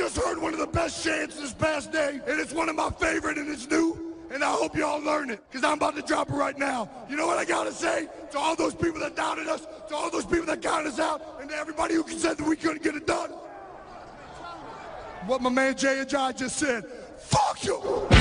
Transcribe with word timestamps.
Just 0.00 0.16
heard 0.16 0.40
one 0.40 0.54
of 0.54 0.58
the 0.58 0.66
best 0.66 1.04
chants 1.04 1.38
this 1.38 1.52
past 1.52 1.92
day, 1.92 2.20
and 2.26 2.40
it's 2.40 2.54
one 2.54 2.70
of 2.70 2.74
my 2.74 2.88
favorite, 2.88 3.36
and 3.36 3.50
it's 3.50 3.68
new. 3.68 4.14
And 4.30 4.42
I 4.42 4.50
hope 4.50 4.74
y'all 4.74 4.98
learn 4.98 5.28
it, 5.28 5.40
because 5.50 5.62
I'm 5.62 5.74
about 5.74 5.94
to 5.96 6.00
drop 6.00 6.30
it 6.30 6.32
right 6.32 6.58
now. 6.58 6.88
You 7.10 7.16
know 7.16 7.26
what 7.26 7.36
I 7.36 7.44
gotta 7.44 7.70
say? 7.70 8.08
To 8.30 8.38
all 8.38 8.56
those 8.56 8.74
people 8.74 8.98
that 9.00 9.14
doubted 9.14 9.46
us, 9.46 9.66
to 9.88 9.94
all 9.94 10.10
those 10.10 10.24
people 10.24 10.46
that 10.46 10.62
counted 10.62 10.88
us 10.88 10.98
out, 10.98 11.20
and 11.38 11.50
to 11.50 11.54
everybody 11.54 11.96
who 11.96 12.08
said 12.08 12.38
that 12.38 12.46
we 12.46 12.56
couldn't 12.56 12.82
get 12.82 12.94
it 12.94 13.06
done. 13.06 13.28
What 15.26 15.42
my 15.42 15.50
man 15.50 15.76
Jay 15.76 16.02
Ajay 16.02 16.34
just 16.34 16.56
said. 16.56 16.86
Fuck 17.18 17.62
you! 17.64 18.19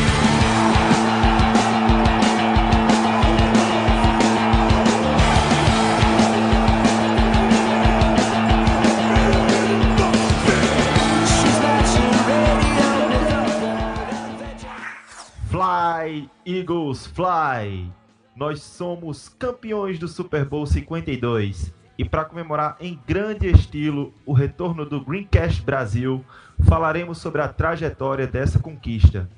Fly, 15.59 16.29
Eagles, 16.45 17.05
fly! 17.05 17.91
Nós 18.33 18.61
somos 18.61 19.27
campeões 19.27 19.99
do 19.99 20.07
Super 20.07 20.45
Bowl 20.45 20.65
52 20.65 21.73
e 21.97 22.05
para 22.05 22.23
comemorar 22.23 22.77
em 22.79 22.97
grande 23.05 23.51
estilo 23.51 24.13
o 24.25 24.31
retorno 24.31 24.85
do 24.85 25.03
Greencast 25.03 25.61
Brasil, 25.61 26.23
falaremos 26.65 27.17
sobre 27.17 27.41
a 27.41 27.49
trajetória 27.49 28.25
dessa 28.25 28.57
conquista. 28.57 29.29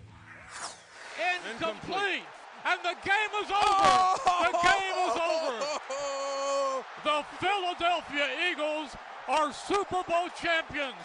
incomplete. 1.56 2.24
And 2.66 2.78
the 2.84 2.96
game 3.04 3.34
is 3.42 3.50
over. 3.50 4.20
The 4.46 4.58
game 4.62 4.98
is 5.08 5.16
over. 5.16 5.82
The 7.04 7.26
Philadelphia 7.40 8.52
Eagles 8.52 8.96
are 9.28 9.52
Super 9.52 10.04
Bowl 10.08 10.30
champions. 10.40 11.02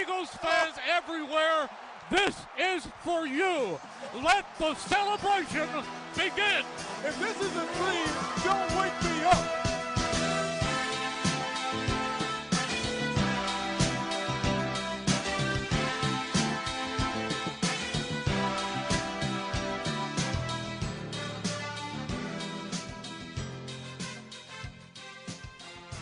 Eagles 0.00 0.30
fans 0.40 0.76
everywhere, 0.88 1.68
this 2.10 2.36
is 2.58 2.86
for 3.02 3.26
you. 3.26 3.78
Let 4.22 4.44
the 4.58 4.74
celebration 4.74 5.68
begin. 6.14 6.64
If 7.04 7.18
this 7.18 7.40
is 7.40 7.56
a 7.56 7.66
dream, 7.76 8.08
don't 8.44 8.80
wake 8.80 9.02
me 9.02 9.24
up. 9.24 9.64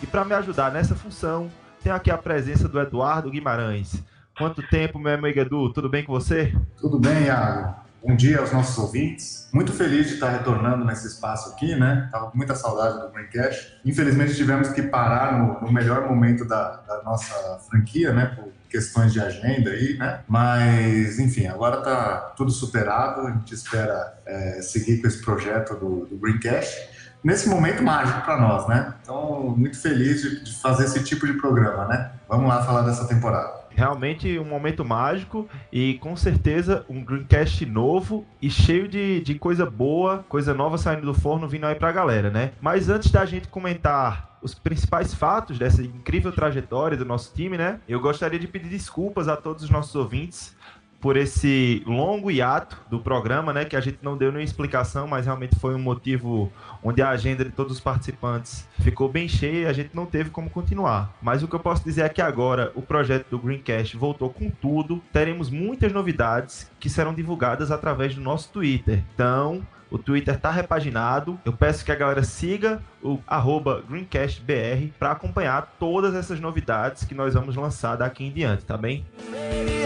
E 0.03 0.06
para 0.06 0.25
me 0.25 0.34
ajudar 0.34 0.72
nessa 0.72 0.97
função, 0.97 1.50
tenho 1.83 1.94
aqui 1.94 2.11
a 2.11 2.19
presença 2.19 2.69
do 2.69 2.81
Eduardo 2.81 3.31
Guimarães. 3.31 4.03
Quanto 4.43 4.61
tempo, 4.61 4.98
meu 4.98 5.15
amigo 5.15 5.39
Edu? 5.39 5.73
Tudo 5.73 5.89
bem 5.89 6.03
com 6.03 6.12
você? 6.12 6.53
Tudo 6.77 6.98
bem, 6.98 7.27
Iago? 7.27 7.77
Bom 8.05 8.17
dia 8.17 8.41
aos 8.41 8.51
nossos 8.51 8.77
ouvintes. 8.77 9.49
Muito 9.53 9.73
feliz 9.73 10.09
de 10.09 10.15
estar 10.15 10.31
retornando 10.31 10.84
nesse 10.84 11.07
espaço 11.07 11.51
aqui, 11.51 11.77
né? 11.77 12.09
Tava 12.11 12.29
com 12.29 12.37
muita 12.37 12.57
saudade 12.57 12.99
do 12.99 13.12
Greencast. 13.12 13.79
Infelizmente 13.84 14.34
tivemos 14.34 14.71
que 14.71 14.83
parar 14.83 15.39
no, 15.39 15.61
no 15.61 15.73
melhor 15.73 16.09
momento 16.09 16.45
da, 16.45 16.78
da, 16.78 17.05
nossa 17.05 17.61
franquia, 17.71 18.12
né? 18.12 18.34
Por 18.34 18.49
questões 18.69 19.12
de 19.12 19.21
agenda 19.21 19.71
aí, 19.71 19.97
né? 19.97 20.22
Mas, 20.27 21.21
enfim, 21.21 21.47
agora 21.47 21.77
tá 21.77 22.33
tudo 22.37 22.50
superado. 22.50 23.28
A 23.28 23.31
gente 23.31 23.55
espera 23.55 24.12
é, 24.27 24.61
seguir 24.61 25.00
com 25.00 25.06
esse 25.06 25.22
projeto 25.22 25.77
do, 25.77 26.06
do 26.06 26.16
Greencast 26.16 26.91
nesse 27.22 27.49
momento 27.49 27.81
mágico 27.81 28.22
para 28.22 28.41
nós, 28.41 28.66
né? 28.66 28.93
Então, 29.03 29.55
muito 29.56 29.81
feliz 29.81 30.21
de, 30.21 30.43
de 30.43 30.61
fazer 30.61 30.87
esse 30.87 31.05
tipo 31.05 31.28
de 31.28 31.34
programa, 31.34 31.87
né? 31.87 32.11
Vamos 32.28 32.49
lá 32.49 32.65
falar 32.65 32.83
dessa 32.83 33.06
temporada. 33.06 33.62
Realmente 33.75 34.38
um 34.38 34.44
momento 34.44 34.84
mágico 34.84 35.49
e 35.72 35.94
com 35.94 36.16
certeza 36.16 36.84
um 36.88 37.05
Greencast 37.05 37.65
novo 37.66 38.27
e 38.41 38.50
cheio 38.50 38.88
de, 38.88 39.21
de 39.21 39.34
coisa 39.34 39.65
boa, 39.65 40.25
coisa 40.28 40.55
nova 40.55 40.78
saindo 40.78 41.06
do 41.06 41.15
forno 41.15 41.49
vindo 41.49 41.66
aí 41.66 41.75
pra 41.75 41.93
galera, 41.93 42.31
né? 42.31 42.53
Mas 42.60 42.88
antes 42.88 43.10
da 43.10 43.25
gente 43.25 43.49
comentar 43.49 44.38
os 44.43 44.55
principais 44.55 45.15
fatos 45.15 45.59
dessa 45.59 45.83
incrível 45.83 46.33
trajetória 46.33 46.97
do 46.97 47.05
nosso 47.05 47.33
time, 47.33 47.56
né? 47.56 47.81
Eu 47.88 48.00
gostaria 48.00 48.38
de 48.38 48.49
pedir 48.49 48.69
desculpas 48.69 49.28
a 49.28 49.37
todos 49.37 49.62
os 49.62 49.71
nossos 49.71 49.94
ouvintes 49.94 50.54
por 51.03 51.17
esse 51.17 51.83
longo 51.85 52.31
hiato 52.31 52.79
do 52.89 53.01
programa, 53.01 53.53
né, 53.53 53.65
que 53.65 53.75
a 53.75 53.81
gente 53.81 53.99
não 54.01 54.17
deu 54.17 54.31
nenhuma 54.31 54.45
explicação, 54.45 55.09
mas 55.09 55.27
realmente 55.27 55.59
foi 55.59 55.75
um 55.75 55.79
motivo 55.79 56.51
onde 56.83 57.03
a 57.03 57.11
agenda 57.11 57.45
de 57.45 57.51
todos 57.51 57.73
os 57.73 57.81
participantes 57.81 58.67
ficou 58.79 59.09
bem 59.09 59.29
cheia 59.29 59.65
e 59.65 59.67
a 59.67 59.73
gente 59.73 59.91
não 59.95 60.07
teve 60.07 60.31
como 60.31 60.49
continuar. 60.49 61.13
Mas 61.21 61.43
o 61.43 61.49
que 61.49 61.57
eu 61.57 61.61
posso 61.61 61.85
dizer 61.85 62.03
é 62.03 62.09
que 62.09 62.23
agora 62.23 62.71
o 62.77 62.81
projeto 62.81 63.27
do 63.31 63.39
Greencast 63.39 63.97
voltou 63.97 64.31
com 64.31 64.49
tudo, 64.49 65.03
teremos 65.13 65.51
muitas 65.51 65.93
novidades 65.93 66.71
que 66.79 66.89
serão 66.89 67.13
divulgadas 67.13 67.73
através 67.73 68.15
do 68.15 68.21
nosso 68.21 68.51
Twitter. 68.53 69.03
Então, 69.13 69.67
o 69.91 69.99
Twitter 69.99 70.39
tá 70.39 70.53
repaginado. 70.53 71.39
Eu 71.45 71.53
peço 71.53 71.84
que 71.84 71.91
a 71.91 71.97
galera 71.97 72.23
siga 72.23 72.81
o 73.03 73.19
GreencastBR 73.89 74.93
para 74.99 75.11
acompanhar 75.11 75.75
todas 75.81 76.15
essas 76.15 76.39
novidades 76.39 77.05
que 77.05 77.15
nós 77.15 77.34
vamos 77.34 77.57
lançar 77.57 77.97
daqui 77.97 78.25
em 78.25 78.31
diante, 78.31 78.65
tá 78.65 78.77
bem? 78.77 79.05
with 79.33 79.81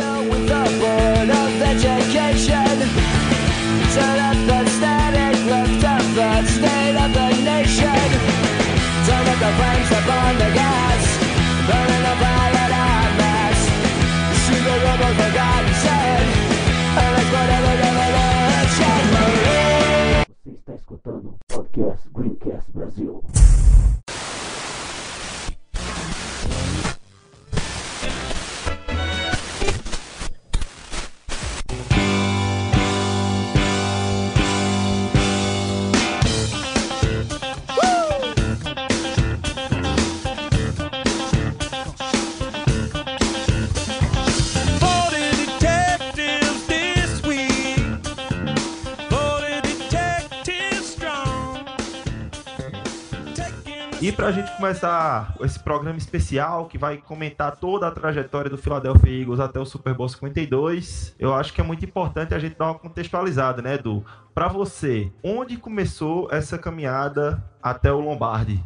Você 20.44 20.50
está 20.50 20.74
escutando 20.74 21.28
o 21.28 21.38
podcast 21.48 22.08
Greencast 22.14 22.72
Brasil. 22.72 23.22
E 54.16 54.18
pra 54.18 54.32
gente 54.32 54.50
começar 54.56 55.34
esse 55.42 55.58
programa 55.58 55.98
especial 55.98 56.64
que 56.66 56.78
vai 56.78 56.96
comentar 56.96 57.54
toda 57.56 57.86
a 57.86 57.90
trajetória 57.90 58.48
do 58.50 58.56
Philadelphia 58.56 59.20
Eagles 59.20 59.38
até 59.40 59.60
o 59.60 59.66
Super 59.66 59.92
Bowl 59.92 60.08
52, 60.08 61.14
eu 61.18 61.34
acho 61.34 61.52
que 61.52 61.60
é 61.60 61.64
muito 61.64 61.84
importante 61.84 62.34
a 62.34 62.38
gente 62.38 62.56
dar 62.56 62.66
uma 62.66 62.78
contextualizada, 62.78 63.60
né, 63.60 63.74
Edu? 63.74 64.02
Pra 64.34 64.48
você, 64.48 65.12
onde 65.22 65.58
começou 65.58 66.28
essa 66.32 66.56
caminhada 66.56 67.44
até 67.62 67.92
o 67.92 68.00
Lombardi? 68.00 68.64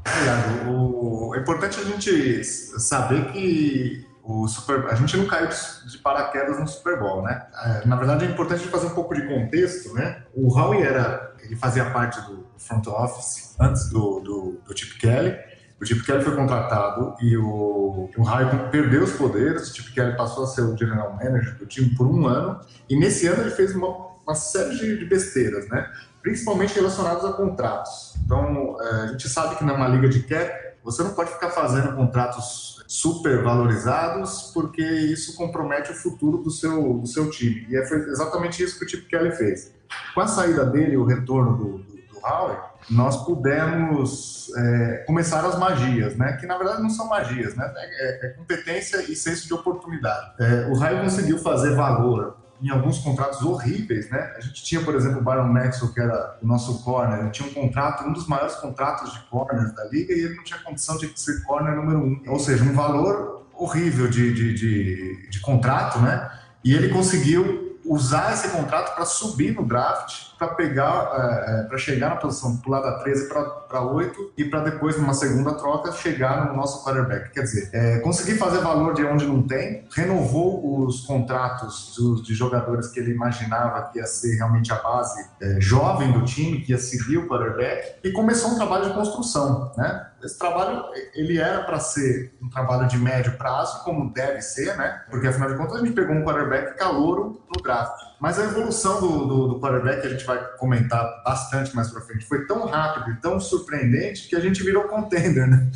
O- 0.69 1.35
é 1.35 1.41
importante 1.41 1.81
a 1.81 1.85
gente 1.85 2.44
saber 2.44 3.32
que 3.32 4.06
o 4.23 4.46
Super, 4.46 4.87
a 4.87 4.94
gente 4.94 5.17
não 5.17 5.26
caiu 5.26 5.49
de 5.49 5.99
paraquedas 5.99 6.61
no 6.61 6.67
Super 6.69 7.00
Bowl, 7.00 7.23
né? 7.23 7.46
É, 7.64 7.87
Na 7.88 7.96
verdade, 7.96 8.25
é 8.25 8.29
importante 8.29 8.69
fazer 8.69 8.87
um 8.87 8.94
pouco 8.94 9.14
de 9.14 9.26
contexto, 9.26 9.93
né? 9.94 10.23
O 10.32 10.56
Howie 10.56 10.82
era, 10.82 11.30
ele 11.42 11.56
fazia 11.56 11.90
parte 11.90 12.20
do 12.22 12.46
front 12.58 12.87
office 12.87 13.54
antes 13.58 13.88
do, 13.90 14.20
do, 14.20 14.60
do 14.64 14.78
Chip 14.78 14.98
Kelly. 14.98 15.37
O 15.81 15.87
Chip 15.87 16.04
Kelly 16.04 16.22
foi 16.22 16.37
contratado 16.37 17.14
e 17.20 17.37
o, 17.37 18.10
o 18.16 18.22
Howie 18.22 18.70
perdeu 18.70 19.02
os 19.02 19.12
poderes. 19.12 19.70
O 19.70 19.75
Chip 19.75 19.92
Kelly 19.92 20.16
passou 20.16 20.44
a 20.44 20.46
ser 20.46 20.62
o 20.62 20.76
general 20.76 21.12
manager 21.12 21.56
do 21.56 21.66
time 21.66 21.94
por 21.94 22.06
um 22.06 22.26
ano. 22.26 22.60
E 22.88 22.98
nesse 22.98 23.26
ano 23.26 23.42
ele 23.42 23.50
fez 23.50 23.75
uma, 23.75 23.88
uma 24.26 24.34
série 24.34 24.76
de, 24.76 24.98
de 24.98 25.04
besteiras, 25.06 25.69
né? 25.69 25.90
Principalmente 26.22 26.75
relacionadas 26.75 27.25
a 27.25 27.32
contratos. 27.32 28.14
Então, 28.25 28.76
é, 28.81 28.90
a 29.02 29.06
gente 29.06 29.28
sabe 29.28 29.56
que 29.56 29.64
numa 29.64 29.88
liga 29.88 30.08
de 30.08 30.22
cap, 30.22 30.52
Você 30.84 31.02
não 31.02 31.14
pode 31.14 31.31
ficar 31.32 31.50
fazendo 31.50 31.94
contratos 31.96 32.80
super 32.90 33.40
valorizados, 33.44 34.50
porque 34.52 34.82
isso 34.82 35.37
compromete 35.37 35.92
o 35.92 35.94
futuro 35.94 36.38
do 36.38 36.50
seu, 36.50 36.94
do 36.94 37.06
seu 37.06 37.31
time. 37.31 37.64
E 37.70 37.87
foi 37.87 37.98
exatamente 37.98 38.64
isso 38.64 38.76
que 38.81 38.84
o 38.84 38.88
Chip 38.88 39.06
Kelly 39.06 39.31
fez. 39.31 39.72
Com 40.12 40.20
a 40.20 40.26
saída 40.26 40.66
dele, 40.66 40.96
o 40.96 41.04
retorno 41.04 41.56
do, 41.56 41.78
do, 41.78 41.94
do 41.94 42.26
Howie, 42.26 42.58
nós 42.90 43.25
pudemos 43.25 44.50
é, 44.56 45.04
começar 45.06 45.44
as 45.44 45.56
magias, 45.56 46.16
né? 46.16 46.32
Que 46.38 46.46
na 46.46 46.58
verdade 46.58 46.82
não 46.82 46.90
são 46.90 47.06
magias, 47.06 47.54
né? 47.54 47.72
É, 47.76 48.26
é 48.26 48.28
competência 48.31 49.00
e 49.08 49.14
senso 49.14 49.46
de 49.46 49.54
oportunidade. 49.54 50.32
É, 50.40 50.66
o 50.66 50.75
Raio 50.75 51.02
conseguiu 51.02 51.38
fazer 51.38 51.76
valor 51.76 52.39
em 52.62 52.68
alguns 52.68 52.98
contratos 52.98 53.42
horríveis, 53.42 54.10
né? 54.10 54.34
A 54.36 54.40
gente 54.40 54.62
tinha, 54.62 54.82
por 54.82 54.94
exemplo, 54.94 55.20
o 55.20 55.24
Byron 55.24 55.48
Maxwell, 55.48 55.92
que 55.92 56.00
era 56.00 56.38
o 56.42 56.46
nosso 56.46 56.82
corner, 56.82 57.20
ele 57.20 57.30
tinha 57.30 57.48
um 57.48 57.52
contrato, 57.52 58.04
um 58.04 58.12
dos 58.12 58.26
maiores 58.26 58.54
contratos 58.56 59.12
de 59.12 59.20
corners 59.30 59.74
da 59.74 59.84
liga, 59.84 60.12
e 60.12 60.20
ele 60.20 60.34
não 60.34 60.44
tinha 60.44 60.58
condição 60.58 60.96
de 60.98 61.10
ser 61.18 61.42
corner 61.44 61.74
número 61.74 61.98
um. 61.98 62.22
Ou 62.28 62.38
seja, 62.38 62.62
um 62.64 62.72
valor 62.72 63.46
horrível 63.54 64.08
de, 64.08 64.32
de, 64.32 64.54
de, 64.54 65.28
de 65.28 65.40
contrato, 65.40 65.98
né? 66.00 66.30
E 66.64 66.74
ele 66.74 66.90
conseguiu 66.90 67.69
usar 67.85 68.32
esse 68.32 68.49
contrato 68.49 68.94
para 68.94 69.05
subir 69.05 69.55
no 69.55 69.65
draft 69.65 70.31
para 70.41 70.49
pegar, 70.55 71.44
é, 71.47 71.61
é 71.61 71.62
para 71.65 71.77
chegar 71.77 72.09
na 72.09 72.17
posição, 72.17 72.56
pular 72.56 72.81
da 72.81 72.99
13 73.00 73.29
para 73.29 73.82
8 73.82 74.32
e 74.38 74.44
para 74.47 74.61
depois, 74.61 74.97
numa 74.97 75.12
segunda 75.12 75.53
troca, 75.53 75.93
chegar 75.93 76.47
no 76.47 76.56
nosso 76.56 76.82
quarterback. 76.82 77.31
Quer 77.31 77.43
dizer, 77.43 77.69
é, 77.75 77.99
conseguir 77.99 78.38
fazer 78.38 78.61
valor 78.61 78.94
de 78.94 79.05
onde 79.05 79.27
não 79.27 79.43
tem, 79.43 79.85
renovou 79.94 80.87
os 80.87 81.00
contratos 81.03 81.94
dos, 81.94 82.23
de 82.23 82.35
jogadores 82.35 82.88
que 82.88 82.99
ele 82.99 83.12
imaginava 83.12 83.82
que 83.91 83.99
ia 83.99 84.06
ser 84.06 84.37
realmente 84.37 84.73
a 84.73 84.77
base 84.77 85.29
é, 85.43 85.61
jovem 85.61 86.11
do 86.11 86.25
time, 86.25 86.62
que 86.62 86.73
ia 86.73 86.79
seguir 86.79 87.19
o 87.19 87.29
quarterback, 87.29 87.99
e 88.03 88.11
começou 88.11 88.53
um 88.53 88.56
trabalho 88.56 88.87
de 88.87 88.94
construção, 88.94 89.73
né? 89.77 90.06
Esse 90.22 90.38
trabalho, 90.38 90.84
ele 91.14 91.38
era 91.38 91.62
para 91.62 91.81
ser 91.81 92.34
um 92.43 92.49
trabalho 92.49 92.87
de 92.87 92.99
médio 92.99 93.37
prazo, 93.38 93.82
como 93.84 94.12
deve 94.12 94.43
ser, 94.43 94.76
né? 94.76 95.02
Porque, 95.11 95.26
afinal 95.26 95.50
de 95.50 95.56
contas, 95.56 95.76
a 95.76 95.78
gente 95.78 95.93
pegou 95.93 96.14
um 96.14 96.25
quarterback 96.25 96.76
calouro 96.76 97.43
no 97.49 97.62
draft. 97.62 97.99
Mas 98.20 98.38
a 98.38 98.44
evolução 98.44 99.00
do, 99.00 99.26
do, 99.26 99.49
do 99.49 99.61
quarterback, 99.61 100.06
a 100.06 100.11
gente 100.11 100.25
vai 100.25 100.38
comentar 100.58 101.22
bastante 101.25 101.75
mais 101.75 101.90
para 101.90 102.02
frente, 102.02 102.26
foi 102.26 102.46
tão 102.46 102.67
rápido 102.67 103.12
e 103.12 103.20
tão 103.20 103.40
surpreendente 103.40 104.28
que 104.28 104.37
a 104.37 104.40
gente 104.40 104.62
virou 104.62 104.84
contender, 104.84 105.46
né? 105.49 105.70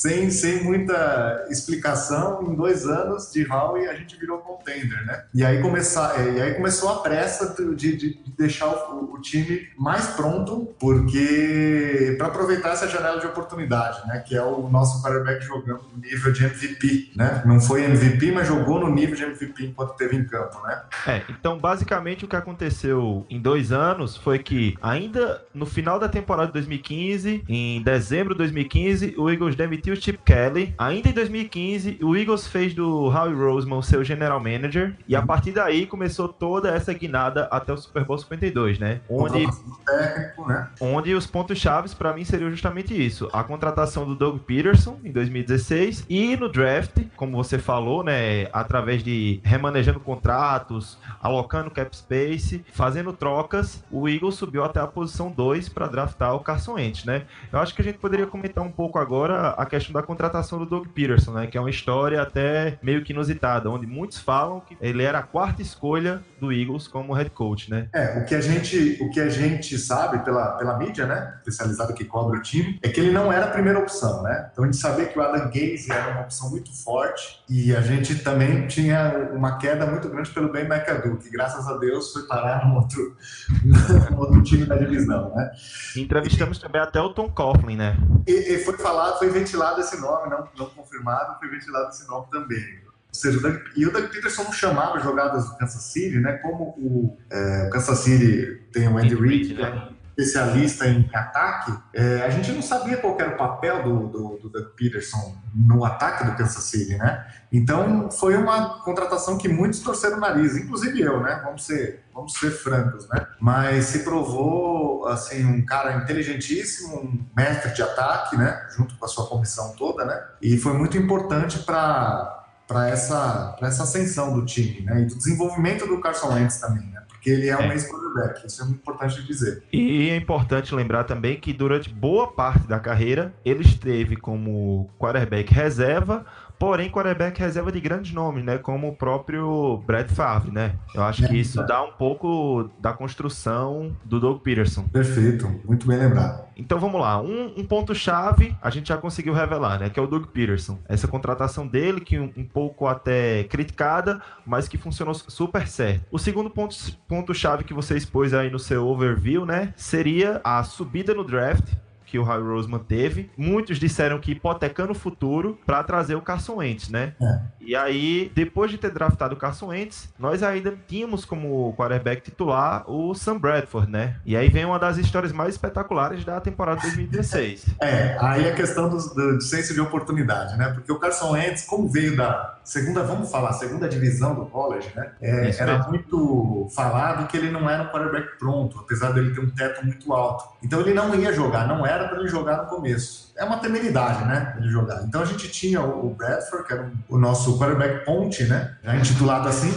Sem, 0.00 0.30
sem 0.30 0.62
muita 0.62 1.46
explicação, 1.50 2.44
em 2.44 2.54
dois 2.54 2.86
anos 2.86 3.32
de 3.32 3.44
Howie 3.50 3.88
a 3.88 3.94
gente 3.94 4.16
virou 4.16 4.38
contender, 4.38 5.04
né? 5.04 5.24
E 5.34 5.44
aí, 5.44 5.60
começar, 5.60 6.20
é, 6.20 6.34
e 6.34 6.40
aí 6.40 6.54
começou 6.54 6.88
a 6.88 7.00
pressa 7.00 7.52
de, 7.74 7.96
de 7.96 8.20
deixar 8.36 8.68
o, 8.68 9.12
o, 9.12 9.20
time 9.20 9.68
mais 9.76 10.06
pronto, 10.10 10.72
porque 10.78 12.14
para 12.16 12.28
aproveitar 12.28 12.74
essa 12.74 12.86
janela 12.86 13.18
de 13.18 13.26
oportunidade, 13.26 14.06
né? 14.06 14.20
Que 14.20 14.36
é 14.36 14.42
o 14.42 14.68
nosso 14.68 15.02
quarterback 15.02 15.44
jogando 15.44 15.82
no 15.92 16.00
nível 16.00 16.32
de 16.32 16.44
MVP, 16.44 17.12
né? 17.16 17.42
Não 17.44 17.60
foi 17.60 17.82
MVP, 17.82 18.30
mas 18.30 18.46
jogou 18.46 18.78
no 18.78 18.94
nível 18.94 19.16
de 19.16 19.24
MVP 19.24 19.66
enquanto 19.66 19.96
teve 19.96 20.16
em 20.16 20.24
campo, 20.24 20.62
né? 20.62 20.80
É, 21.08 21.22
então 21.28 21.58
basicamente 21.58 22.24
o 22.24 22.28
que 22.28 22.36
aconteceu 22.36 23.26
em 23.28 23.40
dois 23.40 23.72
anos 23.72 24.16
foi 24.16 24.38
que 24.38 24.76
ainda 24.80 25.42
no 25.52 25.66
final 25.66 25.98
da 25.98 26.08
temporada 26.08 26.46
de 26.46 26.52
2015, 26.52 27.42
em 27.48 27.82
dezembro 27.82 28.34
de 28.34 28.38
2015, 28.38 29.14
o 29.18 29.28
Eagles 29.28 29.56
demitiu 29.56 29.87
o 29.90 29.96
Chip 29.96 30.18
Kelly. 30.24 30.74
Ainda 30.78 31.08
em 31.08 31.12
2015, 31.12 31.98
o 32.02 32.16
Eagles 32.16 32.46
fez 32.46 32.74
do 32.74 33.06
Howie 33.06 33.34
Roseman 33.34 33.82
seu 33.82 34.04
general 34.04 34.40
manager. 34.40 34.94
E 35.06 35.16
a 35.16 35.22
partir 35.22 35.52
daí 35.52 35.86
começou 35.86 36.28
toda 36.28 36.70
essa 36.70 36.92
guinada 36.92 37.44
até 37.50 37.72
o 37.72 37.76
Super 37.76 38.04
Bowl 38.04 38.18
52, 38.18 38.78
né? 38.78 39.00
Onde, 39.08 39.46
técnico, 39.84 40.46
né? 40.46 40.68
onde 40.80 41.14
os 41.14 41.26
pontos 41.26 41.58
chaves 41.58 41.94
para 41.94 42.12
mim 42.12 42.24
seriam 42.24 42.50
justamente 42.50 42.94
isso: 42.94 43.28
a 43.32 43.42
contratação 43.42 44.06
do 44.06 44.14
Doug 44.14 44.40
Peterson 44.40 44.98
em 45.04 45.10
2016 45.10 46.06
e 46.08 46.36
no 46.36 46.48
draft, 46.48 47.02
como 47.16 47.36
você 47.36 47.58
falou, 47.58 48.02
né? 48.04 48.48
Através 48.52 49.02
de 49.02 49.40
remanejando 49.42 50.00
contratos, 50.00 50.98
alocando 51.20 51.70
cap 51.70 51.96
space, 51.96 52.64
fazendo 52.72 53.12
trocas, 53.12 53.84
o 53.90 54.08
Eagles 54.08 54.34
subiu 54.34 54.64
até 54.64 54.80
a 54.80 54.86
posição 54.86 55.30
2 55.30 55.68
para 55.68 55.86
draftar 55.86 56.34
o 56.34 56.40
Carson 56.40 56.74
Wentz, 56.74 57.04
né? 57.04 57.22
Eu 57.52 57.58
acho 57.58 57.74
que 57.74 57.82
a 57.82 57.84
gente 57.84 57.98
poderia 57.98 58.26
comentar 58.26 58.64
um 58.64 58.70
pouco 58.70 58.98
agora 58.98 59.50
a 59.50 59.64
questão 59.64 59.77
da 59.92 60.02
contratação 60.02 60.58
do 60.58 60.66
Doug 60.66 60.88
Peterson, 60.88 61.32
né? 61.32 61.46
Que 61.46 61.56
é 61.56 61.60
uma 61.60 61.70
história 61.70 62.20
até 62.20 62.78
meio 62.82 63.02
que 63.02 63.12
inusitada, 63.12 63.70
onde 63.70 63.86
muitos 63.86 64.18
falam 64.18 64.60
que 64.60 64.76
ele 64.80 65.02
era 65.02 65.18
a 65.18 65.22
quarta 65.22 65.62
escolha 65.62 66.22
do 66.40 66.52
Eagles 66.52 66.88
como 66.88 67.12
head 67.12 67.30
coach, 67.30 67.70
né? 67.70 67.88
É, 67.92 68.18
o 68.18 68.24
que 68.24 68.34
a 68.34 68.40
gente, 68.40 68.98
o 69.00 69.10
que 69.10 69.20
a 69.20 69.28
gente 69.28 69.78
sabe 69.78 70.24
pela, 70.24 70.52
pela 70.56 70.78
mídia, 70.78 71.06
né? 71.06 71.34
Especializada 71.38 71.92
que 71.92 72.04
cobre 72.04 72.38
o 72.38 72.42
time, 72.42 72.78
é 72.82 72.88
que 72.88 73.00
ele 73.00 73.10
não 73.10 73.32
era 73.32 73.46
a 73.46 73.50
primeira 73.50 73.78
opção, 73.78 74.22
né? 74.22 74.48
Então 74.52 74.64
a 74.64 74.66
gente 74.66 74.78
sabia 74.78 75.06
que 75.06 75.18
o 75.18 75.22
Adam 75.22 75.46
Gaze 75.46 75.90
era 75.90 76.12
uma 76.12 76.22
opção 76.22 76.50
muito 76.50 76.72
forte 76.72 77.40
e 77.48 77.74
a 77.74 77.80
gente 77.80 78.16
também 78.16 78.66
tinha 78.66 79.30
uma 79.32 79.58
queda 79.58 79.86
muito 79.86 80.08
grande 80.08 80.30
pelo 80.30 80.50
Ben 80.52 80.64
McAdoo, 80.64 81.16
que 81.16 81.30
graças 81.30 81.66
a 81.66 81.76
Deus 81.76 82.12
foi 82.12 82.22
parar 82.22 82.66
no 82.66 82.76
outro, 82.76 83.16
no 84.10 84.18
outro 84.18 84.42
time 84.42 84.64
da 84.64 84.76
divisão, 84.76 85.34
né? 85.34 85.50
Entrevistamos 85.96 86.58
e, 86.58 86.60
também 86.60 86.80
até 86.80 87.00
o 87.00 87.10
Tom 87.10 87.28
Coughlin, 87.28 87.76
né? 87.76 87.96
E, 88.26 88.54
e 88.54 88.58
foi 88.58 88.76
falado, 88.76 89.18
foi 89.18 89.30
ventilado 89.30 89.67
ventilado 89.68 89.80
esse 89.80 90.00
nome, 90.00 90.30
não, 90.30 90.48
não 90.56 90.70
confirmado, 90.70 91.38
foi 91.38 91.48
ventilado 91.48 91.90
esse 91.90 92.06
nome 92.06 92.26
também. 92.30 92.80
Ou 92.86 93.14
seja, 93.14 93.38
o 93.38 93.42
Doug, 93.42 93.56
e 93.76 93.86
o 93.86 93.92
Doug 93.92 94.06
Peterson 94.10 94.44
não 94.44 94.52
chamava 94.52 95.00
jogadas 95.00 95.48
do 95.48 95.56
Kansas 95.56 95.82
City, 95.82 96.18
né? 96.18 96.34
Como 96.38 96.64
o, 96.78 97.18
é, 97.30 97.66
o 97.66 97.70
Kansas 97.70 97.98
City 98.00 98.62
tem 98.72 98.88
o 98.88 98.98
Andy 98.98 99.14
Reid, 99.14 99.54
né? 99.54 99.88
Especialista 100.18 100.84
em 100.88 101.08
ataque, 101.14 101.72
é, 101.94 102.22
a 102.22 102.30
gente 102.30 102.50
não 102.50 102.60
sabia 102.60 102.96
qual 102.96 103.16
era 103.20 103.34
o 103.34 103.36
papel 103.36 103.84
do, 103.84 104.08
do, 104.08 104.38
do 104.38 104.48
Doug 104.48 104.66
Peterson 104.76 105.36
no 105.54 105.84
ataque 105.84 106.24
do 106.24 106.34
Kansas 106.34 106.64
City, 106.64 106.96
né? 106.96 107.24
Então 107.52 108.10
foi 108.10 108.36
uma 108.36 108.80
contratação 108.82 109.38
que 109.38 109.48
muitos 109.48 109.78
torceram 109.78 110.16
o 110.16 110.20
nariz, 110.20 110.56
inclusive 110.56 111.00
eu, 111.00 111.22
né? 111.22 111.40
Vamos 111.44 111.64
ser, 111.64 112.04
vamos 112.12 112.32
ser 112.32 112.50
francos, 112.50 113.08
né? 113.08 113.26
Mas 113.40 113.86
se 113.86 114.00
provou 114.00 115.06
assim 115.06 115.44
um 115.44 115.64
cara 115.64 116.02
inteligentíssimo, 116.02 116.96
um 116.96 117.24
mestre 117.36 117.72
de 117.72 117.82
ataque, 117.82 118.36
né? 118.36 118.66
Junto 118.76 118.98
com 118.98 119.04
a 119.04 119.08
sua 119.08 119.26
comissão 119.28 119.72
toda, 119.76 120.04
né? 120.04 120.20
E 120.42 120.58
foi 120.58 120.72
muito 120.72 120.98
importante 120.98 121.60
para 121.60 122.34
para 122.66 122.90
essa, 122.90 123.56
essa 123.62 123.84
ascensão 123.84 124.34
do 124.34 124.44
time, 124.44 124.82
né? 124.82 125.00
E 125.00 125.06
do 125.06 125.16
desenvolvimento 125.16 125.86
do 125.86 126.02
Carson 126.02 126.34
Wentz 126.34 126.58
também, 126.58 126.86
né? 126.90 126.97
Porque 127.18 127.30
ele 127.30 127.48
é 127.48 127.56
um 127.56 127.62
é. 127.62 127.72
ex-quarterback, 127.72 128.46
isso 128.46 128.62
é 128.62 128.64
muito 128.64 128.78
importante 128.78 129.22
dizer. 129.24 129.64
E 129.72 130.08
é 130.08 130.16
importante 130.16 130.72
lembrar 130.72 131.02
também 131.02 131.36
que 131.38 131.52
durante 131.52 131.88
boa 131.88 132.28
parte 132.28 132.66
da 132.68 132.78
carreira 132.78 133.34
ele 133.44 133.62
esteve 133.62 134.16
como 134.16 134.88
quarterback 134.98 135.52
reserva 135.52 136.24
porém 136.58 136.90
quarterback 136.90 137.38
reserva 137.38 137.70
de 137.70 137.80
grandes 137.80 138.12
nomes, 138.12 138.44
né? 138.44 138.58
Como 138.58 138.88
o 138.88 138.96
próprio 138.96 139.78
Brett 139.86 140.12
Favre, 140.12 140.50
né? 140.50 140.74
Eu 140.94 141.02
acho 141.02 141.26
que 141.26 141.36
isso 141.36 141.64
dá 141.66 141.82
um 141.82 141.92
pouco 141.92 142.70
da 142.80 142.92
construção 142.92 143.96
do 144.04 144.18
Doug 144.18 144.40
Peterson. 144.42 144.84
Perfeito, 144.88 145.48
muito 145.64 145.86
bem 145.86 145.98
lembrado. 145.98 146.46
Então 146.56 146.78
vamos 146.80 147.00
lá, 147.00 147.20
um, 147.20 147.54
um 147.56 147.64
ponto-chave 147.64 148.56
a 148.60 148.70
gente 148.70 148.88
já 148.88 148.96
conseguiu 148.96 149.32
revelar, 149.32 149.78
né? 149.78 149.90
Que 149.90 150.00
é 150.00 150.02
o 150.02 150.06
Doug 150.06 150.26
Peterson. 150.26 150.78
Essa 150.88 151.06
contratação 151.06 151.66
dele, 151.66 152.00
que 152.00 152.18
um, 152.18 152.32
um 152.36 152.44
pouco 152.44 152.86
até 152.86 153.44
criticada, 153.44 154.20
mas 154.44 154.68
que 154.68 154.76
funcionou 154.76 155.14
super 155.14 155.68
certo. 155.68 156.04
O 156.10 156.18
segundo 156.18 156.50
ponto-chave 156.50 156.98
ponto 157.06 157.64
que 157.64 157.74
você 157.74 157.96
expôs 157.96 158.34
aí 158.34 158.50
no 158.50 158.58
seu 158.58 158.86
overview, 158.86 159.46
né? 159.46 159.72
Seria 159.76 160.40
a 160.42 160.62
subida 160.64 161.14
no 161.14 161.24
draft 161.24 161.74
que 162.08 162.18
o 162.18 162.24
Harry 162.24 162.42
Roseman 162.42 162.78
teve. 162.80 163.30
Muitos 163.36 163.78
disseram 163.78 164.18
que 164.18 164.32
hipotecando 164.32 164.92
o 164.92 164.94
futuro 164.94 165.58
para 165.66 165.82
trazer 165.82 166.14
o 166.14 166.22
Carson 166.22 166.56
Wentz, 166.56 166.88
né? 166.88 167.12
É. 167.20 167.40
E 167.60 167.76
aí, 167.76 168.32
depois 168.34 168.70
de 168.70 168.78
ter 168.78 168.90
draftado 168.90 169.34
o 169.34 169.38
Carson 169.38 169.66
Wentz, 169.66 170.08
nós 170.18 170.42
ainda 170.42 170.74
tínhamos 170.86 171.24
como 171.24 171.74
quarterback 171.76 172.22
titular 172.22 172.90
o 172.90 173.14
Sam 173.14 173.38
Bradford, 173.38 173.90
né? 173.90 174.16
E 174.24 174.36
aí 174.36 174.48
vem 174.48 174.64
uma 174.64 174.78
das 174.78 174.96
histórias 174.96 175.32
mais 175.32 175.54
espetaculares 175.54 176.24
da 176.24 176.40
temporada 176.40 176.80
2016. 176.80 177.66
é, 177.80 178.16
aí 178.20 178.48
a 178.48 178.54
questão 178.54 178.88
do, 178.88 178.96
do, 178.96 179.40
senso 179.40 179.74
de 179.74 179.80
oportunidade, 179.80 180.56
né? 180.56 180.70
Porque 180.72 180.90
o 180.90 180.98
Carson 180.98 181.32
Wentz, 181.32 181.64
como 181.64 181.88
veio 181.88 182.16
da 182.16 182.57
segunda, 182.68 183.02
vamos 183.02 183.30
falar, 183.30 183.54
segunda 183.54 183.88
divisão 183.88 184.34
do 184.34 184.44
college, 184.44 184.90
né? 184.94 185.10
É, 185.22 185.50
era 185.58 185.78
mesmo. 185.78 185.88
muito 185.88 186.68
falado 186.74 187.26
que 187.26 187.34
ele 187.34 187.50
não 187.50 187.68
era 187.68 187.84
um 187.84 187.86
quarterback 187.86 188.38
pronto, 188.38 188.78
apesar 188.78 189.12
dele 189.12 189.34
ter 189.34 189.40
um 189.40 189.48
teto 189.48 189.84
muito 189.86 190.12
alto. 190.12 190.44
Então 190.62 190.78
ele 190.80 190.92
não 190.92 191.14
ia 191.14 191.32
jogar, 191.32 191.66
não 191.66 191.86
era 191.86 192.06
para 192.08 192.18
ele 192.18 192.28
jogar 192.28 192.58
no 192.58 192.66
começo. 192.66 193.32
É 193.38 193.44
uma 193.44 193.56
temeridade, 193.56 194.22
né? 194.26 194.54
Ele 194.58 194.68
jogar. 194.68 195.02
Então 195.02 195.22
a 195.22 195.24
gente 195.24 195.48
tinha 195.48 195.80
o 195.80 196.10
Bradford, 196.10 196.66
que 196.66 196.72
era 196.74 196.92
o 197.08 197.16
nosso 197.16 197.58
quarterback 197.58 198.04
ponte, 198.04 198.44
né? 198.44 198.76
Já 198.84 198.96
intitulado 198.96 199.48
assim, 199.48 199.72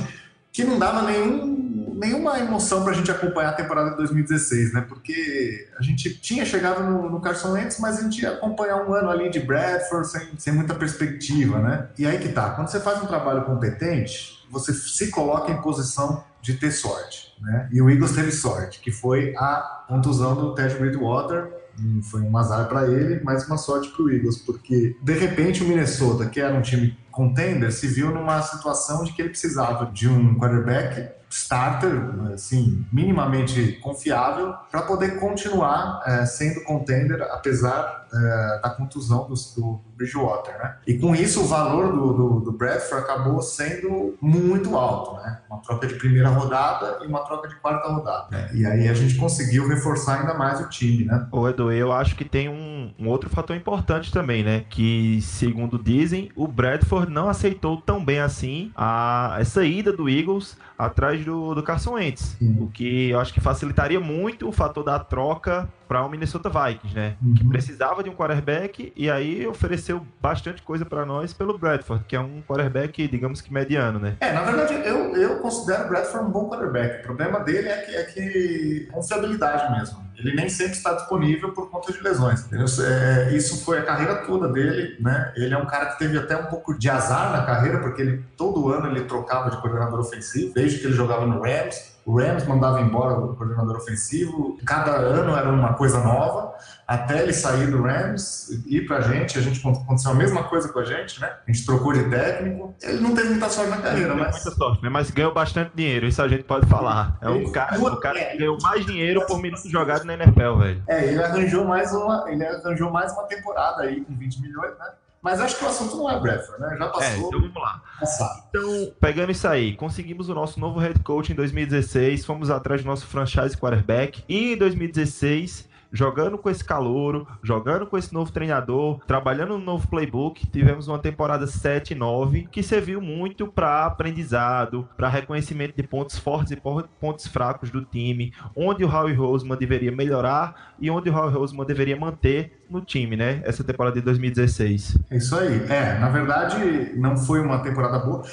que 0.51 0.65
não 0.65 0.77
dava 0.77 1.03
nenhum, 1.03 1.60
nenhuma 2.01 2.39
emoção 2.39 2.83
para 2.83 2.93
a 2.93 2.95
gente 2.95 3.11
acompanhar 3.11 3.49
a 3.49 3.53
temporada 3.53 3.91
de 3.91 3.97
2016, 3.97 4.73
né? 4.73 4.81
Porque 4.81 5.69
a 5.77 5.83
gente 5.83 6.15
tinha 6.15 6.43
chegado 6.43 6.83
no, 6.83 7.07
no 7.09 7.21
Carson 7.21 7.51
Wentz, 7.51 7.79
mas 7.79 7.99
a 7.99 8.01
gente 8.01 8.23
ia 8.23 8.31
acompanhar 8.31 8.77
um 8.77 8.91
ano 8.93 9.09
ali 9.09 9.29
de 9.29 9.39
Bradford 9.39 10.07
sem, 10.09 10.21
sem 10.37 10.51
muita 10.51 10.73
perspectiva, 10.73 11.59
né? 11.59 11.89
E 11.97 12.07
aí 12.07 12.17
que 12.17 12.29
tá. 12.29 12.49
Quando 12.49 12.69
você 12.69 12.79
faz 12.79 13.01
um 13.03 13.05
trabalho 13.05 13.45
competente, 13.45 14.43
você 14.49 14.73
se 14.73 15.11
coloca 15.11 15.51
em 15.51 15.61
posição 15.61 16.23
de 16.41 16.55
ter 16.55 16.71
sorte, 16.71 17.33
né? 17.39 17.69
E 17.71 17.79
o 17.79 17.89
Eagles 17.89 18.13
teve 18.13 18.31
sorte, 18.31 18.79
que 18.79 18.91
foi 18.91 19.35
a 19.37 19.85
contusão 19.87 20.35
do 20.35 20.55
Ted 20.55 20.73
Bridgewater 20.75 21.61
Hum, 21.79 22.01
Foi 22.03 22.21
um 22.21 22.37
azar 22.37 22.67
para 22.67 22.87
ele, 22.87 23.21
mas 23.23 23.47
uma 23.47 23.57
sorte 23.57 23.89
para 23.89 24.03
o 24.03 24.11
Eagles, 24.11 24.37
porque 24.37 24.95
de 25.01 25.13
repente 25.13 25.63
o 25.63 25.67
Minnesota, 25.67 26.25
que 26.25 26.39
era 26.39 26.53
um 26.53 26.61
time 26.61 26.97
contender, 27.09 27.71
se 27.71 27.87
viu 27.87 28.11
numa 28.11 28.41
situação 28.41 29.03
de 29.03 29.13
que 29.13 29.21
ele 29.21 29.29
precisava 29.29 29.85
de 29.85 30.07
um 30.07 30.37
quarterback 30.37 31.20
starter, 31.31 32.31
assim, 32.33 32.85
minimamente 32.91 33.73
confiável, 33.81 34.53
para 34.69 34.81
poder 34.81 35.19
continuar 35.19 36.03
eh, 36.05 36.25
sendo 36.25 36.63
contender, 36.63 37.21
apesar 37.23 38.07
eh, 38.13 38.59
da 38.61 38.69
contusão 38.69 39.27
do, 39.27 39.33
do 39.33 39.81
Bridgewater, 40.01 40.57
né? 40.57 40.75
E 40.87 40.97
com 40.97 41.15
isso 41.15 41.41
o 41.41 41.45
valor 41.47 41.91
do, 41.93 42.13
do, 42.13 42.39
do 42.39 42.51
Bradford 42.51 43.03
acabou 43.03 43.41
sendo 43.41 44.15
muito 44.21 44.75
alto, 44.75 45.15
né? 45.23 45.39
Uma 45.49 45.59
troca 45.61 45.87
de 45.87 45.93
primeira 45.95 46.29
rodada 46.29 46.99
e 47.03 47.07
uma 47.07 47.19
troca 47.19 47.47
de 47.47 47.55
quarta 47.55 47.87
rodada. 47.87 48.27
né? 48.31 48.49
E 48.53 48.65
aí 48.65 48.87
a 48.87 48.93
gente 48.93 49.15
conseguiu 49.15 49.67
reforçar 49.67 50.19
ainda 50.21 50.33
mais 50.33 50.59
o 50.59 50.69
time, 50.69 51.05
né? 51.05 51.27
Ô 51.31 51.47
Edu, 51.47 51.71
eu 51.71 51.91
acho 51.91 52.15
que 52.15 52.25
tem 52.25 52.49
um, 52.49 52.91
um 52.99 53.07
outro 53.07 53.29
fator 53.29 53.55
importante 53.55 54.11
também, 54.11 54.43
né? 54.43 54.65
Que, 54.69 55.21
segundo 55.21 55.77
dizem, 55.77 56.31
o 56.35 56.47
Bradford 56.47 57.11
não 57.11 57.29
aceitou 57.29 57.77
tão 57.77 58.03
bem 58.03 58.19
assim 58.19 58.71
a, 58.75 59.37
essa 59.39 59.63
ida 59.63 59.91
do 59.93 60.09
Eagles 60.09 60.57
atrás 60.77 61.23
do, 61.23 61.53
do 61.53 61.61
Carson 61.61 61.93
Wentz. 61.93 62.35
Sim. 62.39 62.57
O 62.59 62.67
que 62.67 63.09
eu 63.09 63.19
acho 63.19 63.33
que 63.33 63.39
facilitaria 63.39 63.99
muito 63.99 64.47
o 64.47 64.51
fator 64.51 64.83
da 64.83 64.97
troca 64.97 65.69
para 65.91 66.05
o 66.05 66.09
Minnesota 66.09 66.49
Vikings, 66.49 66.95
né? 66.95 67.17
Que 67.35 67.43
Uhum. 67.43 67.49
precisava 67.49 68.01
de 68.01 68.09
um 68.09 68.15
quarterback 68.15 68.93
e 68.95 69.11
aí 69.11 69.45
ofereceu 69.45 70.07
bastante 70.21 70.61
coisa 70.61 70.85
para 70.85 71.05
nós 71.05 71.33
pelo 71.33 71.57
Bradford, 71.57 72.05
que 72.07 72.15
é 72.15 72.19
um 72.21 72.41
quarterback, 72.47 73.05
digamos 73.09 73.41
que 73.41 73.51
mediano, 73.51 73.99
né? 73.99 74.15
É, 74.21 74.31
na 74.31 74.41
verdade, 74.43 74.73
eu, 74.85 75.13
eu 75.17 75.39
considero 75.39 75.83
o 75.83 75.87
Bradford 75.89 76.27
um 76.27 76.31
bom 76.31 76.49
quarterback. 76.49 77.01
O 77.01 77.03
problema 77.03 77.41
dele 77.41 77.67
é 77.67 77.77
que, 77.81 77.91
é 77.93 78.03
que 78.05 78.87
confiabilidade 78.89 79.69
mesmo. 79.77 80.01
Ele 80.17 80.35
nem 80.35 80.49
sempre 80.49 80.73
está 80.73 80.93
disponível 80.93 81.51
por 81.51 81.69
conta 81.69 81.91
de 81.91 82.01
lesões. 82.01 82.45
É, 82.51 83.35
isso 83.35 83.63
foi 83.63 83.79
a 83.79 83.83
carreira 83.83 84.15
toda 84.17 84.47
dele, 84.47 84.97
né? 84.99 85.31
Ele 85.35 85.53
é 85.53 85.57
um 85.57 85.65
cara 85.65 85.87
que 85.87 85.99
teve 85.99 86.17
até 86.17 86.37
um 86.37 86.45
pouco 86.45 86.77
de 86.77 86.89
azar 86.89 87.31
na 87.31 87.45
carreira, 87.45 87.79
porque 87.79 88.01
ele 88.01 88.25
todo 88.37 88.71
ano 88.71 88.87
ele 88.87 89.05
trocava 89.05 89.49
de 89.49 89.57
coordenador 89.61 89.99
ofensivo, 89.99 90.53
desde 90.53 90.79
que 90.79 90.85
ele 90.85 90.93
jogava 90.93 91.25
no 91.25 91.41
Rams. 91.41 91.91
O 92.05 92.19
Rams 92.19 92.45
mandava 92.47 92.81
embora 92.81 93.13
o 93.13 93.35
coordenador 93.35 93.77
ofensivo, 93.77 94.57
cada 94.65 94.91
ano 94.91 95.35
era 95.35 95.49
uma 95.49 95.73
coisa 95.73 95.99
nova, 95.99 96.53
até 96.93 97.21
ele 97.23 97.33
sair 97.33 97.67
do 97.69 97.81
Rams 97.81 98.49
e 98.65 98.77
ir 98.77 98.85
pra 98.85 99.01
gente. 99.01 99.37
A 99.37 99.41
gente 99.41 99.59
aconteceu 99.67 100.11
a 100.11 100.13
mesma 100.15 100.43
coisa 100.43 100.69
com 100.69 100.79
a 100.79 100.83
gente, 100.85 101.19
né? 101.21 101.31
A 101.47 101.51
gente 101.51 101.65
trocou 101.65 101.93
de 101.93 102.03
técnico. 102.09 102.75
Ele 102.81 102.99
não 102.99 103.13
teve 103.15 103.29
muita 103.29 103.49
sorte 103.49 103.69
na 103.69 103.77
carreira, 103.77 104.13
mas 104.15 104.35
muita 104.35 104.51
sorte, 104.51 104.83
né? 104.83 104.89
Mas 104.89 105.09
ganhou 105.11 105.33
bastante 105.33 105.71
dinheiro, 105.75 106.05
isso 106.07 106.21
a 106.21 106.27
gente 106.27 106.43
pode 106.43 106.67
falar. 106.67 107.17
É 107.21 107.29
um 107.29 107.51
cara, 107.51 107.79
o 107.79 107.97
cara 107.97 108.19
que 108.25 108.37
ganhou 108.37 108.57
mais 108.61 108.85
dinheiro 108.85 109.25
por 109.25 109.41
minuto 109.41 109.69
jogado 109.69 110.03
na 110.05 110.13
NFL, 110.13 110.55
velho. 110.59 110.83
É, 110.87 111.05
ele 111.05 111.23
arranjou 111.23 111.65
mais 111.65 111.91
uma, 111.93 112.25
ele 112.29 112.45
arranjou 112.45 112.91
mais 112.91 113.11
uma 113.13 113.23
temporada 113.23 113.83
aí 113.83 114.01
com 114.01 114.15
20 114.15 114.41
milhões, 114.41 114.71
né? 114.77 114.85
Mas 115.21 115.39
acho 115.39 115.55
que 115.59 115.63
o 115.63 115.67
assunto 115.67 115.95
não 115.97 116.09
é 116.09 116.19
Bradford, 116.19 116.59
né? 116.59 116.75
Já 116.79 116.85
É, 116.85 116.89
passou, 116.89 117.27
então 117.27 117.39
vamos 117.41 117.53
lá. 117.55 117.81
passado. 117.99 118.43
Então, 118.49 118.91
pegando 118.99 119.31
isso 119.31 119.47
aí, 119.47 119.75
conseguimos 119.75 120.29
o 120.29 120.33
nosso 120.33 120.59
novo 120.59 120.79
head 120.79 120.99
coach 121.01 121.31
em 121.31 121.35
2016, 121.35 122.25
fomos 122.25 122.49
atrás 122.49 122.81
do 122.81 122.87
nosso 122.87 123.05
franchise 123.05 123.55
quarterback 123.55 124.23
e 124.27 124.53
em 124.53 124.57
2016, 124.57 125.69
jogando 125.91 126.37
com 126.37 126.49
esse 126.49 126.63
calouro, 126.63 127.27
jogando 127.43 127.85
com 127.85 127.97
esse 127.97 128.13
novo 128.13 128.31
treinador, 128.31 128.99
trabalhando 129.05 129.57
no 129.57 129.63
novo 129.63 129.87
playbook, 129.87 130.47
tivemos 130.47 130.87
uma 130.87 130.99
temporada 130.99 131.45
7 131.45 131.91
e 131.91 131.95
9 131.95 132.47
que 132.51 132.63
serviu 132.63 133.01
muito 133.01 133.47
para 133.47 133.85
aprendizado, 133.85 134.87
para 134.95 135.09
reconhecimento 135.09 135.75
de 135.75 135.83
pontos 135.83 136.17
fortes 136.17 136.51
e 136.51 136.61
pontos 136.99 137.27
fracos 137.27 137.69
do 137.69 137.83
time, 137.83 138.33
onde 138.55 138.83
o 138.83 138.89
Howie 138.89 139.13
Roseman 139.13 139.57
deveria 139.57 139.91
melhorar 139.91 140.73
e 140.79 140.89
onde 140.89 141.09
o 141.09 141.13
Howie 141.13 141.33
Roseman 141.33 141.65
deveria 141.65 141.97
manter 141.97 142.60
no 142.71 142.81
time, 142.81 143.17
né? 143.17 143.41
Essa 143.43 143.63
temporada 143.63 143.95
de 143.95 144.01
2016. 144.01 144.97
É 145.09 145.17
isso 145.17 145.35
aí. 145.35 145.65
É, 145.69 145.99
na 145.99 146.09
verdade, 146.09 146.93
não 146.95 147.17
foi 147.17 147.41
uma 147.41 147.59
temporada 147.59 147.99
boa. 147.99 148.23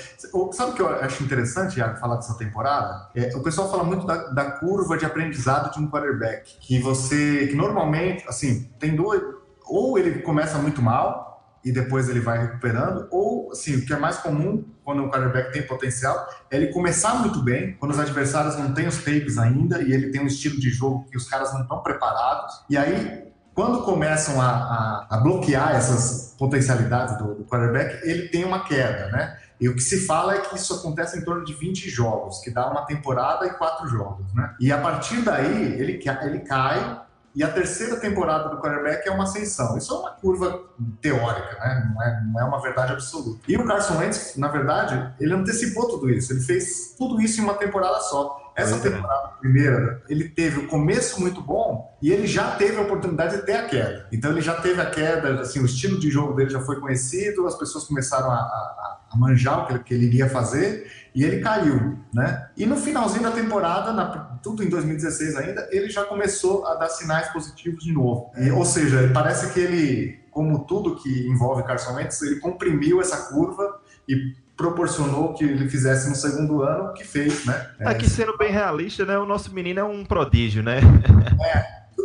Sabe 0.52 0.70
o 0.70 0.74
que 0.74 0.80
eu 0.80 0.88
acho 0.88 1.24
interessante, 1.24 1.78
Iago, 1.78 1.98
falar 1.98 2.16
dessa 2.16 2.38
temporada? 2.38 3.08
É, 3.14 3.36
o 3.36 3.42
pessoal 3.42 3.70
fala 3.70 3.82
muito 3.82 4.06
da, 4.06 4.28
da 4.28 4.52
curva 4.52 4.96
de 4.96 5.04
aprendizado 5.04 5.72
de 5.72 5.80
um 5.80 5.90
quarterback. 5.90 6.56
Que 6.60 6.78
você, 6.78 7.48
que 7.48 7.56
normalmente, 7.56 8.24
assim, 8.28 8.70
tem 8.78 8.94
duas. 8.94 9.20
Ou 9.66 9.98
ele 9.98 10.20
começa 10.22 10.56
muito 10.58 10.80
mal 10.80 11.28
e 11.64 11.72
depois 11.72 12.08
ele 12.08 12.20
vai 12.20 12.38
recuperando, 12.38 13.08
ou, 13.10 13.50
assim, 13.52 13.76
o 13.76 13.84
que 13.84 13.92
é 13.92 13.98
mais 13.98 14.16
comum 14.18 14.64
quando 14.84 15.04
o 15.04 15.10
quarterback 15.10 15.52
tem 15.52 15.66
potencial 15.66 16.26
é 16.50 16.56
ele 16.56 16.68
começar 16.68 17.16
muito 17.16 17.42
bem, 17.42 17.74
quando 17.74 17.90
os 17.92 17.98
adversários 17.98 18.56
não 18.56 18.72
têm 18.72 18.86
os 18.86 18.98
tapes 18.98 19.36
ainda 19.36 19.82
e 19.82 19.92
ele 19.92 20.10
tem 20.10 20.22
um 20.22 20.26
estilo 20.26 20.58
de 20.58 20.70
jogo 20.70 21.04
que 21.10 21.16
os 21.16 21.28
caras 21.28 21.52
não 21.52 21.62
estão 21.62 21.82
preparados. 21.82 22.64
E 22.70 22.76
aí, 22.78 23.27
quando 23.58 23.82
começam 23.82 24.40
a, 24.40 24.46
a- 24.46 25.06
a 25.10 25.16
bloquear 25.16 25.74
essas 25.74 26.32
potencialidades 26.38 27.18
do, 27.18 27.34
do 27.34 27.44
quarterback, 27.44 28.08
ele 28.08 28.28
tem 28.28 28.44
uma 28.44 28.60
queda, 28.62 29.08
né? 29.08 29.36
E 29.60 29.68
o 29.68 29.74
que 29.74 29.80
se 29.82 30.06
fala 30.06 30.36
é 30.36 30.38
que 30.38 30.54
isso 30.54 30.72
acontece 30.74 31.18
em 31.18 31.24
torno 31.24 31.44
de 31.44 31.52
20 31.54 31.90
jogos, 31.90 32.38
que 32.38 32.52
dá 32.52 32.70
uma 32.70 32.82
temporada 32.86 33.44
e 33.46 33.50
quatro 33.50 33.88
jogos, 33.88 34.32
né? 34.32 34.54
E 34.60 34.70
a 34.70 34.78
partir 34.78 35.22
daí, 35.22 35.72
ele, 35.72 36.00
ele 36.22 36.38
cai, 36.38 37.00
e 37.38 37.44
a 37.44 37.48
terceira 37.48 37.94
temporada 38.00 38.48
do 38.48 38.56
quarterback 38.60 39.06
é 39.08 39.12
uma 39.12 39.22
ascensão. 39.22 39.78
Isso 39.78 39.94
é 39.94 39.98
uma 39.98 40.10
curva 40.10 40.60
teórica, 41.00 41.56
né? 41.60 41.90
Não 41.94 42.02
é, 42.02 42.22
não 42.32 42.40
é 42.40 42.44
uma 42.44 42.60
verdade 42.60 42.92
absoluta. 42.92 43.40
E 43.46 43.56
o 43.56 43.64
Carson 43.64 43.96
Wentz, 43.98 44.36
na 44.36 44.48
verdade, 44.48 45.14
ele 45.20 45.32
antecipou 45.32 45.86
tudo 45.88 46.10
isso. 46.10 46.32
Ele 46.32 46.40
fez 46.40 46.94
tudo 46.98 47.20
isso 47.20 47.40
em 47.40 47.44
uma 47.44 47.54
temporada 47.54 48.00
só. 48.00 48.52
Essa 48.56 48.74
é. 48.74 48.90
temporada 48.90 49.28
primeira, 49.40 50.02
ele 50.08 50.28
teve 50.28 50.58
o 50.58 50.66
começo 50.66 51.20
muito 51.20 51.40
bom 51.40 51.96
e 52.02 52.10
ele 52.10 52.26
já 52.26 52.56
teve 52.56 52.76
a 52.76 52.80
oportunidade 52.82 53.36
de 53.36 53.42
ter 53.46 53.52
a 53.54 53.66
queda. 53.68 54.08
Então 54.10 54.32
ele 54.32 54.40
já 54.40 54.56
teve 54.56 54.80
a 54.80 54.90
queda, 54.90 55.40
assim, 55.42 55.60
o 55.60 55.64
estilo 55.64 56.00
de 56.00 56.10
jogo 56.10 56.34
dele 56.34 56.50
já 56.50 56.60
foi 56.60 56.80
conhecido, 56.80 57.46
as 57.46 57.56
pessoas 57.56 57.84
começaram 57.84 58.28
a, 58.32 58.34
a- 58.34 58.98
a 59.12 59.16
manjar 59.16 59.60
o 59.62 59.66
que 59.66 59.72
ele, 59.74 59.84
que 59.84 59.94
ele 59.94 60.06
iria 60.06 60.28
fazer 60.28 60.90
e 61.18 61.24
ele 61.24 61.40
caiu, 61.40 61.98
né? 62.14 62.48
E 62.56 62.64
no 62.64 62.76
finalzinho 62.76 63.22
da 63.24 63.30
temporada, 63.32 63.92
na- 63.92 64.38
tudo 64.42 64.62
em 64.62 64.68
2016 64.68 65.34
ainda, 65.36 65.68
ele 65.72 65.90
já 65.90 66.04
começou 66.04 66.64
a 66.66 66.74
dar 66.76 66.88
sinais 66.88 67.28
positivos 67.28 67.82
de 67.82 67.92
novo. 67.92 68.30
E, 68.36 68.50
ou 68.50 68.64
seja, 68.64 69.10
parece 69.12 69.52
que 69.52 69.58
ele, 69.58 70.20
como 70.30 70.60
tudo 70.60 70.94
que 70.96 71.26
envolve 71.28 71.64
Carson 71.64 71.94
Wentz, 71.94 72.22
ele 72.22 72.36
comprimiu 72.36 73.00
essa 73.00 73.16
curva 73.32 73.80
e 74.08 74.34
proporcionou 74.56 75.34
que 75.34 75.44
ele 75.44 75.68
fizesse 75.68 76.08
no 76.08 76.14
segundo 76.14 76.62
ano 76.62 76.90
o 76.90 76.92
que 76.92 77.04
fez, 77.04 77.44
né? 77.44 77.68
Aqui 77.80 78.08
sendo 78.08 78.36
bem 78.36 78.50
realista, 78.52 79.04
né? 79.04 79.18
O 79.18 79.26
nosso 79.26 79.52
menino 79.54 79.80
é 79.80 79.84
um 79.84 80.04
prodígio, 80.04 80.62
né? 80.62 80.80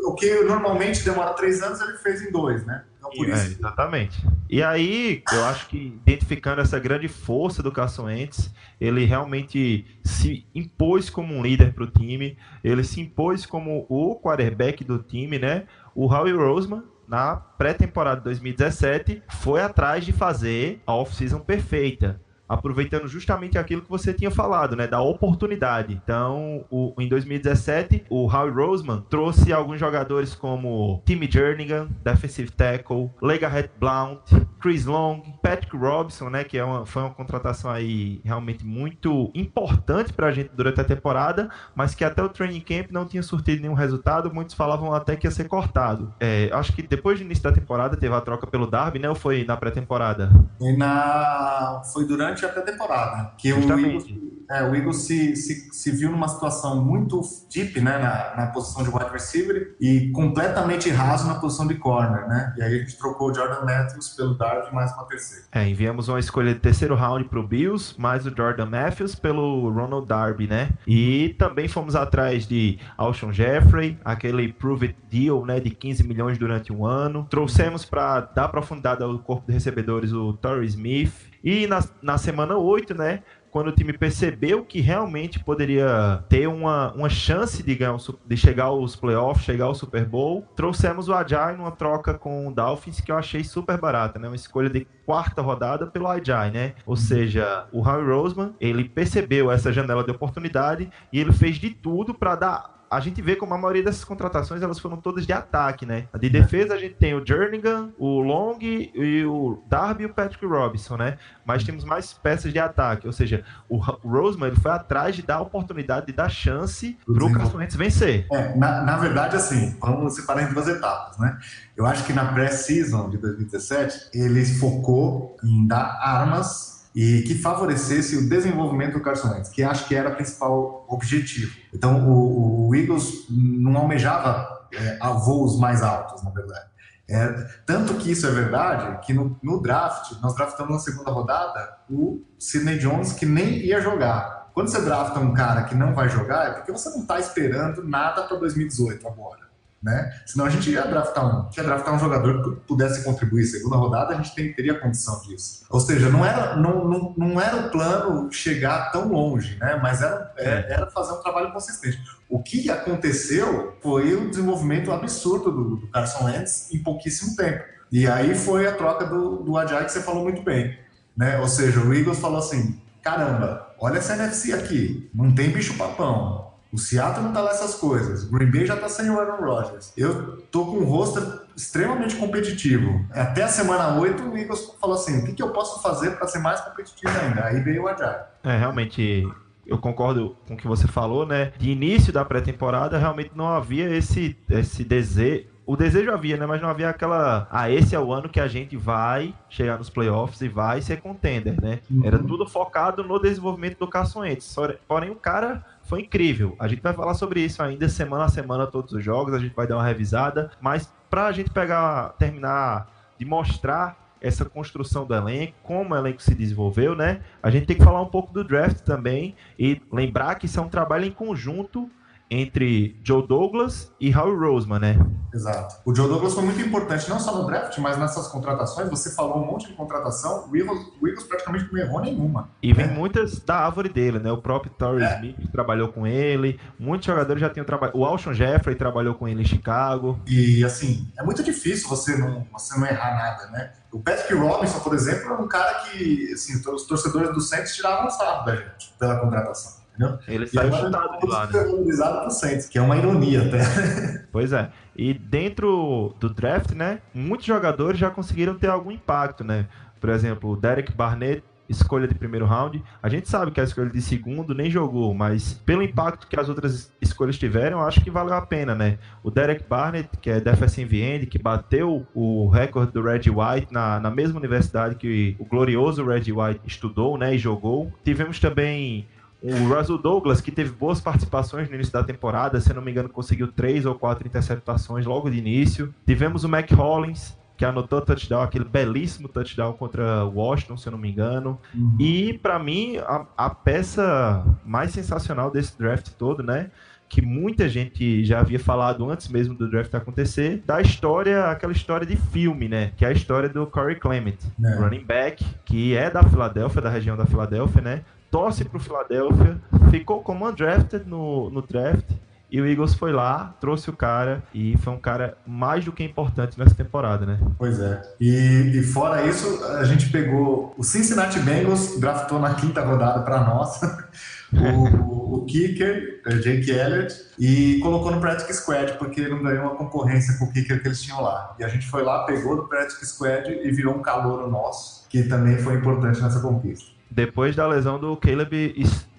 O 0.05 0.15
que 0.15 0.43
normalmente 0.43 1.03
demora 1.03 1.33
três 1.33 1.61
anos, 1.61 1.79
ele 1.81 1.97
fez 1.97 2.21
em 2.21 2.31
dois, 2.31 2.65
né? 2.65 2.83
Por 3.15 3.29
É, 3.29 3.33
isso. 3.33 3.59
exatamente. 3.59 4.23
E 4.49 4.61
aí, 4.61 5.23
eu 5.31 5.45
acho 5.45 5.67
que 5.67 5.77
identificando 6.05 6.61
essa 6.61 6.79
grande 6.79 7.07
força 7.07 7.63
do 7.63 7.71
Carson 7.71 8.03
Wentz, 8.05 8.53
ele 8.79 9.05
realmente 9.05 9.85
se 10.03 10.45
impôs 10.53 11.09
como 11.09 11.33
um 11.33 11.41
líder 11.41 11.73
para 11.73 11.83
o 11.83 11.87
time, 11.87 12.37
ele 12.63 12.83
se 12.83 13.01
impôs 13.01 13.45
como 13.45 13.85
o 13.89 14.15
quarterback 14.15 14.83
do 14.83 14.99
time, 14.99 15.39
né? 15.39 15.63
O 15.95 16.05
Howie 16.07 16.33
Roseman, 16.33 16.83
na 17.07 17.35
pré-temporada 17.35 18.17
de 18.17 18.23
2017, 18.25 19.21
foi 19.29 19.61
atrás 19.61 20.05
de 20.05 20.11
fazer 20.11 20.81
a 20.85 20.93
off-season 20.93 21.39
perfeita. 21.39 22.21
Aproveitando 22.53 23.07
justamente 23.07 23.57
aquilo 23.57 23.81
que 23.81 23.89
você 23.89 24.13
tinha 24.13 24.31
falado, 24.31 24.75
né? 24.75 24.87
Da 24.87 25.01
oportunidade. 25.01 25.99
Então, 26.03 26.63
o- 26.69 26.93
em 26.99 27.07
2017, 27.07 28.05
o 28.09 28.27
Howie 28.27 28.51
Roseman 28.53 29.01
trouxe 29.09 29.51
alguns 29.51 29.79
jogadores 29.79 30.35
como 30.35 31.01
Timmy 31.05 31.29
Jernigan, 31.29 31.87
defensive 32.03 32.51
tackle, 32.51 33.09
Legarrette 33.21 33.71
Blount, 33.79 34.19
Chris 34.61 34.85
Long, 34.85 35.21
Patrick 35.41 35.75
Robinson, 35.75 36.29
né? 36.29 36.43
Que 36.43 36.57
é 36.57 36.63
uma, 36.63 36.85
foi 36.85 37.01
uma 37.01 37.11
contratação 37.13 37.69
aí 37.71 38.21
realmente 38.23 38.65
muito 38.65 39.31
importante 39.35 40.13
pra 40.13 40.31
gente 40.31 40.51
durante 40.55 40.79
a 40.79 40.83
temporada, 40.83 41.49
mas 41.75 41.93
que 41.95 42.03
até 42.05 42.21
o 42.23 42.29
training 42.29 42.61
camp 42.61 42.91
não 42.91 43.05
tinha 43.05 43.23
surtido 43.23 43.61
nenhum 43.61 43.73
resultado. 43.73 44.33
Muitos 44.33 44.55
falavam 44.55 44.93
até 44.93 45.15
que 45.15 45.27
ia 45.27 45.31
ser 45.31 45.47
cortado. 45.47 46.13
É, 46.19 46.49
acho 46.53 46.73
que 46.73 46.81
depois 46.81 47.19
do 47.19 47.25
início 47.25 47.43
da 47.43 47.51
temporada 47.51 47.97
teve 47.97 48.13
a 48.13 48.21
troca 48.21 48.47
pelo 48.47 48.67
Darby, 48.67 48.99
né? 48.99 49.09
Ou 49.09 49.15
foi 49.15 49.43
na 49.43 49.57
pré-temporada? 49.57 50.29
E 50.61 50.75
na... 50.77 51.81
Foi 51.93 52.05
durante 52.05 52.42
a 52.45 52.49
pré-temporada. 52.49 53.31
Que 53.37 53.53
o. 53.53 53.59
Eagles, 53.59 54.05
é, 54.49 54.63
o 54.63 54.75
Eagles 54.75 54.97
se, 54.97 55.35
se, 55.35 55.69
se 55.71 55.91
viu 55.91 56.11
numa 56.11 56.27
situação 56.27 56.83
muito 56.83 57.21
deep 57.53 57.79
né, 57.79 57.97
na, 57.97 58.43
na 58.45 58.51
posição 58.51 58.83
de 58.83 58.89
wide 58.89 59.11
receiver 59.11 59.75
e 59.79 60.11
completamente 60.11 60.89
raso 60.89 61.27
na 61.27 61.35
posição 61.35 61.65
de 61.65 61.75
corner, 61.75 62.27
né? 62.27 62.53
E 62.57 62.61
aí 62.61 62.75
a 62.75 62.77
gente 62.79 62.97
trocou 62.97 63.31
o 63.31 63.33
Jordan 63.33 63.65
Matthews 63.65 64.09
pelo 64.09 64.35
Darby 64.35 64.73
mais 64.73 64.93
uma 64.93 65.05
terceira. 65.05 65.45
É, 65.51 65.67
enviamos 65.67 66.07
uma 66.07 66.19
escolha 66.19 66.53
de 66.53 66.59
terceiro 66.59 66.95
round 66.95 67.25
pro 67.25 67.45
Bills, 67.45 67.95
mais 67.97 68.25
o 68.25 68.33
Jordan 68.35 68.65
Matthews 68.65 69.15
pelo 69.15 69.69
Ronald 69.71 70.07
Darby, 70.07 70.47
né? 70.47 70.69
E 70.85 71.35
também 71.39 71.67
fomos 71.67 71.95
atrás 71.95 72.45
de 72.45 72.79
Alshon 72.97 73.31
Jeffrey, 73.31 73.97
aquele 74.03 74.51
Prove 74.51 74.87
It 74.87 74.99
Deal, 75.09 75.45
né, 75.45 75.59
de 75.59 75.69
15 75.69 76.03
milhões 76.07 76.37
durante 76.37 76.71
um 76.73 76.85
ano. 76.85 77.25
Trouxemos 77.29 77.85
para 77.85 78.21
dar 78.21 78.49
profundidade 78.49 79.03
ao 79.03 79.17
corpo 79.19 79.47
de 79.47 79.53
recebedores 79.53 80.11
o 80.11 80.33
Torrey 80.33 80.67
Smith. 80.67 81.32
E 81.43 81.67
na, 81.67 81.83
na 82.01 82.17
semana 82.17 82.57
8, 82.57 82.95
né, 82.95 83.21
quando 83.53 83.67
o 83.67 83.71
time 83.71 83.93
percebeu 83.93 84.65
que 84.65 84.81
realmente 84.81 85.39
poderia 85.39 86.23
ter 86.27 86.47
uma, 86.47 86.91
uma 86.93 87.07
chance 87.07 87.61
de, 87.61 87.75
ganhar 87.75 87.93
um, 87.93 87.97
de 88.25 88.35
chegar 88.35 88.65
aos 88.65 88.95
playoffs, 88.95 89.45
chegar 89.45 89.65
ao 89.65 89.75
Super 89.75 90.05
Bowl, 90.05 90.43
trouxemos 90.55 91.07
o 91.07 91.13
Ajay 91.13 91.55
numa 91.55 91.69
troca 91.69 92.15
com 92.15 92.47
o 92.47 92.51
Dolphins 92.51 92.99
que 92.99 93.11
eu 93.11 93.15
achei 93.15 93.43
super 93.43 93.79
barata, 93.79 94.17
né? 94.17 94.27
Uma 94.27 94.35
escolha 94.35 94.71
de 94.71 94.87
quarta 95.05 95.39
rodada 95.39 95.85
pelo 95.85 96.07
Ajay, 96.07 96.49
né? 96.49 96.73
Ou 96.83 96.95
seja, 96.95 97.67
o 97.71 97.81
Harry 97.81 98.07
Roseman, 98.07 98.55
ele 98.59 98.89
percebeu 98.89 99.51
essa 99.51 99.71
janela 99.71 100.03
de 100.03 100.09
oportunidade 100.09 100.89
e 101.11 101.19
ele 101.19 101.31
fez 101.31 101.57
de 101.57 101.69
tudo 101.69 102.11
para 102.11 102.35
dar 102.35 102.72
a 102.95 102.99
gente 102.99 103.21
vê 103.21 103.35
como 103.35 103.53
a 103.53 103.57
maioria 103.57 103.83
dessas 103.83 104.03
contratações 104.03 104.61
elas 104.61 104.79
foram 104.79 104.97
todas 104.97 105.25
de 105.25 105.33
ataque, 105.33 105.85
né? 105.85 106.07
De 106.19 106.29
defesa 106.29 106.75
a 106.75 106.77
gente 106.77 106.95
tem 106.95 107.13
o 107.15 107.25
Jernigan, 107.25 107.89
o 107.97 108.19
Long 108.19 108.57
e 108.61 109.25
o 109.25 109.63
Darby 109.67 110.03
e 110.03 110.05
o 110.05 110.13
Patrick 110.13 110.45
Robinson, 110.45 110.97
né? 110.97 111.17
Mas 111.45 111.63
temos 111.63 111.83
mais 111.83 112.13
peças 112.13 112.53
de 112.53 112.59
ataque, 112.59 113.07
ou 113.07 113.13
seja, 113.13 113.43
o 113.67 113.77
Roseman 113.77 114.47
ele 114.47 114.55
foi 114.55 114.71
atrás 114.71 115.15
de 115.15 115.23
dar 115.23 115.41
oportunidade, 115.41 116.07
de 116.07 116.13
dar 116.13 116.29
chance 116.29 116.97
para 117.05 117.25
o 117.25 117.33
Carson 117.33 117.57
Wentz 117.57 117.75
vencer. 117.75 118.27
É, 118.31 118.55
na, 118.55 118.83
na 118.83 118.97
verdade, 118.97 119.35
assim, 119.35 119.75
vamos 119.81 120.15
separar 120.15 120.43
em 120.43 120.53
duas 120.53 120.67
etapas, 120.67 121.17
né? 121.17 121.37
Eu 121.75 121.85
acho 121.85 122.05
que 122.05 122.13
na 122.13 122.25
pré-season 122.31 123.09
de 123.09 123.17
2017 123.17 124.11
ele 124.13 124.45
focou 124.45 125.35
em 125.43 125.67
dar 125.67 125.99
armas 126.01 126.72
e 126.95 127.23
que 127.23 127.35
favorecesse 127.35 128.15
o 128.17 128.29
desenvolvimento 128.29 128.93
do 128.93 129.01
Carson 129.01 129.29
Wentz, 129.29 129.49
que 129.49 129.63
acho 129.63 129.87
que 129.87 129.95
era 129.95 130.09
o 130.09 130.15
principal 130.15 130.85
objetivo. 130.87 131.55
Então, 131.73 132.07
o, 132.07 132.67
o 132.69 132.75
Eagles 132.75 133.25
não 133.29 133.75
almejava 133.77 134.67
é, 134.71 134.97
voos 135.25 135.59
mais 135.59 135.81
altos, 135.81 136.23
na 136.23 136.29
verdade. 136.29 136.71
É, 137.09 137.27
tanto 137.65 137.95
que 137.95 138.11
isso 138.11 138.25
é 138.25 138.31
verdade, 138.31 139.05
que 139.05 139.13
no, 139.13 139.37
no, 139.43 139.61
draft, 139.61 140.13
nós 140.21 140.35
draftamos 140.35 140.71
na 140.71 140.79
segunda 140.79 141.11
rodada 141.11 141.77
o 141.89 142.23
Sidney 142.39 142.77
Jones, 142.77 143.13
que 143.13 143.25
nem 143.25 143.57
ia 143.57 143.81
jogar. 143.81 144.51
Quando 144.53 144.69
você 144.69 144.81
drafta 144.81 145.19
um 145.19 145.33
cara 145.33 145.63
que 145.63 145.75
não 145.75 145.93
vai 145.93 146.07
jogar, 146.09 146.47
é 146.47 146.51
porque 146.53 146.71
você 146.71 146.89
não 146.91 147.01
está 147.01 147.19
esperando 147.19 147.83
nada 147.83 148.23
para 148.23 148.37
2018 148.37 149.07
agora 149.07 149.42
né? 149.83 150.13
Senão 150.25 150.45
a 150.45 150.49
gente 150.49 150.71
ia 150.71 150.87
draftar 150.87 151.25
um, 151.25 151.49
ia 151.55 151.63
draftar 151.63 151.93
um 151.93 151.99
jogador 151.99 152.41
que 152.41 152.61
pudesse 152.65 153.03
contribuir. 153.03 153.45
Segunda 153.45 153.75
rodada 153.75 154.13
a 154.13 154.15
gente 154.15 154.33
tem, 154.33 154.53
teria 154.53 154.79
condição 154.79 155.21
disso. 155.21 155.65
Ou 155.69 155.79
seja, 155.79 156.09
não 156.09 156.25
era, 156.25 156.55
não, 156.55 156.87
não, 156.87 157.13
não 157.17 157.41
era 157.41 157.57
o 157.57 157.69
plano 157.69 158.31
chegar 158.31 158.91
tão 158.91 159.09
longe, 159.09 159.57
né? 159.59 159.77
Mas 159.83 160.01
era, 160.01 160.33
é, 160.37 160.73
era 160.73 160.89
fazer 160.89 161.11
um 161.11 161.21
trabalho 161.21 161.51
consistente. 161.51 161.99
O 162.29 162.41
que 162.41 162.69
aconteceu 162.71 163.77
foi 163.81 164.15
o 164.15 164.29
desenvolvimento 164.29 164.91
absurdo 164.91 165.51
do, 165.51 165.75
do 165.75 165.87
Carson 165.87 166.25
Wentz 166.25 166.73
em 166.73 166.81
pouquíssimo 166.81 167.35
tempo. 167.35 167.65
E 167.91 168.07
aí 168.07 168.33
foi 168.33 168.65
a 168.65 168.71
troca 168.71 169.05
do, 169.05 169.43
do 169.43 169.57
Ajay 169.57 169.83
que 169.85 169.91
você 169.91 170.01
falou 170.01 170.23
muito 170.23 170.41
bem, 170.41 170.79
né? 171.15 171.37
Ou 171.39 171.47
seja, 171.47 171.81
o 171.81 171.93
Eagles 171.93 172.19
falou 172.19 172.39
assim: 172.39 172.81
caramba, 173.01 173.67
olha 173.79 173.97
essa 173.97 174.15
NFC 174.15 174.53
aqui, 174.53 175.09
não 175.13 175.35
tem 175.35 175.51
bicho 175.51 175.77
papão. 175.77 176.52
O 176.73 176.77
Seattle 176.79 177.23
não 177.23 177.31
tá 177.31 177.39
lá 177.39 177.51
essas 177.51 177.75
coisas. 177.75 178.23
O 178.23 178.31
Green 178.31 178.49
Bay 178.49 178.65
já 178.65 178.75
tá 178.75 178.89
sem 178.89 179.07
o 179.07 179.19
Aaron 179.19 179.45
Rodgers. 179.45 179.93
Eu 179.95 180.37
tô 180.51 180.65
com 180.65 180.77
um 180.77 180.83
roster 180.83 181.23
extremamente 181.55 182.15
competitivo. 182.15 183.05
Até 183.11 183.43
a 183.43 183.47
semana 183.47 183.99
8, 183.99 184.23
o 184.23 184.35
Eagles 184.35 184.75
falou 184.81 184.95
assim: 184.95 185.19
o 185.19 185.25
que, 185.25 185.33
que 185.33 185.43
eu 185.43 185.51
posso 185.51 185.83
fazer 185.83 186.17
para 186.17 186.27
ser 186.27 186.39
mais 186.39 186.59
competitivo 186.61 187.13
ainda? 187.15 187.45
Aí 187.45 187.61
veio 187.61 187.83
o 187.83 187.87
Ajay. 187.87 188.15
É, 188.43 188.57
realmente. 188.57 189.23
Eu 189.65 189.77
concordo 189.77 190.35
com 190.45 190.55
o 190.55 190.57
que 190.57 190.67
você 190.67 190.87
falou, 190.87 191.25
né? 191.25 191.53
De 191.57 191.69
início 191.69 192.11
da 192.11 192.25
pré-temporada, 192.25 192.97
realmente 192.97 193.31
não 193.33 193.47
havia 193.47 193.95
esse, 193.95 194.35
esse 194.49 194.83
desejo, 194.83 195.45
o 195.65 195.77
desejo 195.77 196.11
havia, 196.11 196.35
né? 196.35 196.45
Mas 196.45 196.61
não 196.61 196.69
havia 196.69 196.89
aquela. 196.89 197.47
Ah, 197.49 197.69
esse 197.69 197.95
é 197.95 197.99
o 197.99 198.11
ano 198.11 198.27
que 198.27 198.39
a 198.39 198.47
gente 198.47 198.75
vai 198.75 199.33
chegar 199.49 199.77
nos 199.77 199.89
playoffs 199.89 200.41
e 200.41 200.49
vai 200.49 200.81
ser 200.81 200.99
contender, 200.99 201.55
né? 201.61 201.79
Uhum. 201.89 202.05
Era 202.05 202.19
tudo 202.19 202.45
focado 202.45 203.03
no 203.03 203.19
desenvolvimento 203.19 203.77
do 203.79 203.87
Carson 203.87 204.21
Wentz. 204.21 204.55
Porém, 204.87 205.09
o 205.09 205.15
cara 205.15 205.65
foi 205.83 206.01
incrível. 206.01 206.55
A 206.59 206.67
gente 206.67 206.81
vai 206.81 206.93
falar 206.93 207.13
sobre 207.13 207.41
isso 207.41 207.61
ainda 207.61 207.87
semana 207.87 208.25
a 208.25 208.29
semana, 208.29 208.65
todos 208.67 208.93
os 208.93 209.03
jogos, 209.03 209.33
a 209.33 209.39
gente 209.39 209.53
vai 209.53 209.67
dar 209.67 209.75
uma 209.75 209.85
revisada, 209.85 210.51
mas 210.59 210.91
para 211.09 211.25
a 211.27 211.31
gente 211.31 211.49
pegar, 211.49 212.09
terminar 212.17 212.89
de 213.19 213.25
mostrar 213.25 214.01
essa 214.21 214.45
construção 214.45 215.05
do 215.05 215.13
elenco, 215.13 215.53
como 215.61 215.93
o 215.93 215.97
elenco 215.97 216.23
se 216.23 216.33
desenvolveu, 216.33 216.95
né? 216.95 217.21
A 217.41 217.49
gente 217.49 217.65
tem 217.65 217.75
que 217.75 217.83
falar 217.83 218.01
um 218.01 218.07
pouco 218.07 218.33
do 218.33 218.43
draft 218.43 218.79
também 218.79 219.35
e 219.59 219.81
lembrar 219.91 220.35
que 220.35 220.45
isso 220.45 220.59
é 220.59 220.63
um 220.63 220.69
trabalho 220.69 221.03
em 221.03 221.11
conjunto 221.11 221.91
entre 222.33 222.99
Joe 223.03 223.25
Douglas 223.27 223.91
e 223.99 224.15
Howie 224.15 224.35
Roseman, 224.35 224.79
né? 224.79 224.97
Exato. 225.31 225.75
O 225.85 225.93
Joe 225.93 226.07
Douglas 226.07 226.33
foi 226.33 226.43
muito 226.43 226.59
importante, 226.61 227.07
não 227.07 227.19
só 227.19 227.35
no 227.35 227.45
draft, 227.45 227.77
mas 227.77 227.97
nessas 227.97 228.27
contratações. 228.27 228.89
Você 228.89 229.11
falou 229.11 229.43
um 229.43 229.45
monte 229.45 229.67
de 229.67 229.73
contratação, 229.73 230.49
o 230.49 230.57
Eagles, 230.57 230.79
o 230.99 231.07
Eagles 231.07 231.25
praticamente 231.25 231.71
não 231.71 231.79
errou 231.79 232.01
nenhuma. 232.01 232.49
E 232.61 232.73
vem 232.73 232.87
muitas 232.87 233.39
da 233.39 233.57
árvore 233.57 233.89
dele, 233.89 234.17
né? 234.17 234.31
O 234.31 234.37
próprio 234.37 234.71
Torrey 234.71 235.03
é. 235.03 235.15
Smith 235.15 235.51
trabalhou 235.51 235.89
com 235.89 236.07
ele, 236.07 236.59
muitos 236.79 237.05
jogadores 237.05 237.39
já 237.39 237.49
tinham 237.49 237.65
trabalhado. 237.65 237.99
O 237.99 238.05
Alshon 238.05 238.33
Jeffrey 238.33 238.75
trabalhou 238.75 239.13
com 239.13 239.27
ele 239.27 239.43
em 239.43 239.45
Chicago. 239.45 240.19
E 240.27 240.63
assim, 240.63 241.07
é 241.17 241.23
muito 241.23 241.43
difícil 241.43 241.87
você 241.87 242.17
não, 242.17 242.47
você 242.51 242.79
não 242.79 242.87
errar 242.87 243.15
nada, 243.15 243.51
né? 243.51 243.71
O 243.91 243.99
Patrick 243.99 244.33
Robinson, 244.33 244.79
por 244.79 244.95
exemplo, 244.95 245.33
é 245.33 245.37
um 245.37 245.47
cara 245.47 245.71
que 245.81 246.33
assim, 246.33 246.59
os 246.67 246.87
torcedores 246.87 247.31
do 247.31 247.41
Saints 247.41 247.75
tiravam 247.75 248.09
sarro 248.09 248.43
da 248.43 248.55
gente 248.55 248.91
pela 248.97 249.19
contratação. 249.19 249.82
Entendeu? 249.93 250.19
Ele 250.27 250.47
saiu 250.47 250.73
chutado 250.73 251.19
de 251.19 251.27
lá, 251.27 251.47
né? 251.47 252.29
Saints, 252.29 252.67
que 252.67 252.77
é 252.77 252.81
uma 252.81 252.97
ironia 252.97 253.43
até. 253.43 254.23
Pois 254.31 254.51
é. 254.51 254.71
E 254.95 255.13
dentro 255.13 256.15
do 256.19 256.29
draft, 256.29 256.71
né, 256.71 256.99
muitos 257.13 257.45
jogadores 257.45 257.99
já 257.99 258.09
conseguiram 258.09 258.55
ter 258.55 258.67
algum 258.67 258.91
impacto, 258.91 259.43
né? 259.43 259.67
Por 260.01 260.09
exemplo, 260.09 260.51
o 260.51 260.55
Derek 260.55 260.91
Barnett, 260.91 261.43
escolha 261.69 262.07
de 262.07 262.15
primeiro 262.15 262.45
round. 262.45 262.83
A 263.01 263.09
gente 263.09 263.29
sabe 263.29 263.51
que 263.51 263.61
a 263.61 263.63
escolha 263.63 263.89
de 263.89 264.01
segundo 264.01 264.53
nem 264.53 264.69
jogou, 264.69 265.13
mas 265.13 265.53
pelo 265.65 265.83
impacto 265.83 266.27
que 266.27 266.39
as 266.39 266.49
outras 266.49 266.91
escolhas 267.01 267.37
tiveram, 267.37 267.81
acho 267.81 268.01
que 268.01 268.09
valeu 268.09 268.33
a 268.33 268.41
pena, 268.41 268.73
né? 268.73 268.97
O 269.23 269.29
Derek 269.29 269.63
Barnett, 269.67 270.09
que 270.21 270.29
é 270.29 270.39
defensive 270.39 271.01
end, 271.01 271.27
que 271.27 271.37
bateu 271.37 272.05
o 272.13 272.49
recorde 272.49 272.91
do 272.91 273.01
Red 273.01 273.29
White 273.29 273.71
na, 273.71 273.99
na 273.99 274.09
mesma 274.09 274.39
universidade 274.39 274.95
que 274.95 275.35
o 275.39 275.45
glorioso 275.45 276.05
Red 276.05 276.31
White 276.31 276.61
estudou, 276.65 277.17
né, 277.17 277.35
e 277.35 277.37
jogou. 277.37 277.91
Tivemos 278.03 278.39
também 278.39 279.07
o 279.43 279.67
Russell 279.67 279.97
Douglas, 279.97 280.39
que 280.39 280.51
teve 280.51 280.71
boas 280.71 281.01
participações 281.01 281.67
no 281.67 281.75
início 281.75 281.91
da 281.91 282.03
temporada, 282.03 282.61
se 282.61 282.73
não 282.73 282.81
me 282.81 282.91
engano, 282.91 283.09
conseguiu 283.09 283.49
três 283.49 283.85
ou 283.85 283.93
quatro 283.93 284.25
interceptações 284.25 285.05
logo 285.05 285.29
de 285.29 285.37
início. 285.37 285.93
Tivemos 286.07 286.45
o 286.45 286.49
Mac 286.49 286.71
Hollins, 286.71 287.35
que 287.57 287.65
anotou 287.65 288.01
touchdown, 288.01 288.41
aquele 288.41 288.65
belíssimo 288.65 289.27
touchdown 289.27 289.73
contra 289.73 290.23
Washington, 290.25 290.77
se 290.77 290.87
eu 290.87 290.91
não 290.91 290.97
me 290.97 291.11
engano. 291.11 291.59
Uhum. 291.75 291.97
E, 291.99 292.33
para 292.41 292.57
mim, 292.57 292.97
a, 292.97 293.25
a, 293.37 293.49
peça 293.49 294.45
mais 294.65 294.91
sensacional 294.91 295.51
desse 295.51 295.77
draft 295.77 296.09
todo, 296.17 296.41
né? 296.41 296.71
Que 297.07 297.21
muita 297.21 297.69
gente 297.69 298.25
já 298.25 298.39
havia 298.39 298.59
falado 298.59 299.07
antes 299.09 299.27
mesmo 299.27 299.53
do 299.53 299.69
draft 299.69 299.93
acontecer, 299.93 300.63
da 300.65 300.81
história, 300.81 301.45
aquela 301.45 301.73
história 301.73 302.07
de 302.07 302.15
filme, 302.15 302.67
né? 302.67 302.91
Que 302.97 303.05
é 303.05 303.09
a 303.09 303.11
história 303.11 303.47
do 303.47 303.67
Corey 303.67 303.97
Clement, 303.97 304.37
é. 304.63 304.75
running 304.75 305.03
back, 305.03 305.45
que 305.63 305.95
é 305.95 306.09
da 306.09 306.23
Filadélfia, 306.23 306.81
da 306.81 306.89
região 306.89 307.15
da 307.15 307.25
Filadélfia, 307.25 307.81
né? 307.81 308.01
Torce 308.33 308.65
para 308.65 308.77
o 308.77 308.79
Philadelphia, 308.79 309.61
ficou 309.91 310.23
como 310.23 310.49
undrafted 310.49 311.07
no, 311.07 311.51
no 311.51 311.61
draft. 311.61 312.09
E 312.49 312.61
o 312.61 312.67
Eagles 312.67 312.93
foi 312.93 313.11
lá, 313.11 313.55
trouxe 313.59 313.89
o 313.89 313.93
cara 313.93 314.43
e 314.53 314.77
foi 314.77 314.93
um 314.93 314.99
cara 314.99 315.37
mais 315.45 315.85
do 315.85 315.91
que 315.91 316.03
importante 316.03 316.57
nessa 316.57 316.75
temporada, 316.75 317.25
né? 317.25 317.39
Pois 317.57 317.79
é. 317.79 317.99
E, 318.19 318.71
e 318.75 318.83
fora 318.83 319.25
isso, 319.25 319.63
a 319.65 319.83
gente 319.83 320.09
pegou 320.09 320.73
o 320.77 320.83
Cincinnati 320.83 321.39
Bengals, 321.39 321.99
draftou 321.99 322.39
na 322.39 322.53
quinta 322.53 322.81
rodada 322.81 323.23
para 323.23 323.43
nós. 323.43 323.81
o, 324.53 325.37
o 325.37 325.45
kicker, 325.45 326.21
Jake 326.43 326.69
Elliott, 326.69 327.15
e 327.39 327.79
colocou 327.81 328.11
no 328.11 328.21
Practice 328.21 328.61
Squad, 328.61 328.93
porque 328.99 329.21
ele 329.21 329.31
não 329.31 329.41
ganhou 329.41 329.63
uma 329.63 329.75
concorrência 329.75 330.37
com 330.37 330.45
o 330.45 330.53
kicker 330.53 330.79
que 330.79 330.87
eles 330.87 331.01
tinham 331.01 331.21
lá. 331.21 331.55
E 331.57 331.63
a 331.63 331.67
gente 331.67 331.87
foi 331.87 332.03
lá, 332.03 332.23
pegou 332.25 332.55
no 332.55 332.67
Practice 332.67 333.03
Squad 333.03 333.49
e 333.49 333.71
virou 333.71 333.95
um 333.95 334.01
calor 334.03 334.47
nosso, 334.49 335.07
que 335.09 335.23
também 335.23 335.57
foi 335.57 335.75
importante 335.75 336.21
nessa 336.21 336.39
conquista 336.39 336.92
depois 337.13 337.55
da 337.55 337.67
lesão 337.67 337.99
do 337.99 338.17
Caleb 338.17 338.73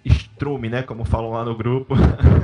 Strume, 0.04 0.68
né? 0.68 0.82
Como 0.82 1.04
falam 1.04 1.30
lá 1.30 1.44
no 1.44 1.56
grupo. 1.56 1.94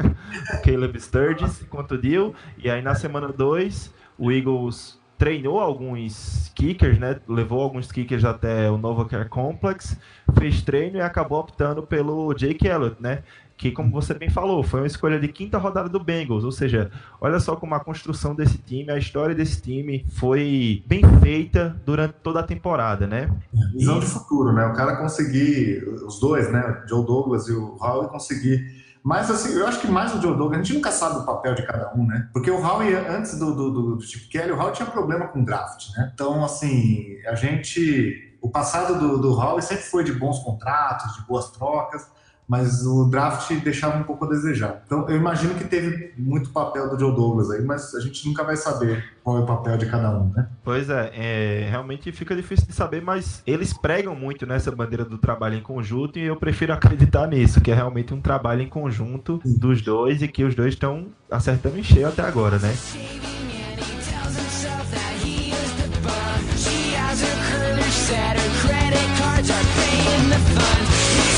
Caleb 0.64 0.98
Sturgis 1.00 1.62
contundiu. 1.68 2.34
E 2.56 2.70
aí 2.70 2.80
na 2.80 2.94
semana 2.94 3.28
2, 3.28 3.92
o 4.16 4.30
Eagles 4.30 4.98
treinou 5.18 5.60
alguns 5.60 6.50
kickers, 6.54 6.98
né? 6.98 7.20
Levou 7.28 7.60
alguns 7.60 7.90
kickers 7.90 8.24
até 8.24 8.70
o 8.70 8.78
Nova 8.78 9.04
Care 9.04 9.28
Complex, 9.28 9.98
fez 10.38 10.62
treino 10.62 10.96
e 10.98 11.00
acabou 11.00 11.40
optando 11.40 11.82
pelo 11.82 12.32
Jake 12.32 12.66
Elliott, 12.66 12.96
né? 13.02 13.22
Que, 13.60 13.70
como 13.70 13.90
você 13.92 14.14
bem 14.14 14.30
falou, 14.30 14.62
foi 14.62 14.80
uma 14.80 14.86
escolha 14.86 15.20
de 15.20 15.28
quinta 15.28 15.58
rodada 15.58 15.86
do 15.86 16.00
Bengals. 16.00 16.44
Ou 16.44 16.50
seja, 16.50 16.90
olha 17.20 17.38
só 17.38 17.54
como 17.54 17.74
a 17.74 17.80
construção 17.80 18.34
desse 18.34 18.56
time, 18.56 18.90
a 18.90 18.96
história 18.96 19.34
desse 19.34 19.60
time 19.60 20.06
foi 20.12 20.82
bem 20.86 21.02
feita 21.20 21.76
durante 21.84 22.14
toda 22.22 22.40
a 22.40 22.42
temporada, 22.42 23.06
né? 23.06 23.30
Visão 23.74 23.98
e... 23.98 24.00
de 24.00 24.06
futuro, 24.06 24.50
né? 24.54 24.64
O 24.64 24.72
cara 24.72 24.96
conseguir, 24.96 25.84
os 26.06 26.18
dois, 26.18 26.50
né? 26.50 26.82
Joe 26.88 27.04
Douglas 27.04 27.48
e 27.48 27.52
o 27.52 27.76
Howie 27.78 28.08
conseguir 28.08 28.80
mas 29.02 29.30
assim, 29.30 29.54
eu 29.54 29.66
acho 29.66 29.80
que 29.80 29.88
mais 29.88 30.14
o 30.14 30.20
Joe 30.20 30.36
Douglas, 30.36 30.60
a 30.60 30.62
gente 30.62 30.74
nunca 30.74 30.92
sabe 30.92 31.20
o 31.20 31.24
papel 31.24 31.54
de 31.54 31.66
cada 31.66 31.90
um, 31.94 32.06
né? 32.06 32.28
Porque 32.34 32.50
o 32.50 32.62
Howie, 32.62 32.94
antes 32.94 33.38
do, 33.38 33.54
do, 33.54 33.96
do 33.96 34.02
Chip 34.02 34.28
Kelly, 34.28 34.52
o 34.52 34.60
Howie 34.60 34.74
tinha 34.74 34.84
problema 34.84 35.26
com 35.28 35.42
draft, 35.42 35.88
né? 35.96 36.10
Então, 36.12 36.44
assim, 36.44 37.16
a 37.26 37.34
gente 37.34 38.36
o 38.42 38.50
passado 38.50 38.98
do, 38.98 39.18
do 39.18 39.32
Howie 39.32 39.62
sempre 39.62 39.84
foi 39.84 40.04
de 40.04 40.12
bons 40.12 40.38
contratos, 40.40 41.14
de 41.14 41.26
boas 41.26 41.50
trocas, 41.50 42.06
mas 42.50 42.84
o 42.84 43.04
draft 43.04 43.48
deixava 43.62 43.96
um 43.96 44.02
pouco 44.02 44.24
a 44.24 44.28
desejar. 44.28 44.82
Então, 44.84 45.08
eu 45.08 45.14
imagino 45.14 45.54
que 45.54 45.62
teve 45.62 46.12
muito 46.18 46.50
papel 46.50 46.90
do 46.90 46.98
Joe 46.98 47.14
Douglas 47.14 47.48
aí, 47.48 47.62
mas 47.62 47.94
a 47.94 48.00
gente 48.00 48.26
nunca 48.26 48.42
vai 48.42 48.56
saber 48.56 49.04
qual 49.22 49.38
é 49.38 49.40
o 49.42 49.46
papel 49.46 49.78
de 49.78 49.86
cada 49.86 50.10
um, 50.18 50.32
né? 50.34 50.48
Pois 50.64 50.90
é, 50.90 51.12
é, 51.14 51.68
realmente 51.70 52.10
fica 52.10 52.34
difícil 52.34 52.66
de 52.66 52.72
saber, 52.72 53.00
mas 53.00 53.40
eles 53.46 53.72
pregam 53.72 54.16
muito 54.16 54.46
nessa 54.46 54.72
bandeira 54.72 55.04
do 55.04 55.16
trabalho 55.16 55.54
em 55.54 55.62
conjunto 55.62 56.18
e 56.18 56.24
eu 56.24 56.34
prefiro 56.34 56.72
acreditar 56.74 57.28
nisso, 57.28 57.60
que 57.60 57.70
é 57.70 57.74
realmente 57.74 58.12
um 58.12 58.20
trabalho 58.20 58.62
em 58.62 58.68
conjunto 58.68 59.40
dos 59.44 59.80
dois 59.80 60.20
e 60.20 60.26
que 60.26 60.42
os 60.42 60.52
dois 60.52 60.74
estão 60.74 61.06
acertando 61.30 61.78
em 61.78 61.84
cheio 61.84 62.08
até 62.08 62.22
agora, 62.22 62.58
né? 62.58 62.74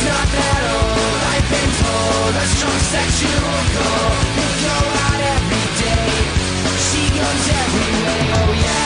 not 0.05 0.29
that 0.37 0.63
old. 0.75 0.93
Strong 2.43 2.81
sexual 2.95 3.59
call 3.75 4.11
We 4.37 4.47
go 4.67 4.77
out 5.07 5.21
every 5.37 5.67
day. 5.83 6.11
She 6.87 7.03
goes 7.19 7.47
every 7.61 7.91
oh 8.35 8.53
yeah. 8.65 8.82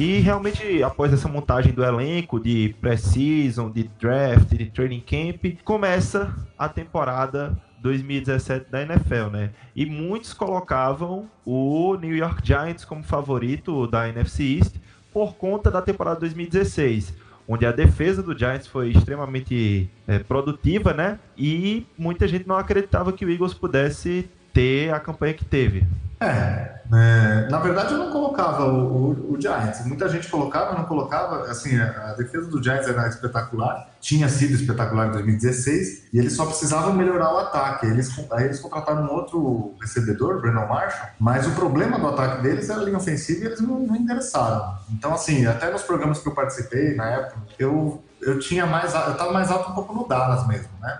E 0.00 0.18
realmente, 0.20 0.82
após 0.82 1.12
essa 1.12 1.28
montagem 1.28 1.74
do 1.74 1.84
elenco 1.84 2.40
de 2.40 2.74
pré-season, 2.80 3.70
de 3.70 3.82
draft, 4.00 4.48
de 4.48 4.64
training 4.70 5.02
camp, 5.02 5.62
começa 5.62 6.34
a 6.56 6.70
temporada 6.70 7.54
2017 7.82 8.70
da 8.70 8.80
NFL, 8.80 9.28
né? 9.30 9.50
E 9.76 9.84
muitos 9.84 10.32
colocavam 10.32 11.28
o 11.44 11.96
New 11.96 12.16
York 12.16 12.40
Giants 12.42 12.82
como 12.82 13.02
favorito 13.02 13.86
da 13.88 14.08
NFC 14.08 14.56
East 14.56 14.76
por 15.12 15.34
conta 15.34 15.70
da 15.70 15.82
temporada 15.82 16.20
2016, 16.20 17.14
onde 17.46 17.66
a 17.66 17.70
defesa 17.70 18.22
do 18.22 18.36
Giants 18.36 18.66
foi 18.66 18.92
extremamente 18.92 19.90
é, 20.08 20.18
produtiva, 20.20 20.94
né? 20.94 21.18
E 21.36 21.86
muita 21.98 22.26
gente 22.26 22.48
não 22.48 22.56
acreditava 22.56 23.12
que 23.12 23.26
o 23.26 23.30
Eagles 23.30 23.52
pudesse 23.52 24.30
ter 24.50 24.94
a 24.94 24.98
campanha 24.98 25.34
que 25.34 25.44
teve. 25.44 25.84
É, 26.20 26.70
é, 26.92 27.48
na 27.48 27.58
verdade 27.58 27.94
eu 27.94 27.98
não 27.98 28.10
colocava 28.10 28.66
o, 28.66 29.10
o, 29.10 29.32
o, 29.32 29.40
Giants. 29.40 29.86
Muita 29.86 30.08
gente 30.08 30.28
colocava, 30.28 30.76
não 30.76 30.84
colocava. 30.84 31.50
Assim, 31.50 31.78
a, 31.78 32.10
a, 32.10 32.14
defesa 32.14 32.48
do 32.48 32.62
Giants 32.62 32.88
era 32.88 33.08
espetacular, 33.08 33.88
tinha 34.00 34.28
sido 34.28 34.54
espetacular 34.54 35.08
em 35.08 35.12
2016 35.12 36.08
e 36.12 36.18
eles 36.18 36.34
só 36.34 36.44
precisavam 36.44 36.92
melhorar 36.92 37.32
o 37.32 37.38
ataque. 37.38 37.86
Eles, 37.86 38.12
aí 38.32 38.44
eles 38.44 38.60
contrataram 38.60 39.04
um 39.04 39.12
outro 39.12 39.74
recebedor, 39.80 40.40
Brandon 40.40 40.66
Marshall, 40.66 41.10
mas 41.18 41.46
o 41.46 41.52
problema 41.52 41.98
do 41.98 42.08
ataque 42.08 42.42
deles 42.42 42.68
era 42.68 42.80
a 42.80 42.84
linha 42.84 42.98
ofensiva 42.98 43.44
e 43.44 43.46
eles 43.46 43.60
não, 43.60 43.80
não 43.80 43.96
interessaram. 43.96 44.74
Então, 44.90 45.14
assim, 45.14 45.46
até 45.46 45.70
nos 45.70 45.82
programas 45.82 46.18
que 46.18 46.28
eu 46.28 46.34
participei 46.34 46.94
na 46.94 47.08
época, 47.08 47.36
eu 47.58 48.02
eu 48.22 48.38
tinha 48.38 48.66
mais, 48.66 48.92
eu 48.92 49.16
tava 49.16 49.32
mais 49.32 49.50
alto 49.50 49.70
um 49.70 49.74
pouco 49.74 49.94
no 49.94 50.06
Dallas 50.06 50.46
mesmo, 50.46 50.68
né? 50.80 50.98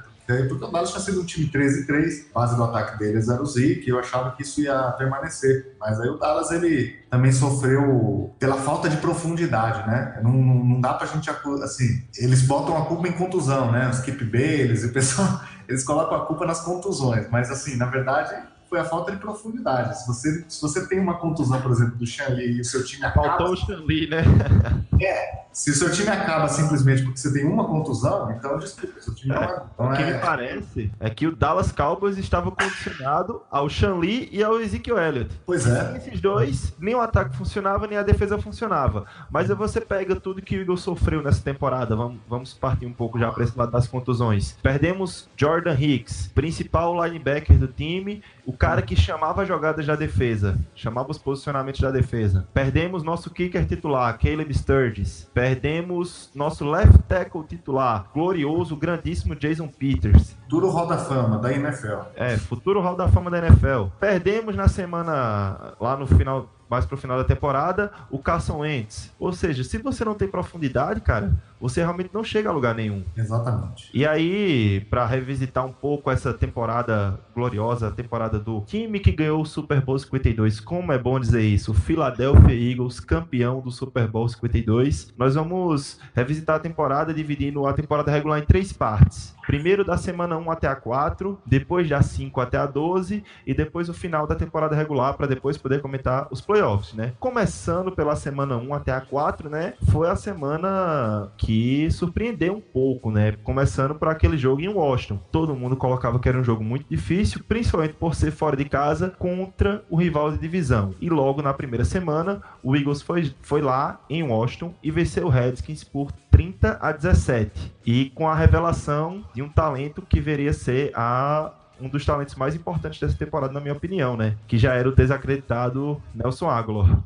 Porque 0.49 0.65
o 0.65 0.71
Dallas 0.71 0.91
tinha 0.91 1.01
sido 1.01 1.21
um 1.21 1.25
time 1.25 1.51
13-3, 1.51 2.33
base 2.35 2.57
do 2.57 2.65
ataque 2.65 2.99
deles 2.99 3.29
era 3.29 3.43
o 3.43 3.47
Zeke, 3.47 3.87
e 3.87 3.91
eu 3.91 3.99
achava 3.99 4.33
que 4.33 4.43
isso 4.43 4.61
ia 4.61 4.93
permanecer. 4.93 5.75
Mas 5.79 6.01
aí 6.01 6.09
o 6.09 6.17
Dallas, 6.17 6.51
ele 6.51 6.97
também 7.11 7.33
sofreu 7.33 8.35
pela 8.39 8.57
falta 8.57 8.89
de 8.89 8.97
profundidade, 8.99 9.87
né? 9.89 10.21
Não, 10.23 10.33
não 10.33 10.81
dá 10.81 10.95
pra 10.95 11.07
gente, 11.07 11.29
assim, 11.63 12.03
eles 12.17 12.43
botam 12.43 12.77
a 12.77 12.87
culpa 12.87 13.09
em 13.09 13.13
contusão, 13.13 13.71
né? 13.73 13.89
Os 13.89 13.99
Skip 13.99 14.25
Bayless, 14.25 14.87
o 14.87 14.93
pessoal, 14.93 15.41
eles 15.69 15.85
colocam 15.85 16.17
a 16.17 16.27
culpa 16.27 16.47
nas 16.47 16.61
contusões, 16.61 17.29
mas 17.31 17.51
assim, 17.51 17.77
na 17.77 17.87
verdade, 17.87 18.35
foi 18.71 18.79
a 18.79 18.85
falta 18.85 19.11
de 19.11 19.19
profundidade. 19.19 20.01
Se 20.01 20.07
você, 20.07 20.45
se 20.49 20.63
você 20.63 20.87
tem 20.87 21.01
uma 21.01 21.19
contusão, 21.19 21.61
por 21.61 21.73
exemplo, 21.73 21.97
do 21.97 22.07
Shanley 22.07 22.53
e 22.53 22.61
o 22.61 22.65
seu 22.65 22.85
time 22.85 23.05
acaba... 23.05 23.27
Faltou 23.27 23.53
o 23.53 23.57
Shanley, 23.57 24.09
né? 24.09 24.23
É, 25.03 25.47
se 25.53 25.71
o 25.71 25.75
seu 25.75 25.91
time 25.91 26.09
acaba 26.09 26.47
simplesmente 26.47 27.03
porque 27.03 27.19
você 27.19 27.33
tem 27.33 27.45
uma 27.45 27.67
contusão, 27.67 28.31
então 28.33 28.59
desculpa, 28.59 29.01
seu 29.01 29.15
time 29.15 29.35
não 29.35 29.43
é. 29.43 29.63
O 29.79 29.93
que 29.97 30.03
é... 30.03 30.13
me 30.13 30.19
parece 30.19 30.93
é 31.01 31.11
que 31.11 31.27
o 31.27 31.35
Dallas 31.35 31.73
Cowboys 31.73 32.19
estava 32.19 32.51
condicionado 32.51 33.43
ao 33.51 33.69
Shanley 33.69 34.29
e 34.31 34.45
ao 34.45 34.61
Ezekiel 34.61 34.99
Elliott. 34.99 35.31
Pois 35.45 35.67
é. 35.67 35.95
E 35.95 35.97
esses 35.97 36.21
dois, 36.21 36.75
nem 36.79 36.95
o 36.95 37.01
ataque 37.01 37.37
funcionava, 37.37 37.87
nem 37.87 37.99
a 37.99 38.03
defesa 38.03 38.39
funcionava. 38.39 39.07
Mas 39.31 39.51
aí 39.51 39.57
você 39.57 39.81
pega 39.81 40.15
tudo 40.15 40.43
que 40.43 40.57
o 40.57 40.61
Eagles 40.61 40.83
sofreu 40.83 41.23
nessa 41.23 41.43
temporada, 41.43 41.97
vamos, 41.97 42.21
vamos 42.29 42.55
partir 42.55 42.87
um 42.87 42.93
pouco 42.93 43.19
já 43.19 43.33
para 43.33 43.43
esse 43.43 43.59
lado 43.59 43.73
das 43.73 43.89
contusões. 43.89 44.57
Perdemos 44.63 45.29
Jordan 45.37 45.75
Hicks, 45.75 46.31
principal 46.35 46.95
linebacker 47.05 47.59
do 47.59 47.69
time, 47.69 48.23
o 48.47 48.53
cara 48.61 48.83
que 48.83 48.95
chamava 48.95 49.41
as 49.41 49.49
jogadas 49.49 49.87
da 49.87 49.97
defesa, 49.97 50.59
chamava 50.75 51.11
os 51.11 51.17
posicionamentos 51.17 51.81
da 51.81 51.91
defesa. 51.91 52.47
Perdemos 52.53 53.03
nosso 53.03 53.31
kicker 53.31 53.67
titular, 53.67 54.19
Caleb 54.19 54.53
Sturgis. 54.53 55.31
Perdemos 55.33 56.31
nosso 56.35 56.63
left 56.67 56.99
tackle 57.09 57.43
titular, 57.45 58.11
glorioso, 58.13 58.77
grandíssimo 58.77 59.35
Jason 59.35 59.67
Peters. 59.67 60.37
Futuro 60.51 60.69
Hall 60.69 60.89
da 60.89 60.99
Fama 60.99 61.39
da 61.39 61.53
NFL. 61.53 62.01
É, 62.17 62.37
futuro 62.37 62.81
Hall 62.81 62.97
da 62.97 63.07
Fama 63.07 63.31
da 63.31 63.39
NFL. 63.39 63.85
Perdemos 64.01 64.57
na 64.57 64.67
semana, 64.67 65.75
lá 65.79 65.97
no 65.97 66.09
final 66.09 66.49
mais 66.69 66.87
pro 66.87 66.97
final 66.97 67.19
da 67.19 67.25
temporada, 67.25 67.91
o 68.09 68.19
Carson 68.21 68.59
Wentz. 68.59 69.13
Ou 69.19 69.33
seja, 69.33 69.65
se 69.65 69.77
você 69.79 70.05
não 70.05 70.15
tem 70.15 70.29
profundidade, 70.29 71.01
cara, 71.01 71.33
você 71.61 71.81
realmente 71.81 72.11
não 72.15 72.23
chega 72.23 72.49
a 72.49 72.53
lugar 72.53 72.77
nenhum. 72.77 73.03
Exatamente. 73.17 73.91
E 73.93 74.07
aí, 74.07 74.81
para 74.89 75.05
revisitar 75.05 75.67
um 75.67 75.73
pouco 75.73 76.13
essa 76.13 76.33
temporada 76.33 77.19
gloriosa, 77.35 77.89
a 77.89 77.91
temporada 77.91 78.39
do 78.39 78.61
time 78.61 79.01
que 79.01 79.11
ganhou 79.11 79.43
o 79.43 79.45
Super 79.45 79.81
Bowl 79.81 79.99
52, 79.99 80.61
como 80.61 80.93
é 80.93 80.99
bom 80.99 81.19
dizer 81.19 81.43
isso, 81.43 81.73
o 81.73 81.75
Philadelphia 81.75 82.55
Eagles, 82.55 83.01
campeão 83.01 83.61
do 83.61 83.73
Super 83.73 84.07
Bowl 84.07 84.29
52, 84.29 85.13
nós 85.19 85.35
vamos 85.35 85.99
revisitar 86.15 86.57
a 86.57 86.61
temporada 86.61 87.13
dividindo 87.13 87.67
a 87.67 87.73
temporada 87.73 88.13
regular 88.13 88.39
em 88.39 88.47
três 88.47 88.73
partes. 88.73 89.35
Primeiro 89.51 89.85
da 89.85 89.97
semana 89.97 90.39
1 90.39 90.49
até 90.49 90.69
a 90.69 90.77
4, 90.77 91.37
depois 91.45 91.89
da 91.89 92.01
5 92.01 92.41
até 92.41 92.57
a 92.57 92.67
12 92.67 93.25
e 93.45 93.53
depois 93.53 93.89
o 93.89 93.93
final 93.93 94.25
da 94.25 94.37
temporada 94.37 94.77
regular 94.77 95.15
para 95.15 95.27
depois 95.27 95.59
poder 95.59 95.83
comentar 95.83 96.29
os 96.31 96.41
playoffs, 96.41 96.95
né? 96.95 97.15
Começando 97.19 97.91
pela 97.91 98.15
semana 98.15 98.57
1 98.57 98.73
até 98.73 98.93
a 98.93 99.01
4, 99.01 99.51
né? 99.51 99.75
Foi 99.91 100.09
a 100.09 100.15
semana 100.15 101.33
que 101.37 101.91
surpreendeu 101.91 102.55
um 102.55 102.61
pouco, 102.61 103.11
né? 103.11 103.33
Começando 103.43 103.97
por 103.97 104.07
aquele 104.07 104.39
jogo 104.39 104.61
em 104.61 104.69
Washington. 104.69 105.19
Todo 105.33 105.57
mundo 105.57 105.75
colocava 105.77 106.21
que 106.21 106.29
era 106.29 106.39
um 106.39 106.45
jogo 106.45 106.63
muito 106.63 106.87
difícil, 106.89 107.43
principalmente 107.49 107.95
por 107.95 108.15
ser 108.15 108.31
fora 108.31 108.57
de 108.57 108.67
casa 108.67 109.13
contra 109.19 109.85
o 109.91 109.97
rival 109.97 110.31
de 110.31 110.39
divisão. 110.39 110.95
E 111.01 111.11
logo 111.11 111.43
na 111.43 111.53
primeira 111.53 111.85
semana, 111.85 112.41
o 112.63 112.77
Eagles 112.77 113.03
foi, 113.03 113.35
foi 113.43 113.63
lá 113.63 114.01
em 114.09 114.23
Washington 114.23 114.73
e 114.81 114.93
venceu 114.93 115.27
o 115.27 115.29
Redskins 115.29 115.83
por 115.83 116.13
30 116.41 116.79
a 116.81 116.93
17. 116.93 117.75
E 117.85 118.11
com 118.11 118.29
a 118.29 118.35
revelação 118.35 119.25
de 119.35 119.43
um 119.43 119.49
talento 119.49 120.03
que 120.03 120.21
veria 120.21 120.53
ser 120.53 120.93
a 120.95 121.53
um 121.81 121.89
dos 121.89 122.05
talentos 122.05 122.35
mais 122.35 122.55
importantes 122.55 123.01
dessa 123.01 123.17
temporada, 123.17 123.53
na 123.53 123.61
minha 123.61 123.73
opinião, 123.73 124.17
né? 124.17 124.37
Que 124.47 124.59
já 124.59 124.75
era 124.75 124.89
o 124.89 124.95
desacreditado 124.95 126.03
Nelson 126.15 126.51
Aguilar. 126.51 126.99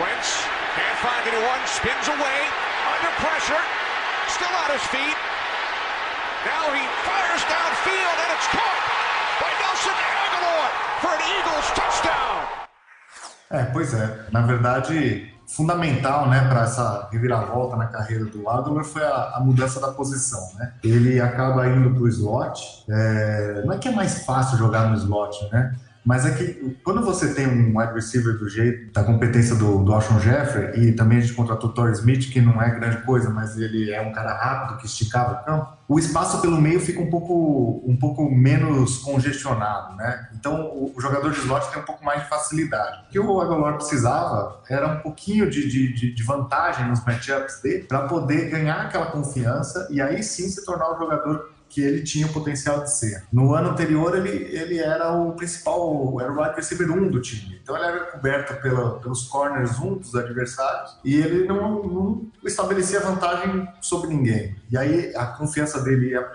Wentz 0.00 0.48
can't 0.76 0.98
find 1.04 1.28
anyone, 1.28 1.60
spins 1.66 2.08
away, 2.08 2.40
under 2.88 3.12
pressure, 3.20 3.62
still 4.28 4.54
on 4.64 4.70
his 4.72 4.80
feet. 4.88 5.18
Now 6.46 6.72
he 6.72 6.80
fires 7.04 7.44
downfield 7.44 8.16
and 8.24 8.30
it's 8.32 8.48
caught 8.48 8.82
by 9.44 9.52
Nelson 9.60 9.92
Aguilar 9.92 10.68
for 11.04 11.12
an 11.12 11.22
Eagles 11.36 11.68
touchdown. 11.76 12.59
É, 13.50 13.64
pois 13.64 13.92
é. 13.92 14.26
Na 14.30 14.42
verdade, 14.42 15.28
fundamental, 15.46 16.28
né, 16.28 16.46
para 16.48 16.62
essa 16.62 17.08
reviravolta 17.10 17.76
na 17.76 17.86
carreira 17.86 18.24
do 18.24 18.48
Aguilar 18.48 18.84
foi 18.84 19.02
a, 19.02 19.32
a, 19.34 19.40
mudança 19.40 19.80
da 19.80 19.88
posição, 19.88 20.40
né? 20.56 20.72
Ele 20.84 21.20
acaba 21.20 21.66
indo 21.66 21.90
para 21.90 22.02
o 22.02 22.08
slot. 22.08 22.84
É, 22.88 23.62
não 23.64 23.74
é 23.74 23.78
que 23.78 23.88
é 23.88 23.90
mais 23.90 24.24
fácil 24.24 24.56
jogar 24.56 24.88
no 24.88 24.96
slot, 24.96 25.36
né? 25.52 25.74
Mas 26.04 26.24
é 26.24 26.30
que 26.30 26.78
quando 26.82 27.02
você 27.02 27.34
tem 27.34 27.46
um 27.46 27.78
wide 27.78 27.92
receiver 27.92 28.38
do 28.38 28.48
jeito, 28.48 28.92
da 28.92 29.04
competência 29.04 29.54
do, 29.54 29.84
do 29.84 29.92
Alshon 29.92 30.18
Jeffrey, 30.18 30.88
e 30.88 30.92
também 30.92 31.18
a 31.18 31.20
gente 31.20 31.34
contratou 31.34 31.70
o 31.70 31.72
Torrey 31.72 31.92
Smith, 31.92 32.30
que 32.30 32.40
não 32.40 32.60
é 32.60 32.70
grande 32.70 32.98
coisa, 33.02 33.28
mas 33.30 33.58
ele 33.58 33.90
é 33.90 34.00
um 34.00 34.12
cara 34.12 34.32
rápido 34.32 34.78
que 34.78 34.86
esticava 34.86 35.40
o 35.40 35.44
campo, 35.44 35.80
o 35.86 35.98
espaço 35.98 36.40
pelo 36.40 36.60
meio 36.60 36.80
fica 36.80 37.00
um 37.00 37.10
pouco, 37.10 37.82
um 37.84 37.96
pouco 37.96 38.30
menos 38.30 38.98
congestionado, 38.98 39.96
né? 39.96 40.28
Então 40.34 40.70
o, 40.70 40.92
o 40.96 41.00
jogador 41.00 41.32
de 41.32 41.38
slot 41.40 41.68
tem 41.70 41.82
um 41.82 41.84
pouco 41.84 42.04
mais 42.04 42.22
de 42.22 42.28
facilidade. 42.28 43.06
O 43.08 43.10
que 43.10 43.18
o 43.18 43.40
Aguilar 43.40 43.74
precisava 43.74 44.60
era 44.68 44.86
um 44.86 45.00
pouquinho 45.00 45.50
de, 45.50 45.68
de, 45.68 46.14
de 46.14 46.22
vantagem 46.22 46.88
nos 46.88 47.04
matchups 47.04 47.60
dele 47.60 47.84
para 47.84 48.06
poder 48.06 48.48
ganhar 48.50 48.86
aquela 48.86 49.06
confiança 49.06 49.88
e 49.90 50.00
aí 50.00 50.22
sim 50.22 50.48
se 50.48 50.64
tornar 50.64 50.94
o 50.94 50.98
jogador 50.98 51.50
que 51.70 51.80
ele 51.80 52.02
tinha 52.02 52.26
o 52.26 52.32
potencial 52.32 52.82
de 52.82 52.92
ser. 52.92 53.24
No 53.32 53.54
ano 53.54 53.70
anterior, 53.70 54.14
ele, 54.16 54.28
ele 54.54 54.78
era 54.78 55.12
o 55.12 55.32
principal, 55.32 56.20
era 56.20 56.32
o 56.32 56.42
wide 56.42 56.56
receiver 56.56 56.90
1 56.90 57.08
do 57.08 57.20
time. 57.20 57.60
Então 57.62 57.76
ele 57.76 57.86
era 57.86 58.00
coberto 58.06 58.60
pela, 58.60 58.98
pelos 58.98 59.22
corners 59.28 59.78
1 59.78 59.94
dos 59.94 60.14
adversários 60.16 60.98
e 61.04 61.14
ele 61.14 61.46
não, 61.46 61.82
não 61.84 62.30
estabelecia 62.44 63.00
vantagem 63.00 63.68
sobre 63.80 64.08
ninguém. 64.08 64.56
E 64.70 64.76
aí 64.76 65.14
a 65.14 65.26
confiança 65.26 65.80
dele 65.80 66.10
ia 66.10 66.28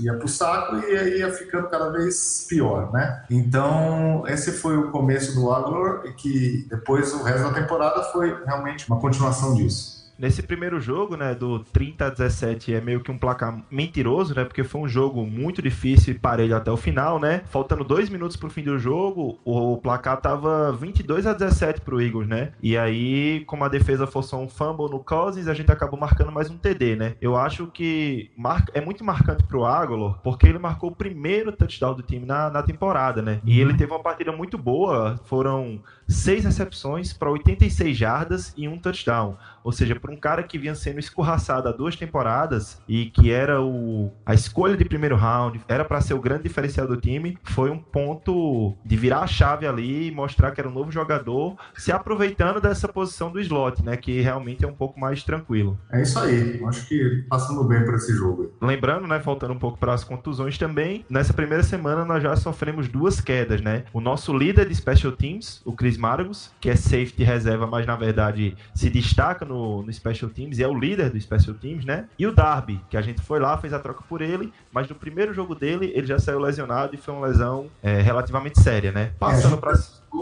ia 0.00 0.14
pro 0.14 0.28
saco 0.28 0.76
e 0.76 0.96
aí 0.96 1.18
ia 1.18 1.32
ficando 1.32 1.68
cada 1.68 1.90
vez 1.90 2.46
pior, 2.48 2.92
né? 2.92 3.24
Então, 3.28 4.24
esse 4.26 4.52
foi 4.52 4.76
o 4.76 4.90
começo 4.90 5.34
do 5.34 5.52
Aguilar 5.52 6.06
e 6.06 6.12
que 6.12 6.66
depois 6.68 7.12
o 7.12 7.22
resto 7.22 7.42
da 7.42 7.52
temporada 7.52 8.02
foi 8.04 8.34
realmente 8.44 8.88
uma 8.88 9.00
continuação 9.00 9.54
disso. 9.54 9.97
Nesse 10.18 10.42
primeiro 10.42 10.80
jogo, 10.80 11.16
né, 11.16 11.32
do 11.34 11.60
30 11.60 12.06
a 12.06 12.10
17, 12.10 12.74
é 12.74 12.80
meio 12.80 13.00
que 13.00 13.10
um 13.10 13.16
placar 13.16 13.62
mentiroso, 13.70 14.34
né, 14.34 14.44
porque 14.44 14.64
foi 14.64 14.80
um 14.80 14.88
jogo 14.88 15.24
muito 15.24 15.62
difícil 15.62 16.12
e 16.12 16.18
parelho 16.18 16.56
até 16.56 16.70
o 16.72 16.76
final, 16.76 17.20
né? 17.20 17.42
Faltando 17.46 17.84
dois 17.84 18.08
minutos 18.08 18.36
pro 18.36 18.50
fim 18.50 18.62
do 18.62 18.78
jogo, 18.78 19.38
o 19.44 19.76
placar 19.76 20.20
tava 20.20 20.72
22 20.72 21.26
a 21.26 21.32
17 21.32 21.82
pro 21.82 22.02
Eagles, 22.02 22.26
né? 22.26 22.52
E 22.60 22.76
aí, 22.76 23.44
como 23.46 23.64
a 23.64 23.68
defesa 23.68 24.06
forçou 24.06 24.42
um 24.42 24.48
fumble 24.48 24.90
no 24.90 24.98
Cousins, 24.98 25.46
a 25.46 25.54
gente 25.54 25.70
acabou 25.70 25.98
marcando 25.98 26.32
mais 26.32 26.50
um 26.50 26.58
TD, 26.58 26.96
né? 26.96 27.14
Eu 27.20 27.36
acho 27.36 27.68
que 27.68 28.30
é 28.74 28.80
muito 28.80 29.04
marcante 29.04 29.44
pro 29.44 29.64
Aguilar, 29.64 30.18
porque 30.22 30.48
ele 30.48 30.58
marcou 30.58 30.90
o 30.90 30.96
primeiro 30.96 31.52
touchdown 31.52 31.94
do 31.94 32.02
time 32.02 32.26
na, 32.26 32.50
na 32.50 32.62
temporada, 32.62 33.22
né? 33.22 33.40
E 33.44 33.60
ele 33.60 33.74
teve 33.74 33.92
uma 33.92 34.02
partida 34.02 34.32
muito 34.32 34.58
boa, 34.58 35.20
foram 35.24 35.80
seis 36.08 36.44
recepções 36.44 37.12
para 37.12 37.30
86 37.30 37.96
jardas 37.96 38.54
e 38.56 38.66
um 38.66 38.78
touchdown. 38.78 39.36
Ou 39.62 39.72
seja, 39.72 39.94
para 39.94 40.10
um 40.10 40.16
cara 40.16 40.42
que 40.42 40.58
vinha 40.58 40.74
sendo 40.74 40.98
escorraçado 40.98 41.68
há 41.68 41.72
duas 41.72 41.94
temporadas 41.94 42.80
e 42.88 43.06
que 43.06 43.30
era 43.30 43.60
o, 43.60 44.10
a 44.24 44.32
escolha 44.32 44.76
de 44.76 44.84
primeiro 44.84 45.14
round, 45.14 45.60
era 45.68 45.84
para 45.84 46.00
ser 46.00 46.14
o 46.14 46.20
grande 46.20 46.44
diferencial 46.44 46.86
do 46.86 46.96
time, 46.96 47.36
foi 47.42 47.70
um 47.70 47.78
ponto 47.78 48.74
de 48.82 48.96
virar 48.96 49.20
a 49.20 49.26
chave 49.26 49.66
ali 49.66 50.08
e 50.08 50.10
mostrar 50.10 50.52
que 50.52 50.60
era 50.60 50.68
um 50.68 50.72
novo 50.72 50.90
jogador, 50.90 51.56
se 51.76 51.92
aproveitando 51.92 52.60
dessa 52.60 52.88
posição 52.88 53.30
do 53.30 53.38
slot, 53.40 53.84
né? 53.84 53.96
Que 53.96 54.22
realmente 54.22 54.64
é 54.64 54.68
um 54.68 54.72
pouco 54.72 54.98
mais 54.98 55.22
tranquilo. 55.22 55.78
É 55.92 56.00
isso 56.00 56.18
aí. 56.18 56.62
Acho 56.64 56.88
que 56.88 57.26
passando 57.28 57.62
bem 57.64 57.84
por 57.84 57.94
esse 57.94 58.14
jogo. 58.14 58.52
Lembrando, 58.62 59.06
né? 59.06 59.20
Faltando 59.20 59.52
um 59.52 59.58
pouco 59.58 59.76
para 59.76 59.92
as 59.92 60.02
contusões 60.02 60.56
também, 60.56 61.04
nessa 61.10 61.34
primeira 61.34 61.62
semana 61.62 62.06
nós 62.06 62.22
já 62.22 62.34
sofremos 62.36 62.88
duas 62.88 63.20
quedas, 63.20 63.60
né? 63.60 63.84
O 63.92 64.00
nosso 64.00 64.34
líder 64.34 64.66
de 64.66 64.74
special 64.74 65.12
teams, 65.12 65.60
o 65.66 65.72
Chris 65.72 65.97
Margus, 65.98 66.50
que 66.60 66.70
é 66.70 66.76
safety 66.76 67.22
reserva, 67.22 67.66
mas 67.66 67.86
na 67.86 67.96
verdade 67.96 68.56
se 68.74 68.88
destaca 68.88 69.44
no, 69.44 69.82
no 69.82 69.92
Special 69.92 70.30
Teams 70.30 70.58
e 70.58 70.62
é 70.62 70.68
o 70.68 70.78
líder 70.78 71.10
do 71.10 71.20
Special 71.20 71.54
Teams, 71.54 71.84
né? 71.84 72.06
E 72.18 72.26
o 72.26 72.34
Darby, 72.34 72.80
que 72.88 72.96
a 72.96 73.02
gente 73.02 73.20
foi 73.20 73.38
lá, 73.38 73.56
fez 73.58 73.72
a 73.72 73.78
troca 73.78 74.02
por 74.08 74.22
ele, 74.22 74.52
mas 74.72 74.88
no 74.88 74.94
primeiro 74.94 75.34
jogo 75.34 75.54
dele 75.54 75.92
ele 75.94 76.06
já 76.06 76.18
saiu 76.18 76.38
lesionado 76.38 76.94
e 76.94 76.98
foi 76.98 77.14
uma 77.14 77.26
lesão 77.26 77.66
é, 77.82 78.00
relativamente 78.00 78.60
séria, 78.60 78.92
né? 78.92 79.12
Passando 79.18 79.56
é, 79.56 79.60
para 79.60 79.72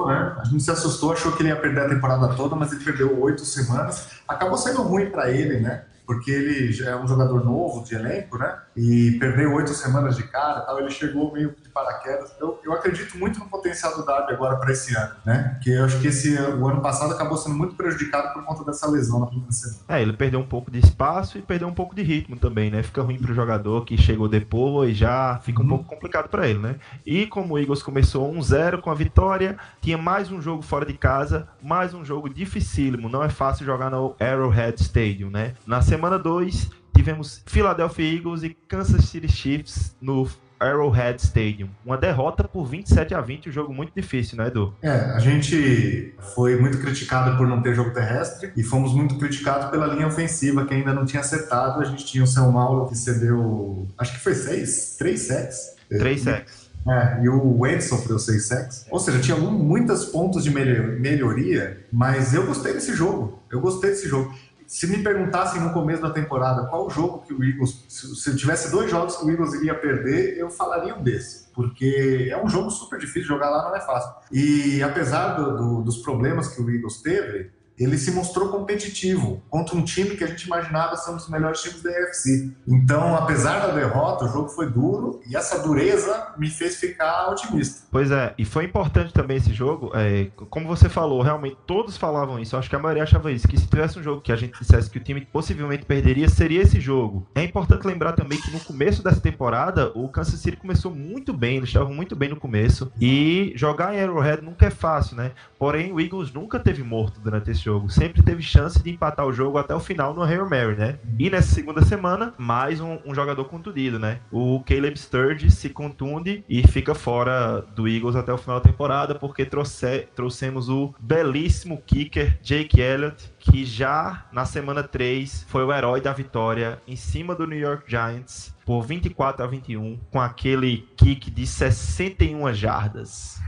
né? 0.06 0.36
A 0.38 0.44
gente 0.44 0.62
se 0.62 0.70
assustou, 0.70 1.12
achou 1.12 1.32
que 1.32 1.42
ele 1.42 1.50
ia 1.50 1.56
perder 1.56 1.80
a 1.80 1.88
temporada 1.88 2.28
toda, 2.34 2.56
mas 2.56 2.72
ele 2.72 2.84
perdeu 2.84 3.20
oito 3.20 3.44
semanas. 3.44 4.08
Acabou 4.26 4.58
sendo 4.58 4.82
ruim 4.82 5.10
para 5.10 5.30
ele, 5.30 5.60
né? 5.60 5.84
Porque 6.06 6.30
ele 6.30 6.72
já 6.72 6.90
é 6.90 6.96
um 6.96 7.06
jogador 7.06 7.44
novo 7.44 7.84
de 7.84 7.94
elenco, 7.94 8.38
né? 8.38 8.58
E 8.76 9.12
perdeu 9.18 9.54
oito 9.54 9.70
semanas 9.72 10.16
de 10.16 10.22
cara, 10.24 10.60
tal. 10.60 10.78
Ele 10.78 10.90
chegou 10.90 11.32
meio 11.32 11.54
paraquedas. 11.72 12.34
Eu, 12.40 12.58
eu 12.64 12.72
acredito 12.72 13.18
muito 13.18 13.38
no 13.38 13.46
potencial 13.46 13.94
do 13.96 14.04
Darby 14.04 14.32
agora 14.32 14.56
para 14.56 14.72
esse 14.72 14.96
ano, 14.96 15.12
né? 15.24 15.50
Porque 15.54 15.70
eu 15.70 15.84
acho 15.84 16.00
que 16.00 16.08
esse, 16.08 16.34
o 16.34 16.66
ano 16.66 16.80
passado 16.80 17.12
acabou 17.12 17.36
sendo 17.36 17.54
muito 17.54 17.74
prejudicado 17.74 18.32
por 18.32 18.44
conta 18.44 18.64
dessa 18.64 18.88
lesão 18.90 19.20
na 19.20 19.26
primeira 19.26 19.52
semana. 19.52 19.80
É, 19.88 20.00
ele 20.00 20.12
perdeu 20.14 20.40
um 20.40 20.46
pouco 20.46 20.70
de 20.70 20.78
espaço 20.78 21.36
e 21.36 21.42
perdeu 21.42 21.68
um 21.68 21.74
pouco 21.74 21.94
de 21.94 22.02
ritmo 22.02 22.36
também, 22.36 22.70
né? 22.70 22.82
Fica 22.82 23.02
ruim 23.02 23.18
para 23.18 23.30
o 23.30 23.34
jogador 23.34 23.84
que 23.84 23.96
chegou 23.96 24.28
depois, 24.28 24.96
já 24.96 25.38
fica 25.42 25.60
um 25.60 25.62
uhum. 25.62 25.68
pouco 25.70 25.84
complicado 25.84 26.28
para 26.28 26.48
ele, 26.48 26.58
né? 26.58 26.76
E 27.04 27.26
como 27.26 27.54
o 27.54 27.58
Eagles 27.58 27.82
começou 27.82 28.32
1-0 28.32 28.80
com 28.80 28.90
a 28.90 28.94
vitória, 28.94 29.58
tinha 29.80 29.98
mais 29.98 30.30
um 30.30 30.40
jogo 30.40 30.62
fora 30.62 30.86
de 30.86 30.94
casa, 30.94 31.48
mais 31.62 31.92
um 31.92 32.04
jogo 32.04 32.28
dificílimo. 32.28 33.08
Não 33.08 33.22
é 33.22 33.28
fácil 33.28 33.66
jogar 33.66 33.90
no 33.90 34.14
Arrowhead 34.20 34.80
Stadium, 34.80 35.30
né? 35.30 35.54
Na 35.66 35.82
semana 35.82 36.18
2, 36.18 36.70
tivemos 37.06 37.40
Philadelphia 37.46 38.16
Eagles 38.16 38.42
e 38.42 38.50
Kansas 38.66 39.04
City 39.04 39.28
Chiefs 39.28 39.94
no 40.00 40.28
Arrowhead 40.58 41.22
Stadium. 41.22 41.68
Uma 41.84 41.96
derrota 41.96 42.42
por 42.44 42.66
27 42.66 43.14
a 43.14 43.20
20, 43.20 43.48
um 43.48 43.52
jogo 43.52 43.72
muito 43.72 43.92
difícil, 43.94 44.36
né, 44.36 44.48
Edu? 44.48 44.74
É, 44.82 44.90
a 44.90 45.20
gente 45.20 46.14
foi 46.34 46.56
muito 46.56 46.78
criticado 46.78 47.36
por 47.36 47.46
não 47.46 47.62
ter 47.62 47.74
jogo 47.74 47.92
terrestre 47.92 48.50
e 48.56 48.62
fomos 48.64 48.92
muito 48.92 49.16
criticados 49.18 49.70
pela 49.70 49.86
linha 49.86 50.08
ofensiva 50.08 50.66
que 50.66 50.74
ainda 50.74 50.92
não 50.92 51.06
tinha 51.06 51.20
acertado. 51.20 51.80
A 51.80 51.84
gente 51.84 52.04
tinha 52.04 52.24
o 52.24 52.26
São 52.26 52.52
Paulo 52.52 52.88
que 52.88 52.96
cedeu, 52.96 53.86
acho 53.96 54.12
que 54.14 54.18
foi 54.18 54.34
seis, 54.34 54.96
três 54.98 55.20
sacks. 55.20 55.76
Três 55.88 56.22
sacks. 56.22 56.66
É, 56.88 57.24
e 57.24 57.28
o 57.28 57.58
Wade 57.58 57.82
sofreu 57.82 58.18
seis 58.18 58.46
sacks. 58.46 58.86
Ou 58.90 58.98
seja, 58.98 59.20
tinha 59.20 59.36
muitos 59.36 60.06
pontos 60.06 60.42
de 60.44 60.50
melhoria, 60.50 61.84
mas 61.92 62.32
eu 62.32 62.46
gostei 62.46 62.72
desse 62.72 62.94
jogo. 62.94 63.42
Eu 63.50 63.60
gostei 63.60 63.90
desse 63.90 64.08
jogo 64.08 64.34
se 64.66 64.86
me 64.86 65.02
perguntassem 65.02 65.60
no 65.60 65.72
começo 65.72 66.02
da 66.02 66.10
temporada 66.10 66.66
qual 66.66 66.90
jogo 66.90 67.22
que 67.22 67.32
o 67.32 67.42
Eagles, 67.42 67.84
se, 67.88 68.30
eu 68.30 68.36
tivesse 68.36 68.70
dois 68.70 68.90
jogos 68.90 69.16
que 69.16 69.24
o 69.24 69.30
Eagles 69.30 69.54
iria 69.54 69.74
perder, 69.74 70.36
eu 70.36 70.50
falaria 70.50 70.94
um 70.94 71.02
desse, 71.02 71.48
porque 71.52 72.28
é 72.30 72.42
um 72.42 72.48
jogo 72.48 72.70
super 72.70 72.98
difícil, 72.98 73.28
jogar 73.28 73.48
lá 73.50 73.68
não 73.68 73.76
é 73.76 73.80
fácil. 73.80 74.10
E 74.32 74.82
apesar 74.82 75.34
do, 75.34 75.56
do, 75.56 75.82
dos 75.82 75.98
problemas 75.98 76.48
que 76.48 76.60
o 76.60 76.70
Eagles 76.70 77.00
teve, 77.00 77.50
ele 77.78 77.98
se 77.98 78.10
mostrou 78.10 78.48
competitivo 78.48 79.42
contra 79.50 79.76
um 79.76 79.84
time 79.84 80.16
que 80.16 80.24
a 80.24 80.26
gente 80.26 80.44
imaginava 80.44 80.96
ser 80.96 81.10
um 81.10 81.16
dos 81.16 81.28
melhores 81.28 81.60
times 81.60 81.82
da 81.82 81.90
AFC. 81.90 82.50
Então, 82.66 83.14
apesar 83.14 83.60
da 83.60 83.72
derrota, 83.72 84.24
o 84.24 84.28
jogo 84.28 84.48
foi 84.48 84.70
duro 84.70 85.20
e 85.28 85.36
essa 85.36 85.62
dureza 85.62 86.32
me 86.38 86.48
fez 86.48 86.76
ficar 86.76 87.30
otimista. 87.30 87.86
Pois 87.90 88.10
é, 88.10 88.34
e 88.38 88.44
foi 88.44 88.64
importante 88.64 89.12
também 89.12 89.36
esse 89.36 89.52
jogo. 89.52 89.90
É, 89.94 90.28
como 90.50 90.66
você 90.66 90.88
falou, 90.88 91.22
realmente 91.22 91.58
todos 91.66 91.96
falavam 91.96 92.38
isso. 92.38 92.56
Acho 92.56 92.70
que 92.70 92.76
a 92.76 92.78
maioria 92.78 93.02
achava 93.02 93.30
isso, 93.30 93.46
que 93.46 93.58
se 93.58 93.66
tivesse 93.66 93.98
um 93.98 94.02
jogo 94.02 94.20
que 94.20 94.32
a 94.32 94.36
gente 94.36 94.58
dissesse 94.58 94.90
que 94.90 94.98
o 94.98 95.02
time 95.02 95.20
possivelmente 95.20 95.84
perderia, 95.84 96.28
seria 96.28 96.62
esse 96.62 96.80
jogo. 96.80 97.26
É 97.34 97.42
importante 97.42 97.86
lembrar 97.86 98.12
também 98.12 98.40
que 98.40 98.50
no 98.50 98.60
começo 98.60 99.02
dessa 99.02 99.20
temporada, 99.20 99.92
o 99.94 100.08
Kansas 100.08 100.40
City 100.40 100.56
começou 100.56 100.94
muito 100.94 101.32
bem, 101.32 101.56
eles 101.58 101.68
estavam 101.68 101.92
muito 101.92 102.16
bem 102.16 102.28
no 102.28 102.36
começo. 102.36 102.90
E 103.00 103.52
jogar 103.54 103.94
em 103.94 104.02
Arrowhead 104.02 104.42
nunca 104.42 104.66
é 104.66 104.70
fácil, 104.70 105.16
né? 105.16 105.32
Porém, 105.58 105.92
o 105.92 106.00
Eagles 106.00 106.32
nunca 106.32 106.58
teve 106.58 106.82
morto 106.82 107.20
durante 107.20 107.50
esse 107.50 107.65
jogo. 107.66 107.90
Sempre 107.90 108.22
teve 108.22 108.42
chance 108.42 108.80
de 108.82 108.90
empatar 108.90 109.26
o 109.26 109.32
jogo 109.32 109.58
até 109.58 109.74
o 109.74 109.80
final 109.80 110.14
no 110.14 110.22
Hail 110.22 110.48
Mary, 110.48 110.76
né? 110.76 110.98
E 111.18 111.28
nessa 111.28 111.52
segunda 111.52 111.82
semana, 111.82 112.32
mais 112.38 112.80
um, 112.80 112.98
um 113.04 113.14
jogador 113.14 113.44
contundido, 113.46 113.98
né? 113.98 114.20
O 114.30 114.62
Caleb 114.64 114.96
Sturge 114.96 115.50
se 115.50 115.70
contunde 115.70 116.44
e 116.48 116.66
fica 116.66 116.94
fora 116.94 117.60
do 117.74 117.88
Eagles 117.88 118.14
até 118.14 118.32
o 118.32 118.38
final 118.38 118.60
da 118.60 118.70
temporada, 118.70 119.16
porque 119.16 119.44
trouxe, 119.44 120.06
trouxemos 120.14 120.68
o 120.68 120.94
belíssimo 121.00 121.82
kicker 121.84 122.38
Jake 122.40 122.80
Elliott, 122.80 123.32
que 123.38 123.64
já 123.64 124.26
na 124.32 124.44
semana 124.44 124.82
3 124.82 125.44
foi 125.48 125.64
o 125.64 125.72
herói 125.72 126.00
da 126.00 126.12
vitória 126.12 126.80
em 126.86 126.96
cima 126.96 127.34
do 127.34 127.46
New 127.46 127.58
York 127.58 127.90
Giants 127.90 128.54
por 128.64 128.82
24 128.82 129.44
a 129.44 129.46
21, 129.46 129.98
com 130.10 130.20
aquele 130.20 130.88
kick 130.96 131.30
de 131.30 131.46
61 131.46 132.52
jardas. 132.52 133.40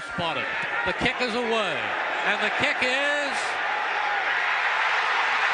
Spotted. 0.00 0.46
The 0.86 0.94
kick 0.94 1.20
is 1.20 1.34
away. 1.34 1.76
And 2.24 2.40
the 2.40 2.48
kick 2.56 2.76
is. 2.80 3.36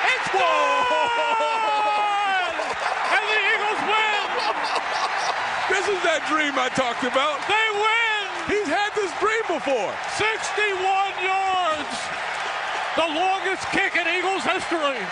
It's 0.07 0.29
gone! 0.31 0.87
and 3.11 3.25
the 3.27 3.41
Eagles 3.43 3.81
win! 3.91 4.27
This 5.67 5.87
is 5.91 6.01
that 6.07 6.23
dream 6.31 6.55
I 6.55 6.71
talked 6.79 7.03
about. 7.03 7.43
They 7.51 7.67
win! 7.75 8.23
He's 8.47 8.71
had 8.71 8.95
this 8.95 9.11
dream 9.19 9.43
before. 9.51 9.91
61 10.15 11.27
yards! 11.27 11.99
The 12.95 13.09
longest 13.19 13.67
kick 13.75 13.99
in 13.99 14.07
Eagles 14.07 14.47
history. 14.47 15.03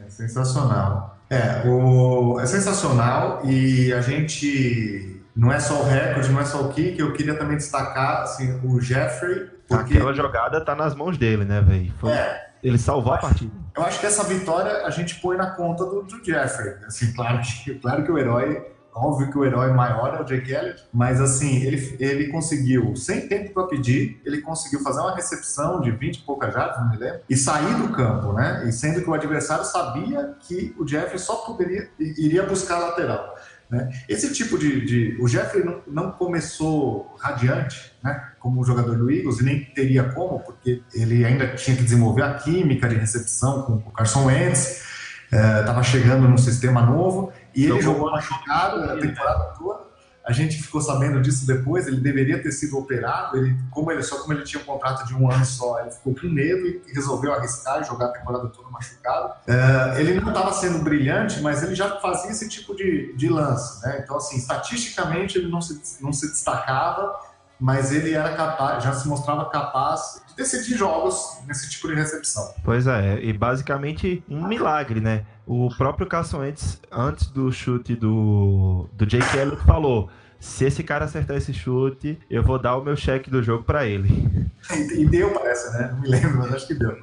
É 0.00 0.08
sensacional. 0.08 1.18
É, 1.28 1.62
o, 1.66 2.40
é 2.40 2.46
sensacional 2.46 3.40
e 3.44 3.92
a 3.92 4.00
gente 4.00 5.21
não 5.34 5.52
é 5.52 5.58
só 5.58 5.80
o 5.80 5.84
recorde, 5.84 6.30
não 6.30 6.40
é 6.40 6.44
só 6.44 6.62
o 6.62 6.68
kick, 6.72 6.98
eu 6.98 7.12
queria 7.12 7.34
também 7.36 7.56
destacar 7.56 8.22
assim, 8.22 8.60
o 8.62 8.80
Jeffrey. 8.80 9.50
Porque... 9.66 9.94
Aquela 9.94 10.12
jogada 10.12 10.60
tá 10.60 10.74
nas 10.74 10.94
mãos 10.94 11.16
dele, 11.16 11.44
né, 11.44 11.60
velho? 11.60 11.92
É, 12.08 12.52
ele 12.62 12.78
salvou 12.78 13.14
a 13.14 13.18
partida. 13.18 13.52
Eu 13.76 13.82
acho 13.82 13.98
que 13.98 14.06
essa 14.06 14.24
vitória 14.24 14.86
a 14.86 14.90
gente 14.90 15.18
põe 15.20 15.36
na 15.36 15.50
conta 15.50 15.84
do, 15.84 16.02
do 16.02 16.24
Jeffrey. 16.24 16.74
Assim, 16.86 17.12
claro, 17.12 17.40
que, 17.40 17.74
claro 17.80 18.04
que 18.04 18.12
o 18.12 18.18
herói, 18.18 18.62
óbvio 18.94 19.30
que 19.30 19.38
o 19.38 19.44
herói 19.44 19.72
maior 19.72 20.14
é 20.14 20.20
o 20.20 20.24
Jake 20.24 20.52
Elliott, 20.52 20.84
mas 20.92 21.20
assim, 21.20 21.62
ele, 21.64 21.96
ele 21.98 22.28
conseguiu, 22.28 22.94
sem 22.94 23.26
tempo 23.26 23.54
para 23.54 23.66
pedir, 23.66 24.20
ele 24.24 24.42
conseguiu 24.42 24.80
fazer 24.80 25.00
uma 25.00 25.14
recepção 25.14 25.80
de 25.80 25.90
20 25.90 26.16
e 26.16 26.20
poucas 26.20 26.52
jardas, 26.52 26.78
não 26.78 26.90
me 26.90 26.98
lembro, 26.98 27.20
e 27.28 27.36
sair 27.36 27.74
do 27.76 27.88
campo, 27.88 28.34
né? 28.34 28.64
E 28.68 28.72
sendo 28.72 29.02
que 29.02 29.08
o 29.08 29.14
adversário 29.14 29.64
sabia 29.64 30.36
que 30.40 30.74
o 30.78 30.86
Jeffrey 30.86 31.18
só 31.18 31.36
poderia, 31.36 31.88
iria 31.98 32.44
buscar 32.44 32.76
a 32.76 32.88
lateral. 32.88 33.31
Né? 33.72 33.88
Esse 34.06 34.30
tipo 34.34 34.58
de, 34.58 34.84
de, 34.84 35.16
O 35.18 35.26
Jeffrey 35.26 35.64
não, 35.64 35.80
não, 35.86 36.12
começou 36.12 37.16
radiante, 37.18 37.90
né? 38.04 38.32
como 38.38 38.62
jogador 38.62 38.98
do 38.98 39.10
Eagles, 39.10 39.40
e 39.40 39.44
nem 39.44 39.64
teria 39.64 40.04
como, 40.04 40.40
porque 40.40 40.82
ele 40.92 41.24
ainda 41.24 41.54
tinha 41.54 41.74
que 41.74 41.82
desenvolver 41.82 42.22
a 42.22 42.34
química 42.34 42.86
de 42.86 42.96
recepção 42.96 43.62
com 43.62 43.72
o 43.76 43.90
Carson 43.92 44.26
Wentz. 44.26 44.92
Estava 45.32 45.82
chegando 45.82 46.28
num 46.28 46.36
sistema 46.36 46.82
novo 46.82 47.32
e 47.54 47.64
ele 47.64 47.80
Jogou 47.80 47.94
jogou 47.94 48.10
machucado 48.10 48.84
a 48.84 48.98
temporada 48.98 49.44
toda. 49.58 49.91
A 50.24 50.32
gente 50.32 50.62
ficou 50.62 50.80
sabendo 50.80 51.20
disso 51.20 51.46
depois. 51.46 51.86
Ele 51.86 52.00
deveria 52.00 52.42
ter 52.42 52.52
sido 52.52 52.78
operado. 52.78 53.36
Ele, 53.36 53.56
como 53.70 53.90
ele, 53.90 54.02
só 54.02 54.20
como 54.20 54.32
ele 54.32 54.44
tinha 54.44 54.62
um 54.62 54.64
contrato 54.64 55.06
de 55.06 55.14
um 55.14 55.30
ano 55.30 55.44
só, 55.44 55.80
ele 55.80 55.90
ficou 55.90 56.14
com 56.14 56.28
medo 56.28 56.66
e 56.66 56.82
resolveu 56.94 57.32
arriscar 57.32 57.80
e 57.80 57.84
jogar 57.84 58.06
a 58.06 58.12
temporada 58.12 58.48
toda 58.48 58.70
machucado. 58.70 59.34
É, 59.46 60.00
ele 60.00 60.20
não 60.20 60.28
estava 60.28 60.52
sendo 60.52 60.78
brilhante, 60.78 61.40
mas 61.40 61.62
ele 61.62 61.74
já 61.74 62.00
fazia 62.00 62.30
esse 62.30 62.48
tipo 62.48 62.74
de, 62.74 63.14
de 63.16 63.28
lance. 63.28 63.82
Né? 63.82 64.00
Então, 64.02 64.16
assim, 64.16 64.36
estatisticamente 64.36 65.38
ele 65.38 65.50
não 65.50 65.60
se, 65.60 66.02
não 66.02 66.12
se 66.12 66.28
destacava, 66.28 67.14
mas 67.62 67.92
ele 67.92 68.12
era 68.12 68.34
capaz, 68.34 68.82
já 68.82 68.92
se 68.92 69.06
mostrava 69.06 69.48
capaz 69.48 70.20
de 70.26 70.34
decidir 70.34 70.76
jogos 70.76 71.38
nesse 71.46 71.70
tipo 71.70 71.86
de 71.86 71.94
recepção. 71.94 72.52
Pois 72.64 72.88
é, 72.88 73.22
e 73.22 73.32
basicamente 73.32 74.20
um 74.28 74.44
milagre, 74.48 75.00
né? 75.00 75.24
O 75.46 75.68
próprio 75.78 76.08
Carson 76.08 76.40
Wentz, 76.40 76.80
antes 76.90 77.28
do 77.28 77.52
chute 77.52 77.94
do, 77.94 78.88
do 78.92 79.06
Jake 79.06 79.36
Elliott, 79.36 79.64
falou: 79.64 80.10
se 80.40 80.64
esse 80.64 80.82
cara 80.82 81.04
acertar 81.04 81.36
esse 81.36 81.54
chute, 81.54 82.18
eu 82.28 82.42
vou 82.42 82.58
dar 82.58 82.76
o 82.76 82.82
meu 82.82 82.96
cheque 82.96 83.30
do 83.30 83.40
jogo 83.40 83.62
pra 83.62 83.86
ele. 83.86 84.50
E, 84.96 85.04
deu, 85.04 85.28
parece, 85.32 85.76
né? 85.76 85.90
Não 85.92 86.00
me 86.00 86.08
lembro, 86.08 86.38
mas 86.38 86.54
acho 86.54 86.68
que 86.68 86.74
deu. 86.74 86.96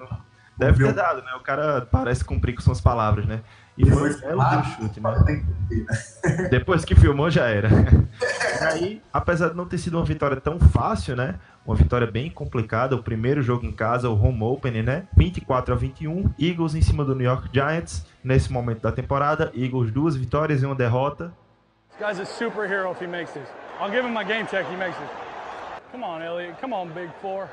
Deve 0.57 0.85
ter 0.85 0.93
dado, 0.93 1.21
né? 1.21 1.33
O 1.37 1.43
cara 1.43 1.81
parece 1.81 2.23
cumprir 2.23 2.55
com 2.55 2.61
suas 2.61 2.79
palavras, 2.79 3.25
né? 3.25 3.41
E 3.79 3.85
foi 3.89 4.09
belo 4.09 4.19
filmado, 4.19 4.67
chute, 4.71 4.99
né? 4.99 5.45
Depois 6.51 6.83
que 6.83 6.93
filmou, 6.93 7.29
já 7.31 7.47
era. 7.47 7.69
E 8.59 8.63
aí, 8.65 9.01
apesar 9.13 9.49
de 9.49 9.55
não 9.55 9.65
ter 9.65 9.77
sido 9.77 9.95
uma 9.97 10.03
vitória 10.03 10.35
tão 10.35 10.59
fácil, 10.59 11.15
né? 11.15 11.35
Uma 11.65 11.77
vitória 11.77 12.05
bem 12.05 12.29
complicada. 12.29 12.93
O 12.93 13.01
primeiro 13.01 13.41
jogo 13.41 13.65
em 13.65 13.71
casa, 13.71 14.09
o 14.09 14.21
home 14.21 14.43
opening, 14.43 14.81
né? 14.81 15.07
24 15.15 15.73
a 15.73 15.77
21. 15.77 16.29
Eagles 16.37 16.75
em 16.75 16.81
cima 16.81 17.05
do 17.05 17.15
New 17.15 17.25
York 17.25 17.47
Giants. 17.53 18.05
Nesse 18.21 18.51
momento 18.51 18.81
da 18.81 18.91
temporada, 18.91 19.49
Eagles 19.55 19.91
duas 19.91 20.17
vitórias 20.17 20.61
e 20.61 20.65
uma 20.65 20.75
derrota. 20.75 21.31
This 21.89 22.05
guy's 22.05 22.19
a 22.19 22.25
superhero 22.25 22.91
if 22.91 23.01
he 23.01 23.07
makes 23.07 23.31
this. 23.31 23.47
I'll 23.79 23.89
give 23.89 24.05
him 24.05 24.13
my 24.13 24.25
game 24.25 24.45
check. 24.45 24.69
He 24.69 24.75
makes 24.75 24.97
this. 24.97 25.09
Come 25.93 26.03
on, 26.03 26.21
Elliot. 26.21 26.59
Come 26.59 26.73
on, 26.73 26.89
big 26.89 27.09
four. 27.21 27.47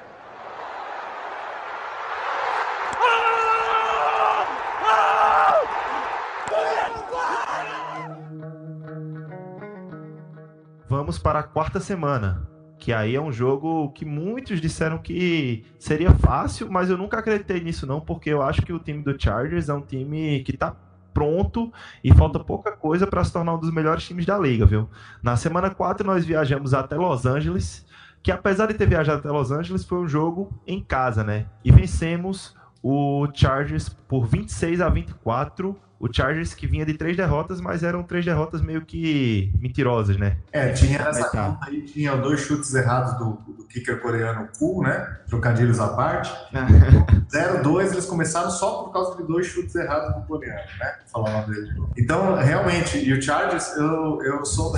Vamos 11.06 11.20
para 11.20 11.38
a 11.38 11.42
quarta 11.44 11.78
semana. 11.78 12.48
Que 12.80 12.92
aí 12.92 13.14
é 13.14 13.20
um 13.20 13.30
jogo 13.30 13.92
que 13.92 14.04
muitos 14.04 14.60
disseram 14.60 14.98
que 14.98 15.64
seria 15.78 16.10
fácil, 16.12 16.68
mas 16.68 16.90
eu 16.90 16.98
nunca 16.98 17.20
acreditei 17.20 17.60
nisso 17.60 17.86
não, 17.86 18.00
porque 18.00 18.28
eu 18.28 18.42
acho 18.42 18.62
que 18.62 18.72
o 18.72 18.80
time 18.80 19.04
do 19.04 19.14
Chargers 19.16 19.68
é 19.68 19.72
um 19.72 19.80
time 19.80 20.42
que 20.42 20.56
tá 20.56 20.74
pronto 21.14 21.72
e 22.02 22.12
falta 22.12 22.40
pouca 22.40 22.72
coisa 22.72 23.06
para 23.06 23.22
se 23.22 23.32
tornar 23.32 23.54
um 23.54 23.60
dos 23.60 23.70
melhores 23.70 24.04
times 24.04 24.26
da 24.26 24.36
liga, 24.36 24.66
viu? 24.66 24.90
Na 25.22 25.36
semana 25.36 25.70
4 25.70 26.04
nós 26.04 26.24
viajamos 26.24 26.74
até 26.74 26.96
Los 26.96 27.24
Angeles, 27.24 27.86
que 28.20 28.32
apesar 28.32 28.66
de 28.66 28.74
ter 28.74 28.88
viajado 28.88 29.20
até 29.20 29.30
Los 29.30 29.52
Angeles, 29.52 29.84
foi 29.84 29.98
um 29.98 30.08
jogo 30.08 30.60
em 30.66 30.82
casa, 30.82 31.22
né? 31.22 31.46
E 31.64 31.70
vencemos 31.70 32.56
o 32.82 33.28
Chargers 33.32 33.88
por 33.88 34.26
26 34.26 34.80
a 34.80 34.88
24. 34.88 35.76
O 35.98 36.12
Chargers 36.12 36.54
que 36.54 36.66
vinha 36.66 36.84
de 36.84 36.94
três 36.94 37.16
derrotas, 37.16 37.60
mas 37.60 37.82
eram 37.82 38.02
três 38.02 38.24
derrotas 38.24 38.60
meio 38.60 38.82
que 38.82 39.52
mentirosas, 39.58 40.16
né? 40.16 40.36
É, 40.52 40.70
tinha 40.72 41.02
nessa 41.02 41.24
Aí 41.24 41.30
tá. 41.30 41.46
conta 41.46 41.70
aí, 41.70 41.82
tinha 41.82 42.16
dois 42.16 42.40
chutes 42.40 42.74
errados 42.74 43.14
do, 43.18 43.54
do 43.54 43.64
kicker 43.64 44.00
coreano 44.00 44.48
Cool, 44.58 44.82
né? 44.82 45.16
Trocadilhos 45.26 45.80
à 45.80 45.88
parte. 45.88 46.32
0-2, 47.32 47.92
eles 47.92 48.06
começaram 48.06 48.50
só 48.50 48.84
por 48.84 48.92
causa 48.92 49.16
de 49.16 49.26
dois 49.26 49.46
chutes 49.46 49.74
errados 49.74 50.14
do 50.14 50.26
coreano, 50.26 50.60
né? 50.78 50.96
Falar 51.06 51.30
o 51.30 51.32
nome 51.40 51.54
dele. 51.54 51.72
Então, 51.96 52.34
realmente, 52.34 52.98
e 52.98 53.12
o 53.12 53.20
Chargers, 53.20 53.76
eu, 53.76 54.22
eu 54.22 54.44
sou. 54.44 54.74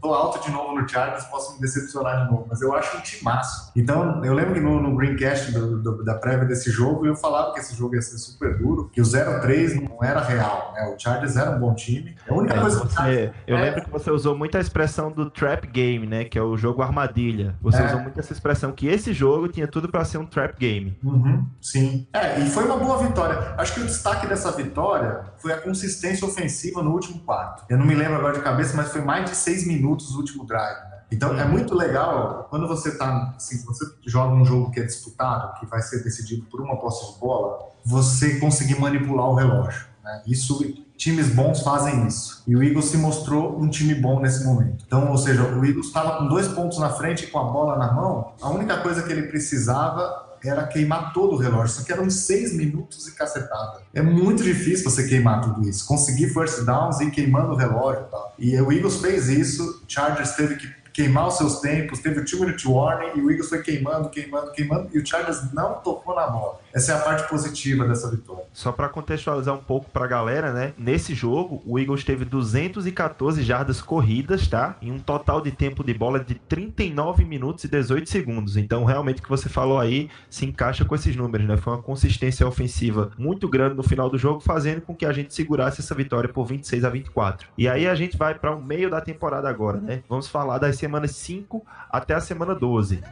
Tô 0.00 0.14
alto 0.14 0.44
de 0.44 0.50
novo 0.52 0.78
no 0.80 0.88
Chargers, 0.88 1.24
posso 1.24 1.54
me 1.54 1.60
decepcionar 1.60 2.24
de 2.24 2.30
novo, 2.30 2.46
mas 2.48 2.60
eu 2.62 2.74
acho 2.74 2.96
um 2.96 3.00
timaço. 3.00 3.72
Então, 3.74 4.24
eu 4.24 4.32
lembro 4.32 4.54
que 4.54 4.60
no, 4.60 4.80
no 4.80 4.96
Greencast 4.96 5.52
do, 5.52 5.78
do- 5.82 6.04
da 6.04 6.14
prévia 6.14 6.44
desse 6.46 6.70
jogo, 6.70 7.04
eu 7.06 7.16
falava 7.16 7.52
que 7.52 7.60
esse 7.60 7.74
jogo 7.74 7.94
ia 7.94 8.02
ser 8.02 8.16
super 8.18 8.56
duro, 8.58 8.88
que 8.92 9.00
o 9.00 9.04
0-3 9.04 9.88
não 9.88 10.02
era 10.02 10.20
real, 10.20 10.72
né? 10.74 10.92
O 10.94 10.98
Chargers 10.98 11.36
era 11.36 11.50
um 11.50 11.58
bom 11.58 11.74
time. 11.74 12.14
A 12.28 12.34
única 12.34 12.54
É, 12.54 12.60
coisa 12.60 12.80
que 12.80 12.86
você- 12.94 13.32
eu 13.46 13.56
é- 13.56 13.60
lembro 13.60 13.82
que 13.84 13.90
você 13.90 14.10
usou 14.10 14.36
muito 14.36 14.56
a 14.56 14.60
expressão 14.60 15.10
do 15.10 15.28
trap 15.30 15.66
game, 15.66 16.06
né? 16.06 16.24
Que 16.24 16.38
é 16.38 16.42
o 16.42 16.56
jogo 16.56 16.82
armadilha. 16.82 17.56
Você 17.60 17.82
É. 17.82 17.86
usou 17.86 18.00
muito 18.00 18.18
essa 18.20 18.32
expressão 18.32 18.72
que 18.72 18.86
esse 18.86 19.12
jogo 19.12 19.48
tinha 19.48 19.66
tudo 19.66 19.88
para 19.88 20.04
ser 20.04 20.18
um 20.18 20.26
trap 20.26 20.56
game. 20.58 20.96
Uhum, 21.02 21.44
sim. 21.60 22.06
É, 22.12 22.38
e 22.40 22.48
foi 22.50 22.64
uma 22.64 22.76
boa 22.76 22.98
vitória. 22.98 23.54
Acho 23.58 23.74
que 23.74 23.80
o 23.80 23.84
destaque 23.86 24.26
dessa 24.26 24.52
vitória 24.52 25.24
foi 25.38 25.52
a 25.52 25.60
consistência 25.60 26.26
ofensiva 26.26 26.82
no 26.82 26.92
último 26.92 27.20
quarto. 27.20 27.64
Eu 27.68 27.78
não 27.78 27.86
me 27.86 27.94
lembro 27.94 28.16
agora 28.16 28.34
de 28.34 28.42
cabeça, 28.42 28.76
mas 28.76 28.90
foi 28.90 29.00
mais 29.00 29.28
de 29.30 29.36
seis 29.36 29.66
minutos 29.66 30.14
o 30.14 30.18
último 30.18 30.44
drive. 30.44 30.76
né? 30.90 30.98
Então 31.10 31.38
é 31.38 31.44
muito 31.44 31.74
legal 31.74 32.46
quando 32.50 32.68
você 32.68 32.96
tá, 32.96 33.34
assim, 33.36 33.64
você 33.64 33.84
joga 34.06 34.34
um 34.34 34.44
jogo 34.44 34.70
que 34.70 34.80
é 34.80 34.84
disputado, 34.84 35.58
que 35.58 35.66
vai 35.66 35.80
ser 35.80 36.02
decidido 36.02 36.44
por 36.46 36.60
uma 36.60 36.76
posse 36.76 37.14
de 37.14 37.18
bola, 37.18 37.58
você 37.84 38.38
conseguir 38.38 38.78
manipular 38.78 39.26
o 39.26 39.34
relógio. 39.34 39.86
né? 40.04 40.22
Isso 40.26 40.62
times 40.98 41.28
bons 41.32 41.62
fazem 41.62 42.06
isso. 42.06 42.42
E 42.46 42.56
o 42.56 42.62
Eagles 42.62 42.86
se 42.86 42.98
mostrou 42.98 43.58
um 43.58 43.70
time 43.70 43.94
bom 43.94 44.20
nesse 44.20 44.44
momento. 44.44 44.84
Então, 44.86 45.10
ou 45.10 45.16
seja, 45.16 45.42
o 45.42 45.64
Eagles 45.64 45.86
estava 45.86 46.18
com 46.18 46.26
dois 46.26 46.48
pontos 46.48 46.78
na 46.78 46.90
frente 46.90 47.24
e 47.24 47.26
com 47.28 47.38
a 47.38 47.44
bola 47.44 47.78
na 47.78 47.92
mão. 47.92 48.32
A 48.42 48.50
única 48.50 48.78
coisa 48.78 49.02
que 49.04 49.12
ele 49.12 49.28
precisava 49.28 50.27
era 50.44 50.66
queimar 50.66 51.12
todo 51.12 51.34
o 51.34 51.36
relógio. 51.36 51.76
Só 51.76 51.82
que 51.84 51.92
eram 51.92 52.08
seis 52.10 52.54
minutos 52.54 53.06
e 53.08 53.12
cacetada. 53.12 53.80
É 53.94 54.02
muito 54.02 54.42
difícil 54.42 54.90
você 54.90 55.08
queimar 55.08 55.40
tudo 55.40 55.68
isso. 55.68 55.86
Conseguir 55.86 56.28
first 56.28 56.64
downs 56.64 57.00
e 57.00 57.04
ir 57.04 57.10
queimando 57.10 57.52
o 57.52 57.56
relógio 57.56 58.02
e 58.06 58.10
tal. 58.10 58.34
E 58.38 58.60
o 58.60 58.72
Eagles 58.72 58.96
fez 58.96 59.28
isso. 59.28 59.82
O 59.82 59.90
Chargers 59.90 60.32
teve 60.32 60.56
que 60.56 60.68
queimar 60.98 61.28
os 61.28 61.36
seus 61.36 61.60
tempos, 61.60 62.00
teve 62.00 62.18
o 62.18 62.24
two 62.24 62.40
minute 62.40 62.66
warning 62.66 63.20
e 63.20 63.20
o 63.20 63.30
Eagles 63.30 63.48
foi 63.48 63.62
queimando, 63.62 64.10
queimando, 64.10 64.50
queimando 64.50 64.88
e 64.92 64.98
o 64.98 65.06
Chargers 65.06 65.52
não 65.52 65.74
tocou 65.74 66.12
na 66.12 66.26
bola. 66.26 66.58
Essa 66.74 66.92
é 66.92 66.94
a 66.96 66.98
parte 66.98 67.28
positiva 67.28 67.86
dessa 67.86 68.10
vitória. 68.10 68.44
Só 68.52 68.72
para 68.72 68.88
contextualizar 68.88 69.54
um 69.54 69.62
pouco 69.62 69.88
pra 69.90 70.06
galera, 70.06 70.52
né? 70.52 70.74
Nesse 70.76 71.14
jogo, 71.14 71.62
o 71.64 71.78
Eagles 71.78 72.04
teve 72.04 72.24
214 72.24 73.42
jardas 73.42 73.80
corridas, 73.80 74.46
tá? 74.48 74.76
Em 74.82 74.92
um 74.92 74.98
total 74.98 75.40
de 75.40 75.50
tempo 75.50 75.82
de 75.84 75.94
bola 75.94 76.18
de 76.20 76.34
39 76.34 77.24
minutos 77.24 77.64
e 77.64 77.68
18 77.68 78.10
segundos. 78.10 78.56
Então, 78.56 78.84
realmente 78.84 79.20
o 79.20 79.22
que 79.22 79.28
você 79.28 79.48
falou 79.48 79.78
aí 79.78 80.10
se 80.28 80.44
encaixa 80.44 80.84
com 80.84 80.94
esses 80.94 81.14
números, 81.16 81.46
né? 81.46 81.56
Foi 81.56 81.74
uma 81.74 81.82
consistência 81.82 82.46
ofensiva 82.46 83.12
muito 83.16 83.48
grande 83.48 83.76
no 83.76 83.82
final 83.82 84.10
do 84.10 84.18
jogo, 84.18 84.40
fazendo 84.40 84.82
com 84.82 84.94
que 84.94 85.06
a 85.06 85.12
gente 85.12 85.32
segurasse 85.32 85.80
essa 85.80 85.94
vitória 85.94 86.28
por 86.28 86.44
26 86.44 86.84
a 86.84 86.90
24. 86.90 87.48
E 87.56 87.68
aí 87.68 87.86
a 87.86 87.94
gente 87.94 88.16
vai 88.16 88.34
para 88.34 88.54
o 88.54 88.62
meio 88.62 88.90
da 88.90 89.00
temporada 89.00 89.48
agora, 89.48 89.80
né? 89.80 90.02
Vamos 90.08 90.28
falar 90.28 90.58
das 90.58 90.76
semanas 90.88 91.10
5 91.16 91.64
até 91.90 92.14
a 92.14 92.20
semana 92.20 92.54
12. 92.54 93.04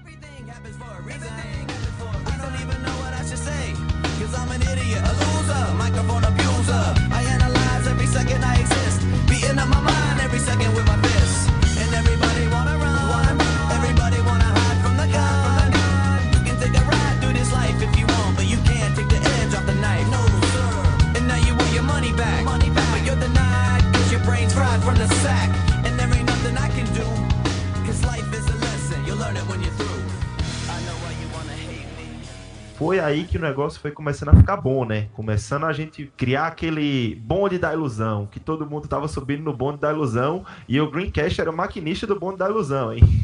Foi 32.77 33.01
aí 33.01 33.25
que 33.25 33.39
o 33.39 33.41
negócio 33.41 33.81
foi 33.81 33.91
começando 33.91 34.29
a 34.31 34.37
ficar 34.37 34.59
bom, 34.59 34.85
né? 34.85 35.09
Começando 35.15 35.65
a 35.65 35.73
gente 35.73 36.13
criar 36.17 36.49
aquele 36.49 37.15
bonde 37.17 37.59
da 37.59 37.73
ilusão, 37.73 38.27
que 38.27 38.39
todo 38.39 38.69
mundo 38.69 38.87
tava 38.87 39.09
subindo 39.09 39.43
no 39.43 39.53
bonde 39.53 39.81
da 39.81 39.91
ilusão, 39.91 40.45
e 40.69 40.79
o 40.81 40.91
Greencast 40.91 41.41
era 41.41 41.51
o 41.51 41.57
maquinista 41.57 42.07
do 42.07 42.19
bonde 42.19 42.39
da 42.39 42.49
ilusão, 42.49 42.93
hein? 42.93 43.03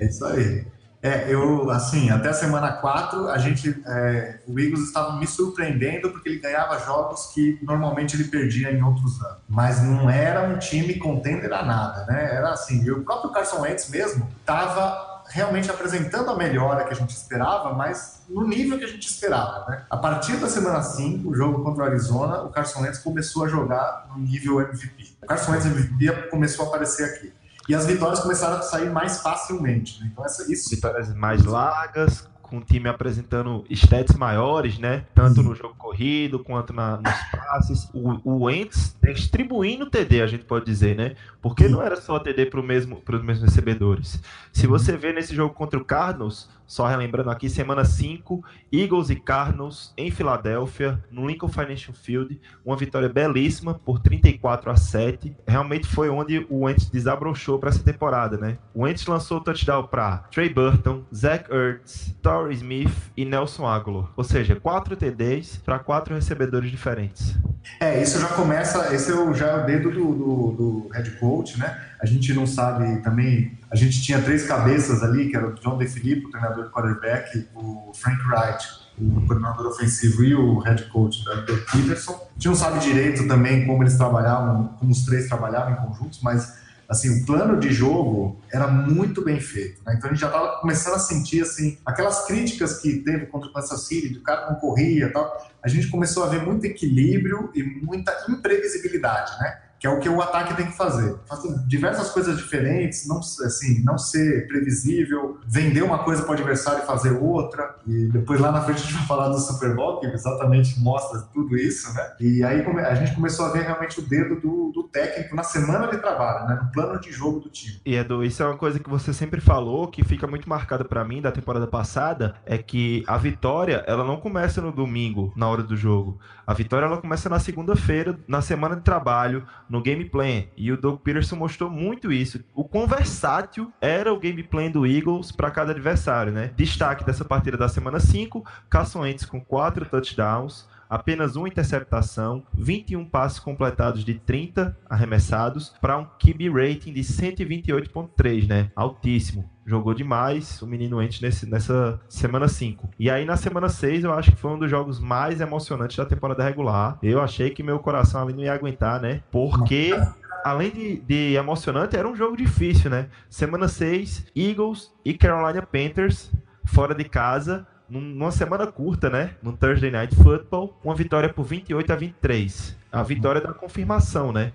É 0.00 0.06
isso 0.06 0.24
aí. 0.24 0.64
É, 1.02 1.26
eu, 1.28 1.70
assim, 1.70 2.10
até 2.10 2.30
a 2.30 2.32
semana 2.32 2.72
4, 2.72 3.28
a 3.28 3.36
gente, 3.36 3.76
é, 3.86 4.38
o 4.46 4.58
Eagles 4.58 4.84
estava 4.84 5.18
me 5.18 5.26
surpreendendo 5.26 6.10
porque 6.10 6.28
ele 6.28 6.38
ganhava 6.38 6.78
jogos 6.78 7.26
que 7.34 7.58
normalmente 7.60 8.16
ele 8.16 8.24
perdia 8.24 8.72
em 8.72 8.82
outros 8.82 9.20
anos. 9.20 9.38
Mas 9.48 9.82
não 9.82 10.08
era 10.08 10.48
um 10.48 10.58
time 10.58 10.94
contender 10.94 11.52
a 11.52 11.62
nada, 11.62 12.06
né? 12.06 12.36
Era 12.36 12.52
assim, 12.52 12.82
e 12.84 12.90
o 12.90 13.02
próprio 13.02 13.32
Carson 13.32 13.60
Wentz 13.60 13.90
mesmo 13.90 14.28
estava 14.40 15.11
realmente 15.32 15.70
apresentando 15.70 16.30
a 16.30 16.36
melhora 16.36 16.84
que 16.84 16.92
a 16.92 16.96
gente 16.96 17.10
esperava, 17.10 17.72
mas 17.72 18.22
no 18.28 18.46
nível 18.46 18.78
que 18.78 18.84
a 18.84 18.88
gente 18.88 19.08
esperava, 19.08 19.68
né? 19.68 19.84
A 19.88 19.96
partir 19.96 20.36
da 20.36 20.46
semana 20.46 20.82
5, 20.82 21.28
o 21.28 21.34
jogo 21.34 21.64
contra 21.64 21.84
o 21.84 21.86
Arizona, 21.86 22.42
o 22.42 22.50
Carson 22.50 22.82
Wentz 22.82 22.98
começou 22.98 23.44
a 23.44 23.48
jogar 23.48 24.08
no 24.10 24.22
nível 24.22 24.60
MVP. 24.60 25.16
O 25.22 25.26
Carson 25.26 25.52
Wentz 25.52 25.66
MVP 25.66 26.28
começou 26.28 26.66
a 26.66 26.68
aparecer 26.68 27.04
aqui. 27.04 27.32
E 27.68 27.74
as 27.74 27.86
vitórias 27.86 28.20
começaram 28.20 28.56
a 28.56 28.62
sair 28.62 28.90
mais 28.90 29.20
facilmente. 29.20 30.00
Né? 30.00 30.10
Então, 30.12 30.24
essa, 30.24 30.52
isso 30.52 30.68
Vitórias 30.68 31.14
mais 31.14 31.44
largas, 31.44 32.28
com 32.52 32.58
o 32.58 32.60
time 32.60 32.86
apresentando 32.86 33.64
stats 33.70 34.14
maiores, 34.14 34.78
né? 34.78 35.06
Tanto 35.14 35.42
no 35.42 35.54
jogo 35.54 35.74
corrido 35.74 36.38
quanto 36.38 36.74
na, 36.74 36.98
nos 36.98 37.30
passes. 37.30 37.88
O, 37.94 38.20
o 38.30 38.44
Wentz 38.44 38.94
distribuindo 39.02 39.88
TD, 39.88 40.20
a 40.20 40.26
gente 40.26 40.44
pode 40.44 40.66
dizer, 40.66 40.94
né? 40.94 41.14
Porque 41.40 41.66
não 41.66 41.80
era 41.80 41.96
só 41.96 42.18
TD 42.18 42.46
para 42.46 42.62
mesmo, 42.62 43.02
os 43.08 43.22
mesmos 43.22 43.48
recebedores. 43.48 44.22
Se 44.52 44.66
você 44.66 44.98
vê 44.98 45.14
nesse 45.14 45.34
jogo 45.34 45.54
contra 45.54 45.80
o 45.80 45.84
Cardinals, 45.84 46.46
só 46.72 46.86
relembrando 46.86 47.28
aqui, 47.28 47.50
semana 47.50 47.84
5, 47.84 48.42
Eagles 48.72 49.10
e 49.10 49.16
Cardinals 49.16 49.92
em 49.94 50.10
Filadélfia, 50.10 51.02
no 51.10 51.26
Lincoln 51.26 51.48
Financial 51.48 51.94
Field, 51.94 52.40
uma 52.64 52.76
vitória 52.76 53.10
belíssima 53.10 53.74
por 53.74 53.98
34 53.98 54.70
a 54.70 54.76
7. 54.76 55.36
Realmente 55.46 55.86
foi 55.86 56.08
onde 56.08 56.46
o 56.48 56.64
Wentz 56.64 56.88
desabrochou 56.88 57.58
para 57.58 57.68
essa 57.68 57.82
temporada, 57.82 58.38
né? 58.38 58.56
O 58.74 58.84
Wentz 58.84 59.06
lançou 59.06 59.36
o 59.36 59.40
touchdown 59.42 59.86
para 59.86 60.18
Trey 60.30 60.48
Burton, 60.48 61.02
Zach 61.14 61.44
Ertz, 61.52 62.16
Torrey 62.42 62.56
Smith 62.56 62.92
e 63.16 63.24
Nelson 63.24 63.64
Aguilar. 63.66 64.10
Ou 64.16 64.24
seja, 64.24 64.56
quatro 64.56 64.96
TDs 64.96 65.60
para 65.64 65.78
quatro 65.78 66.14
recebedores 66.14 66.70
diferentes. 66.70 67.36
É, 67.78 68.02
isso 68.02 68.20
já 68.20 68.26
começa, 68.28 68.92
esse 68.92 69.12
é 69.12 69.14
o, 69.14 69.32
já 69.32 69.46
é 69.46 69.62
o 69.62 69.66
dedo 69.66 69.90
do, 69.92 70.12
do, 70.12 70.52
do 70.52 70.88
head 70.92 71.08
coach, 71.12 71.56
né? 71.58 71.80
A 72.00 72.06
gente 72.06 72.34
não 72.34 72.44
sabe 72.44 73.00
também, 73.02 73.56
a 73.70 73.76
gente 73.76 74.02
tinha 74.02 74.20
três 74.20 74.44
cabeças 74.44 75.04
ali, 75.04 75.28
que 75.28 75.36
era 75.36 75.46
o 75.46 75.54
John 75.54 75.78
DeFilippo, 75.78 76.26
o 76.26 76.30
treinador 76.32 76.64
de 76.64 76.70
quarterback, 76.70 77.48
o 77.54 77.92
Frank 77.94 78.20
Wright, 78.26 78.68
o 78.98 79.24
coordenador 79.24 79.68
ofensivo 79.68 80.24
e 80.24 80.34
o 80.34 80.58
head 80.58 80.82
coach 80.86 81.24
da 81.24 81.36
Doug 81.36 81.60
Peterson. 81.70 82.12
A 82.12 82.34
gente 82.34 82.48
não 82.48 82.56
sabe 82.56 82.80
direito 82.80 83.28
também 83.28 83.64
como 83.64 83.84
eles 83.84 83.96
trabalhavam, 83.96 84.74
como 84.80 84.90
os 84.90 85.04
três 85.04 85.28
trabalhavam 85.28 85.74
em 85.74 85.76
conjuntos, 85.76 86.20
mas 86.20 86.60
assim, 86.92 87.22
o 87.22 87.26
plano 87.26 87.58
de 87.58 87.72
jogo 87.72 88.38
era 88.52 88.68
muito 88.68 89.24
bem 89.24 89.40
feito, 89.40 89.80
né? 89.84 89.94
Então 89.96 90.10
a 90.10 90.12
gente 90.12 90.20
já 90.20 90.26
estava 90.26 90.60
começando 90.60 90.94
a 90.94 90.98
sentir, 90.98 91.40
assim, 91.40 91.78
aquelas 91.86 92.26
críticas 92.26 92.80
que 92.80 92.98
teve 92.98 93.26
contra 93.26 93.48
o 93.48 93.52
Kansas 93.52 93.86
City, 93.86 94.10
do 94.10 94.20
cara 94.20 94.50
não 94.50 94.56
corria 94.56 95.06
e 95.06 95.10
tal, 95.10 95.50
a 95.62 95.68
gente 95.68 95.88
começou 95.88 96.22
a 96.24 96.28
ver 96.28 96.42
muito 96.42 96.64
equilíbrio 96.66 97.50
e 97.54 97.62
muita 97.62 98.12
imprevisibilidade, 98.28 99.32
né? 99.40 99.58
que 99.82 99.86
é 99.88 99.90
o 99.90 99.98
que 99.98 100.08
o 100.08 100.22
ataque 100.22 100.54
tem 100.54 100.66
que 100.66 100.76
fazer. 100.76 101.16
Fazer 101.26 101.58
diversas 101.66 102.10
coisas 102.10 102.36
diferentes, 102.36 103.04
não, 103.08 103.18
assim, 103.18 103.82
não 103.82 103.98
ser 103.98 104.46
previsível, 104.46 105.40
vender 105.44 105.82
uma 105.82 106.04
coisa 106.04 106.22
para 106.22 106.30
o 106.30 106.34
adversário 106.34 106.84
e 106.84 106.86
fazer 106.86 107.10
outra. 107.10 107.74
E 107.84 108.06
depois 108.06 108.38
lá 108.38 108.52
na 108.52 108.60
frente 108.60 108.76
a 108.76 108.84
gente 108.84 108.94
vai 108.94 109.06
falar 109.08 109.30
do 109.30 109.40
Super 109.40 109.74
Bowl, 109.74 109.98
que 109.98 110.06
exatamente 110.06 110.78
mostra 110.78 111.22
tudo 111.34 111.56
isso, 111.56 111.92
né? 111.94 112.12
E 112.20 112.44
aí 112.44 112.64
a 112.64 112.94
gente 112.94 113.12
começou 113.12 113.46
a 113.46 113.48
ver 113.48 113.64
realmente 113.64 113.98
o 113.98 114.02
dedo 114.02 114.36
do, 114.36 114.70
do 114.70 114.81
técnico 114.92 115.34
na 115.34 115.42
semana 115.42 115.88
de 115.88 115.98
trabalho, 115.98 116.46
né? 116.46 116.60
No 116.62 116.70
plano 116.70 117.00
de 117.00 117.10
jogo 117.10 117.40
do 117.40 117.48
time. 117.48 117.80
E 117.84 117.94
Edu, 117.94 118.22
isso 118.22 118.42
é 118.42 118.46
uma 118.46 118.56
coisa 118.56 118.78
que 118.78 118.90
você 118.90 119.12
sempre 119.12 119.40
falou, 119.40 119.88
que 119.88 120.04
fica 120.04 120.26
muito 120.26 120.48
marcada 120.48 120.84
para 120.84 121.04
mim 121.04 121.20
da 121.20 121.32
temporada 121.32 121.66
passada, 121.66 122.34
é 122.44 122.58
que 122.58 123.02
a 123.06 123.16
vitória, 123.16 123.84
ela 123.86 124.04
não 124.04 124.18
começa 124.18 124.60
no 124.60 124.70
domingo, 124.72 125.32
na 125.36 125.48
hora 125.48 125.62
do 125.62 125.76
jogo. 125.76 126.18
A 126.46 126.54
vitória, 126.54 126.86
ela 126.86 126.98
começa 126.98 127.28
na 127.28 127.38
segunda-feira, 127.38 128.18
na 128.28 128.42
semana 128.42 128.76
de 128.76 128.82
trabalho, 128.82 129.46
no 129.68 129.82
gameplay. 129.82 130.52
E 130.56 130.70
o 130.70 130.76
Doug 130.76 131.00
Peterson 131.00 131.36
mostrou 131.36 131.70
muito 131.70 132.12
isso. 132.12 132.42
O 132.54 132.64
quão 132.64 132.86
versátil 132.86 133.72
era 133.80 134.12
o 134.12 134.20
gameplay 134.20 134.68
do 134.68 134.86
Eagles 134.86 135.32
para 135.32 135.50
cada 135.50 135.72
adversário, 135.72 136.32
né? 136.32 136.50
Destaque 136.56 137.04
dessa 137.04 137.24
partida 137.24 137.56
da 137.56 137.68
semana 137.68 137.98
5, 137.98 138.44
Carson 138.68 139.02
com 139.28 139.40
4 139.40 139.86
touchdowns, 139.86 140.68
apenas 140.92 141.36
uma 141.36 141.48
interceptação, 141.48 142.42
21 142.52 143.06
passes 143.06 143.38
completados 143.38 144.04
de 144.04 144.12
30 144.12 144.76
arremessados 144.90 145.70
para 145.80 145.96
um 145.96 146.04
QB 146.04 146.50
rating 146.50 146.92
de 146.92 147.00
128.3, 147.00 148.46
né? 148.46 148.70
Altíssimo. 148.76 149.50
Jogou 149.64 149.94
demais 149.94 150.60
o 150.60 150.66
menino 150.66 151.00
Ent 151.00 151.22
nesse, 151.22 151.48
nessa 151.48 151.98
semana 152.10 152.46
5. 152.46 152.90
E 152.98 153.08
aí 153.08 153.24
na 153.24 153.38
semana 153.38 153.70
6 153.70 154.04
eu 154.04 154.12
acho 154.12 154.32
que 154.32 154.36
foi 154.36 154.50
um 154.50 154.58
dos 154.58 154.70
jogos 154.70 155.00
mais 155.00 155.40
emocionantes 155.40 155.96
da 155.96 156.04
temporada 156.04 156.44
regular. 156.44 156.98
Eu 157.02 157.22
achei 157.22 157.48
que 157.48 157.62
meu 157.62 157.78
coração 157.78 158.20
ali 158.20 158.34
não 158.34 158.42
ia 158.42 158.52
aguentar, 158.52 159.00
né? 159.00 159.22
Porque 159.30 159.98
além 160.44 160.70
de, 160.72 160.96
de, 161.00 161.34
emocionante, 161.36 161.96
era 161.96 162.06
um 162.06 162.14
jogo 162.14 162.36
difícil, 162.36 162.90
né? 162.90 163.08
Semana 163.30 163.66
6, 163.66 164.26
Eagles 164.36 164.92
e 165.02 165.14
Carolina 165.14 165.62
Panthers 165.62 166.30
fora 166.64 166.94
de 166.94 167.04
casa 167.04 167.66
numa 168.00 168.30
semana 168.30 168.66
curta, 168.66 169.10
né? 169.10 169.34
No 169.42 169.52
Thursday 169.52 169.90
Night 169.90 170.14
Football, 170.16 170.78
uma 170.82 170.94
vitória 170.94 171.28
por 171.28 171.44
28 171.44 171.92
a 171.92 171.96
23. 171.96 172.76
A 172.90 173.02
vitória 173.02 173.40
da 173.40 173.52
confirmação, 173.52 174.32
né? 174.32 174.52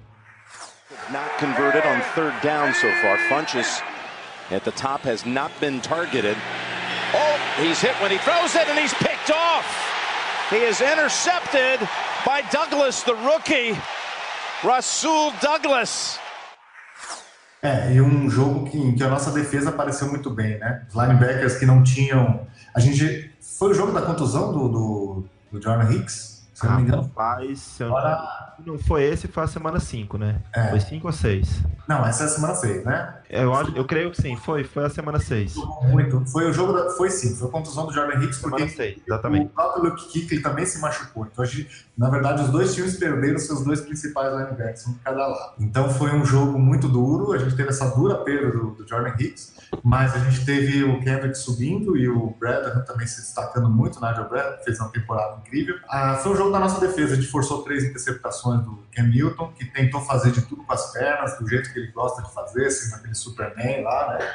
Not 1.11 1.29
converted 1.39 1.83
on 1.87 2.01
third 2.15 2.33
down 2.41 2.73
so 2.73 2.87
far. 3.01 3.17
Funches 3.29 3.83
at 4.51 4.63
the 4.63 4.71
top 4.71 5.07
has 5.07 5.23
not 5.25 5.51
been 5.59 5.79
targeted. 5.81 6.35
Oh, 7.13 7.61
he's 7.61 7.79
hit 7.79 7.93
when 8.01 8.11
he 8.11 8.17
throws 8.19 8.55
it 8.55 8.67
and 8.69 8.79
he's 8.79 8.93
picked 8.95 9.31
off. 9.31 9.65
He 10.49 10.57
is 10.57 10.81
intercepted 10.81 11.79
by 12.25 12.41
Douglas, 12.51 13.03
the 13.03 13.15
rookie. 13.15 13.77
Rasul 14.63 15.31
Douglas. 15.41 16.19
É, 17.61 17.93
e 17.93 18.01
um 18.01 18.29
jogo 18.29 18.69
que, 18.69 18.93
que 18.93 19.03
a 19.03 19.09
nossa 19.09 19.31
defesa 19.31 19.69
apareceu 19.69 20.07
muito 20.07 20.29
bem, 20.29 20.57
né? 20.59 20.85
Os 20.87 20.95
linebackers 20.95 21.57
que 21.57 21.65
não 21.65 21.83
tinham. 21.83 22.47
A 22.77 22.79
gente. 22.79 23.31
Foi 23.41 23.71
o 23.71 23.73
jogo 23.73 23.91
da 23.91 24.03
contusão 24.03 24.53
do, 24.53 24.69
do, 24.69 25.25
do 25.51 25.61
Jordan 25.61 25.91
Hicks, 25.91 26.47
se 26.53 26.63
eu 26.63 26.69
não 26.69 26.77
me 26.77 26.83
engano. 26.83 27.01
Rapaz, 27.01 27.79
eu 27.79 27.87
Agora... 27.87 28.55
não 28.63 28.77
foi 28.77 29.03
esse, 29.03 29.27
foi 29.27 29.43
a 29.43 29.47
semana 29.47 29.79
5, 29.79 30.15
né? 30.19 30.39
É. 30.53 30.67
Foi 30.69 30.79
5 30.79 31.07
ou 31.07 31.11
6? 31.11 31.63
Não, 31.87 32.05
essa 32.05 32.23
é 32.23 32.25
a 32.27 32.29
semana 32.29 32.53
6, 32.53 32.85
né? 32.85 33.15
Eu, 33.29 33.51
eu 33.75 33.85
creio 33.85 34.11
que 34.11 34.21
sim, 34.21 34.37
foi, 34.37 34.63
foi 34.63 34.85
a 34.85 34.89
semana 34.89 35.19
6. 35.19 35.55
Muito. 35.89 36.25
Foi 36.27 36.49
o 36.49 36.53
jogo, 36.53 36.71
da, 36.73 36.89
foi 36.91 37.09
sim, 37.09 37.35
foi 37.35 37.47
a 37.49 37.51
contusão 37.51 37.85
do 37.85 37.93
Jordan 37.93 38.23
Hicks, 38.23 38.39
porque 38.39 38.69
seis, 38.69 38.97
exatamente. 39.05 39.47
o 39.47 39.49
próprio 39.49 39.83
Luke 39.83 40.11
Kuechly 40.11 40.41
também 40.41 40.65
se 40.65 40.79
machucou. 40.79 41.25
Então, 41.25 41.43
a 41.43 41.47
gente, 41.47 41.87
na 41.97 42.09
verdade, 42.09 42.43
os 42.43 42.49
dois 42.49 42.73
times 42.73 42.97
perderam 42.97 43.37
seus 43.37 43.63
dois 43.63 43.81
principais 43.81 44.31
linebackers, 44.31 44.87
um 44.87 44.93
de 44.93 44.99
cada 44.99 45.27
lado. 45.27 45.53
Então, 45.59 45.89
foi 45.89 46.11
um 46.11 46.23
jogo 46.23 46.57
muito 46.57 46.87
duro, 46.87 47.33
a 47.33 47.37
gente 47.37 47.55
teve 47.55 47.69
essa 47.69 47.89
dura 47.89 48.15
perda 48.15 48.51
do, 48.51 48.71
do 48.71 48.87
Jordan 48.87 49.13
Hicks, 49.19 49.57
mas 49.83 50.15
a 50.15 50.19
gente 50.19 50.45
teve 50.45 50.83
o 50.83 51.01
Kendrick 51.01 51.37
subindo 51.37 51.97
e 51.97 52.07
o 52.07 52.33
Bradley 52.39 52.85
também 52.85 53.05
se 53.05 53.21
destacando 53.21 53.69
muito, 53.69 53.99
Nigel 53.99 54.29
Bradley, 54.29 54.63
fez 54.63 54.79
uma 54.79 54.89
temporada 54.89 55.41
incrível. 55.45 55.75
Ah, 55.89 56.15
foi 56.15 56.31
um 56.31 56.35
jogo 56.35 56.51
da 56.51 56.59
nossa 56.59 56.79
defesa, 56.79 57.13
a 57.13 57.15
gente 57.15 57.27
forçou 57.27 57.63
três 57.63 57.83
interceptações 57.83 58.63
do 58.63 58.79
Cam 58.95 59.07
Newton, 59.07 59.51
que 59.53 59.65
tentou 59.65 60.01
fazer 60.01 60.31
de 60.31 60.41
tudo 60.43 60.63
com 60.63 60.73
as 60.73 60.93
pernas, 60.93 61.37
do 61.37 61.47
jeito 61.47 61.73
que 61.73 61.79
ele 61.79 61.91
gosta 61.91 62.21
de 62.21 62.33
fazer, 62.33 62.65
assim, 62.67 62.95
aquele 62.95 63.15
Superman 63.17 63.83
lá, 63.83 64.13
né? 64.13 64.27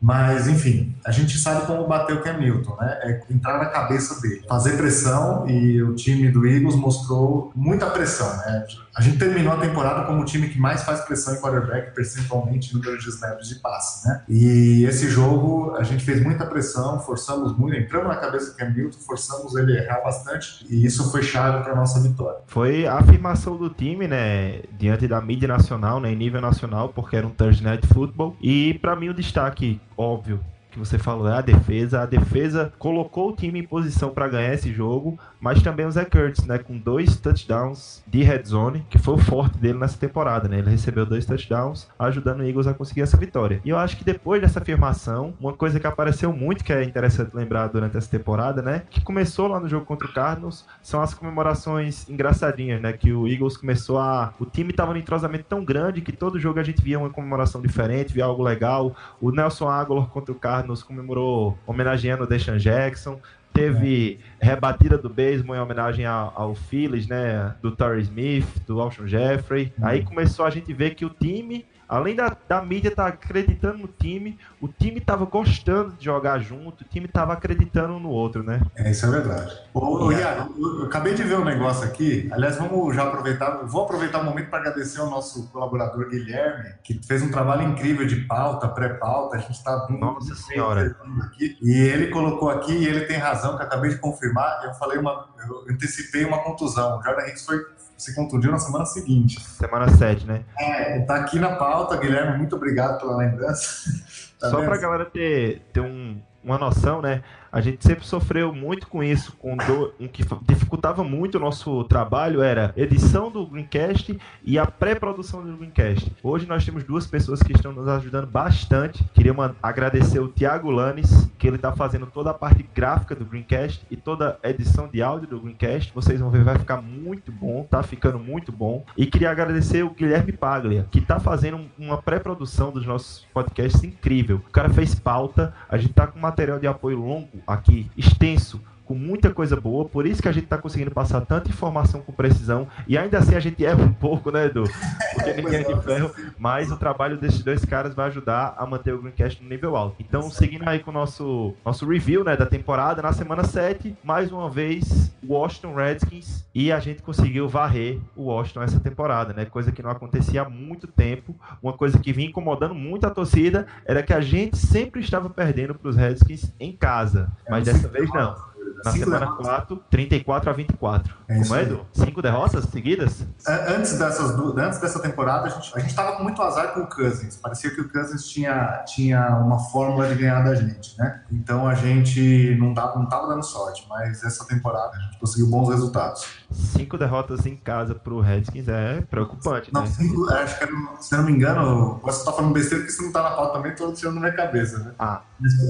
Mas, 0.00 0.46
enfim, 0.46 0.94
a 1.04 1.10
gente 1.10 1.36
sabe 1.38 1.66
como 1.66 1.86
bater 1.86 2.14
o 2.14 2.22
Cam 2.22 2.34
Newton, 2.34 2.76
né? 2.80 2.98
É 3.02 3.20
entrar 3.32 3.58
na 3.58 3.66
cabeça 3.66 4.20
dele, 4.20 4.44
fazer 4.48 4.76
pressão 4.76 5.48
e 5.48 5.82
o 5.82 5.94
time 5.94 6.30
do 6.30 6.46
Eagles 6.46 6.76
mostrou 6.76 7.50
muita 7.54 7.90
pressão, 7.90 8.36
né? 8.36 8.64
A 8.98 9.00
gente 9.00 9.16
terminou 9.16 9.52
a 9.52 9.56
temporada 9.56 10.04
como 10.06 10.22
o 10.22 10.24
time 10.24 10.48
que 10.48 10.58
mais 10.58 10.82
faz 10.82 11.02
pressão 11.02 11.32
em 11.32 11.40
quarterback, 11.40 11.94
percentualmente 11.94 12.74
número 12.74 12.98
de 12.98 13.08
snaps 13.08 13.48
de 13.48 13.54
passe, 13.60 14.08
né? 14.08 14.24
E 14.28 14.84
esse 14.88 15.08
jogo 15.08 15.76
a 15.76 15.84
gente 15.84 16.04
fez 16.04 16.20
muita 16.20 16.44
pressão, 16.44 16.98
forçamos 16.98 17.56
muito, 17.56 17.76
entramos 17.76 18.08
na 18.08 18.16
cabeça 18.16 18.50
do 18.50 18.56
Cam 18.56 18.70
Newton, 18.70 18.98
forçamos 18.98 19.54
ele 19.54 19.78
a 19.78 19.84
errar 19.84 20.00
bastante 20.00 20.66
e 20.68 20.84
isso 20.84 21.12
foi 21.12 21.22
chave 21.22 21.62
para 21.62 21.76
nossa 21.76 22.00
vitória. 22.00 22.40
Foi 22.48 22.88
a 22.88 22.94
afirmação 22.94 23.56
do 23.56 23.70
time, 23.70 24.08
né? 24.08 24.62
Diante 24.76 25.06
da 25.06 25.20
mídia 25.20 25.46
nacional, 25.46 26.00
né? 26.00 26.10
Em 26.10 26.16
nível 26.16 26.40
nacional, 26.40 26.88
porque 26.88 27.14
era 27.14 27.24
um 27.24 27.30
Thursday 27.30 27.64
Night 27.64 27.86
Football. 27.86 28.36
E 28.42 28.74
para 28.82 28.96
mim 28.96 29.10
o 29.10 29.14
destaque 29.14 29.80
óbvio 29.96 30.40
que 30.70 30.78
você 30.78 30.98
falou 30.98 31.28
é 31.28 31.34
a 31.34 31.40
defesa. 31.40 32.02
A 32.02 32.06
defesa 32.06 32.72
colocou 32.78 33.30
o 33.30 33.36
time 33.36 33.60
em 33.60 33.66
posição 33.66 34.10
para 34.10 34.28
ganhar 34.28 34.54
esse 34.54 34.72
jogo, 34.72 35.18
mas 35.40 35.62
também 35.62 35.86
o 35.86 35.90
Zach 35.90 36.10
Kurtz, 36.10 36.44
né, 36.44 36.58
com 36.58 36.76
dois 36.76 37.16
touchdowns 37.16 38.02
de 38.06 38.22
red 38.22 38.42
zone, 38.44 38.84
que 38.90 38.98
foi 38.98 39.14
o 39.14 39.18
forte 39.18 39.58
dele 39.58 39.78
nessa 39.78 39.98
temporada, 39.98 40.48
né? 40.48 40.58
Ele 40.58 40.70
recebeu 40.70 41.06
dois 41.06 41.24
touchdowns, 41.24 41.88
ajudando 41.98 42.40
o 42.40 42.44
Eagles 42.44 42.66
a 42.66 42.74
conseguir 42.74 43.02
essa 43.02 43.16
vitória. 43.16 43.60
E 43.64 43.70
eu 43.70 43.78
acho 43.78 43.96
que 43.96 44.04
depois 44.04 44.40
dessa 44.40 44.60
afirmação, 44.60 45.34
uma 45.40 45.52
coisa 45.52 45.78
que 45.78 45.86
apareceu 45.86 46.32
muito 46.32 46.64
que 46.64 46.72
é 46.72 46.82
interessante 46.82 47.34
lembrar 47.34 47.68
durante 47.68 47.96
essa 47.96 48.10
temporada, 48.10 48.62
né, 48.62 48.82
que 48.90 49.00
começou 49.00 49.48
lá 49.48 49.60
no 49.60 49.68
jogo 49.68 49.86
contra 49.86 50.08
o 50.08 50.12
Cardinals, 50.12 50.66
são 50.82 51.00
as 51.00 51.14
comemorações 51.14 52.08
engraçadinhas, 52.08 52.80
né, 52.80 52.92
que 52.92 53.12
o 53.12 53.26
Eagles 53.26 53.56
começou 53.56 53.98
a 53.98 54.32
o 54.38 54.44
time 54.44 54.70
estava 54.70 54.92
no 54.92 54.98
entrosamento 54.98 55.44
tão 55.48 55.64
grande 55.64 56.00
que 56.00 56.12
todo 56.12 56.38
jogo 56.38 56.60
a 56.60 56.62
gente 56.62 56.82
via 56.82 56.98
uma 56.98 57.10
comemoração 57.10 57.60
diferente, 57.60 58.12
via 58.12 58.24
algo 58.24 58.42
legal. 58.42 58.94
O 59.20 59.30
Nelson 59.30 59.68
Aguilar 59.68 60.06
contra 60.06 60.32
o 60.32 60.34
Cardinals 60.34 60.82
comemorou 60.82 61.58
homenageando 61.66 62.24
o 62.24 62.26
Deshaun 62.26 62.58
Jackson. 62.58 63.18
Teve 63.58 64.20
rebatida 64.40 64.96
do 64.96 65.08
beisebol 65.08 65.56
em 65.56 65.58
homenagem 65.58 66.06
ao, 66.06 66.32
ao 66.36 66.54
Phillies, 66.54 67.08
né? 67.08 67.56
Do 67.60 67.74
Torrey 67.74 68.02
Smith, 68.02 68.46
do 68.64 68.80
Alshon 68.80 69.08
Jeffrey. 69.08 69.72
Aí 69.82 70.04
começou 70.04 70.44
a 70.44 70.50
gente 70.50 70.72
ver 70.72 70.94
que 70.94 71.04
o 71.04 71.10
time 71.10 71.66
Além 71.88 72.14
da, 72.14 72.36
da 72.46 72.60
mídia 72.60 72.88
estar 72.88 73.04
tá 73.04 73.08
acreditando 73.08 73.78
no 73.78 73.88
time, 73.88 74.38
o 74.60 74.68
time 74.68 74.98
estava 74.98 75.24
gostando 75.24 75.92
de 75.92 76.04
jogar 76.04 76.38
junto, 76.38 76.82
o 76.82 76.84
time 76.84 77.06
estava 77.06 77.32
acreditando 77.32 77.98
no 77.98 78.10
outro, 78.10 78.42
né? 78.42 78.60
É, 78.76 78.90
isso 78.90 79.06
é 79.06 79.10
verdade. 79.10 79.58
Ô, 79.72 80.04
ô 80.04 80.12
Iago, 80.12 80.54
eu, 80.58 80.80
eu 80.80 80.86
acabei 80.86 81.14
de 81.14 81.22
ver 81.22 81.38
um 81.38 81.44
negócio 81.44 81.84
aqui. 81.84 82.28
Aliás, 82.30 82.56
vamos 82.56 82.94
já 82.94 83.04
aproveitar, 83.04 83.64
vou 83.64 83.84
aproveitar 83.84 84.20
o 84.20 84.24
momento 84.24 84.50
para 84.50 84.58
agradecer 84.58 85.00
ao 85.00 85.08
nosso 85.08 85.48
colaborador 85.48 86.08
Guilherme, 86.10 86.74
que 86.82 87.00
fez 87.06 87.22
um 87.22 87.30
trabalho 87.30 87.62
incrível 87.62 88.06
de 88.06 88.16
pauta, 88.26 88.68
pré-pauta. 88.68 89.36
A 89.36 89.40
gente 89.40 89.52
está 89.52 89.88
Nossa 89.88 90.34
Senhora. 90.34 90.94
Aqui, 91.22 91.56
e 91.62 91.72
ele 91.72 92.08
colocou 92.08 92.50
aqui, 92.50 92.72
e 92.72 92.86
ele 92.86 93.06
tem 93.06 93.16
razão, 93.16 93.56
que 93.56 93.62
eu 93.62 93.66
acabei 93.66 93.90
de 93.90 93.96
confirmar. 93.96 94.62
Eu 94.64 94.74
falei 94.74 94.98
uma. 94.98 95.28
Eu 95.46 95.64
antecipei 95.70 96.24
uma 96.24 96.42
contusão. 96.42 96.98
O 96.98 97.02
Jordan 97.02 97.26
Hicks 97.28 97.46
foi 97.46 97.58
se 97.98 98.14
contundiu 98.14 98.52
na 98.52 98.58
semana 98.58 98.86
seguinte. 98.86 99.40
Semana 99.40 99.88
7, 99.88 100.24
né? 100.24 100.44
É, 100.56 101.00
tá 101.00 101.16
aqui 101.16 101.38
na 101.38 101.56
pauta, 101.56 101.96
Guilherme, 101.96 102.38
muito 102.38 102.54
obrigado 102.54 103.00
pela 103.00 103.16
lembrança. 103.16 103.90
Tá 104.38 104.50
Só 104.50 104.62
para 104.62 104.76
a 104.76 104.78
galera 104.78 105.04
ter, 105.04 105.62
ter 105.72 105.80
um, 105.80 106.16
uma 106.44 106.56
noção, 106.56 107.02
né? 107.02 107.24
A 107.50 107.60
gente 107.62 107.84
sempre 107.84 108.06
sofreu 108.06 108.52
muito 108.52 108.86
com 108.88 109.02
isso, 109.02 109.34
com 109.38 109.56
do, 109.56 109.94
um 109.98 110.06
que 110.06 110.22
dificultava 110.46 111.02
muito 111.02 111.36
o 111.36 111.40
nosso 111.40 111.82
trabalho 111.84 112.42
era 112.42 112.74
edição 112.76 113.30
do 113.30 113.46
Greencast 113.46 114.18
e 114.44 114.58
a 114.58 114.66
pré-produção 114.66 115.42
do 115.42 115.56
Greencast. 115.56 116.12
Hoje 116.22 116.46
nós 116.46 116.64
temos 116.64 116.84
duas 116.84 117.06
pessoas 117.06 117.42
que 117.42 117.52
estão 117.52 117.72
nos 117.72 117.88
ajudando 117.88 118.26
bastante. 118.26 119.02
Queria 119.14 119.34
agradecer 119.62 120.20
o 120.20 120.28
Thiago 120.28 120.70
Lanes, 120.70 121.30
que 121.38 121.46
ele 121.46 121.56
está 121.56 121.72
fazendo 121.72 122.06
toda 122.06 122.30
a 122.30 122.34
parte 122.34 122.68
gráfica 122.74 123.14
do 123.14 123.24
Greencast 123.24 123.84
e 123.90 123.96
toda 123.96 124.38
a 124.42 124.50
edição 124.50 124.86
de 124.86 125.02
áudio 125.02 125.28
do 125.28 125.40
Greencast. 125.40 125.90
Vocês 125.94 126.20
vão 126.20 126.30
ver, 126.30 126.44
vai 126.44 126.58
ficar 126.58 126.82
muito 126.82 127.32
bom, 127.32 127.64
tá 127.64 127.82
ficando 127.82 128.18
muito 128.18 128.52
bom. 128.52 128.84
E 128.96 129.06
queria 129.06 129.30
agradecer 129.30 129.82
o 129.82 129.90
Guilherme 129.90 130.32
Paglia, 130.32 130.86
que 130.90 130.98
está 130.98 131.18
fazendo 131.18 131.60
uma 131.78 131.96
pré-produção 131.96 132.70
dos 132.70 132.84
nossos 132.84 133.26
podcasts 133.32 133.82
incrível. 133.82 134.36
O 134.36 134.50
cara 134.50 134.68
fez 134.68 134.94
pauta, 134.94 135.54
a 135.66 135.78
gente 135.78 135.94
tá 135.94 136.06
com 136.06 136.18
material 136.18 136.58
de 136.58 136.66
apoio 136.66 136.98
longo 136.98 137.37
aqui, 137.46 137.90
extenso, 137.96 138.60
com 138.88 138.94
muita 138.94 139.30
coisa 139.30 139.54
boa, 139.54 139.84
por 139.84 140.06
isso 140.06 140.22
que 140.22 140.28
a 140.28 140.32
gente 140.32 140.44
está 140.44 140.56
conseguindo 140.56 140.90
passar 140.90 141.20
tanta 141.20 141.50
informação 141.50 142.00
com 142.00 142.10
precisão 142.10 142.66
e 142.86 142.96
ainda 142.96 143.18
assim 143.18 143.34
a 143.34 143.40
gente 143.40 143.62
erra 143.62 143.84
um 143.84 143.92
pouco, 143.92 144.30
né, 144.30 144.46
Edu? 144.46 144.64
Porque 145.12 145.34
ninguém 145.34 145.60
é 145.60 145.74
de 145.74 145.82
ferro, 145.82 146.10
mas 146.38 146.72
o 146.72 146.76
trabalho 146.78 147.18
desses 147.18 147.42
dois 147.44 147.62
caras 147.66 147.94
vai 147.94 148.06
ajudar 148.06 148.54
a 148.56 148.64
manter 148.64 148.94
o 148.94 149.02
Greencast 149.02 149.42
no 149.42 149.48
nível 149.50 149.76
alto. 149.76 149.96
Então, 150.00 150.30
seguindo 150.30 150.66
aí 150.66 150.78
com 150.78 150.90
o 150.90 150.94
nosso, 150.94 151.54
nosso 151.62 151.86
review 151.86 152.24
né, 152.24 152.34
da 152.34 152.46
temporada, 152.46 153.02
na 153.02 153.12
semana 153.12 153.44
7, 153.44 153.94
mais 154.02 154.32
uma 154.32 154.48
vez, 154.48 155.12
o 155.22 155.34
Washington 155.34 155.74
Redskins 155.74 156.46
e 156.54 156.72
a 156.72 156.80
gente 156.80 157.02
conseguiu 157.02 157.46
varrer 157.46 157.98
o 158.16 158.24
Washington 158.24 158.62
essa 158.62 158.80
temporada, 158.80 159.34
né? 159.34 159.44
Coisa 159.44 159.70
que 159.70 159.82
não 159.82 159.90
acontecia 159.90 160.40
há 160.40 160.48
muito 160.48 160.86
tempo, 160.86 161.36
uma 161.62 161.74
coisa 161.74 161.98
que 161.98 162.10
vinha 162.10 162.28
incomodando 162.28 162.74
muito 162.74 163.06
a 163.06 163.10
torcida 163.10 163.66
era 163.84 164.02
que 164.02 164.14
a 164.14 164.20
gente 164.22 164.56
sempre 164.56 165.02
estava 165.02 165.28
perdendo 165.28 165.74
para 165.74 165.90
os 165.90 165.96
Redskins 165.96 166.50
em 166.58 166.72
casa, 166.72 167.30
mas 167.50 167.66
dessa 167.66 167.86
vez 167.86 168.10
não. 168.14 168.47
Na 168.84 168.92
Cinco 168.92 169.04
semana 169.06 169.26
derrotas. 169.26 169.46
4, 169.46 169.84
34 169.90 170.50
a 170.50 170.52
24. 170.52 171.14
É 171.28 171.38
Como 171.40 171.54
é, 171.54 171.62
Edu? 171.62 171.86
Cinco 171.92 172.22
derrotas 172.22 172.64
seguidas? 172.66 173.26
Antes, 173.46 173.98
dessas, 173.98 174.30
antes 174.56 174.78
dessa 174.78 175.00
temporada, 175.00 175.46
a 175.46 175.50
gente, 175.50 175.72
a 175.74 175.80
gente 175.80 175.94
tava 175.94 176.16
com 176.16 176.22
muito 176.22 176.40
azar 176.40 176.74
com 176.74 176.80
o 176.80 176.86
Cousins. 176.86 177.36
Parecia 177.36 177.70
que 177.70 177.80
o 177.80 177.88
Cousins 177.88 178.28
tinha, 178.28 178.84
tinha 178.86 179.36
uma 179.36 179.58
fórmula 179.58 180.08
de 180.08 180.14
ganhar 180.14 180.42
da 180.42 180.54
gente, 180.54 180.96
né? 180.98 181.22
Então 181.30 181.66
a 181.66 181.74
gente 181.74 182.56
não 182.58 182.72
tava, 182.72 182.98
não 182.98 183.08
tava 183.08 183.26
dando 183.28 183.42
sorte, 183.42 183.84
mas 183.88 184.22
essa 184.22 184.46
temporada 184.46 184.96
a 184.96 185.00
gente 185.00 185.18
conseguiu 185.18 185.48
bons 185.48 185.68
resultados. 185.68 186.24
Cinco 186.50 186.96
derrotas 186.96 187.44
em 187.44 187.56
casa 187.56 187.94
pro 187.94 188.20
Redskins 188.20 188.68
é 188.68 189.02
preocupante, 189.02 189.72
não, 189.72 189.82
né? 189.82 189.86
Cinco, 189.88 190.30
acho 190.30 190.58
que, 190.58 190.66
se 191.02 191.14
eu 191.14 191.18
não 191.18 191.26
me 191.26 191.32
engano, 191.32 192.00
você 192.02 192.24
tá 192.24 192.32
falando 192.32 192.54
besteira 192.54 192.84
porque 192.84 192.92
você 192.92 193.02
não 193.02 193.12
tá 193.12 193.22
na 193.22 193.30
pauta 193.30 193.52
também, 193.54 193.74
tô 193.74 193.92
tirando 193.92 194.14
na 194.14 194.20
minha 194.20 194.32
cabeça, 194.32 194.78
né? 194.78 194.94
Ah. 194.98 195.22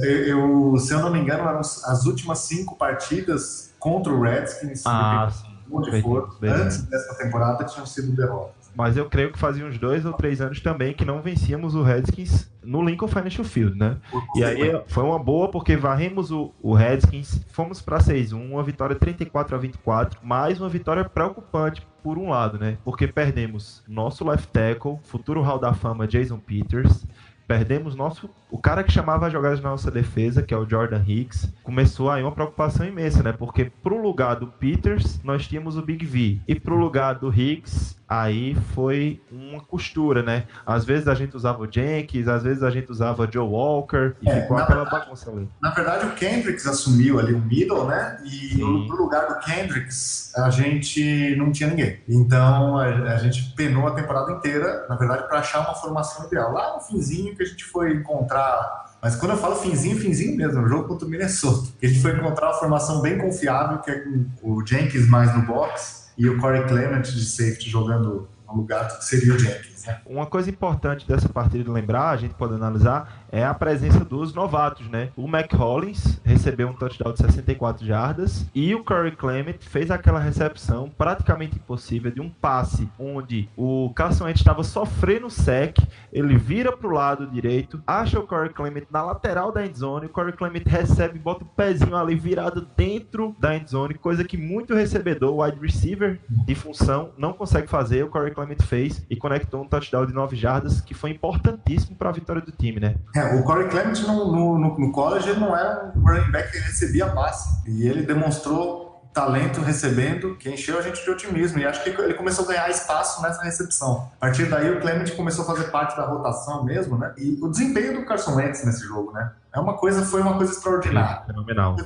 Eu, 0.02 0.72
eu, 0.72 0.78
se 0.78 0.92
eu 0.92 1.00
não 1.00 1.10
me 1.10 1.18
engano, 1.18 1.48
eram 1.48 1.58
as 1.58 2.06
últimas 2.06 2.38
cinco 2.40 2.76
partidas 2.76 3.74
contra 3.78 4.12
o 4.12 4.22
Redskins, 4.22 4.84
ah, 4.86 5.32
onde 5.70 6.00
for, 6.00 6.36
antes 6.42 6.82
dessa 6.82 7.14
temporada 7.16 7.64
tinham 7.64 7.84
sido 7.84 8.14
derrotas. 8.14 8.57
Mas 8.78 8.96
eu 8.96 9.06
creio 9.06 9.32
que 9.32 9.38
fazia 9.40 9.66
uns 9.66 9.76
dois 9.76 10.06
ou 10.06 10.12
três 10.12 10.40
anos 10.40 10.60
também 10.60 10.94
que 10.94 11.04
não 11.04 11.20
vencíamos 11.20 11.74
o 11.74 11.82
Redskins 11.82 12.48
no 12.62 12.80
Lincoln 12.80 13.08
Financial 13.08 13.44
Field, 13.44 13.76
né? 13.76 13.96
E 14.36 14.44
aí 14.44 14.80
foi 14.86 15.02
uma 15.02 15.18
boa 15.18 15.48
porque 15.50 15.76
varremos 15.76 16.30
o, 16.30 16.54
o 16.62 16.74
Redskins, 16.74 17.44
fomos 17.50 17.82
para 17.82 17.98
6-1, 17.98 18.34
uma 18.34 18.62
vitória 18.62 18.94
34 18.94 19.56
a 19.56 19.58
24, 19.58 20.20
mais 20.22 20.60
uma 20.60 20.68
vitória 20.68 21.04
preocupante 21.04 21.84
por 22.04 22.18
um 22.18 22.30
lado, 22.30 22.56
né? 22.56 22.78
Porque 22.84 23.08
perdemos 23.08 23.82
nosso 23.88 24.24
left 24.24 24.46
tackle, 24.52 25.00
futuro 25.02 25.42
Hall 25.42 25.58
da 25.58 25.74
Fama 25.74 26.06
Jason 26.06 26.38
Peters, 26.38 27.04
perdemos 27.48 27.96
nosso 27.96 28.30
o 28.48 28.58
cara 28.58 28.84
que 28.84 28.92
chamava 28.92 29.26
as 29.26 29.32
jogadas 29.32 29.60
na 29.60 29.70
nossa 29.70 29.90
defesa, 29.90 30.40
que 30.40 30.54
é 30.54 30.56
o 30.56 30.68
Jordan 30.68 31.02
Hicks, 31.04 31.52
começou 31.64 32.12
aí 32.12 32.22
uma 32.22 32.30
preocupação 32.30 32.86
imensa, 32.86 33.24
né? 33.24 33.32
Porque 33.32 33.72
pro 33.82 34.00
lugar 34.00 34.36
do 34.36 34.46
Peters, 34.46 35.20
nós 35.24 35.48
tínhamos 35.48 35.76
o 35.76 35.82
Big 35.82 36.06
V. 36.06 36.38
E 36.46 36.54
pro 36.54 36.76
lugar 36.76 37.14
do 37.16 37.28
Hicks, 37.28 37.97
aí 38.08 38.54
foi 38.74 39.20
uma 39.30 39.60
costura, 39.60 40.22
né? 40.22 40.44
Às 40.64 40.84
vezes 40.84 41.08
a 41.08 41.14
gente 41.14 41.36
usava 41.36 41.62
o 41.62 41.70
Jenkins, 41.70 42.28
às 42.28 42.42
vezes 42.42 42.62
a 42.62 42.70
gente 42.70 42.90
usava 42.90 43.22
o 43.22 43.32
Joe 43.32 43.48
Walker, 43.48 44.14
e 44.22 44.28
é, 44.28 44.42
ficou 44.42 44.56
aquela 44.56 44.84
verdade, 44.84 45.04
bagunça 45.04 45.30
ali. 45.30 45.48
Na 45.60 45.70
verdade, 45.70 46.06
o 46.06 46.14
Kendricks 46.14 46.66
assumiu 46.66 47.18
ali 47.18 47.34
o 47.34 47.40
middle, 47.40 47.86
né? 47.86 48.18
E 48.24 48.54
Sim. 48.54 48.86
no 48.88 48.96
lugar 48.96 49.26
do 49.26 49.38
Kendricks, 49.40 50.32
a 50.36 50.50
gente 50.50 51.34
não 51.36 51.50
tinha 51.50 51.70
ninguém. 51.70 52.00
Então, 52.08 52.78
a, 52.78 52.84
a 52.84 53.16
gente 53.16 53.52
penou 53.54 53.86
a 53.86 53.92
temporada 53.92 54.32
inteira, 54.32 54.86
na 54.88 54.96
verdade, 54.96 55.28
para 55.28 55.40
achar 55.40 55.60
uma 55.60 55.74
formação 55.74 56.26
ideal. 56.26 56.52
Lá 56.52 56.74
no 56.74 56.80
finzinho 56.80 57.34
que 57.36 57.42
a 57.42 57.46
gente 57.46 57.64
foi 57.64 57.92
encontrar 57.92 58.18
encontrar. 58.18 58.86
Mas 59.00 59.16
quando 59.16 59.32
eu 59.32 59.38
falo 59.38 59.56
finzinho, 59.56 59.98
finzinho 59.98 60.36
mesmo, 60.36 60.62
o 60.62 60.68
jogo 60.68 60.88
contra 60.88 61.06
o 61.06 61.10
Minnesota. 61.10 61.68
A 61.82 61.86
gente 61.86 62.00
foi 62.00 62.12
encontrar 62.12 62.48
uma 62.48 62.58
formação 62.58 63.00
bem 63.00 63.16
confiável, 63.18 63.78
que 63.78 63.90
é 63.90 64.00
com 64.00 64.26
o 64.42 64.66
Jenkins 64.66 65.08
mais 65.08 65.34
no 65.34 65.42
box 65.42 66.07
e 66.18 66.28
o 66.28 66.36
Corey 66.38 66.66
Clement 66.66 67.02
de 67.02 67.24
safety 67.24 67.70
jogando 67.70 68.28
no 68.46 68.54
lugar 68.54 68.98
que 68.98 69.04
seria 69.04 69.34
o 69.34 69.38
Jenkins. 69.38 69.67
Uma 70.06 70.26
coisa 70.26 70.50
importante 70.50 71.06
dessa 71.06 71.28
partida 71.28 71.62
de 71.64 71.70
lembrar, 71.70 72.10
a 72.10 72.16
gente 72.16 72.34
pode 72.34 72.54
analisar, 72.54 73.26
é 73.30 73.44
a 73.44 73.54
presença 73.54 74.04
dos 74.04 74.34
novatos, 74.34 74.88
né? 74.88 75.10
O 75.16 75.26
McCollins 75.26 76.20
recebeu 76.24 76.68
um 76.68 76.72
touchdown 76.72 77.12
de 77.12 77.18
64 77.18 77.86
jardas 77.86 78.46
e 78.54 78.74
o 78.74 78.82
Corey 78.82 79.12
Clement 79.12 79.58
fez 79.60 79.90
aquela 79.90 80.18
recepção 80.18 80.90
praticamente 80.96 81.56
impossível 81.56 82.10
de 82.10 82.20
um 82.20 82.30
passe 82.30 82.88
onde 82.98 83.48
o 83.56 83.92
Carson 83.94 84.24
Wentz 84.24 84.40
estava 84.40 84.62
sofrendo 84.64 85.30
sec, 85.30 85.78
ele 86.12 86.36
vira 86.36 86.76
para 86.76 86.88
o 86.88 86.92
lado 86.92 87.26
direito, 87.26 87.82
acha 87.86 88.18
o 88.18 88.26
Corey 88.26 88.50
Clement 88.50 88.86
na 88.90 89.02
lateral 89.02 89.52
da 89.52 89.64
endzone, 89.64 90.06
o 90.06 90.10
Corey 90.10 90.32
Clement 90.32 90.64
recebe, 90.66 91.18
bota 91.18 91.44
o 91.44 91.46
pezinho 91.46 91.96
ali 91.96 92.14
virado 92.14 92.66
dentro 92.76 93.36
da 93.38 93.56
endzone, 93.56 93.94
coisa 93.94 94.24
que 94.24 94.36
muito 94.36 94.74
recebedor, 94.74 95.38
wide 95.38 95.60
receiver 95.60 96.18
de 96.28 96.54
função, 96.54 97.10
não 97.16 97.32
consegue 97.32 97.68
fazer, 97.68 98.04
o 98.04 98.08
Corey 98.08 98.32
Clement 98.32 98.62
fez 98.62 99.04
e 99.10 99.16
conectou 99.16 99.62
um 99.62 99.67
touchdown 99.68 100.06
de 100.06 100.12
9 100.12 100.36
jardas 100.36 100.80
que 100.80 100.94
foi 100.94 101.10
importantíssimo 101.10 101.96
para 101.96 102.08
a 102.08 102.12
vitória 102.12 102.42
do 102.42 102.52
time, 102.52 102.80
né? 102.80 102.96
É, 103.14 103.36
o 103.36 103.44
Corey 103.44 103.68
Clement 103.68 104.00
no, 104.06 104.58
no, 104.58 104.78
no, 104.78 104.92
college 104.92 105.28
ele 105.28 105.40
não 105.40 105.56
era 105.56 105.92
um 105.94 106.00
running 106.00 106.30
back 106.30 106.50
que 106.50 106.58
recebia 106.58 107.06
passe. 107.08 107.62
E 107.66 107.86
ele 107.86 108.02
demonstrou 108.02 108.88
talento 109.12 109.60
recebendo, 109.60 110.36
que 110.36 110.48
encheu 110.48 110.78
a 110.78 110.82
gente 110.82 111.02
de 111.02 111.10
otimismo. 111.10 111.58
E 111.58 111.66
acho 111.66 111.82
que 111.82 111.90
ele 111.90 112.14
começou 112.14 112.44
a 112.44 112.48
ganhar 112.48 112.70
espaço 112.70 113.20
nessa 113.22 113.42
recepção. 113.42 114.10
A 114.16 114.26
partir 114.26 114.46
daí, 114.46 114.70
o 114.70 114.80
Clement 114.80 115.10
começou 115.16 115.44
a 115.44 115.46
fazer 115.46 115.70
parte 115.70 115.96
da 115.96 116.04
rotação 116.06 116.64
mesmo, 116.64 116.96
né? 116.96 117.12
E 117.18 117.36
o 117.42 117.48
desempenho 117.48 117.94
do 117.94 118.06
Carson 118.06 118.36
Wentz 118.36 118.64
nesse 118.64 118.86
jogo, 118.86 119.12
né? 119.12 119.32
É 119.52 119.58
uma 119.58 119.76
coisa, 119.76 120.04
foi 120.04 120.20
uma 120.20 120.36
coisa 120.36 120.52
extraordinária. 120.52 121.24
Fenomenal. 121.26 121.76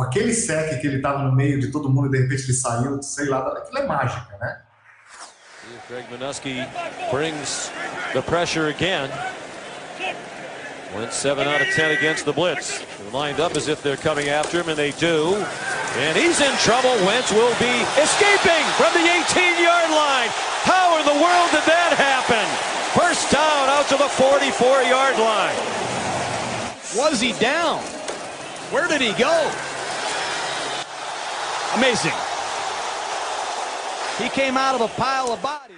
Aquele 0.00 0.32
sec 0.32 0.80
que 0.80 0.86
ele 0.86 0.96
estava 0.96 1.22
no 1.22 1.32
meio 1.32 1.60
de 1.60 1.70
todo 1.70 1.88
mundo 1.88 2.08
e 2.08 2.10
de 2.10 2.18
repente 2.18 2.44
ele 2.44 2.54
saiu, 2.54 3.02
sei 3.02 3.28
lá, 3.28 3.46
aquilo 3.56 3.78
é 3.78 3.86
mágica, 3.86 4.36
né? 4.38 4.60
Greg 5.86 6.06
Minuski 6.08 6.64
brings 7.10 7.70
the 8.14 8.22
pressure 8.22 8.68
again. 8.68 9.10
Went 10.94 11.12
7 11.12 11.46
out 11.46 11.60
of 11.60 11.66
10 11.68 11.90
against 11.98 12.24
the 12.24 12.32
blitz. 12.32 12.82
Lined 13.12 13.38
up 13.38 13.54
as 13.54 13.68
if 13.68 13.82
they're 13.82 13.98
coming 13.98 14.28
after 14.28 14.60
him, 14.60 14.70
and 14.70 14.78
they 14.78 14.92
do. 14.92 15.34
And 15.96 16.16
he's 16.16 16.40
in 16.40 16.56
trouble. 16.58 16.90
Wentz 17.04 17.30
will 17.32 17.52
be 17.60 17.84
escaping 18.00 18.64
from 18.80 18.94
the 18.94 19.04
18-yard 19.04 19.90
line. 19.90 20.30
How 20.64 20.96
in 20.98 21.04
the 21.04 21.20
world 21.20 21.50
did 21.52 21.68
that 21.68 21.92
happen? 22.00 22.48
First 22.98 23.30
down 23.30 23.68
out 23.68 23.86
to 23.88 23.98
the 23.98 24.08
44-yard 24.16 25.18
line. 25.18 25.54
Was 26.96 27.20
he 27.20 27.32
down? 27.34 27.80
Where 28.72 28.88
did 28.88 29.02
he 29.02 29.12
go? 29.12 29.52
Amazing. 31.76 32.33
He 34.20 34.28
came 34.30 34.56
out 34.56 34.80
of 34.80 34.84
a 34.84 34.88
pile 34.88 35.32
of 35.32 35.42
bodies. 35.42 35.74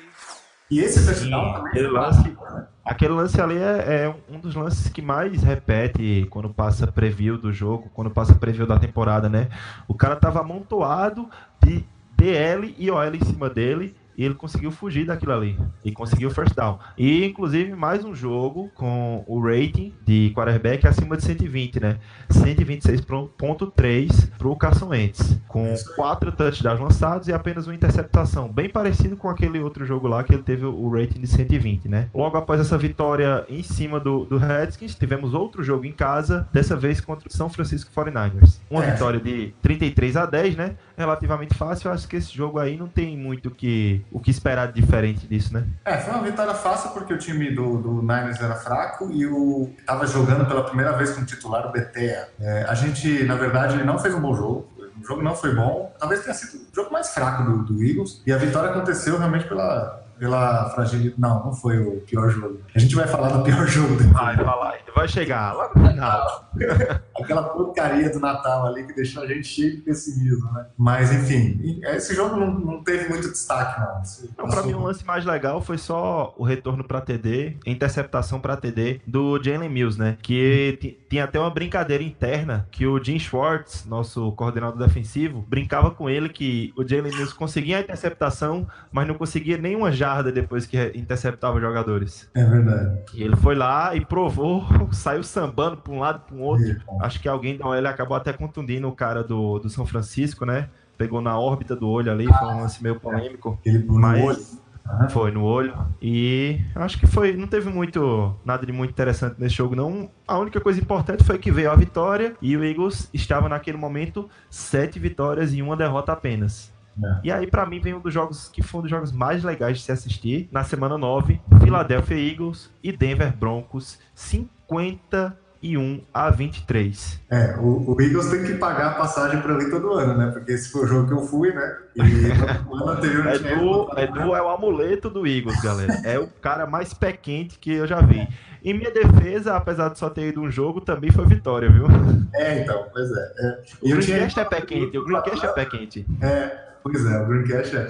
E 0.70 0.80
esse 0.80 1.06
touchdown 1.06 1.54
também. 1.54 1.72
Ele 1.76 1.88
lance, 1.88 2.36
Aquele 2.84 3.14
lance 3.14 3.40
ali 3.40 3.56
é, 3.56 4.04
é, 4.04 4.14
um 4.28 4.38
dos 4.38 4.54
lances 4.54 4.88
que 4.88 5.02
mais 5.02 5.42
repete 5.42 6.24
quando 6.30 6.50
passa 6.50 6.86
preview 6.86 7.36
do 7.36 7.52
jogo, 7.52 7.90
quando 7.92 8.10
passa 8.10 8.34
preview 8.34 8.64
da 8.64 8.78
temporada, 8.78 9.28
né? 9.28 9.48
O 9.88 9.94
cara 9.94 10.14
tava 10.14 10.40
amontoado 10.40 11.28
de 11.60 11.84
DL 12.16 12.74
e 12.78 12.88
OL 12.90 13.14
em 13.14 13.24
cima 13.24 13.50
dele 13.50 13.96
e 14.16 14.24
ele 14.24 14.34
conseguiu 14.34 14.70
fugir 14.70 15.06
daquilo 15.06 15.32
ali 15.32 15.58
e 15.84 15.92
conseguiu 15.92 16.30
first 16.30 16.54
down. 16.54 16.78
E 16.96 17.24
inclusive 17.24 17.74
mais 17.74 18.04
um 18.04 18.14
jogo 18.14 18.70
com 18.74 19.24
o 19.26 19.40
rating 19.40 19.92
de 20.04 20.32
quarterback 20.34 20.86
acima 20.86 21.16
de 21.16 21.24
120, 21.24 21.80
né? 21.80 21.98
126.3 22.30 24.30
para 24.38 24.48
o 24.48 24.56
Carson 24.56 24.88
Wentz, 24.88 25.38
com 25.48 25.74
quatro 25.94 26.32
touchdowns 26.32 26.80
lançados 26.80 27.28
e 27.28 27.32
apenas 27.32 27.66
uma 27.66 27.74
interceptação, 27.74 28.48
bem 28.48 28.68
parecido 28.68 29.16
com 29.16 29.28
aquele 29.28 29.60
outro 29.60 29.84
jogo 29.84 30.08
lá 30.08 30.24
que 30.24 30.34
ele 30.34 30.42
teve 30.42 30.64
o 30.64 30.88
rating 30.88 31.20
de 31.20 31.26
120, 31.26 31.88
né? 31.88 32.08
Logo 32.14 32.36
após 32.36 32.60
essa 32.60 32.78
vitória 32.78 33.44
em 33.48 33.62
cima 33.62 34.00
do, 34.00 34.24
do 34.24 34.38
Redskins, 34.38 34.94
tivemos 34.94 35.34
outro 35.34 35.62
jogo 35.62 35.84
em 35.84 35.92
casa, 35.92 36.48
dessa 36.52 36.76
vez 36.76 37.00
contra 37.00 37.28
o 37.28 37.32
São 37.32 37.48
Francisco 37.48 37.90
49ers. 37.94 38.60
Uma 38.70 38.84
é. 38.84 38.92
vitória 38.92 39.20
de 39.20 39.54
33 39.62 40.16
a 40.16 40.26
10, 40.26 40.56
né? 40.56 40.76
Relativamente 40.96 41.54
fácil. 41.54 41.88
Eu 41.88 41.92
acho 41.92 42.08
que 42.08 42.16
esse 42.16 42.34
jogo 42.34 42.58
aí 42.58 42.76
não 42.76 42.88
tem 42.88 43.16
muito 43.16 43.50
que 43.50 44.04
o 44.10 44.20
que 44.20 44.30
esperar 44.30 44.72
de 44.72 44.80
diferente 44.80 45.26
disso, 45.26 45.52
né? 45.52 45.64
É, 45.84 45.98
foi 45.98 46.12
uma 46.14 46.22
vitória 46.22 46.54
fácil 46.54 46.90
porque 46.90 47.12
o 47.12 47.18
time 47.18 47.54
do, 47.54 47.78
do 47.78 48.02
Niners 48.02 48.40
era 48.40 48.54
fraco 48.54 49.10
e 49.10 49.26
o 49.26 49.70
estava 49.78 50.06
jogando 50.06 50.46
pela 50.46 50.64
primeira 50.64 50.92
vez 50.92 51.12
como 51.12 51.26
titular 51.26 51.66
o 51.66 51.72
Betea. 51.72 52.28
É, 52.40 52.64
a 52.68 52.74
gente, 52.74 53.24
na 53.24 53.34
verdade, 53.34 53.82
não 53.84 53.98
fez 53.98 54.14
um 54.14 54.20
bom 54.20 54.34
jogo. 54.34 54.68
O 55.00 55.06
jogo 55.06 55.22
não 55.22 55.34
foi 55.34 55.54
bom. 55.54 55.94
Talvez 55.98 56.22
tenha 56.22 56.34
sido 56.34 56.62
o 56.62 56.74
jogo 56.74 56.92
mais 56.92 57.12
fraco 57.12 57.42
do, 57.44 57.64
do 57.64 57.84
Eagles. 57.84 58.22
E 58.26 58.32
a 58.32 58.38
vitória 58.38 58.70
aconteceu 58.70 59.18
realmente 59.18 59.46
pela, 59.46 60.05
pela 60.18 60.70
fragilidade. 60.70 61.14
Não, 61.18 61.44
não 61.44 61.52
foi 61.52 61.78
o 61.78 62.00
pior 62.00 62.30
jogo. 62.30 62.60
A 62.74 62.78
gente 62.78 62.94
vai 62.94 63.06
falar 63.06 63.28
do 63.28 63.42
pior 63.42 63.66
jogo 63.66 63.96
depois. 63.96 64.12
Vai 64.12 64.36
falar, 64.36 64.74
vai 64.94 65.08
chegar 65.08 65.52
lá 65.52 65.70
no 65.74 65.88
final. 65.88 66.50
Aquela 67.20 67.42
porcaria 67.44 68.10
do 68.10 68.18
Natal 68.18 68.66
ali 68.66 68.86
que 68.86 68.94
deixou 68.94 69.22
a 69.22 69.26
gente 69.26 69.46
cheio 69.46 69.76
de 69.76 69.82
pessimismo, 69.82 70.50
né? 70.52 70.66
Mas 70.76 71.12
enfim, 71.12 71.80
esse 71.84 72.14
jogo 72.14 72.36
não, 72.36 72.58
não 72.58 72.84
teve 72.84 73.08
muito 73.08 73.30
destaque, 73.30 73.80
não. 73.80 74.44
não 74.44 74.50
pra 74.50 74.62
mim, 74.62 74.74
o 74.74 74.78
um 74.78 74.84
lance 74.84 75.04
mais 75.04 75.24
legal 75.24 75.60
foi 75.60 75.78
só 75.78 76.34
o 76.36 76.44
retorno 76.44 76.84
pra 76.84 77.00
TD, 77.00 77.56
interceptação 77.66 78.40
pra 78.40 78.56
TD 78.56 79.00
do 79.06 79.42
Jalen 79.42 79.68
Mills, 79.68 79.98
né? 79.98 80.16
Que 80.22 80.98
tinha 81.08 81.24
até 81.24 81.38
uma 81.38 81.50
brincadeira 81.50 82.02
interna 82.02 82.66
que 82.70 82.86
o 82.86 83.02
Jim 83.02 83.18
Schwartz, 83.18 83.84
nosso 83.86 84.32
coordenador 84.32 84.78
defensivo, 84.78 85.44
brincava 85.48 85.90
com 85.90 86.08
ele 86.08 86.28
que 86.28 86.72
o 86.76 86.86
Jalen 86.86 87.12
Mills 87.12 87.34
conseguia 87.34 87.78
a 87.78 87.80
interceptação, 87.80 88.66
mas 88.90 89.06
não 89.06 89.14
conseguia 89.14 89.58
nenhuma 89.58 89.92
jarda 90.06 90.30
depois 90.30 90.66
que 90.66 90.76
interceptava 90.94 91.56
os 91.56 91.62
jogadores. 91.62 92.30
É 92.34 92.44
verdade. 92.44 93.00
E 93.12 93.22
ele 93.22 93.36
foi 93.36 93.56
lá 93.56 93.94
e 93.94 94.04
provou, 94.04 94.64
saiu 94.92 95.22
sambando 95.22 95.76
pra 95.78 95.92
um 95.92 95.98
lado, 95.98 96.20
pra 96.20 96.36
um 96.36 96.42
outro. 96.42 96.70
É, 96.70 97.04
Acho 97.04 97.20
que 97.20 97.28
alguém 97.28 97.56
da 97.56 97.66
OL 97.66 97.86
acabou 97.86 98.16
até 98.16 98.32
contundindo 98.32 98.88
o 98.88 98.92
cara 98.92 99.24
do, 99.24 99.58
do 99.58 99.68
São 99.68 99.84
Francisco, 99.84 100.46
né? 100.46 100.68
Pegou 100.96 101.20
na 101.20 101.38
órbita 101.38 101.74
do 101.76 101.88
olho 101.88 102.10
ali, 102.10 102.26
foi 102.26 102.48
um 102.48 102.60
lance 102.60 102.82
meio 102.82 102.98
polêmico. 102.98 103.58
Ele 103.64 103.84
mas... 103.86 104.18
no 104.18 104.26
olho. 104.26 104.66
Foi 105.10 105.32
no 105.32 105.42
olho. 105.42 105.74
E 106.00 106.60
acho 106.74 106.98
que 106.98 107.08
foi. 107.08 107.36
Não 107.36 107.48
teve 107.48 107.68
muito. 107.68 108.34
Nada 108.44 108.64
de 108.64 108.72
muito 108.72 108.90
interessante 108.90 109.34
nesse 109.36 109.56
jogo, 109.56 109.74
não. 109.74 110.08
A 110.26 110.38
única 110.38 110.60
coisa 110.60 110.80
importante 110.80 111.24
foi 111.24 111.38
que 111.38 111.50
veio 111.50 111.72
a 111.72 111.74
vitória 111.74 112.34
e 112.40 112.56
o 112.56 112.64
Eagles 112.64 113.10
estava 113.12 113.48
naquele 113.48 113.76
momento 113.76 114.28
sete 114.48 115.00
vitórias 115.00 115.52
e 115.52 115.60
uma 115.60 115.76
derrota 115.76 116.12
apenas. 116.12 116.72
É. 117.02 117.20
E 117.24 117.32
aí, 117.32 117.46
para 117.46 117.66
mim, 117.66 117.80
vem 117.80 117.94
um 117.94 118.00
dos 118.00 118.12
jogos 118.12 118.48
que 118.48 118.62
foi 118.62 118.80
um 118.80 118.82
dos 118.82 118.90
jogos 118.90 119.12
mais 119.12 119.44
legais 119.44 119.78
de 119.78 119.84
se 119.84 119.92
assistir. 119.92 120.48
Na 120.50 120.64
semana 120.64 120.96
9, 120.96 121.40
Philadelphia 121.62 122.16
Eagles 122.16 122.70
e 122.82 122.92
Denver 122.92 123.36
Broncos. 123.36 123.98
50 124.14 125.36
21 125.66 126.02
a 126.14 126.30
23. 126.30 127.20
É, 127.30 127.56
o, 127.58 127.94
o 127.94 128.00
Eagles 128.00 128.30
tem 128.30 128.44
que 128.44 128.54
pagar 128.54 128.92
a 128.92 128.94
passagem 128.94 129.40
para 129.40 129.54
ali 129.54 129.68
todo 129.70 129.92
ano, 129.92 130.16
né? 130.16 130.30
Porque 130.30 130.52
esse 130.52 130.70
foi 130.70 130.84
o 130.84 130.86
jogo 130.86 131.08
que 131.08 131.14
eu 131.14 131.22
fui, 131.22 131.52
né? 131.52 131.76
E 131.96 132.02
no 132.02 132.76
ano 132.76 132.90
anterior 132.90 133.26
é 133.26 133.38
do, 133.38 133.98
é 133.98 134.06
do 134.06 134.36
é 134.36 134.42
o 134.42 134.48
amuleto 134.48 135.10
do 135.10 135.26
Eagles, 135.26 135.60
galera. 135.62 136.00
É 136.04 136.18
o 136.18 136.28
cara 136.28 136.66
mais 136.66 136.94
pé 136.94 137.12
quente 137.12 137.58
que 137.58 137.72
eu 137.72 137.86
já 137.86 138.00
vi. 138.00 138.26
Em 138.62 138.74
minha 138.74 138.90
defesa, 138.90 139.56
apesar 139.56 139.90
de 139.90 139.98
só 139.98 140.10
ter 140.10 140.28
ido 140.28 140.40
um 140.40 140.50
jogo, 140.50 140.80
também 140.80 141.10
foi 141.10 141.24
vitória, 141.26 141.70
viu? 141.70 141.86
É, 142.34 142.62
então, 142.62 142.86
pois 142.92 143.10
é. 143.10 143.32
é. 143.38 143.62
O 143.80 143.88
Greencast 143.88 144.34
tinha... 144.34 144.44
é 144.44 144.48
pé 144.48 144.60
quente, 144.60 144.98
o 144.98 145.04
Greencast 145.04 145.46
é 145.46 145.48
pé 145.52 145.64
quente. 145.64 146.06
É, 146.20 146.65
Pois 146.92 147.04
é, 147.04 147.18
o 147.20 147.26
Greencast 147.26 147.76
é. 147.76 147.88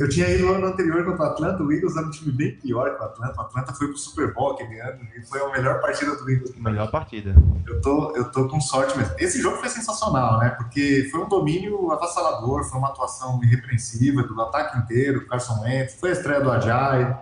Eu 0.00 0.08
tinha 0.08 0.26
ido 0.28 0.46
no 0.46 0.54
ano 0.54 0.66
anterior 0.66 1.04
contra 1.04 1.22
o 1.22 1.28
Atlanta, 1.28 1.62
o 1.62 1.70
Eagles 1.70 1.96
era 1.96 2.06
um 2.06 2.10
time 2.10 2.32
bem 2.32 2.56
pior 2.56 2.96
que 2.96 3.02
o 3.02 3.04
Atlanta. 3.04 3.38
O 3.38 3.40
Atlanta 3.42 3.74
foi 3.74 3.88
pro 3.88 3.96
Super 3.98 4.32
Bowl 4.32 4.52
aquele 4.52 4.80
ano 4.80 5.00
e 5.14 5.22
foi 5.26 5.40
a 5.40 5.50
melhor 5.50 5.80
partida 5.80 6.16
do 6.16 6.30
Eagles. 6.30 6.54
Melhor 6.56 6.90
partida. 6.90 7.34
Eu 7.66 7.80
tô, 7.82 8.16
eu 8.16 8.24
tô 8.30 8.48
com 8.48 8.58
sorte 8.58 8.96
mesmo. 8.96 9.14
Esse 9.18 9.40
jogo 9.40 9.58
foi 9.58 9.68
sensacional, 9.68 10.38
né? 10.38 10.50
Porque 10.50 11.08
foi 11.10 11.20
um 11.20 11.28
domínio 11.28 11.90
avassalador, 11.92 12.64
foi 12.64 12.78
uma 12.78 12.88
atuação 12.88 13.38
irrepreensível 13.44 14.26
do 14.26 14.40
ataque 14.40 14.78
inteiro, 14.78 15.26
Carson 15.26 15.60
Wentz, 15.62 15.94
foi 16.00 16.10
a 16.10 16.12
estreia 16.12 16.40
do 16.40 16.50
Ajay. 16.50 17.14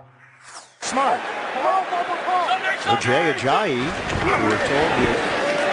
Smart. 0.81 1.21
O 2.87 3.01
Jay 3.01 3.31
Ajayi, 3.31 3.75
we 3.75 4.31
were 4.47 4.57
told 4.57 4.91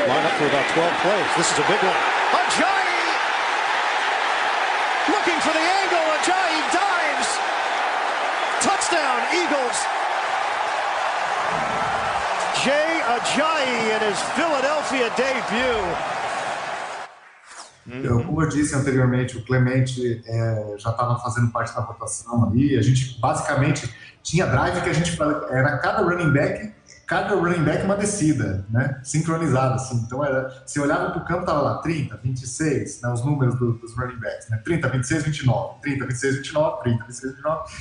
line 0.08 0.26
up 0.26 0.32
for 0.34 0.46
about 0.46 0.68
12 0.74 0.92
plays. 1.02 1.36
This 1.36 1.52
is 1.52 1.58
a 1.58 1.62
big 1.62 1.82
one. 1.82 2.18
looking 5.28 5.40
for 5.40 5.52
the 5.52 5.66
angle. 5.80 6.08
Ajayi 6.16 6.60
dives. 6.72 7.30
Touchdown, 8.64 9.18
Eagles. 9.40 9.78
Jay 12.64 13.00
Ajayi 13.18 13.90
in 13.96 14.10
his 14.10 14.20
Philadelphia 14.36 15.10
debut. 15.16 16.18
Então, 17.86 18.22
como 18.22 18.42
eu 18.42 18.48
disse 18.48 18.76
anteriormente, 18.76 19.36
o 19.36 19.44
Clemente 19.44 20.22
é, 20.24 20.74
já 20.78 20.90
estava 20.90 21.18
fazendo 21.18 21.50
parte 21.50 21.74
da 21.74 21.80
rotação 21.80 22.48
ali. 22.48 22.76
A 22.76 22.82
gente 22.82 23.18
basicamente 23.18 23.92
tinha 24.22 24.46
drive 24.46 24.82
que 24.82 24.90
a 24.90 24.92
gente 24.92 25.18
era 25.50 25.78
cada 25.78 26.02
running 26.02 26.32
back 26.32 26.72
cada 27.08 27.34
running 27.34 27.64
back 27.64 27.84
uma 27.84 27.96
descida, 27.96 28.66
né? 28.68 29.00
Sincronizada, 29.02 29.76
assim. 29.76 29.96
Então, 30.06 30.22
era, 30.22 30.62
se 30.66 30.78
olhava 30.78 31.10
para 31.10 31.22
o 31.22 31.24
campo, 31.24 31.46
tava 31.46 31.62
lá 31.62 31.78
30, 31.78 32.18
26, 32.18 33.00
né? 33.00 33.10
os 33.10 33.24
números 33.24 33.58
do, 33.58 33.72
dos 33.78 33.96
running 33.96 34.20
backs, 34.20 34.50
né? 34.50 34.60
30, 34.62 34.88
26, 34.90 35.24
29, 35.24 35.80
30, 35.80 36.06
26, 36.06 36.36
29, 36.36 36.82
30, 36.82 37.04
26, 37.06 37.32
29. 37.32 37.72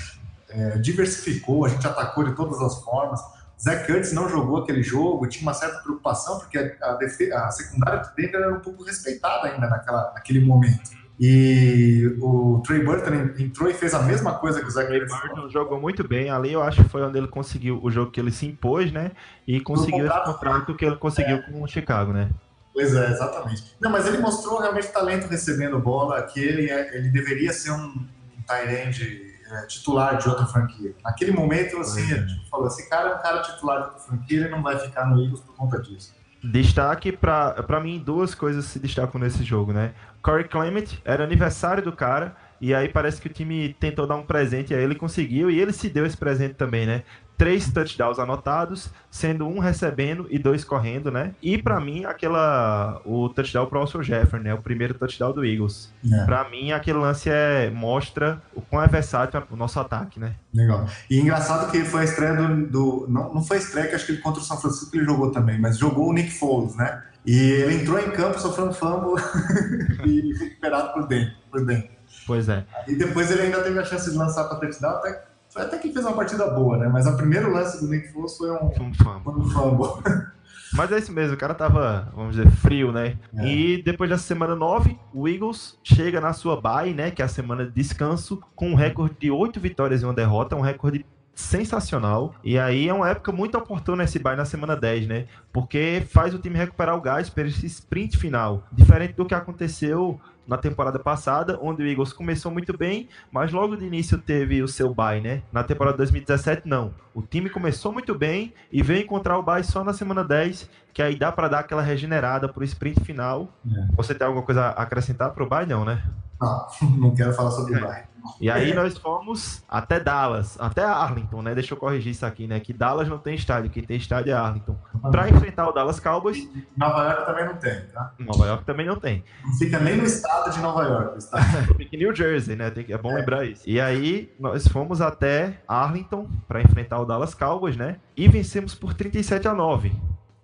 É, 0.50 0.78
diversificou, 0.78 1.66
a 1.66 1.70
gente 1.70 1.86
atacou 1.86 2.24
de 2.24 2.34
todas 2.38 2.62
as 2.62 2.82
formas. 2.82 3.20
Zach 3.60 3.88
Curtis 3.88 4.14
não 4.14 4.30
jogou 4.30 4.58
aquele 4.58 4.84
jogo, 4.84 5.28
tinha 5.28 5.42
uma 5.42 5.54
certa 5.54 5.80
preocupação, 5.80 6.40
porque 6.40 6.58
a, 6.58 6.76
a, 6.82 7.46
a 7.48 7.52
secundária 7.52 8.02
do 8.02 8.16
Denver 8.16 8.42
era 8.42 8.54
um 8.54 8.60
pouco 8.60 8.84
respeitada 8.84 9.48
ainda 9.48 9.68
naquela, 9.68 10.12
naquele 10.14 10.40
momento. 10.42 10.98
E 11.20 12.16
o 12.22 12.62
Trey 12.64 12.84
Burton 12.84 13.32
entrou 13.40 13.68
e 13.68 13.74
fez 13.74 13.96
a 13.96 14.04
mesma 14.04 14.36
coisa 14.36 14.62
que 14.62 14.68
o 14.68 14.72
Zach 14.72 14.88
Trey 14.88 15.06
Burton 15.06 15.50
jogou 15.50 15.82
muito 15.82 16.08
bem. 16.08 16.30
Ali 16.30 16.54
eu 16.54 16.62
acho 16.62 16.84
que 16.84 16.90
foi 16.90 17.02
onde 17.02 17.18
ele 17.18 17.28
conseguiu 17.28 17.80
o 17.82 17.90
jogo 17.90 18.12
que 18.12 18.20
ele 18.20 18.32
se 18.32 18.46
impôs, 18.46 18.92
né? 18.92 19.12
E 19.48 19.60
conseguiu 19.60 20.06
esse 20.06 20.24
contrato 20.24 20.76
que 20.76 20.86
ele 20.86 20.96
conseguiu 20.98 21.38
é. 21.38 21.42
com 21.42 21.64
o 21.64 21.68
Chicago, 21.68 22.14
né? 22.14 22.30
Pois 22.72 22.94
é, 22.94 23.10
exatamente. 23.10 23.76
Não, 23.82 23.90
mas 23.90 24.06
ele 24.06 24.20
mostrou 24.20 24.60
realmente 24.60 24.90
talento 24.90 25.28
recebendo 25.28 25.80
bola, 25.80 26.22
que 26.22 26.40
ele, 26.40 26.70
é, 26.70 26.96
ele 26.96 27.10
deveria 27.10 27.52
ser 27.52 27.72
um, 27.72 27.86
um 27.86 28.42
tight 28.46 29.37
é, 29.50 29.66
titular 29.66 30.18
de 30.18 30.28
outra 30.28 30.46
franquia. 30.46 30.94
Naquele 31.04 31.32
momento, 31.32 31.78
assim, 31.78 32.14
a 32.14 32.18
gente 32.18 32.50
falou, 32.50 32.68
esse 32.68 32.90
cara 32.90 33.10
é 33.10 33.16
um 33.16 33.22
cara 33.22 33.42
titular 33.42 33.78
de 33.82 33.84
outra 33.86 34.00
franquia, 34.00 34.40
ele 34.42 34.50
não 34.50 34.62
vai 34.62 34.78
ficar 34.78 35.06
no 35.06 35.22
Eagles 35.22 35.42
por 35.42 35.56
conta 35.56 35.82
disso. 35.82 36.16
Destaque 36.44 37.12
para 37.12 37.80
mim, 37.82 38.00
duas 38.00 38.36
coisas 38.36 38.66
se 38.66 38.80
destacam 38.80 39.20
nesse 39.20 39.44
jogo, 39.44 39.74
né? 39.74 39.94
Corey 40.22 40.48
Clement, 40.48 40.86
era 41.04 41.24
aniversário 41.24 41.84
do 41.84 41.92
cara, 41.92 42.36
e 42.62 42.74
aí 42.74 42.88
parece 42.90 43.20
que 43.22 43.28
o 43.28 43.34
time 43.34 43.76
tentou 43.80 44.06
dar 44.06 44.16
um 44.16 44.24
presente 44.24 44.74
a 44.74 44.78
ele, 44.78 44.96
conseguiu, 44.96 45.50
e 45.50 45.60
ele 45.60 45.74
se 45.74 45.90
deu 45.90 46.06
esse 46.06 46.18
presente 46.18 46.54
também, 46.54 46.86
né? 46.86 47.04
Três 47.38 47.72
touchdowns 47.72 48.18
anotados, 48.18 48.90
sendo 49.12 49.48
um 49.48 49.60
recebendo 49.60 50.28
e 50.30 50.40
dois 50.40 50.64
correndo, 50.64 51.12
né? 51.12 51.34
E 51.42 51.58
para 51.58 51.80
mim, 51.80 52.04
aquela 52.06 53.00
o 53.06 53.30
touchdown 53.30 53.68
pro 53.68 53.80
Alson 53.80 54.02
Jefferson, 54.02 54.38
né? 54.38 54.54
O 54.54 54.62
primeiro 54.62 54.96
touchdown 54.96 55.32
do 55.32 55.46
Eagles. 55.46 55.94
É. 56.12 56.26
Para 56.26 56.50
mim, 56.50 56.72
aquele 56.72 56.98
lance 56.98 57.30
é 57.30 57.70
mostra 57.70 58.42
o 58.56 58.62
quão 58.62 58.82
é 58.82 58.88
versátil 58.88 59.44
o 59.52 59.56
nosso 59.56 59.80
ataque, 59.80 60.20
né? 60.20 60.34
Legal. 60.54 60.88
E 61.10 61.20
engraçado 61.20 61.70
que 61.72 61.84
foi 61.84 62.02
a 62.02 62.04
estreia 62.06 62.34
do, 62.36 62.68
do 62.68 63.06
não, 63.08 63.36
não 63.36 63.44
foi 63.44 63.58
a 63.58 63.60
estreia 63.60 63.88
que 63.88 63.96
acho 63.96 64.06
que 64.08 64.14
ele 64.14 64.22
contra 64.22 64.42
o 64.42 64.44
São 64.44 64.58
Francisco 64.60 64.96
ele 64.96 65.06
jogou 65.06 65.32
também, 65.32 65.60
mas 65.60 65.78
jogou 65.78 66.10
o 66.10 66.14
Nick 66.14 66.32
Foles, 66.32 66.76
né? 66.76 67.04
E 67.26 67.38
ele 67.38 67.82
entrou 67.82 68.00
em 68.00 68.10
campo 68.12 68.40
sofrendo 68.40 68.74
fumble 68.74 69.22
e 70.06 70.34
recuperado 70.34 70.94
por 70.94 71.08
dentro, 71.08 71.36
por 71.52 71.66
dentro. 71.66 71.90
Pois 72.26 72.50
é. 72.50 72.66
E 72.88 72.96
depois 72.96 73.30
ele 73.30 73.44
ainda 73.44 73.62
teve 73.62 73.78
a 73.78 73.84
chance 73.84 74.10
de 74.10 74.18
lançar 74.18 74.46
para 74.46 74.58
touchdown, 74.58 74.92
até 74.92 75.28
até 75.58 75.78
que 75.78 75.92
fez 75.92 76.06
uma 76.06 76.16
partida 76.16 76.48
boa, 76.48 76.78
né? 76.78 76.88
Mas 76.88 77.08
o 77.08 77.16
primeiro 77.16 77.52
lance 77.52 77.80
do 77.80 77.90
Nick 77.90 78.12
Foles 78.12 78.38
foi 78.38 78.52
um, 78.52 78.68
um 78.68 78.94
fumble. 78.94 79.42
Um 79.42 79.50
fumble. 79.50 80.04
Mas 80.74 80.92
é 80.92 80.98
isso 80.98 81.12
mesmo, 81.12 81.34
o 81.34 81.38
cara 81.38 81.54
tava, 81.54 82.12
vamos 82.14 82.36
dizer, 82.36 82.50
frio, 82.52 82.92
né? 82.92 83.18
É. 83.36 83.48
E 83.48 83.82
depois 83.82 84.10
dessa 84.10 84.24
semana 84.24 84.56
9, 84.56 84.98
o 85.14 85.28
Eagles 85.28 85.78
chega 85.84 86.20
na 86.20 86.34
sua 86.34 86.60
bye, 86.60 86.94
né? 86.94 87.10
Que 87.10 87.22
é 87.22 87.26
a 87.26 87.30
semana 87.30 87.66
de 87.66 87.72
descanso, 87.72 88.42
com 88.56 88.72
um 88.72 88.76
recorde 88.76 89.16
de 89.20 89.32
8 89.32 89.60
vitórias 89.60 90.02
e 90.02 90.06
uma 90.06 90.14
derrota, 90.14 90.56
um 90.56 90.62
recorde 90.62 91.06
sensacional. 91.34 92.34
E 92.44 92.58
aí 92.58 92.90
é 92.90 92.94
uma 92.94 93.10
época 93.10 93.32
muito 93.32 93.58
oportuna 93.58 94.04
esse 94.04 94.20
bye 94.20 94.36
na 94.36 94.46
semana 94.46 94.76
10, 94.76 95.08
né? 95.08 95.26
Porque 95.54 96.04
faz 96.10 96.34
o 96.34 96.40
time 96.40 96.58
recuperar 96.58 96.96
o 96.96 97.02
gás 97.02 97.30
para 97.30 97.48
esse 97.48 97.66
sprint 97.66 98.18
final. 98.18 98.64
Diferente 98.72 99.14
do 99.14 99.26
que 99.26 99.36
aconteceu 99.36 100.20
na 100.48 100.58
temporada 100.58 100.98
passada, 100.98 101.60
onde 101.62 101.84
o 101.84 101.88
Eagles 101.88 102.14
começou 102.14 102.52
muito 102.52 102.76
bem, 102.78 103.10
mas 103.32 103.52
logo 103.52 103.76
de 103.76 103.86
início 103.86 104.18
teve 104.18 104.64
o 104.64 104.68
seu 104.68 104.94
bye, 104.94 105.20
né? 105.20 105.42
Na 105.52 105.64
temporada 105.64 105.98
2017, 105.98 106.62
não. 106.66 106.94
O 107.14 107.22
time 107.22 107.50
começou 107.50 107.92
muito 107.92 108.16
bem 108.16 108.54
e 108.72 108.82
veio 108.82 109.04
encontrar 109.04 109.38
o 109.38 109.44
bye 109.44 109.64
só 109.64 109.84
na 109.84 109.94
semana 109.94 110.24
10, 110.24 110.70
que 110.94 111.02
aí 111.02 111.16
dá 111.16 111.32
para 111.32 111.48
dar 111.48 111.60
aquela 111.60 111.82
regenerada 111.82 112.48
pro 112.48 112.64
sprint 112.64 113.04
final. 113.04 113.50
É. 113.66 113.96
Você 113.96 114.16
tem 114.16 114.26
alguma 114.26 114.46
coisa 114.46 114.68
a 114.68 114.84
acrescentar 114.84 115.32
pro 115.32 115.48
bye, 115.48 115.66
não, 115.66 115.84
né? 115.84 116.04
Não, 116.40 116.68
não 116.98 117.16
quero 117.16 117.34
falar 117.34 117.52
sobre 117.52 117.78
o 117.78 117.82
bye. 117.82 118.08
E 118.40 118.50
aí 118.50 118.74
nós 118.74 118.98
fomos 118.98 119.64
até 119.70 120.00
Dallas, 120.00 120.58
até 120.60 120.84
Arlington, 120.84 121.42
né? 121.42 121.56
Deixa 121.56 121.74
eu 121.74 121.78
corrigir 121.78 122.12
isso 122.12 122.26
aqui, 122.26 122.48
né? 122.48 122.60
Que 122.60 122.74
Dallas 122.74 123.08
não 123.08 123.18
tem 123.18 123.36
estádio, 123.36 123.70
quem 123.70 123.84
tem 123.84 123.98
estádio 123.98 124.32
é 124.32 124.36
Arlington. 124.36 124.76
Para 125.12 125.30
enfrentar 125.30 125.70
o 125.70 125.72
Dallas 125.72 126.00
Cowboys. 126.00 126.48
Nova 126.76 127.04
York 127.04 127.26
também 127.26 127.46
não 127.46 127.56
tem, 127.56 127.82
tá? 127.88 128.14
Nova 128.20 128.46
York 128.46 128.66
também 128.66 128.86
não 128.86 128.96
tem. 128.98 129.24
Não 129.46 129.54
fica 129.54 129.80
nem 129.80 129.98
no 129.98 130.04
estado 130.04 130.52
de 130.52 130.60
Nova 130.60 130.84
York. 130.84 131.24
fica 131.78 131.96
em 131.96 132.00
New 132.00 132.16
Jersey, 132.16 132.56
né? 132.56 132.70
Tem, 132.70 132.86
é 132.90 132.98
bom 132.98 133.12
é. 133.12 133.16
lembrar 133.16 133.46
isso. 133.46 133.64
E 133.66 133.80
aí 133.80 134.34
nós 134.40 134.68
fomos 134.68 135.02
até 135.02 135.62
Arlington 135.68 136.28
para 136.48 136.62
enfrentar 136.62 137.00
o 137.00 137.06
Dallas 137.06 137.34
Cowboys, 137.34 137.78
né? 137.78 137.98
E 138.16 138.28
vencemos 138.28 138.76
por 138.76 138.94
37 138.94 139.48
a 139.48 139.54
9. 139.54 139.94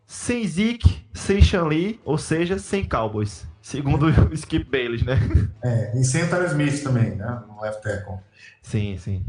Sem 0.05 0.45
Zeke, 0.47 1.05
sem 1.13 1.41
Shanley, 1.41 1.99
ou 2.03 2.17
seja, 2.17 2.59
sem 2.59 2.87
Cowboys. 2.87 3.47
Segundo 3.63 4.07
o 4.29 4.33
Skip 4.33 4.69
Bayless, 4.69 5.05
né? 5.05 5.17
É, 5.63 5.97
e 5.97 6.03
sem 6.03 6.25
o 6.25 6.29
Tyler 6.29 6.49
Smith 6.49 6.83
também, 6.83 7.15
né? 7.15 7.41
No 7.47 7.61
left 7.61 7.81
tackle. 7.81 8.17
Sim, 8.61 8.97
sim. 8.97 9.25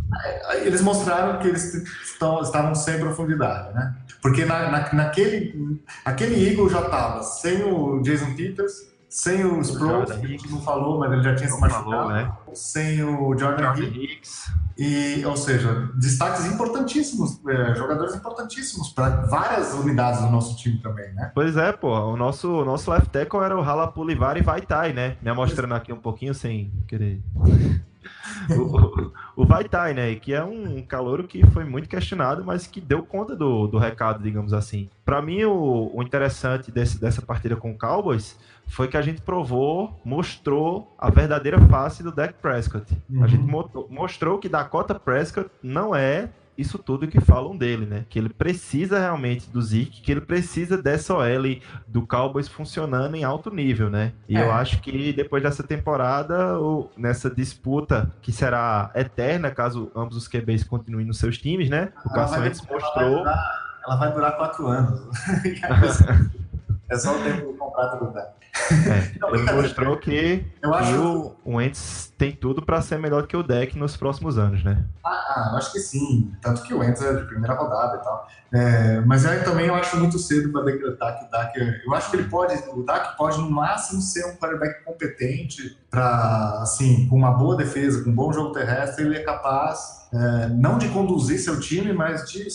Eles 0.64 0.80
mostraram 0.80 1.38
que 1.38 1.46
eles 1.46 1.72
estão, 2.02 2.42
estavam 2.42 2.74
sem 2.74 2.98
profundidade, 2.98 3.72
né? 3.72 3.94
Porque 4.20 4.44
na, 4.44 4.72
na, 4.72 4.92
naquele 4.92 5.80
aquele 6.04 6.50
Eagle 6.50 6.68
já 6.68 6.80
estava 6.80 7.22
sem 7.22 7.62
o 7.62 8.02
Jason 8.02 8.34
Peters, 8.34 8.88
sem 9.14 9.44
o 9.44 9.60
Sproles, 9.60 10.10
que 10.10 10.26
a 10.26 10.28
gente 10.28 10.50
não 10.50 10.60
falou, 10.60 10.98
mas 10.98 11.12
ele 11.12 11.22
já 11.22 11.36
tinha 11.36 11.48
se 11.48 11.60
machucado, 11.60 11.88
falou, 11.88 12.08
né? 12.08 12.32
sem 12.52 13.00
o 13.04 13.38
Jordan, 13.38 13.76
Jordan 13.76 13.86
Hicks. 13.86 14.52
E, 14.76 15.24
ou 15.24 15.36
seja, 15.36 15.88
destaques 15.94 16.44
importantíssimos, 16.46 17.40
é, 17.46 17.76
jogadores 17.76 18.16
importantíssimos 18.16 18.88
para 18.88 19.10
várias 19.26 19.72
unidades 19.72 20.20
do 20.20 20.30
nosso 20.30 20.56
time 20.56 20.78
também, 20.78 21.14
né? 21.14 21.30
Pois 21.32 21.56
é, 21.56 21.70
pô. 21.70 21.96
O 21.96 22.16
nosso, 22.16 22.62
o 22.62 22.64
nosso 22.64 22.90
left 22.90 23.08
tackle 23.10 23.44
era 23.44 23.56
o 23.56 23.62
Halapulivari 23.62 24.42
Vaitai, 24.42 24.92
né? 24.92 25.16
Me 25.22 25.32
mostrando 25.32 25.74
aqui 25.74 25.92
um 25.92 26.00
pouquinho 26.00 26.34
sem 26.34 26.72
querer. 26.88 27.22
o, 28.50 29.42
o 29.42 29.46
Vaitai, 29.46 29.94
né? 29.94 30.12
Que 30.16 30.34
é 30.34 30.42
um 30.42 30.82
calor 30.82 31.22
que 31.22 31.46
foi 31.52 31.62
muito 31.62 31.88
questionado, 31.88 32.44
mas 32.44 32.66
que 32.66 32.80
deu 32.80 33.04
conta 33.04 33.36
do, 33.36 33.68
do 33.68 33.78
recado, 33.78 34.20
digamos 34.20 34.52
assim. 34.52 34.90
Para 35.04 35.22
mim, 35.22 35.44
o, 35.44 35.92
o 35.94 36.02
interessante 36.02 36.72
desse, 36.72 37.00
dessa 37.00 37.22
partida 37.22 37.54
com 37.54 37.70
o 37.70 37.78
Cowboys 37.78 38.36
foi 38.66 38.88
que 38.88 38.96
a 38.96 39.02
gente 39.02 39.20
provou, 39.20 40.00
mostrou 40.04 40.94
a 40.98 41.10
verdadeira 41.10 41.60
face 41.68 42.02
do 42.02 42.12
Dak 42.12 42.34
Prescott. 42.34 42.86
Uhum. 43.08 43.22
A 43.22 43.26
gente 43.26 43.44
mostrou 43.90 44.38
que 44.38 44.48
Dakota 44.48 44.94
Prescott 44.94 45.50
não 45.62 45.94
é 45.94 46.30
isso 46.56 46.78
tudo 46.78 47.08
que 47.08 47.20
falam 47.20 47.56
dele, 47.56 47.84
né? 47.84 48.04
Que 48.08 48.18
ele 48.18 48.28
precisa 48.28 48.98
realmente 48.98 49.50
do 49.50 49.60
Zeke, 49.60 50.00
que 50.00 50.12
ele 50.12 50.20
precisa 50.20 50.80
dessa 50.80 51.14
OL 51.14 51.60
do 51.86 52.06
Cowboys 52.06 52.48
funcionando 52.48 53.16
em 53.16 53.24
alto 53.24 53.50
nível, 53.50 53.90
né? 53.90 54.12
E 54.28 54.36
é. 54.36 54.42
eu 54.42 54.52
acho 54.52 54.80
que 54.80 55.12
depois 55.12 55.42
dessa 55.42 55.62
temporada, 55.62 56.58
ou 56.58 56.92
nessa 56.96 57.28
disputa 57.28 58.12
que 58.22 58.32
será 58.32 58.90
eterna, 58.94 59.50
caso 59.50 59.90
ambos 59.94 60.16
os 60.16 60.28
QBs 60.28 60.64
continuem 60.64 61.06
nos 61.06 61.18
seus 61.18 61.38
times, 61.38 61.68
né? 61.68 61.92
O 62.04 62.10
Carson 62.10 62.40
Wentz 62.40 62.60
mostrou. 62.60 62.84
Ela 62.94 63.10
vai, 63.10 63.18
durar, 63.18 63.80
ela 63.84 63.96
vai 63.96 64.12
durar 64.12 64.36
quatro 64.36 64.66
anos. 64.68 65.00
é 66.88 66.96
só 66.96 67.16
o 67.16 67.22
tempo 67.22 67.52
do 67.52 67.54
contrato 67.54 68.04
do 68.04 68.12
Dak. 68.12 68.32
É, 68.70 69.18
ele 69.34 69.52
mostrou 69.52 69.96
que, 69.96 70.46
eu 70.62 70.74
acho... 70.74 71.02
o, 71.02 71.36
o 71.44 71.60
Ents 71.60 72.12
tem 72.16 72.32
tudo 72.32 72.62
para 72.62 72.80
ser 72.80 72.98
melhor 72.98 73.26
que 73.26 73.36
o 73.36 73.42
deck 73.42 73.76
nos 73.78 73.96
próximos 73.96 74.38
anos, 74.38 74.62
né? 74.62 74.84
Ah, 75.04 75.10
ah, 75.10 75.56
acho 75.56 75.72
que 75.72 75.80
sim. 75.80 76.32
Tanto 76.40 76.62
que 76.62 76.72
o 76.72 76.82
Ents 76.82 77.02
é 77.02 77.12
de 77.14 77.26
primeira 77.26 77.54
rodada 77.54 77.96
e 77.96 78.04
tal. 78.04 78.28
É, 78.52 79.00
mas 79.00 79.26
aí 79.26 79.42
também 79.42 79.66
eu 79.66 79.74
acho 79.74 79.96
muito 79.96 80.18
cedo 80.18 80.52
para 80.52 80.62
decretar 80.62 81.18
que 81.18 81.24
o 81.24 81.30
Dak. 81.30 81.82
Eu 81.84 81.94
acho 81.94 82.10
que 82.10 82.16
ele 82.16 82.28
pode. 82.28 82.54
O 82.70 82.84
Dak 82.84 83.16
pode 83.16 83.38
no 83.38 83.50
máximo 83.50 84.00
ser 84.00 84.24
um 84.26 84.36
quarterback 84.36 84.84
competente 84.84 85.76
para, 85.90 86.60
assim, 86.62 87.08
com 87.08 87.16
uma 87.16 87.32
boa 87.32 87.56
defesa, 87.56 88.04
com 88.04 88.10
um 88.10 88.14
bom 88.14 88.32
jogo 88.32 88.52
terrestre, 88.52 89.04
ele 89.04 89.16
é 89.16 89.22
capaz 89.24 90.04
é, 90.14 90.48
não 90.48 90.78
de 90.78 90.88
conduzir 90.90 91.40
seu 91.40 91.58
time, 91.58 91.92
mas 91.92 92.30
de 92.30 92.48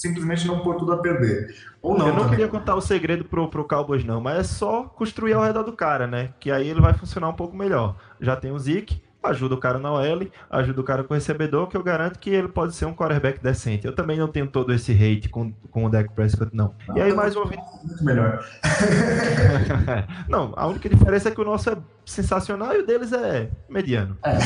simplesmente 0.00 0.46
não 0.46 0.60
pôr 0.60 0.76
tudo 0.76 0.92
a 0.92 0.96
perder. 0.96 1.54
Ou 1.82 1.96
não. 1.96 2.06
Eu 2.06 2.12
não 2.12 2.20
também. 2.20 2.30
queria 2.30 2.48
contar 2.48 2.74
o 2.74 2.80
segredo 2.80 3.24
pro, 3.24 3.48
pro 3.48 3.68
Cowboys, 3.68 4.02
não, 4.02 4.20
mas 4.20 4.38
é 4.38 4.42
só 4.42 4.84
construir 4.84 5.34
ao 5.34 5.42
redor 5.42 5.62
do 5.62 5.72
cara, 5.72 6.06
né? 6.06 6.30
Que 6.40 6.50
aí 6.50 6.68
ele 6.68 6.80
vai 6.80 6.94
funcionar 6.94 7.28
um 7.28 7.34
pouco 7.34 7.54
melhor. 7.54 7.96
Já 8.18 8.34
tem 8.34 8.50
o 8.50 8.58
Zeke, 8.58 9.02
ajuda 9.22 9.54
o 9.54 9.58
cara 9.58 9.78
na 9.78 9.92
OL, 9.92 10.26
ajuda 10.50 10.80
o 10.80 10.84
cara 10.84 11.04
com 11.04 11.12
o 11.12 11.16
recebedor, 11.16 11.66
que 11.66 11.76
eu 11.76 11.82
garanto 11.82 12.18
que 12.18 12.30
ele 12.30 12.48
pode 12.48 12.74
ser 12.74 12.86
um 12.86 12.94
quarterback 12.94 13.42
decente. 13.42 13.86
Eu 13.86 13.94
também 13.94 14.18
não 14.18 14.28
tenho 14.28 14.46
todo 14.46 14.72
esse 14.72 14.92
hate 14.92 15.28
com, 15.28 15.52
com 15.70 15.84
o 15.84 15.90
Dak 15.90 16.10
Prescott, 16.14 16.50
não. 16.54 16.74
não 16.88 16.96
e 16.96 17.02
aí, 17.02 17.12
mais 17.12 17.36
uma 17.36 17.46
vez. 17.46 17.60
Muito 17.84 18.02
melhor. 18.02 18.42
não, 20.28 20.54
a 20.56 20.66
única 20.66 20.88
diferença 20.88 21.28
é 21.28 21.32
que 21.32 21.40
o 21.40 21.44
nosso 21.44 21.68
é 21.68 21.76
sensacional 22.06 22.74
e 22.74 22.78
o 22.78 22.86
deles 22.86 23.12
é 23.12 23.50
mediano. 23.68 24.16
É. 24.24 24.38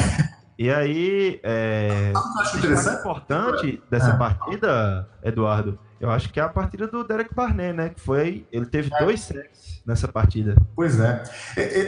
E 0.58 0.70
aí, 0.70 1.40
é, 1.42 2.12
mais 2.12 2.86
importante 2.86 3.82
dessa 3.90 4.10
é. 4.10 4.16
partida, 4.16 5.08
Eduardo, 5.22 5.78
eu 6.00 6.10
acho 6.10 6.32
que 6.32 6.38
é 6.38 6.42
a 6.42 6.48
partida 6.48 6.86
do 6.86 7.02
Derek 7.02 7.34
Barnett, 7.34 7.72
né? 7.72 7.88
Que 7.88 8.00
foi. 8.00 8.46
Ele 8.52 8.66
teve 8.66 8.90
é. 8.94 8.98
dois 8.98 9.20
sacks 9.20 9.82
nessa 9.86 10.06
partida. 10.06 10.54
Pois 10.76 11.00
é. 11.00 11.22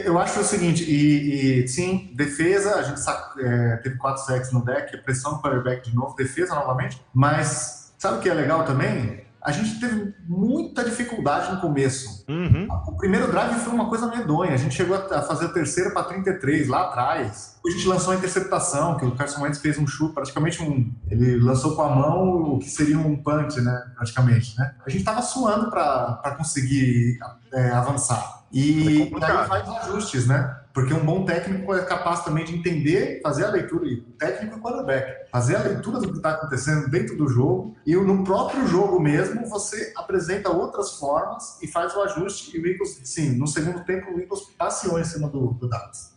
Eu 0.05 0.17
acho 0.19 0.39
o 0.39 0.43
seguinte, 0.43 0.83
e, 0.83 1.63
e 1.63 1.67
sim, 1.67 2.11
defesa, 2.15 2.75
a 2.75 2.83
gente 2.83 2.99
é, 3.39 3.77
teve 3.77 3.97
quatro 3.97 4.23
sacks 4.23 4.51
no 4.51 4.65
deck, 4.65 4.97
pressão 5.03 5.35
do 5.35 5.41
quarterback 5.41 5.89
de 5.89 5.95
novo, 5.95 6.15
defesa 6.15 6.55
novamente, 6.55 7.01
mas 7.13 7.93
sabe 7.97 8.17
o 8.17 8.19
que 8.19 8.29
é 8.29 8.33
legal 8.33 8.63
também? 8.65 9.26
A 9.47 9.51
gente 9.53 9.79
teve 9.79 10.13
muita 10.27 10.83
dificuldade 10.83 11.55
no 11.55 11.61
começo. 11.61 12.25
Uhum. 12.27 12.67
O 12.85 12.97
primeiro 12.97 13.31
drive 13.31 13.57
foi 13.61 13.71
uma 13.71 13.87
coisa 13.87 14.05
medonha. 14.07 14.53
A 14.53 14.57
gente 14.57 14.75
chegou 14.75 14.97
a 14.97 15.21
fazer 15.21 15.45
a 15.45 15.47
terceira 15.47 15.91
para 15.91 16.03
33 16.03 16.67
lá 16.67 16.81
atrás. 16.81 17.57
A 17.65 17.69
gente 17.71 17.87
lançou 17.87 18.11
a 18.11 18.17
interceptação, 18.17 18.97
que 18.97 19.05
o 19.05 19.15
Carson 19.15 19.43
Wentz 19.43 19.59
fez 19.59 19.79
um 19.79 19.87
chute, 19.87 20.13
praticamente 20.13 20.61
um. 20.61 20.93
Ele 21.09 21.39
lançou 21.39 21.77
com 21.77 21.81
a 21.81 21.95
mão 21.95 22.55
o 22.55 22.59
que 22.59 22.69
seria 22.69 22.99
um 22.99 23.15
punch, 23.15 23.61
né? 23.61 23.89
Praticamente, 23.95 24.53
né? 24.59 24.75
A 24.85 24.89
gente 24.89 25.05
tava 25.05 25.21
suando 25.21 25.69
para 25.69 26.35
conseguir 26.37 27.17
é, 27.53 27.71
avançar. 27.71 28.43
E 28.51 29.09
daí 29.17 29.47
faz 29.47 29.69
ajustes, 29.69 30.27
né? 30.27 30.57
Porque 30.77 30.93
um 30.93 31.03
bom 31.03 31.25
técnico 31.25 31.73
é 31.73 31.83
capaz 31.83 32.23
também 32.23 32.45
de 32.45 32.55
entender, 32.55 33.19
fazer 33.23 33.45
a 33.45 33.49
leitura, 33.49 33.83
o 33.83 34.11
técnico 34.11 34.57
e 34.57 34.59
o 34.59 34.61
quarterback, 34.61 35.27
fazer 35.31 35.55
a 35.55 35.59
leitura 35.61 35.99
do 35.99 36.11
que 36.11 36.17
está 36.17 36.33
acontecendo 36.33 36.87
dentro 36.87 37.17
do 37.17 37.27
jogo 37.27 37.75
e 37.83 37.95
no 37.95 38.23
próprio 38.23 38.67
jogo 38.67 38.99
mesmo 38.99 39.49
você 39.49 39.91
apresenta 39.97 40.51
outras 40.51 40.99
formas 40.99 41.59
e 41.63 41.67
faz 41.67 41.95
o 41.95 42.03
ajuste. 42.03 42.55
E 42.55 42.61
o 42.61 42.67
Eagles, 42.67 43.01
sim, 43.05 43.31
no 43.39 43.47
segundo 43.47 43.83
tempo 43.85 44.11
o 44.11 44.19
Eagles 44.21 44.41
passeou 44.55 44.99
em 44.99 45.03
cima 45.03 45.27
do, 45.27 45.53
do 45.53 45.67
Dallas. 45.67 46.13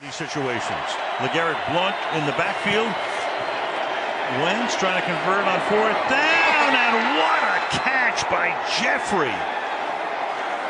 These 0.00 0.14
situations. 0.14 0.86
LeGarrette 1.20 1.58
Blunt 1.72 1.96
in 2.14 2.24
the 2.24 2.36
backfield. 2.38 2.94
Wentz 4.44 4.76
trying 4.76 4.94
to 4.94 5.04
convert 5.04 5.44
on 5.44 5.58
fourth 5.66 5.98
down, 6.08 6.70
and 6.70 7.18
what 7.18 7.42
a 7.42 7.58
catch 7.82 8.30
by 8.30 8.54
Jeffrey! 8.78 9.34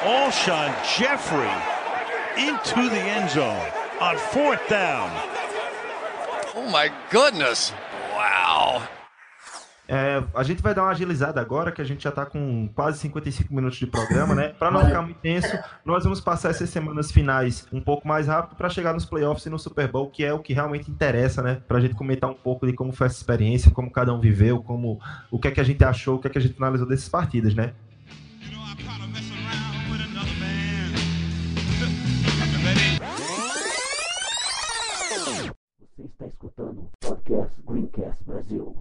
Alshon 0.00 0.72
Jeffrey 0.96 1.75
into 2.36 2.88
the 2.90 3.00
end 3.00 3.30
zone 3.30 3.70
on 4.00 4.16
fourth 4.16 4.60
down. 4.68 5.10
Oh 6.54 6.68
my 6.70 6.90
goodness. 7.10 7.72
Wow. 8.14 8.82
É, 9.88 10.22
a 10.34 10.42
gente 10.42 10.60
vai 10.62 10.74
dar 10.74 10.82
uma 10.82 10.90
agilizada 10.90 11.40
agora, 11.40 11.70
que 11.70 11.80
a 11.80 11.84
gente 11.84 12.02
já 12.02 12.10
está 12.10 12.26
com 12.26 12.68
quase 12.74 12.98
55 12.98 13.54
minutos 13.54 13.78
de 13.78 13.86
programa, 13.86 14.34
né? 14.34 14.48
Para 14.48 14.70
não 14.70 14.84
ficar 14.84 15.00
muito 15.02 15.20
tenso, 15.20 15.56
nós 15.84 16.02
vamos 16.02 16.20
passar 16.20 16.50
essas 16.50 16.68
semanas 16.70 17.12
finais 17.12 17.68
um 17.72 17.80
pouco 17.80 18.06
mais 18.06 18.26
rápido 18.26 18.56
para 18.56 18.68
chegar 18.68 18.92
nos 18.92 19.04
playoffs 19.04 19.46
e 19.46 19.50
no 19.50 19.58
Super 19.58 19.86
Bowl, 19.88 20.10
que 20.10 20.24
é 20.24 20.32
o 20.32 20.40
que 20.40 20.52
realmente 20.52 20.90
interessa, 20.90 21.40
né? 21.40 21.62
Para 21.68 21.78
a 21.78 21.80
gente 21.80 21.94
comentar 21.94 22.28
um 22.28 22.34
pouco 22.34 22.66
de 22.66 22.72
como 22.72 22.92
foi 22.92 23.06
essa 23.06 23.16
experiência, 23.16 23.70
como 23.70 23.90
cada 23.90 24.12
um 24.12 24.20
viveu, 24.20 24.60
como 24.60 25.00
o 25.30 25.38
que 25.38 25.48
é 25.48 25.50
que 25.52 25.60
a 25.60 25.64
gente 25.64 25.84
achou, 25.84 26.16
o 26.16 26.18
que 26.18 26.26
é 26.26 26.30
que 26.30 26.38
a 26.38 26.40
gente 26.40 26.56
analisou 26.58 26.86
dessas 26.86 27.08
partidas, 27.08 27.54
né? 27.54 27.72
Está 35.08 36.26
escutando 36.26 36.80
o 36.80 36.90
podcast 37.00 37.62
Greencast 37.64 38.24
Brasil. 38.24 38.76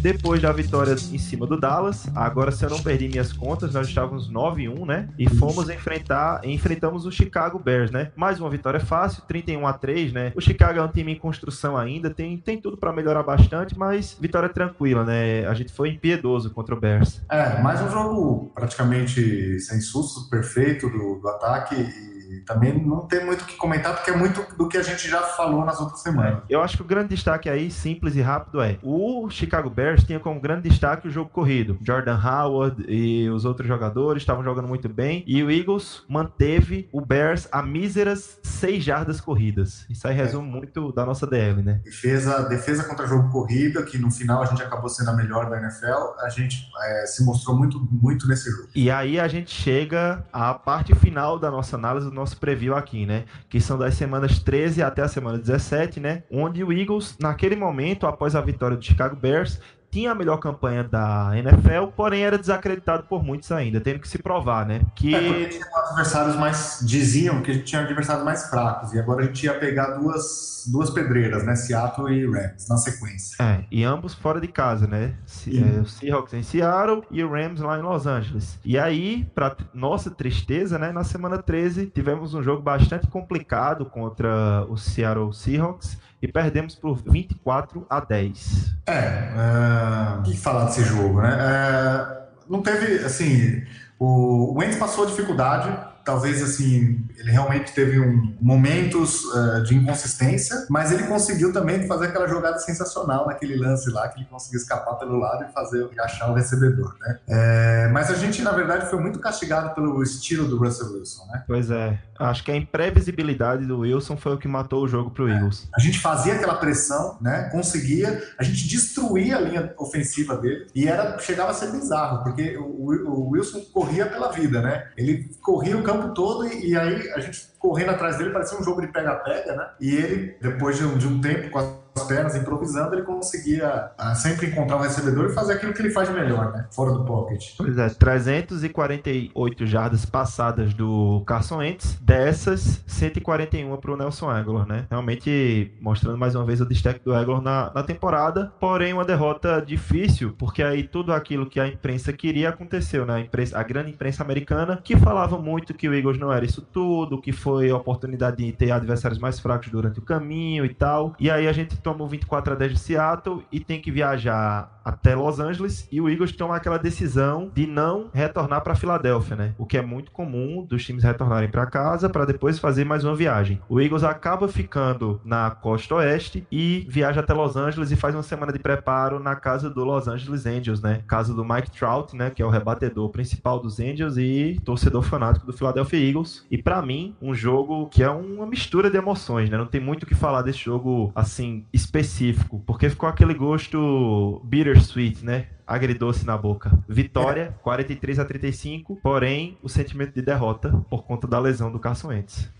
Depois 0.00 0.42
da 0.42 0.50
vitória 0.50 0.92
em 0.92 1.18
cima 1.18 1.46
do 1.46 1.56
Dallas, 1.56 2.08
agora 2.16 2.50
se 2.50 2.64
eu 2.64 2.70
não 2.70 2.82
perdi 2.82 3.08
minhas 3.08 3.32
contas, 3.32 3.72
nós 3.72 3.86
estávamos 3.86 4.28
9-1, 4.32 4.84
né? 4.84 5.08
E 5.16 5.28
fomos 5.28 5.70
enfrentar, 5.70 6.40
enfrentamos 6.44 7.06
o 7.06 7.12
Chicago 7.12 7.60
Bears, 7.60 7.92
né? 7.92 8.10
Mais 8.16 8.40
uma 8.40 8.50
vitória 8.50 8.80
fácil, 8.80 9.22
31 9.28 9.64
a 9.64 9.72
3, 9.72 10.12
né? 10.12 10.32
O 10.34 10.40
Chicago 10.40 10.80
é 10.80 10.82
um 10.82 10.88
time 10.88 11.12
em 11.12 11.18
construção 11.18 11.76
ainda, 11.76 12.10
tem, 12.10 12.36
tem 12.36 12.60
tudo 12.60 12.76
para 12.76 12.92
melhorar 12.92 13.22
bastante, 13.22 13.78
mas 13.78 14.16
vitória 14.20 14.48
tranquila, 14.48 15.04
né? 15.04 15.46
A 15.46 15.54
gente 15.54 15.72
foi 15.72 15.90
impiedoso 15.90 16.50
contra 16.50 16.74
o 16.74 16.80
Bears. 16.80 17.22
É, 17.30 17.62
mais 17.62 17.80
um 17.80 17.88
jogo 17.88 18.50
praticamente 18.52 19.60
sem 19.60 19.80
susto, 19.80 20.28
perfeito 20.28 20.90
do, 20.90 21.20
do 21.20 21.28
ataque 21.28 21.76
e 21.76 22.11
também 22.40 22.84
não 22.84 23.06
tem 23.06 23.24
muito 23.24 23.42
o 23.42 23.46
que 23.46 23.56
comentar, 23.56 23.94
porque 23.94 24.10
é 24.10 24.16
muito 24.16 24.44
do 24.56 24.68
que 24.68 24.76
a 24.76 24.82
gente 24.82 25.08
já 25.08 25.20
falou 25.22 25.64
nas 25.64 25.80
outras 25.80 26.00
semanas. 26.00 26.42
Eu 26.48 26.62
acho 26.62 26.76
que 26.76 26.82
o 26.82 26.86
grande 26.86 27.10
destaque 27.10 27.48
aí, 27.48 27.70
simples 27.70 28.16
e 28.16 28.20
rápido, 28.20 28.60
é 28.60 28.78
o 28.82 29.28
Chicago 29.30 29.70
Bears 29.70 30.04
tinha 30.04 30.20
como 30.20 30.40
grande 30.40 30.68
destaque 30.68 31.08
o 31.08 31.10
jogo 31.10 31.30
corrido. 31.30 31.78
Jordan 31.82 32.18
Howard 32.18 32.84
e 32.88 33.28
os 33.30 33.44
outros 33.44 33.66
jogadores 33.66 34.22
estavam 34.22 34.42
jogando 34.42 34.68
muito 34.68 34.88
bem. 34.88 35.24
E 35.26 35.42
o 35.42 35.50
Eagles 35.50 36.04
manteve 36.08 36.88
o 36.92 37.00
Bears 37.00 37.48
a 37.50 37.62
míseras 37.62 38.38
seis 38.42 38.84
jardas 38.84 39.20
corridas. 39.20 39.86
Isso 39.90 40.06
aí 40.06 40.14
resume 40.14 40.48
é. 40.48 40.52
muito 40.52 40.92
da 40.92 41.04
nossa 41.04 41.26
DL, 41.26 41.62
né? 41.62 41.80
Defesa, 41.84 42.48
defesa 42.48 42.84
contra 42.84 43.06
jogo 43.06 43.30
corrido, 43.30 43.84
que 43.84 43.98
no 43.98 44.10
final 44.10 44.42
a 44.42 44.46
gente 44.46 44.62
acabou 44.62 44.88
sendo 44.88 45.10
a 45.10 45.14
melhor 45.14 45.48
da 45.48 45.58
NFL, 45.58 46.20
a 46.20 46.28
gente 46.28 46.68
é, 46.82 47.06
se 47.06 47.24
mostrou 47.24 47.56
muito, 47.56 47.78
muito 47.90 48.26
nesse 48.26 48.50
jogo. 48.50 48.68
E 48.74 48.90
aí 48.90 49.18
a 49.18 49.28
gente 49.28 49.50
chega 49.50 50.24
à 50.32 50.54
parte 50.54 50.94
final 50.94 51.38
da 51.38 51.50
nossa 51.50 51.76
análise, 51.76 52.08
do 52.08 52.14
nosso 52.22 52.38
preview 52.38 52.74
aqui, 52.74 53.04
né? 53.04 53.24
Que 53.48 53.60
são 53.60 53.76
das 53.76 53.94
semanas 53.94 54.38
13 54.38 54.82
até 54.82 55.02
a 55.02 55.08
semana 55.08 55.38
17, 55.38 56.00
né? 56.00 56.22
Onde 56.30 56.64
o 56.64 56.72
Eagles, 56.72 57.16
naquele 57.20 57.56
momento, 57.56 58.06
após 58.06 58.34
a 58.34 58.40
vitória 58.40 58.76
do 58.76 58.84
Chicago 58.84 59.16
Bears, 59.16 59.60
tinha 59.92 60.12
a 60.12 60.14
melhor 60.14 60.38
campanha 60.38 60.82
da 60.82 61.32
NFL, 61.34 61.88
porém 61.94 62.22
era 62.22 62.38
desacreditado 62.38 63.02
por 63.02 63.22
muitos 63.22 63.52
ainda, 63.52 63.78
tendo 63.78 63.98
que 64.00 64.08
se 64.08 64.16
provar, 64.18 64.64
né? 64.64 64.80
Que... 64.96 65.14
É, 65.14 65.44
tinha 65.48 65.66
adversários 65.66 66.34
mais. 66.34 66.80
diziam 66.82 67.42
que 67.42 67.50
a 67.50 67.54
gente 67.54 67.64
tinha 67.64 67.82
adversários 67.82 68.24
mais 68.24 68.48
fracos, 68.48 68.94
e 68.94 68.98
agora 68.98 69.22
a 69.22 69.26
gente 69.26 69.44
ia 69.44 69.52
pegar 69.52 69.98
duas, 69.98 70.64
duas 70.72 70.88
pedreiras, 70.88 71.44
né? 71.44 71.54
Seattle 71.54 72.10
e 72.10 72.24
Rams, 72.24 72.66
na 72.70 72.78
sequência. 72.78 73.36
É, 73.38 73.64
e 73.70 73.84
ambos 73.84 74.14
fora 74.14 74.40
de 74.40 74.48
casa, 74.48 74.86
né? 74.86 75.14
É, 75.46 75.80
o 75.80 75.84
Seahawks 75.84 76.32
em 76.32 76.42
Seattle 76.42 77.02
e 77.10 77.22
o 77.22 77.30
Rams 77.30 77.60
lá 77.60 77.78
em 77.78 77.82
Los 77.82 78.06
Angeles. 78.06 78.58
E 78.64 78.78
aí, 78.78 79.28
para 79.34 79.54
nossa 79.74 80.10
tristeza, 80.10 80.78
né? 80.78 80.90
Na 80.90 81.04
semana 81.04 81.36
13, 81.36 81.86
tivemos 81.86 82.32
um 82.32 82.42
jogo 82.42 82.62
bastante 82.62 83.06
complicado 83.08 83.84
contra 83.84 84.64
o 84.70 84.76
Seattle 84.78 85.34
Seahawks 85.34 86.00
e 86.22 86.28
perdemos 86.28 86.76
por 86.76 87.02
24 87.04 87.84
a 87.90 87.98
10. 87.98 88.74
É, 88.86 88.92
é 88.94 90.18
o 90.20 90.22
que 90.22 90.36
falar 90.36 90.66
desse 90.66 90.84
jogo, 90.84 91.20
né? 91.20 91.36
É, 91.40 92.22
não 92.48 92.62
teve, 92.62 93.04
assim, 93.04 93.62
o 93.98 94.56
Wentz 94.56 94.76
passou 94.76 95.04
dificuldade, 95.04 95.76
talvez 96.04 96.40
assim 96.40 97.04
ele 97.18 97.30
realmente 97.30 97.72
teve 97.72 98.00
um, 98.00 98.36
momentos 98.40 99.24
uh, 99.24 99.62
de 99.64 99.74
inconsistência, 99.74 100.66
mas 100.68 100.92
ele 100.92 101.04
conseguiu 101.04 101.52
também 101.52 101.86
fazer 101.86 102.06
aquela 102.06 102.26
jogada 102.28 102.58
sensacional 102.58 103.26
naquele 103.26 103.56
lance 103.56 103.90
lá 103.90 104.08
que 104.08 104.20
ele 104.20 104.28
conseguiu 104.30 104.58
escapar 104.58 104.94
pelo 104.94 105.18
lado 105.18 105.44
e 105.48 105.52
fazer 105.52 105.88
achar 106.00 106.30
o 106.30 106.34
recebedor, 106.34 106.96
né? 107.00 107.18
É, 107.28 107.88
mas 107.92 108.10
a 108.10 108.14
gente 108.14 108.42
na 108.42 108.52
verdade 108.52 108.88
foi 108.90 109.00
muito 109.00 109.18
castigado 109.18 109.74
pelo 109.74 110.02
estilo 110.02 110.46
do 110.48 110.58
Russell 110.58 110.92
Wilson, 110.92 111.26
né? 111.26 111.44
Pois 111.46 111.70
é, 111.70 111.98
acho 112.18 112.42
que 112.44 112.50
a 112.50 112.56
imprevisibilidade 112.56 113.66
do 113.66 113.80
Wilson 113.80 114.16
foi 114.16 114.34
o 114.34 114.38
que 114.38 114.48
matou 114.48 114.82
o 114.82 114.88
jogo 114.88 115.10
pro 115.10 115.28
é. 115.28 115.32
Eagles. 115.32 115.68
A 115.74 115.80
gente 115.80 115.98
fazia 115.98 116.34
aquela 116.34 116.54
pressão, 116.54 117.18
né? 117.20 117.48
Conseguia, 117.50 118.22
a 118.38 118.42
gente 118.42 118.68
destruía 118.68 119.36
a 119.36 119.40
linha 119.40 119.74
ofensiva 119.78 120.36
dele 120.36 120.66
e 120.74 120.88
era 120.88 121.18
chegava 121.18 121.50
a 121.50 121.54
ser 121.54 121.70
bizarro 121.70 122.22
porque 122.22 122.56
o, 122.56 122.92
o 123.08 123.30
Wilson 123.30 123.60
corria 123.72 124.06
pela 124.06 124.30
vida, 124.30 124.60
né? 124.60 124.88
Ele 124.96 125.30
corria 125.40 125.76
o 125.76 125.82
campo 125.82 126.14
todo 126.14 126.46
e, 126.46 126.70
e 126.70 126.76
aí 126.76 127.01
a 127.10 127.20
gente 127.20 127.48
correndo 127.58 127.90
atrás 127.90 128.18
dele, 128.18 128.30
parecia 128.30 128.58
um 128.58 128.62
jogo 128.62 128.80
de 128.80 128.88
pega-pega, 128.88 129.54
né? 129.54 129.70
E 129.80 129.94
ele, 129.96 130.36
depois 130.40 130.76
de 130.76 130.84
um, 130.84 130.98
de 130.98 131.06
um 131.06 131.20
tempo 131.20 131.50
as 131.94 132.04
pernas 132.04 132.34
improvisando, 132.34 132.94
ele 132.94 133.02
conseguia 133.02 133.90
ah, 133.98 134.14
sempre 134.14 134.46
encontrar 134.46 134.76
um 134.76 134.80
recebedor 134.80 135.26
e 135.26 135.34
fazer 135.34 135.54
aquilo 135.54 135.72
que 135.72 135.82
ele 135.82 135.90
faz 135.90 136.08
melhor, 136.10 136.52
né? 136.52 136.66
Fora 136.70 136.92
do 136.92 137.04
pocket. 137.04 137.54
Pois 137.56 137.76
é, 137.76 137.88
348 137.88 139.66
jardas 139.66 140.04
passadas 140.04 140.72
do 140.72 141.22
Carson 141.26 141.58
Wentz, 141.58 141.98
dessas 142.00 142.82
141 142.86 143.76
para 143.76 143.92
o 143.92 143.96
Nelson 143.96 144.30
Aguilar, 144.30 144.66
né? 144.66 144.86
Realmente 144.90 145.72
mostrando 145.80 146.16
mais 146.16 146.34
uma 146.34 146.44
vez 146.44 146.60
o 146.60 146.66
destaque 146.66 147.00
do 147.04 147.14
Aguilar 147.14 147.42
na, 147.42 147.72
na 147.74 147.82
temporada, 147.82 148.52
porém 148.58 148.92
uma 148.92 149.04
derrota 149.04 149.60
difícil, 149.60 150.34
porque 150.38 150.62
aí 150.62 150.84
tudo 150.84 151.12
aquilo 151.12 151.46
que 151.46 151.60
a 151.60 151.68
imprensa 151.68 152.12
queria 152.12 152.48
aconteceu, 152.48 153.04
né? 153.04 153.14
A, 153.14 153.20
imprensa, 153.20 153.58
a 153.58 153.62
grande 153.62 153.90
imprensa 153.90 154.22
americana, 154.22 154.80
que 154.82 154.96
falava 154.96 155.36
muito 155.36 155.74
que 155.74 155.88
o 155.88 155.94
Eagles 155.94 156.18
não 156.18 156.32
era 156.32 156.44
isso 156.44 156.62
tudo, 156.62 157.20
que 157.20 157.32
foi 157.32 157.70
a 157.70 157.76
oportunidade 157.76 158.38
de 158.38 158.52
ter 158.52 158.70
adversários 158.70 159.18
mais 159.18 159.38
fracos 159.38 159.68
durante 159.68 159.98
o 159.98 160.02
caminho 160.02 160.64
e 160.64 160.72
tal. 160.72 161.14
E 161.20 161.30
aí 161.30 161.46
a 161.46 161.52
gente 161.52 161.81
toma 161.82 162.04
o 162.04 162.06
24 162.06 162.52
a 162.52 162.56
10 162.56 162.72
de 162.72 162.78
Seattle 162.78 163.44
e 163.50 163.60
tem 163.60 163.80
que 163.80 163.90
viajar 163.90 164.80
até 164.84 165.14
Los 165.14 165.40
Angeles 165.40 165.88
e 165.90 166.00
o 166.00 166.08
Eagles 166.08 166.32
toma 166.32 166.56
aquela 166.56 166.78
decisão 166.78 167.50
de 167.54 167.66
não 167.66 168.10
retornar 168.12 168.62
para 168.62 168.74
Filadélfia, 168.74 169.36
né? 169.36 169.54
O 169.58 169.66
que 169.66 169.76
é 169.76 169.82
muito 169.82 170.10
comum 170.10 170.64
dos 170.64 170.84
times 170.84 171.04
retornarem 171.04 171.48
para 171.48 171.66
casa 171.66 172.08
para 172.08 172.24
depois 172.24 172.58
fazer 172.58 172.84
mais 172.84 173.04
uma 173.04 173.14
viagem. 173.14 173.60
O 173.68 173.80
Eagles 173.80 174.04
acaba 174.04 174.48
ficando 174.48 175.20
na 175.24 175.50
costa 175.50 175.94
oeste 175.96 176.46
e 176.50 176.86
viaja 176.88 177.20
até 177.20 177.32
Los 177.32 177.56
Angeles 177.56 177.90
e 177.90 177.96
faz 177.96 178.14
uma 178.14 178.22
semana 178.22 178.52
de 178.52 178.58
preparo 178.58 179.18
na 179.18 179.36
casa 179.36 179.70
do 179.70 179.84
Los 179.84 180.08
Angeles 180.08 180.46
Angels, 180.46 180.80
né? 180.80 181.02
Casa 181.06 181.34
do 181.34 181.44
Mike 181.44 181.70
Trout, 181.70 182.16
né? 182.16 182.30
Que 182.30 182.42
é 182.42 182.46
o 182.46 182.50
rebatedor 182.50 183.08
principal 183.10 183.60
dos 183.60 183.78
Angels 183.80 184.16
e 184.16 184.60
torcedor 184.64 185.02
fanático 185.02 185.46
do 185.46 185.52
Philadelphia 185.52 185.98
Eagles. 185.98 186.46
E 186.50 186.58
para 186.58 186.82
mim, 186.82 187.14
um 187.20 187.34
jogo 187.34 187.88
que 187.88 188.02
é 188.02 188.10
uma 188.10 188.46
mistura 188.46 188.90
de 188.90 188.96
emoções, 188.96 189.48
né? 189.48 189.56
Não 189.56 189.66
tem 189.66 189.80
muito 189.80 190.02
o 190.04 190.06
que 190.06 190.14
falar 190.14 190.42
desse 190.42 190.58
jogo 190.58 191.12
assim 191.14 191.64
específico, 191.72 192.62
porque 192.66 192.90
ficou 192.90 193.08
aquele 193.08 193.34
gosto 193.34 194.40
bitter 194.44 194.71
bittersweet, 194.72 195.24
né? 195.24 195.46
Agridoce 195.66 196.24
na 196.24 196.36
boca. 196.36 196.82
Vitória, 196.88 197.54
43 197.62 198.18
a 198.18 198.24
35, 198.24 198.96
porém 198.96 199.58
o 199.62 199.68
sentimento 199.68 200.14
de 200.14 200.22
derrota 200.22 200.70
por 200.88 201.04
conta 201.04 201.26
da 201.26 201.38
lesão 201.38 201.70
do 201.70 201.78
Carson 201.78 202.08
Wentz. 202.08 202.50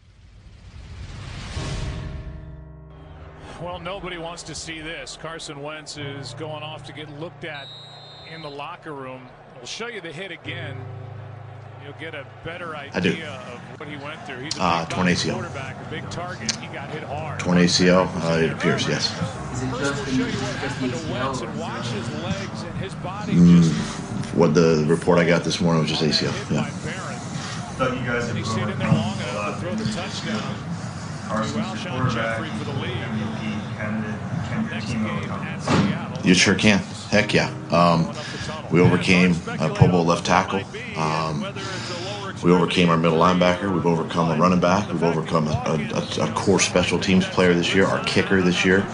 Well, 3.60 3.78
nobody 3.78 4.18
wants 4.18 4.42
to 4.44 4.54
see 4.54 4.82
this. 4.82 5.16
Carson 5.16 5.62
Wentz 5.62 5.96
is 5.96 6.34
going 6.34 6.64
off 6.64 6.82
to 6.84 6.92
get 6.92 7.08
looked 7.20 7.44
at 7.44 7.68
in 8.34 8.42
the 8.42 8.48
locker 8.48 8.92
room. 8.92 9.22
We'll 9.56 9.66
show 9.66 9.88
you 9.88 10.00
the 10.00 10.12
hit 10.12 10.32
again. 10.32 10.76
You'll 11.84 11.94
get 11.98 12.14
a 12.14 12.24
better 12.44 12.76
idea 12.76 13.30
of 13.52 13.80
what 13.80 13.88
he 13.88 13.96
went 13.96 14.24
through. 14.24 14.38
He's 14.38 14.56
a 14.56 14.62
uh, 14.62 14.84
torn 14.86 15.08
ACL. 15.08 15.42
A 15.42 15.90
big 15.90 16.08
target. 16.10 16.54
He 16.56 16.68
got 16.68 16.88
hit 16.90 17.02
hard. 17.02 17.40
Torn 17.40 17.58
ACL, 17.58 18.06
uh, 18.22 18.38
it 18.38 18.52
appears, 18.52 18.86
yes. 18.86 19.10
Mm, 23.32 24.34
what 24.34 24.54
the 24.54 24.84
report 24.86 25.18
I 25.18 25.24
got 25.26 25.42
this 25.42 25.60
morning 25.60 25.82
was 25.82 25.90
just 25.90 26.02
ACL. 26.02 26.32
Yeah. 26.52 26.64
Thought 27.74 27.98
you 27.98 28.06
guys 28.06 28.28
have 28.30 28.44
grown 28.44 28.78
long 28.78 29.18
enough 29.18 29.54
to 29.54 29.60
throw 29.60 29.74
the 29.74 29.84
touchdown. 29.92 30.54
Carson's 31.26 31.84
your 31.84 31.92
quarterback, 31.94 32.40
MVP 32.40 33.76
candidate. 33.76 34.20
Can 34.48 34.64
your 34.64 34.70
team 34.70 34.70
overcome? 34.70 34.71
You 36.24 36.34
sure 36.34 36.54
can. 36.54 36.78
Heck 37.10 37.34
yeah. 37.34 37.52
Um, 37.70 38.12
we 38.70 38.80
overcame 38.80 39.32
a 39.60 39.68
Pro 39.74 39.88
Bowl 39.88 40.04
left 40.04 40.24
tackle. 40.24 40.62
Um, 40.96 41.46
we 42.42 42.50
overcame 42.50 42.88
our 42.88 42.96
middle 42.96 43.18
linebacker. 43.18 43.72
We've 43.72 43.86
overcome 43.86 44.30
a 44.30 44.40
running 44.40 44.60
back. 44.60 44.90
We've 44.90 45.02
overcome 45.02 45.48
a, 45.48 45.52
a, 45.94 46.24
a 46.24 46.32
core 46.32 46.60
special 46.60 46.98
teams 46.98 47.26
player 47.26 47.54
this 47.54 47.74
year. 47.74 47.86
Our 47.86 48.02
kicker 48.04 48.40
this 48.42 48.64
year. 48.64 48.84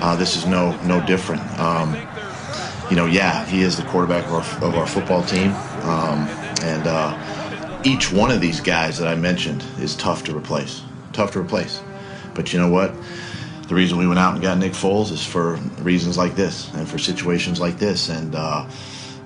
Uh, 0.00 0.14
this 0.16 0.36
is 0.36 0.46
no 0.46 0.76
no 0.82 1.04
different. 1.06 1.42
Um, 1.58 1.96
you 2.90 2.96
know, 2.96 3.06
yeah, 3.06 3.44
he 3.46 3.62
is 3.62 3.76
the 3.76 3.82
quarterback 3.84 4.26
of 4.26 4.32
our, 4.32 4.68
of 4.68 4.74
our 4.74 4.86
football 4.86 5.22
team, 5.22 5.52
um, 5.84 6.28
and 6.62 6.86
uh, 6.86 7.80
each 7.84 8.12
one 8.12 8.30
of 8.30 8.40
these 8.40 8.60
guys 8.60 8.98
that 8.98 9.08
I 9.08 9.14
mentioned 9.14 9.64
is 9.78 9.96
tough 9.96 10.24
to 10.24 10.36
replace. 10.36 10.82
Tough 11.12 11.32
to 11.32 11.40
replace. 11.40 11.80
But 12.34 12.52
you 12.52 12.58
know 12.58 12.70
what? 12.70 12.94
The 13.74 13.80
reason 13.80 13.98
we 13.98 14.06
went 14.06 14.20
out 14.20 14.34
and 14.34 14.40
got 14.40 14.56
Nick 14.58 14.72
Foles 14.72 15.10
is 15.10 15.26
for 15.26 15.56
reasons 15.82 16.16
like 16.16 16.36
this 16.36 16.72
and 16.74 16.88
for 16.88 16.96
situations 16.96 17.58
like 17.58 17.76
this. 17.76 18.08
And 18.08 18.32
uh, 18.36 18.68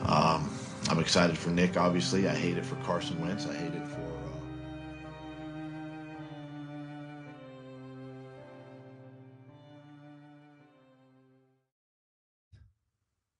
um, 0.06 0.50
I'm 0.88 0.98
excited 1.00 1.36
for 1.36 1.50
Nick, 1.50 1.76
obviously. 1.76 2.26
I 2.26 2.34
hate 2.34 2.56
it 2.56 2.64
for 2.64 2.76
Carson 2.76 3.20
Wentz. 3.20 3.44
I 3.44 3.52
hate 3.52 3.74
it 3.74 3.86
for. 3.86 4.00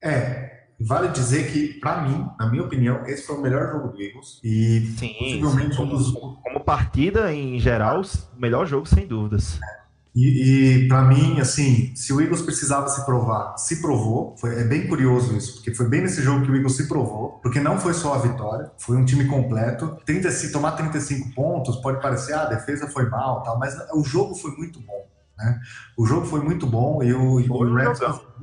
Uh... 0.05 0.09
É, 0.11 0.51
vale 0.79 1.09
dizer 1.09 1.51
que, 1.51 1.81
para 1.81 2.03
mim, 2.03 2.29
na 2.39 2.51
minha 2.51 2.65
opinião, 2.65 3.07
esse 3.07 3.27
foi 3.27 3.37
o 3.37 3.41
melhor 3.41 3.73
jogo 3.73 3.89
do 3.97 4.03
Eagles. 4.03 4.41
E 4.45 4.81
sim, 4.99 5.15
possivelmente 5.19 5.75
sim. 5.75 5.83
um 5.85 5.87
dos. 5.87 6.11
Como 6.13 6.61
partida 6.63 7.33
em 7.33 7.59
geral, 7.59 8.03
o 8.03 8.39
melhor 8.39 8.67
jogo, 8.67 8.85
sem 8.85 9.07
dúvidas. 9.07 9.59
É. 9.75 9.78
E, 10.15 10.85
e 10.85 10.89
para 10.89 11.03
mim, 11.03 11.41
assim, 11.41 11.93
se 11.95 12.13
o 12.13 12.21
Eagles 12.21 12.43
precisava 12.43 12.89
se 12.89 13.05
provar, 13.05 13.57
se 13.57 13.81
provou. 13.81 14.37
Foi, 14.37 14.61
é 14.61 14.65
bem 14.65 14.87
curioso 14.87 15.37
isso, 15.37 15.55
porque 15.55 15.75
foi 15.75 15.89
bem 15.89 16.03
nesse 16.03 16.23
jogo 16.23 16.45
que 16.45 16.51
o 16.51 16.57
Eagles 16.57 16.77
se 16.77 16.89
provou, 16.89 17.39
porque 17.43 17.61
não 17.61 17.79
foi 17.79 17.95
só 17.95 18.15
a 18.15 18.19
vitória, 18.19 18.71
foi 18.79 18.97
um 18.97 19.05
time 19.05 19.27
completo. 19.27 19.97
30, 20.05 20.31
se 20.31 20.51
tomar 20.53 20.73
35 20.73 21.35
pontos, 21.35 21.77
pode 21.77 22.01
parecer, 22.01 22.33
ah, 22.33 22.43
a 22.43 22.47
defesa 22.47 22.89
foi 22.89 23.09
mal, 23.09 23.43
tal, 23.43 23.59
mas 23.59 23.77
o 23.95 24.03
jogo 24.03 24.35
foi 24.35 24.51
muito 24.53 24.81
bom. 24.81 25.07
Né? 25.39 25.61
O 25.97 26.05
jogo 26.05 26.27
foi 26.27 26.41
muito 26.41 26.67
bom 26.67 27.03
e 27.03 27.15
o, 27.15 27.41
e 27.41 27.49
o 27.49 27.75
Rams 27.75 28.01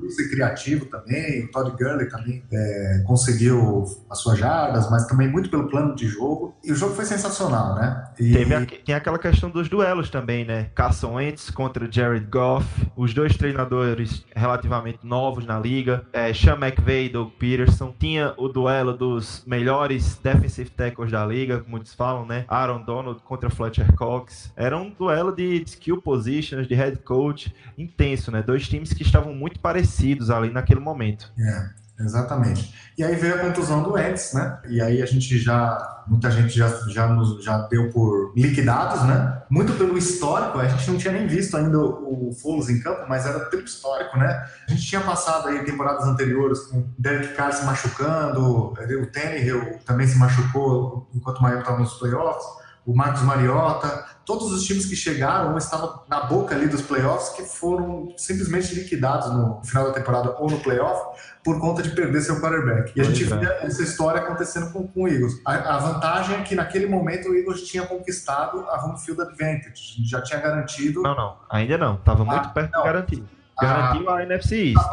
ser 0.10 0.30
criativo 0.30 0.86
também. 0.86 1.46
O 1.46 1.52
Todd 1.52 1.72
Gurley 1.72 2.10
também 2.10 2.44
é, 2.52 3.04
conseguiu 3.06 3.86
as 4.10 4.20
suas 4.20 4.38
jardas, 4.38 4.90
mas 4.90 5.08
também 5.08 5.28
muito 5.28 5.50
pelo 5.50 5.68
plano 5.68 5.96
de 5.96 6.08
jogo. 6.08 6.56
E 6.64 6.72
o 6.72 6.76
jogo 6.76 6.94
foi 6.94 7.06
sensacional, 7.06 7.76
né? 7.76 8.04
E... 8.20 8.34
Teve 8.34 8.54
a, 8.54 8.66
tem 8.66 8.96
aquela 8.96 9.18
questão 9.18 9.50
dos 9.50 9.70
duelos 9.70 10.10
também, 10.10 10.46
né? 10.46 10.70
Carson 10.76 11.14
Wentz 11.14 11.50
contra 11.50 11.90
Jared 11.92 12.26
Goff, 12.28 12.68
os 12.96 13.14
dois 13.14 13.38
treinadores 13.38 14.26
relativamente 14.36 15.00
novos 15.04 15.46
na 15.46 15.60
liga, 15.60 16.06
é, 16.12 16.34
Sean 16.34 16.58
McVay 16.58 17.08
e 17.08 17.10
Doug 17.10 17.32
Peterson. 17.40 17.94
Tinha 17.98 18.34
o 18.38 18.48
duelo 18.48 18.96
dos 18.98 19.44
melhores 19.46 20.20
defensive 20.22 20.70
tackles 20.70 21.12
da 21.12 21.26
liga, 21.26 21.60
como 21.60 21.72
muitos 21.72 21.94
falam, 21.94 22.26
né? 22.26 22.46
Aaron 22.48 22.84
Donald 22.84 23.22
contra 23.24 23.50
Fletcher 23.50 23.94
Cox. 23.96 24.52
Era 24.56 24.78
um 24.78 24.90
duelo 24.90 25.36
de 25.36 25.64
skill 25.66 26.02
positions, 26.02 26.68
de 26.68 26.76
head 26.76 26.98
coach 27.00 27.54
intenso, 27.78 28.32
né? 28.32 28.42
Dois 28.42 28.68
times 28.68 28.94
que 28.94 29.04
estavam 29.04 29.34
muito 29.34 29.60
parecidos 29.60 29.85
ali 30.30 30.52
naquele 30.52 30.80
momento. 30.80 31.32
É, 31.38 32.04
exatamente. 32.04 32.74
E 32.98 33.04
aí 33.04 33.16
veio 33.16 33.36
a 33.36 33.40
contusão 33.40 33.84
do 33.84 33.98
Eds, 33.98 34.34
né? 34.34 34.60
E 34.68 34.82
aí 34.82 35.02
a 35.02 35.06
gente 35.06 35.38
já, 35.38 36.04
muita 36.08 36.32
gente 36.32 36.58
já, 36.58 36.68
já, 36.90 37.08
nos, 37.08 37.44
já 37.44 37.58
deu 37.68 37.90
por 37.92 38.34
liquidados, 38.36 39.04
né? 39.04 39.42
Muito 39.50 39.74
pelo 39.74 39.98
histórico, 39.98 40.60
a 40.60 40.68
gente 40.68 40.90
não 40.90 40.98
tinha 40.98 41.14
nem 41.14 41.28
visto 41.28 41.56
ainda 41.58 41.78
o, 41.78 42.30
o 42.30 42.72
em 42.72 42.80
campo, 42.80 43.06
mas 43.08 43.26
era 43.26 43.40
pelo 43.40 43.64
histórico, 43.64 44.18
né? 44.18 44.46
A 44.68 44.72
gente 44.72 44.86
tinha 44.86 45.02
passado 45.02 45.48
aí 45.48 45.64
temporadas 45.64 46.06
anteriores 46.06 46.60
com 46.62 46.80
o 46.80 46.90
Derek 46.98 47.34
Carr 47.34 47.52
se 47.52 47.66
machucando, 47.66 48.74
o 48.74 49.06
Tannehill 49.12 49.80
também 49.86 50.08
se 50.08 50.18
machucou 50.18 51.10
enquanto 51.14 51.40
o 51.40 51.44
Miami 51.44 51.60
estava 51.62 51.80
nos 51.80 51.94
playoffs 51.96 52.65
o 52.86 52.96
Marcos 52.96 53.24
Mariota, 53.24 54.06
todos 54.26 54.52
os 54.52 54.64
times 54.64 54.86
que 54.86 54.96
chegaram 54.96 55.58
estavam 55.58 56.04
na 56.08 56.22
boca 56.22 56.56
ali 56.56 56.68
dos 56.68 56.82
playoffs 56.82 57.30
que 57.30 57.44
foram 57.44 58.14
simplesmente 58.18 58.76
liquidados 58.76 59.32
no 59.34 59.62
final 59.64 59.86
da 59.86 59.94
temporada 59.94 60.36
ou 60.40 60.50
no 60.50 60.60
playoff 60.60 61.20
por 61.44 61.60
conta 61.60 61.82
de 61.82 61.92
perder 61.92 62.22
seu 62.22 62.40
quarterback. 62.40 62.92
E 62.96 63.02
a 63.02 63.04
gente 63.04 63.24
via 63.24 63.60
essa 63.62 63.82
história 63.82 64.22
acontecendo 64.22 64.72
com, 64.72 64.88
com 64.88 65.04
o 65.04 65.08
Eagles. 65.08 65.42
A, 65.46 65.54
a, 65.54 65.78
vantagem 65.78 66.36
é 66.38 66.42
que 66.42 66.56
naquele 66.56 66.88
momento 66.88 67.30
o 67.30 67.36
Eagles 67.36 67.62
tinha 67.64 67.86
conquistado 67.86 68.66
a 68.70 68.84
home 68.84 69.00
field 69.00 69.22
advantage, 69.22 70.04
já 70.04 70.22
tinha 70.22 70.40
garantido. 70.40 71.02
Não, 71.02 71.16
não, 71.16 71.38
ainda 71.50 71.78
não, 71.78 71.96
estava 71.96 72.24
muito 72.24 72.48
ah, 72.48 72.50
perto 72.50 72.72
não. 72.72 72.82
de 72.82 72.88
garantir. 72.88 73.24
Garantiu 73.60 74.10
a, 74.10 74.18
a 74.18 74.24
NFC 74.24 74.74
East. 74.74 74.88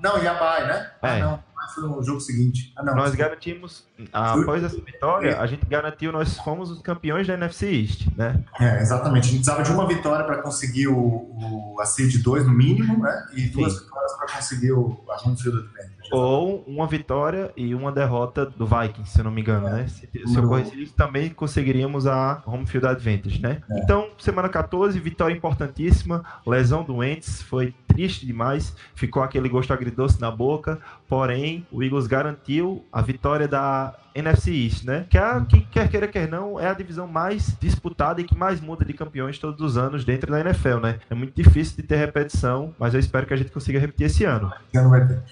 Não, 0.00 0.22
e 0.22 0.26
a 0.26 0.34
bye, 0.34 0.66
né? 0.66 0.90
É. 1.02 1.08
Ah, 1.08 1.18
não 1.18 1.53
foi 1.68 1.84
no 1.84 2.02
jogo 2.02 2.20
seguinte. 2.20 2.72
Ah, 2.76 2.82
não, 2.82 2.94
nós 2.94 3.14
garantimos, 3.14 3.84
após 4.12 4.62
essa 4.62 4.80
vitória, 4.80 5.40
a 5.40 5.46
gente 5.46 5.64
garantiu, 5.66 6.12
nós 6.12 6.36
fomos 6.38 6.70
os 6.70 6.82
campeões 6.82 7.26
da 7.26 7.34
NFC 7.34 7.66
East, 7.66 8.08
né? 8.16 8.42
É, 8.60 8.80
exatamente. 8.80 9.24
A 9.24 9.30
gente 9.30 9.36
precisava 9.36 9.62
de 9.62 9.70
uma 9.70 9.86
vitória 9.86 10.24
para 10.24 10.42
conseguir 10.42 10.88
o, 10.88 10.96
o, 10.96 11.76
a 11.80 11.86
seed 11.86 12.22
2 12.22 12.46
no 12.46 12.52
mínimo, 12.52 13.02
né? 13.02 13.26
E 13.32 13.48
duas 13.48 13.72
Sim. 13.72 13.84
vitórias 13.84 14.12
para 14.14 14.32
conseguir 14.36 14.72
o, 14.72 15.04
a 15.08 15.26
home 15.26 15.36
field 15.36 15.58
advantage. 15.58 16.03
Ou 16.10 16.62
uma 16.66 16.86
vitória 16.86 17.50
e 17.56 17.74
uma 17.74 17.90
derrota 17.90 18.46
do 18.46 18.66
Vikings, 18.66 19.10
se 19.10 19.20
eu 19.20 19.24
não 19.24 19.30
me 19.30 19.40
engano, 19.40 19.68
é. 19.68 19.72
né? 19.72 19.88
Se, 19.88 20.08
se 20.26 20.38
ocorresse 20.38 20.82
isso, 20.82 20.94
também 20.94 21.30
conseguiríamos 21.30 22.06
a 22.06 22.42
home 22.46 22.66
field 22.66 22.86
advantage, 22.86 23.40
né? 23.40 23.60
É. 23.70 23.80
Então, 23.80 24.08
semana 24.18 24.48
14, 24.48 24.98
vitória 25.00 25.34
importantíssima, 25.34 26.24
lesão 26.46 26.82
do 26.84 26.96
Wentz, 26.96 27.42
foi 27.42 27.74
triste 27.86 28.26
demais, 28.26 28.74
ficou 28.94 29.22
aquele 29.22 29.48
gosto 29.48 29.72
agridoce 29.72 30.20
na 30.20 30.30
boca, 30.30 30.78
porém, 31.08 31.66
o 31.70 31.82
Eagles 31.82 32.06
garantiu 32.06 32.84
a 32.92 33.00
vitória 33.00 33.46
da 33.46 33.94
NFC 34.14 34.52
East, 34.52 34.84
né? 34.84 35.06
Que, 35.08 35.18
é, 35.18 35.44
que 35.44 35.60
quer 35.62 35.88
queira, 35.88 36.08
quer 36.08 36.28
não, 36.28 36.58
é 36.58 36.68
a 36.68 36.74
divisão 36.74 37.06
mais 37.06 37.56
disputada 37.60 38.20
e 38.20 38.24
que 38.24 38.36
mais 38.36 38.60
muda 38.60 38.84
de 38.84 38.92
campeões 38.92 39.38
todos 39.38 39.60
os 39.60 39.76
anos 39.76 40.04
dentro 40.04 40.30
da 40.30 40.40
NFL, 40.40 40.78
né? 40.78 40.98
É 41.10 41.14
muito 41.14 41.34
difícil 41.34 41.76
de 41.76 41.82
ter 41.82 41.96
repetição, 41.96 42.74
mas 42.78 42.94
eu 42.94 43.00
espero 43.00 43.26
que 43.26 43.34
a 43.34 43.36
gente 43.36 43.50
consiga 43.50 43.78
repetir 43.78 44.06
esse 44.06 44.24
ano. 44.24 44.52
Ano 44.74 44.90
vai 44.90 45.06
ter. 45.06 45.22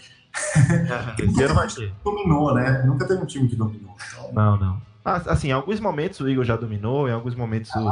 Esse 1.18 1.42
ano 1.42 1.54
vai 1.54 1.68
ter. 1.68 1.92
Dominou, 2.04 2.54
né? 2.54 2.82
Nunca 2.86 3.06
teve 3.06 3.22
um 3.22 3.26
time 3.26 3.48
que 3.48 3.56
dominou. 3.56 3.94
Então... 4.10 4.32
Não, 4.32 4.56
não. 4.56 4.92
Ah, 5.04 5.20
assim, 5.26 5.48
em 5.48 5.52
alguns 5.52 5.80
momentos 5.80 6.20
o 6.20 6.28
Eagle 6.28 6.44
já 6.44 6.56
dominou, 6.56 7.08
em 7.08 7.12
alguns 7.12 7.34
momentos 7.34 7.74
o... 7.74 7.84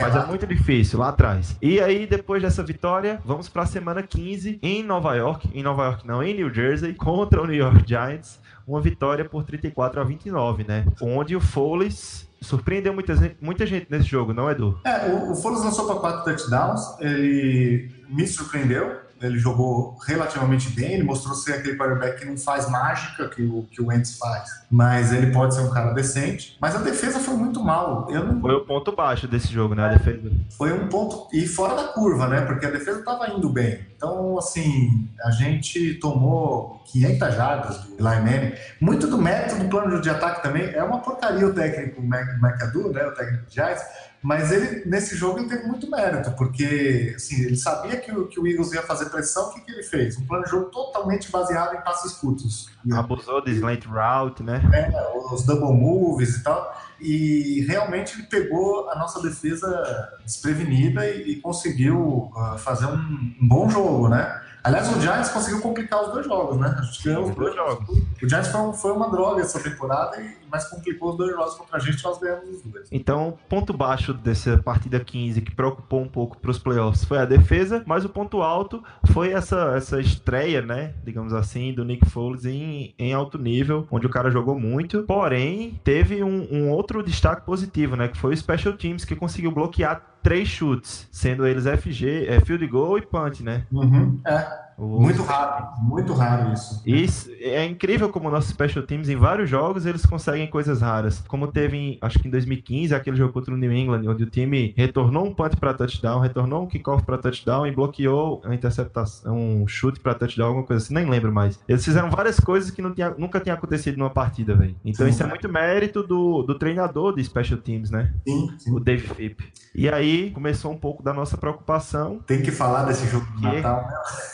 mas 0.00 0.16
é 0.16 0.26
muito 0.26 0.46
difícil 0.46 0.98
lá 0.98 1.10
atrás. 1.10 1.56
E 1.62 1.80
aí, 1.80 2.06
depois 2.06 2.42
dessa 2.42 2.62
vitória, 2.62 3.20
vamos 3.24 3.48
para 3.48 3.62
a 3.62 3.66
semana 3.66 4.02
15 4.02 4.58
em 4.60 4.82
Nova 4.82 5.14
York, 5.14 5.48
em 5.54 5.62
Nova 5.62 5.84
York 5.84 6.06
não, 6.06 6.22
em 6.22 6.34
New 6.34 6.52
Jersey, 6.52 6.92
contra 6.94 7.40
o 7.40 7.46
New 7.46 7.54
York 7.54 7.84
Giants, 7.86 8.40
uma 8.66 8.80
vitória 8.80 9.24
por 9.24 9.44
34 9.44 10.00
a 10.00 10.04
29, 10.04 10.64
né? 10.64 10.84
Onde 11.00 11.36
o 11.36 11.40
Foles 11.40 12.28
surpreendeu 12.40 12.92
muita 12.92 13.14
gente, 13.14 13.36
muita 13.40 13.64
gente 13.64 13.86
nesse 13.88 14.06
jogo, 14.06 14.34
não, 14.34 14.50
Edu? 14.50 14.78
É, 14.84 15.06
o, 15.08 15.32
o 15.32 15.36
Foles 15.36 15.62
lançou 15.62 15.86
para 15.86 16.00
quatro 16.00 16.24
touchdowns, 16.24 16.98
ele 17.00 17.94
me 18.08 18.26
surpreendeu, 18.26 19.05
ele 19.20 19.38
jogou 19.38 19.96
relativamente 20.06 20.70
bem, 20.70 20.92
ele 20.92 21.02
mostrou 21.02 21.34
ser 21.34 21.54
aquele 21.54 21.76
quarterback 21.76 22.20
que 22.20 22.24
não 22.26 22.36
faz 22.36 22.68
mágica 22.68 23.28
que 23.28 23.42
o, 23.42 23.66
que 23.70 23.80
o 23.80 23.86
Wentz 23.86 24.18
faz, 24.18 24.64
mas 24.70 25.12
ele 25.12 25.32
pode 25.32 25.54
ser 25.54 25.62
um 25.62 25.70
cara 25.70 25.92
decente. 25.92 26.56
Mas 26.60 26.74
a 26.74 26.78
defesa 26.78 27.18
foi 27.18 27.34
muito 27.34 27.62
mal. 27.62 28.08
Não... 28.10 28.40
Foi 28.40 28.54
o 28.54 28.64
ponto 28.64 28.92
baixo 28.92 29.26
desse 29.26 29.48
jogo, 29.48 29.74
né? 29.74 29.84
A 29.84 29.88
defesa. 29.94 30.30
Foi 30.56 30.72
um 30.72 30.88
ponto. 30.88 31.28
E 31.32 31.46
fora 31.46 31.74
da 31.74 31.84
curva, 31.88 32.28
né? 32.28 32.42
Porque 32.42 32.66
a 32.66 32.70
defesa 32.70 33.00
estava 33.00 33.28
indo 33.30 33.48
bem. 33.48 33.86
Então, 33.96 34.38
assim, 34.38 35.08
a 35.24 35.30
gente 35.30 35.94
tomou 35.94 36.82
500 36.86 37.34
jardas 37.34 37.78
do 37.78 37.94
Eli 37.94 38.20
Manning. 38.20 38.52
Muito 38.80 39.06
do 39.06 39.18
mérito 39.18 39.56
do 39.56 39.68
plano 39.68 40.00
de 40.00 40.10
ataque 40.10 40.42
também. 40.42 40.64
É 40.74 40.82
uma 40.82 40.98
porcaria 40.98 41.46
o 41.46 41.54
técnico 41.54 42.02
McAdoo, 42.02 42.92
né? 42.92 43.06
O 43.06 43.12
técnico 43.12 43.46
de 43.46 43.54
Giants 43.54 43.82
mas 44.26 44.50
ele, 44.50 44.84
nesse 44.86 45.14
jogo, 45.14 45.38
ele 45.38 45.48
teve 45.48 45.68
muito 45.68 45.88
mérito, 45.88 46.32
porque 46.32 47.12
assim, 47.14 47.44
ele 47.44 47.56
sabia 47.56 47.96
que 47.96 48.10
o, 48.10 48.26
que 48.26 48.40
o 48.40 48.44
Eagles 48.44 48.72
ia 48.72 48.82
fazer 48.82 49.04
pressão, 49.08 49.50
o 49.50 49.54
que, 49.54 49.60
que 49.60 49.70
ele 49.70 49.84
fez? 49.84 50.18
Um 50.18 50.26
plano 50.26 50.42
de 50.42 50.50
jogo 50.50 50.64
totalmente 50.64 51.30
baseado 51.30 51.76
em 51.76 51.80
passes 51.82 52.10
curtos. 52.14 52.68
Abusou 52.92 53.40
do 53.40 53.48
slant 53.50 53.86
route, 53.86 54.42
né? 54.42 54.60
É, 54.74 55.32
os 55.32 55.44
double 55.44 55.72
moves 55.72 56.38
e 56.38 56.42
tal. 56.42 56.76
E 57.00 57.64
realmente 57.68 58.18
ele 58.18 58.24
pegou 58.24 58.90
a 58.90 58.98
nossa 58.98 59.22
defesa 59.22 60.10
desprevenida 60.24 61.08
e, 61.08 61.34
e 61.34 61.40
conseguiu 61.40 62.32
uh, 62.34 62.58
fazer 62.58 62.86
um, 62.86 63.36
um 63.40 63.46
bom 63.46 63.70
jogo, 63.70 64.08
né? 64.08 64.42
Aliás, 64.64 64.88
o 64.88 65.00
Giants 65.00 65.28
conseguiu 65.28 65.60
complicar 65.60 66.02
os 66.02 66.12
dois 66.12 66.26
jogos, 66.26 66.58
né? 66.58 66.76
Os 66.80 67.36
dois 67.36 67.54
jogos. 67.54 67.88
O 68.20 68.28
Giants 68.28 68.48
foi, 68.48 68.72
foi 68.72 68.90
uma 68.90 69.08
droga 69.08 69.40
essa 69.40 69.60
temporada, 69.60 70.20
mas 70.56 70.68
complicou 70.68 71.10
os 71.10 71.16
dois 71.16 71.32
jogos 71.32 71.54
contra 71.54 71.76
a 71.76 71.80
gente 71.80 72.00
e 72.00 72.04
nós 72.04 72.18
ganhamos 72.18 72.48
os 72.48 72.62
dois. 72.62 72.88
Então, 72.90 73.38
ponto 73.48 73.72
baixo 73.74 74.14
dessa 74.14 74.56
partida 74.58 74.98
15 74.98 75.42
que 75.42 75.54
preocupou 75.54 76.00
um 76.00 76.08
pouco 76.08 76.38
para 76.38 76.50
os 76.50 76.58
playoffs 76.58 77.04
foi 77.04 77.18
a 77.18 77.26
defesa, 77.26 77.82
mas 77.86 78.04
o 78.04 78.08
ponto 78.08 78.40
alto 78.40 78.82
foi 79.12 79.32
essa, 79.32 79.74
essa 79.76 80.00
estreia, 80.00 80.62
né? 80.62 80.94
Digamos 81.04 81.34
assim, 81.34 81.74
do 81.74 81.84
Nick 81.84 82.08
Foles 82.08 82.46
em, 82.46 82.94
em 82.98 83.12
alto 83.12 83.38
nível, 83.38 83.86
onde 83.90 84.06
o 84.06 84.10
cara 84.10 84.30
jogou 84.30 84.58
muito. 84.58 85.02
Porém, 85.02 85.78
teve 85.84 86.22
um, 86.22 86.48
um 86.50 86.70
outro 86.70 87.02
destaque 87.02 87.44
positivo, 87.44 87.94
né? 87.96 88.08
Que 88.08 88.18
foi 88.18 88.32
o 88.32 88.36
Special 88.36 88.74
Teams, 88.74 89.04
que 89.04 89.14
conseguiu 89.14 89.52
bloquear 89.52 90.16
três 90.22 90.48
chutes, 90.48 91.06
sendo 91.12 91.46
eles 91.46 91.64
FG, 91.64 92.26
é, 92.26 92.40
field 92.40 92.66
goal 92.66 92.98
e 92.98 93.02
punt, 93.02 93.40
né? 93.40 93.66
Uhum, 93.70 94.20
é. 94.26 94.65
Muito 94.78 95.22
raro, 95.22 95.68
muito 95.80 96.12
raro 96.12 96.52
isso. 96.52 96.82
Isso 96.84 97.30
é 97.40 97.64
incrível 97.64 98.10
como 98.10 98.30
nossos 98.30 98.50
special 98.50 98.84
teams 98.84 99.08
em 99.08 99.16
vários 99.16 99.48
jogos 99.48 99.86
eles 99.86 100.04
conseguem 100.04 100.46
coisas 100.46 100.82
raras. 100.82 101.22
Como 101.26 101.48
teve, 101.48 101.76
em, 101.76 101.98
acho 102.00 102.18
que 102.18 102.28
em 102.28 102.30
2015, 102.30 102.94
aquele 102.94 103.16
jogo 103.16 103.32
contra 103.32 103.54
o 103.54 103.56
New 103.56 103.72
England, 103.72 104.02
onde 104.06 104.22
o 104.22 104.26
time 104.26 104.74
retornou 104.76 105.26
um 105.26 105.34
punt 105.34 105.56
para 105.56 105.72
touchdown, 105.72 106.20
retornou 106.20 106.62
um 106.62 106.66
kickoff 106.66 107.04
para 107.04 107.16
touchdown 107.16 107.66
e 107.66 107.72
bloqueou 107.72 108.42
a 108.44 108.54
interceptação, 108.54 109.36
um 109.36 109.66
chute 109.66 109.98
para 110.00 110.14
touchdown, 110.14 110.48
alguma 110.48 110.66
coisa 110.66 110.84
assim, 110.84 110.94
nem 110.94 111.08
lembro 111.08 111.32
mais. 111.32 111.58
Eles 111.66 111.84
fizeram 111.84 112.10
várias 112.10 112.38
coisas 112.38 112.70
que 112.70 112.82
tinha, 112.92 113.14
nunca 113.16 113.40
tinha 113.40 113.54
acontecido 113.54 113.96
numa 113.96 114.10
partida, 114.10 114.54
velho. 114.54 114.76
Então 114.84 115.06
sim, 115.06 115.12
isso 115.12 115.22
é 115.22 115.26
muito 115.26 115.48
mérito 115.48 116.02
do, 116.02 116.42
do 116.42 116.58
treinador 116.58 117.14
de 117.14 117.24
special 117.24 117.58
teams, 117.58 117.90
né? 117.90 118.12
Sim, 118.26 118.50
sim. 118.58 118.74
O 118.74 118.78
Dave 118.78 119.08
Fipp. 119.08 119.42
E 119.74 119.88
aí 119.88 120.30
começou 120.30 120.72
um 120.72 120.76
pouco 120.76 121.02
da 121.02 121.12
nossa 121.12 121.36
preocupação. 121.36 122.20
Tem 122.26 122.42
que 122.42 122.50
falar 122.50 122.84
desse 122.84 123.06
jogo 123.06 123.26
de 123.36 123.42
Natal, 123.42 123.86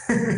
né? 0.09 0.32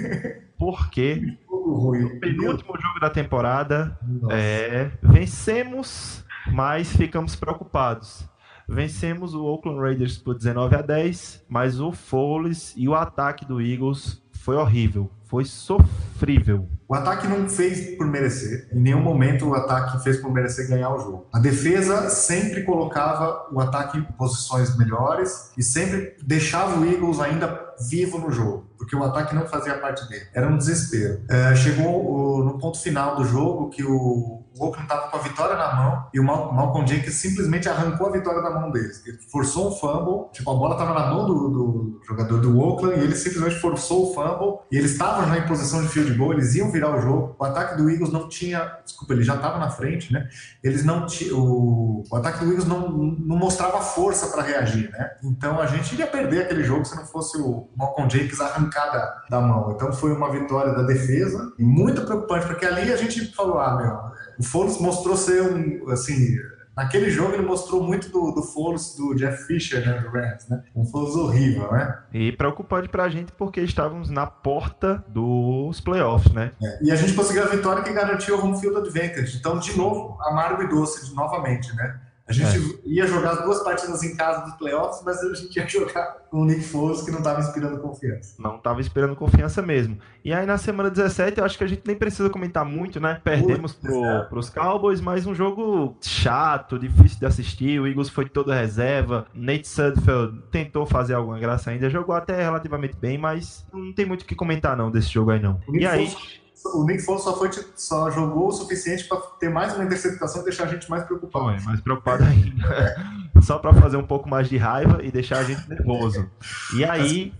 Porque 0.59 1.37
o 1.49 2.21
penúltimo 2.21 2.79
jogo 2.81 3.01
da 3.01 3.11
temporada 3.11 3.99
é, 4.31 4.91
vencemos, 5.03 6.25
mas 6.53 6.95
ficamos 6.95 7.35
preocupados. 7.37 8.29
Vencemos 8.69 9.35
o 9.35 9.45
Oakland 9.45 9.81
Raiders 9.81 10.17
por 10.17 10.35
19 10.37 10.77
a 10.77 10.83
10, 10.83 11.45
mas 11.49 11.81
o 11.81 11.93
Foles 11.93 12.73
e 12.77 12.89
o 12.89 12.95
ataque 12.95 13.45
do 13.45 13.61
Eagles 13.61 14.23
foi 14.45 14.57
horrível, 14.57 15.11
foi 15.25 15.45
sofrível. 15.47 16.69
O 16.87 16.95
ataque 16.95 17.27
não 17.27 17.49
fez 17.49 17.97
por 17.97 18.07
merecer. 18.07 18.69
Em 18.73 18.79
nenhum 18.79 19.03
momento 19.03 19.47
o 19.47 19.55
ataque 19.55 20.03
fez 20.03 20.19
por 20.19 20.31
merecer 20.31 20.69
ganhar 20.69 20.95
o 20.95 20.99
jogo. 20.99 21.27
A 21.33 21.39
defesa 21.39 22.11
sempre 22.11 22.63
colocava 22.63 23.49
o 23.51 23.59
ataque 23.59 23.97
em 23.97 24.03
posições 24.03 24.77
melhores 24.77 25.51
e 25.57 25.63
sempre 25.63 26.15
deixava 26.23 26.79
o 26.79 26.85
Eagles 26.85 27.21
ainda 27.21 27.75
vivo 27.89 28.19
no 28.19 28.31
jogo, 28.31 28.67
porque 28.85 28.95
o 28.95 29.03
ataque 29.03 29.35
não 29.35 29.47
fazia 29.47 29.79
parte 29.79 30.07
dele. 30.09 30.27
Era 30.33 30.47
um 30.47 30.59
desespero. 30.59 31.23
É, 31.29 31.57
chegou 31.57 32.45
no 32.45 32.59
ponto 32.59 32.79
final 32.79 33.17
do 33.17 33.25
jogo 33.25 33.71
que 33.71 33.83
o, 33.83 34.44
o 34.57 34.67
Oakland 34.67 34.85
estava 34.85 35.09
com 35.09 35.17
a 35.17 35.21
vitória 35.21 35.57
na 35.57 35.75
mão 35.75 36.07
e 36.15 36.21
o 36.21 36.25
Mal 36.25 36.53
Malcolm 36.53 36.87
Jenkins 36.87 37.15
simplesmente 37.15 37.69
arrancou 37.69 38.09
a 38.09 38.13
vitória 38.13 38.41
da 38.41 38.51
mão 38.51 38.71
deles. 38.71 39.05
Ele 39.05 39.19
forçou 39.31 39.69
um 39.69 39.73
fumble, 39.73 40.31
tipo, 40.33 40.51
a 40.51 40.55
bola 40.55 40.75
estava 40.75 40.95
na 40.95 41.07
mão 41.13 41.27
do, 41.27 41.49
do, 41.49 42.01
jogador 42.07 42.41
do 42.41 42.59
Oakland 42.59 43.01
e 43.01 43.03
ele 43.03 43.17
simplesmente 43.17 43.61
forçou 43.61 44.11
o 44.11 44.15
fumble 44.15 44.61
e 44.71 44.79
eles 44.79 44.93
estavam 44.93 45.27
já 45.29 45.39
em 45.39 45.47
posição 45.47 45.83
de 45.83 45.89
field 45.89 46.15
goal, 46.15 46.33
eles 46.33 46.55
iam 46.55 46.71
virar 46.71 46.97
o 46.97 47.01
jogo. 47.01 47.35
O 47.39 47.45
ataque 47.45 47.77
do 47.77 47.91
Eagles 47.91 48.13
não 48.13 48.29
tinha, 48.29 48.79
desculpa, 48.85 49.13
ele 49.13 49.25
já 49.25 49.35
estava 49.35 49.59
na 49.59 49.71
frente, 49.71 50.13
né? 50.13 50.29
Eles 50.63 50.85
não 50.85 51.07
tinham, 51.07 51.39
o, 51.39 52.05
o 52.09 52.17
ataque 52.17 52.45
do 52.45 52.51
Eagles 52.51 52.67
não, 52.67 52.89
não 52.89 53.37
mostrava 53.37 53.81
força 53.81 54.29
para 54.29 54.43
reagir, 54.43 54.91
né? 54.93 55.11
Então 55.25 55.61
a 55.61 55.67
gente 55.67 55.95
iria 55.95 56.07
perder 56.07 56.43
aquele 56.43 56.63
jogo 56.63 56.85
se 56.85 56.95
não 56.95 57.05
fosse 57.05 57.39
o 57.39 57.69
Malcolm 57.77 58.09
Jenkins 58.09 58.41
arrancar 58.41 58.93
da, 58.93 59.23
da 59.31 59.41
mão. 59.41 59.73
Então 59.73 59.93
foi 59.93 60.13
uma 60.13 60.31
vitória 60.31 60.73
da 60.73 60.83
defesa 60.83 61.53
e 61.59 61.65
muito 61.65 62.03
preocupante, 62.03 62.47
porque 62.47 62.65
ali 62.65 62.93
a 62.93 62.97
gente 62.97 63.35
falou, 63.35 63.59
ah, 63.59 63.77
meu, 63.77 64.14
o 64.39 64.43
Foles 64.43 64.79
mostrou 64.79 65.17
ser 65.17 65.43
um, 65.43 65.91
assim, 65.91 66.37
naquele 66.77 67.11
jogo 67.11 67.35
ele 67.35 67.47
mostrou 67.47 67.83
muito 67.83 68.11
do, 68.11 68.33
do 68.33 68.43
Foles 68.43 68.95
do 68.97 69.15
Jeff 69.15 69.45
Fisher, 69.47 69.87
né, 69.87 70.01
do 70.01 70.09
Rams, 70.09 70.49
né? 70.49 70.63
Um 70.75 70.85
Foles 70.85 71.15
horrível, 71.15 71.71
né? 71.73 71.99
E 72.13 72.33
preocupante 72.33 72.89
pra 72.89 73.09
gente 73.09 73.33
porque 73.33 73.61
estávamos 73.61 74.11
na 74.11 74.27
porta 74.27 75.05
dos 75.09 75.81
playoffs, 75.81 76.33
né? 76.33 76.53
É, 76.63 76.85
e 76.85 76.91
a 76.91 76.97
gente 76.97 77.15
conseguiu 77.15 77.45
a 77.45 77.47
vitória 77.47 77.83
que 77.83 77.93
garantiu 77.93 78.37
o 78.37 78.45
home 78.45 78.59
field 78.61 78.79
advantage. 78.79 79.37
Então, 79.39 79.59
de 79.59 79.77
novo, 79.77 80.19
amargo 80.23 80.63
e 80.63 80.69
doce, 80.69 81.15
novamente, 81.15 81.75
né? 81.77 82.01
A 82.27 82.33
gente 82.33 82.57
é. 82.57 82.89
ia 82.89 83.07
jogar 83.07 83.33
as 83.33 83.45
duas 83.45 83.63
partidas 83.63 84.03
em 84.03 84.17
casa 84.17 84.47
dos 84.47 84.55
playoffs, 84.55 85.03
mas 85.05 85.19
a 85.19 85.35
gente 85.35 85.55
ia 85.57 85.69
jogar 85.69 86.25
com 86.31 86.41
o 86.41 86.45
Nick 86.47 86.63
Foles 86.63 87.03
que 87.03 87.11
não 87.11 87.19
estava 87.19 87.41
inspirando 87.41 87.79
confiança. 87.79 88.35
Não 88.39 88.57
estava 88.57 88.81
inspirando 88.81 89.15
confiança 89.15 89.61
mesmo. 89.61 89.99
E 90.25 90.33
aí 90.33 90.47
na 90.47 90.57
semana 90.57 90.91
17, 90.91 91.39
eu 91.39 91.45
acho 91.45 91.59
que 91.59 91.65
a 91.65 91.67
gente 91.67 91.83
nem 91.87 91.95
precisa 91.95 92.31
comentar 92.31 92.65
muito, 92.65 92.99
né? 92.99 93.21
Perdemos 93.23 93.75
pro, 93.75 94.05
é. 94.05 94.23
pros 94.25 94.49
Cowboys, 94.49 95.03
mas 95.03 95.27
um 95.27 95.35
jogo 95.35 95.99
chato, 96.01 96.79
difícil 96.79 97.19
de 97.19 97.27
assistir. 97.27 97.79
O 97.79 97.87
Eagles 97.87 98.09
foi 98.09 98.27
toda 98.27 98.55
reserva. 98.55 99.27
Nate 99.35 99.69
Sudfeld 99.69 100.45
tentou 100.51 100.87
fazer 100.87 101.13
alguma 101.13 101.39
graça 101.39 101.71
ainda. 101.71 101.91
Jogou 101.91 102.15
até 102.15 102.43
relativamente 102.43 102.97
bem, 102.97 103.19
mas 103.19 103.67
não 103.71 103.93
tem 103.93 104.07
muito 104.07 104.23
o 104.23 104.25
que 104.25 104.35
comentar 104.35 104.75
não 104.75 104.91
desse 104.91 105.11
jogo 105.11 105.31
aí 105.31 105.41
não. 105.41 105.61
E 105.75 105.87
aí... 105.87 106.09
Foles 106.09 106.44
o 106.65 106.85
Nick 106.85 107.03
Foles 107.03 107.23
só, 107.23 107.37
foi, 107.37 107.51
só 107.77 108.11
jogou 108.11 108.49
o 108.49 108.53
suficiente 108.53 109.05
para 109.05 109.19
ter 109.39 109.51
mais 109.51 109.75
uma 109.75 109.85
interceptação 109.85 110.41
e 110.41 110.45
deixar 110.45 110.65
a 110.65 110.69
gente 110.69 110.89
mais 110.89 111.05
preocupado. 111.05 111.45
Foi, 111.45 111.61
mais 111.61 111.81
preocupado 111.81 112.25
ainda. 112.25 112.97
só 113.43 113.59
para 113.59 113.73
fazer 113.75 113.97
um 113.97 114.07
pouco 114.07 114.29
mais 114.29 114.49
de 114.49 114.57
raiva 114.57 115.01
e 115.03 115.11
deixar 115.11 115.39
a 115.39 115.45
gente 115.45 115.69
nervoso. 115.69 116.29
E 116.75 116.85
aí 116.85 117.33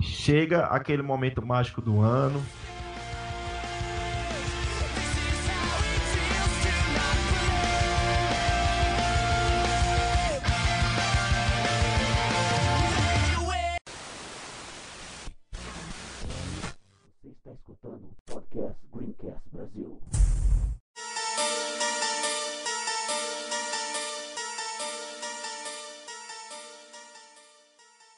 chega 0.00 0.66
aquele 0.66 1.02
momento 1.02 1.44
mágico 1.44 1.80
do 1.80 2.00
ano. 2.00 2.42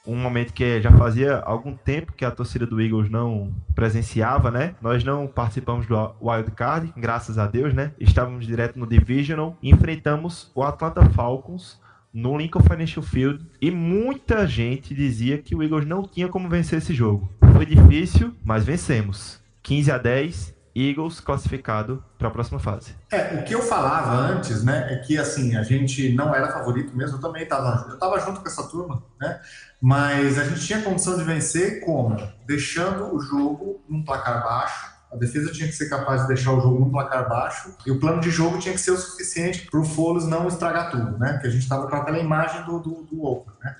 Um 0.06 0.16
momento 0.16 0.52
que 0.52 0.80
já 0.80 0.90
fazia 0.92 1.38
algum 1.38 1.74
tempo 1.74 2.12
que 2.12 2.24
a 2.24 2.30
torcida 2.30 2.66
do 2.66 2.80
Eagles 2.80 3.08
não 3.08 3.54
presenciava, 3.74 4.50
né? 4.50 4.74
Nós 4.80 5.04
não 5.04 5.26
participamos 5.26 5.86
do 5.86 6.14
Wild 6.20 6.50
Card, 6.52 6.92
graças 6.96 7.38
a 7.38 7.46
Deus, 7.46 7.72
né? 7.72 7.92
Estávamos 8.00 8.46
direto 8.46 8.78
no 8.78 8.86
Divisional 8.86 9.56
enfrentamos 9.62 10.50
o 10.54 10.62
Atlanta 10.62 11.04
Falcons 11.10 11.80
no 12.12 12.36
Lincoln 12.36 12.60
Financial 12.60 13.02
Field 13.02 13.44
e 13.60 13.70
muita 13.70 14.46
gente 14.46 14.94
dizia 14.94 15.38
que 15.38 15.54
o 15.54 15.62
Eagles 15.62 15.86
não 15.86 16.02
tinha 16.02 16.28
como 16.28 16.48
vencer 16.48 16.78
esse 16.78 16.92
jogo. 16.92 17.28
Foi 17.54 17.64
difícil, 17.64 18.34
mas 18.44 18.64
vencemos. 18.64 19.40
15 19.62 19.92
a 19.92 19.98
10 19.98 20.54
Eagles 20.74 21.20
classificado 21.20 22.02
para 22.18 22.28
a 22.28 22.30
próxima 22.30 22.58
fase. 22.58 22.94
É, 23.10 23.34
o 23.34 23.44
que 23.44 23.54
eu 23.54 23.62
falava 23.62 24.12
antes, 24.12 24.64
né, 24.64 24.86
é 24.90 24.96
que 24.96 25.18
assim, 25.18 25.56
a 25.56 25.62
gente 25.62 26.12
não 26.14 26.34
era 26.34 26.52
favorito 26.52 26.96
mesmo, 26.96 27.16
eu 27.16 27.20
também 27.20 27.42
estava, 27.42 27.86
eu 27.88 27.94
estava 27.94 28.18
junto 28.20 28.40
com 28.40 28.48
essa 28.48 28.66
turma, 28.68 29.02
né? 29.20 29.40
Mas 29.80 30.38
a 30.38 30.44
gente 30.44 30.64
tinha 30.64 30.80
condição 30.80 31.18
de 31.18 31.24
vencer 31.24 31.80
como? 31.80 32.16
Deixando 32.46 33.14
o 33.14 33.20
jogo 33.20 33.82
num 33.88 34.04
placar 34.04 34.42
baixo. 34.42 34.92
A 35.12 35.16
defesa 35.16 35.52
tinha 35.52 35.68
que 35.68 35.74
ser 35.74 35.90
capaz 35.90 36.22
de 36.22 36.28
deixar 36.28 36.52
o 36.52 36.60
jogo 36.60 36.78
num 36.78 36.90
placar 36.90 37.28
baixo 37.28 37.76
e 37.84 37.90
o 37.90 38.00
plano 38.00 38.20
de 38.20 38.30
jogo 38.30 38.58
tinha 38.58 38.72
que 38.72 38.80
ser 38.80 38.92
o 38.92 38.96
suficiente 38.96 39.68
para 39.70 39.78
o 39.78 39.84
Foles 39.84 40.24
não 40.24 40.48
estragar 40.48 40.90
tudo, 40.90 41.18
né? 41.18 41.38
Que 41.38 41.48
a 41.48 41.50
gente 41.50 41.62
estava 41.62 41.86
com 41.86 41.96
aquela 41.96 42.18
imagem 42.18 42.64
do, 42.64 42.78
do, 42.78 43.02
do 43.02 43.22
Oakland, 43.22 43.58
né? 43.62 43.76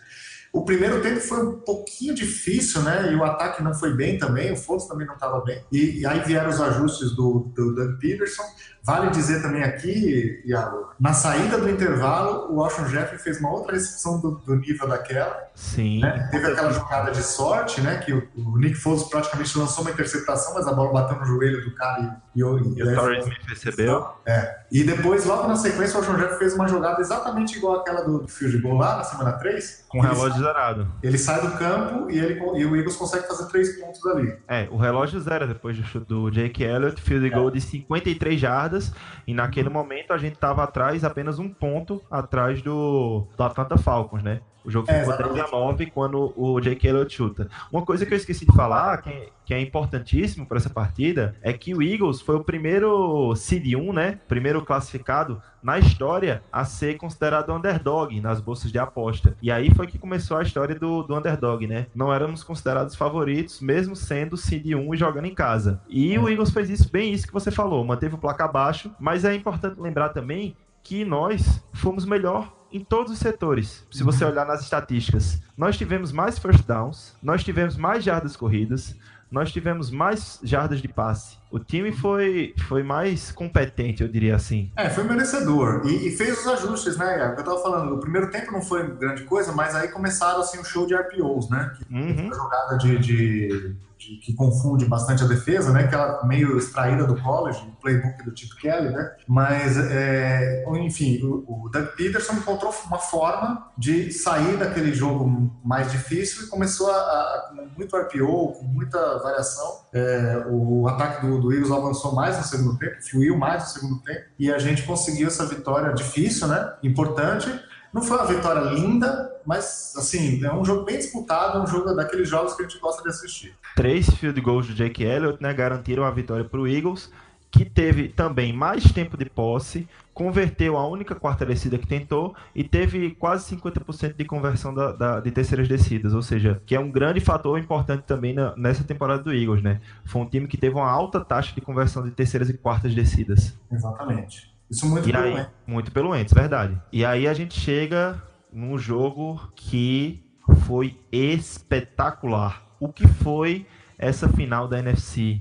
O 0.53 0.67
primeiro 0.67 1.01
tempo 1.01 1.19
foi 1.19 1.47
um 1.47 1.61
pouquinho 1.61 2.15
difícil, 2.15 2.83
né? 2.83 3.11
E 3.11 3.17
o 3.17 3.25
ataque 3.25 3.63
não 3.63 3.73
foi 3.73 3.95
bem 3.95 4.19
também, 4.19 4.53
o 4.53 4.57
Foles 4.57 4.85
também 4.85 5.07
não 5.07 5.15
estava 5.15 5.41
bem. 5.41 5.65
E, 5.73 6.01
e, 6.01 6.07
aí 6.07 6.21
vieram 6.21 6.51
os 6.51 6.61
ajustes 6.61 7.13
do, 7.13 7.51
do 7.55 7.75
Doug 7.75 7.99
Peterson. 7.99 8.43
Vale 8.83 9.11
dizer 9.11 9.41
também 9.41 9.63
aqui, 9.63 10.43
Iago, 10.45 10.91
na 11.01 11.15
saída 11.15 11.57
do 11.57 11.71
intervalo, 11.71 12.53
o 12.53 12.57
Washington 12.57 12.89
Jeffrey 12.89 13.19
fez 13.19 13.39
uma 13.39 13.51
outra 13.51 13.73
recepção 13.73 14.21
do, 14.21 14.33
do 14.33 14.57
nível 14.57 14.87
daquela. 14.89 15.52
Sim. 15.55 16.01
Né? 16.01 16.29
Teve 16.31 16.47
aquela 16.47 16.73
jogada 16.73 17.11
de 17.11 17.23
sorte, 17.23 17.81
né? 17.81 17.99
Que 17.99 18.13
o, 18.13 18.29
o, 18.37 18.59
Nick 18.59 18.75
Foles 18.75 19.05
praticamente 19.05 19.59
lançou 19.59 19.85
uma 19.85 19.91
interceptação, 19.91 20.55
mas 20.55 20.67
a 20.67 20.73
bola 20.73 20.93
bateu 20.93 21.19
no 21.19 21.25
joelho 21.25 21.63
do 21.65 21.75
cara 21.75 22.21
e, 22.35 22.41
e, 22.41 22.43
e, 22.43 22.79
e 22.79 22.83
o 22.83 22.95
Torrey 22.95 23.21
Smith 23.21 23.47
recebeu. 23.47 24.07
É. 24.27 24.63
E 24.71 24.83
depois, 24.85 25.27
logo 25.27 25.47
na 25.47 25.57
sequência, 25.57 25.97
o 25.97 26.01
Washington 26.01 26.19
Jeffrey 26.19 26.39
fez 26.39 26.55
uma 26.55 26.67
jogada 26.67 27.01
exatamente 27.01 27.59
igual 27.59 27.81
àquela 27.81 28.03
do, 28.03 28.21
do 28.21 28.29
field 28.29 28.59
goal 28.59 28.79
lá 28.79 28.97
na 28.97 29.05
semana 29.05 29.33
3. 29.33 29.85
Com 29.89 29.99
o 29.99 30.01
relógio 30.01 30.31
sai, 30.31 30.41
zerado. 30.41 30.93
Ele 31.03 31.19
sai 31.19 31.41
do 31.43 31.51
campo 31.59 32.11
e, 32.11 32.19
ele, 32.19 32.41
e 32.41 32.65
o 32.65 32.75
Eagles 32.75 32.97
consegue 32.97 33.27
fazer 33.27 33.47
três 33.49 33.79
pontos 33.79 34.05
ali. 34.07 34.35
É, 34.49 34.69
o 34.71 34.77
relógio 34.77 35.21
zero 35.21 35.47
depois 35.47 35.77
do, 35.79 36.01
do 36.01 36.31
Jake 36.31 36.63
Elliott, 36.63 37.01
field 37.01 37.29
goal 37.29 37.49
é. 37.49 37.53
de 37.53 37.61
53 37.61 38.41
jardas. 38.41 38.93
E 39.27 39.35
naquele 39.35 39.69
momento 39.69 40.13
a 40.13 40.19
gente 40.19 40.35
estava 40.35 40.65
atrás, 40.65 41.05
apenas 41.05 41.39
um 41.39 41.49
ponto 41.49 42.03
atrás 42.11 42.63
do, 42.63 43.29
do 43.37 43.43
Atlanta 43.43 43.77
Falcons, 43.77 44.23
né? 44.23 44.41
O 44.65 44.71
jogo 44.71 44.91
é, 44.91 45.01
ficou 45.01 45.17
3 45.17 45.41
a 45.41 45.49
9 45.51 45.87
quando 45.87 46.33
o 46.37 46.61
Jake 46.61 46.87
Elliott 46.87 47.15
chuta. 47.15 47.49
Uma 47.71 47.85
coisa 47.85 48.07
que 48.07 48.13
eu 48.13 48.17
esqueci 48.17 48.47
de 48.47 48.55
falar, 48.55 49.03
que, 49.03 49.29
que 49.45 49.55
é 49.55 49.61
importantíssimo 49.61 50.47
para 50.47 50.59
essa 50.59 50.71
partida, 50.71 51.35
é 51.43 51.53
que 51.53 51.75
o 51.75 51.83
Eagles 51.83 52.21
foi 52.21 52.37
o 52.37 52.45
primeiro 52.45 53.35
seed 53.35 53.75
1, 53.75 53.93
né? 53.93 54.19
Primeiro 54.29 54.63
classificado 54.63 55.43
na 55.63 55.79
história 55.79 56.43
a 56.53 56.65
ser 56.65 56.97
considerado 56.97 57.53
underdog 57.53 58.21
nas 58.21 58.41
bolsas 58.41 58.71
de 58.73 58.79
aposta. 58.79 59.37
E 59.41 59.51
aí 59.51 59.73
foi 59.75 59.87
que 59.87 59.99
começou 59.99 60.37
a 60.37 60.43
história 60.43 60.75
do, 60.75 61.03
do 61.03 61.17
underdog, 61.17 61.67
né? 61.67 61.87
Não 61.95 62.13
éramos 62.13 62.43
considerados 62.43 62.95
favoritos, 62.95 63.61
mesmo 63.61 63.95
sendo 63.95 64.37
seed 64.37 64.75
1 64.75 64.95
e 64.95 64.97
jogando 64.97 65.27
em 65.27 65.35
casa. 65.35 65.81
E 65.89 66.19
o 66.19 66.29
Eagles 66.29 66.51
fez 66.51 66.71
isso 66.71 66.91
bem 66.91 67.13
isso 67.13 67.27
que 67.27 67.33
você 67.33 67.51
falou, 67.51 67.85
manteve 67.85 68.15
o 68.15 68.19
placar 68.19 68.51
baixo, 68.51 68.91
mas 68.99 69.25
é 69.25 69.35
importante 69.35 69.81
lembrar 69.81 70.11
também 70.11 70.57
que 70.83 71.05
nós 71.05 71.63
fomos 71.73 72.05
melhor 72.05 72.53
em 72.73 72.81
todos 72.83 73.13
os 73.13 73.19
setores. 73.19 73.87
Se 73.91 74.03
você 74.03 74.25
olhar 74.25 74.47
nas 74.47 74.63
estatísticas, 74.63 75.41
nós 75.57 75.77
tivemos 75.77 76.11
mais 76.11 76.39
first 76.39 76.67
downs, 76.67 77.15
nós 77.23 77.45
tivemos 77.45 77.77
mais 77.77 78.03
jardas 78.03 78.37
corridas, 78.37 78.97
nós 79.33 79.51
tivemos 79.51 79.91
mais 79.91 80.39
jardas 80.43 80.83
de 80.83 80.89
passe. 80.89 81.39
O 81.51 81.59
time 81.59 81.91
foi, 81.91 82.55
foi 82.69 82.83
mais 82.83 83.33
competente, 83.33 84.03
eu 84.03 84.09
diria 84.09 84.37
assim. 84.37 84.71
É, 84.77 84.91
foi 84.91 85.05
merecedor. 85.05 85.83
E, 85.87 86.09
e 86.09 86.17
fez 86.17 86.39
os 86.39 86.47
ajustes, 86.47 86.99
né, 86.99 87.35
Eu 87.39 87.43
tava 87.43 87.59
falando, 87.63 87.95
o 87.95 87.99
primeiro 87.99 88.31
tempo 88.31 88.53
não 88.53 88.61
foi 88.61 88.95
grande 88.95 89.25
coisa, 89.25 89.51
mas 89.53 89.75
aí 89.75 89.89
começaram 89.89 90.41
assim 90.41 90.59
o 90.59 90.65
show 90.65 90.87
de 90.87 90.95
RPOs, 90.95 91.49
né? 91.49 91.73
Que 91.77 91.95
uhum. 91.95 92.31
a 92.31 92.35
jogada 92.35 92.77
de, 92.77 92.99
de 92.99 93.75
de, 94.03 94.17
que 94.17 94.35
confunde 94.35 94.85
bastante 94.87 95.23
a 95.23 95.27
defesa, 95.27 95.73
né? 95.73 95.87
Que 95.87 95.95
ela 95.95 96.25
meio 96.27 96.57
extraída 96.59 97.07
do 97.07 97.21
college, 97.21 97.61
o 97.61 97.81
playbook 97.81 98.25
do 98.25 98.37
Chip 98.37 98.57
Kelly, 98.57 98.91
né? 98.91 99.13
Mas, 99.29 99.77
é, 99.79 100.65
enfim, 100.81 101.23
o, 101.23 101.65
o 101.67 101.69
Doug 101.69 101.87
Peterson 101.97 102.35
encontrou 102.35 102.75
uma 102.87 102.99
forma 102.99 103.71
de 103.77 104.13
sair 104.13 104.57
daquele 104.57 104.93
jogo 104.93 105.53
mais 105.65 105.91
difícil 105.91 106.45
e 106.45 106.49
começou 106.49 106.91
a, 106.91 106.97
a 106.97 107.53
com 107.53 107.69
muito 107.77 107.97
RPO, 107.97 108.53
com 108.53 108.65
muita 108.65 109.19
variação. 109.19 109.83
É, 109.93 110.45
o 110.51 110.87
ataque 110.89 111.27
do, 111.27 111.41
do 111.41 111.53
Eagles 111.53 111.71
avançou 111.71 112.15
mais 112.15 112.37
no 112.37 112.45
segundo 112.45 112.79
tempo, 112.79 112.97
fluiu 113.03 113.37
mais 113.37 113.63
no 113.63 113.69
segundo 113.69 114.03
tempo 114.03 114.25
e 114.39 114.53
a 114.53 114.59
gente 114.59 114.83
conseguiu 114.83 115.29
essa 115.29 115.47
vitória 115.47 115.93
difícil, 115.95 116.49
né? 116.49 116.75
Importante. 116.83 117.49
Não 117.93 118.03
foi 118.03 118.17
uma 118.17 118.27
vitória 118.27 118.61
linda, 118.71 119.31
mas 119.47 119.95
assim, 119.97 120.45
é 120.45 120.53
um 120.53 120.65
jogo 120.65 120.85
bem 120.85 120.99
disputado, 120.99 121.59
é 121.59 121.63
um 121.63 121.67
jogo 121.67 121.93
daqueles 121.95 122.29
jogos 122.29 122.55
que 122.55 122.63
a 122.63 122.69
gente 122.69 122.81
gosta 122.81 123.03
de 123.03 123.09
assistir. 123.09 123.55
Três 123.75 124.09
field 124.11 124.41
goals 124.41 124.67
do 124.67 124.75
Jake 124.75 125.03
Elliott, 125.03 125.43
né, 125.43 125.53
garantiram 125.53 126.05
a 126.05 126.11
vitória 126.11 126.45
para 126.45 126.61
o 126.61 126.67
Eagles, 126.67 127.11
que 127.53 127.67
teve 127.67 128.09
também 128.09 128.51
mais 128.51 128.83
tempo 128.93 129.17
de 129.17 129.27
posse, 129.27 129.87
converteu 130.15 130.77
a 130.79 130.89
única 130.89 131.15
quarta 131.15 131.45
descida 131.45 131.77
que 131.77 131.87
tentou 131.87 132.35
e 132.55 132.65
teve 132.65 133.11
quase 133.11 133.55
50% 133.55 134.17
de 134.17 134.25
conversão 134.25 134.73
da, 134.73 134.93
da, 134.93 135.21
de 135.21 135.31
terceiras 135.31 135.69
descidas, 135.69 136.15
ou 136.15 136.23
seja, 136.23 136.63
que 136.65 136.75
é 136.75 136.81
um 136.81 136.91
grande 136.91 137.21
fator 137.21 137.59
importante 137.59 138.05
também 138.05 138.33
na, 138.33 138.57
nessa 138.57 138.83
temporada 138.85 139.23
do 139.23 139.33
Eagles, 139.35 139.63
né? 139.63 139.81
Foi 140.07 140.23
um 140.23 140.27
time 140.27 140.47
que 140.47 140.57
teve 140.57 140.75
uma 140.75 140.91
alta 140.91 141.21
taxa 141.21 141.55
de 141.55 141.61
conversão 141.61 142.03
de 142.03 142.11
terceiras 142.11 142.49
e 142.49 142.55
quartas 142.55 142.95
descidas. 142.95 143.55
Exatamente. 143.71 144.51
Isso 144.71 144.89
muito 144.89 145.07
e 145.07 145.13
pelo 145.13 145.25
aí, 145.25 145.35
Wentz. 145.35 145.51
Muito 145.67 145.93
pelo 145.93 146.11
Wentz, 146.11 146.33
verdade. 146.33 146.81
E 146.91 147.05
aí 147.05 147.29
a 147.29 147.35
gente 147.35 147.61
chega 147.61 148.23
num 148.53 148.79
jogo 148.79 149.51
que 149.57 150.23
foi 150.67 150.99
espetacular. 151.11 152.63
O 152.79 152.93
que 152.93 153.07
foi 153.07 153.67
essa 153.99 154.29
final 154.29 154.69
da 154.69 154.79
NFC? 154.79 155.41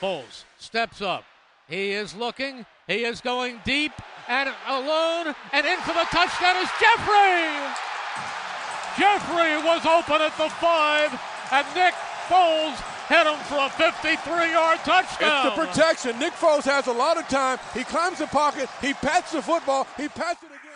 Foles 0.00 0.44
steps 0.58 1.00
up. 1.00 1.24
He 1.68 1.92
is 1.92 2.14
looking. 2.14 2.64
He 2.86 3.04
is 3.04 3.20
going 3.20 3.60
deep 3.64 3.92
and 4.28 4.50
alone 4.66 5.34
and 5.52 5.66
in 5.66 5.78
for 5.80 5.94
the 5.94 6.06
touchdown 6.10 6.56
is 6.62 6.70
Jeffrey. 6.78 7.88
Jeffrey 8.98 9.56
was 9.62 9.86
open 9.86 10.20
at 10.20 10.36
the 10.36 10.50
five, 10.58 11.12
and 11.52 11.66
Nick 11.74 11.94
Foles 12.28 12.74
hit 13.06 13.26
him 13.26 13.38
for 13.46 13.58
a 13.58 13.70
53-yard 13.70 14.80
touchdown. 14.80 15.46
It's 15.46 15.56
the 15.56 15.66
protection. 15.66 16.18
Nick 16.18 16.32
Foles 16.32 16.64
has 16.64 16.88
a 16.88 16.92
lot 16.92 17.16
of 17.16 17.28
time. 17.28 17.58
He 17.74 17.84
climbs 17.84 18.18
the 18.18 18.26
pocket. 18.26 18.68
He 18.80 18.94
pats 18.94 19.32
the 19.32 19.40
football. 19.40 19.86
He 19.96 20.08
pats 20.08 20.42
it 20.42 20.46
again. 20.46 20.67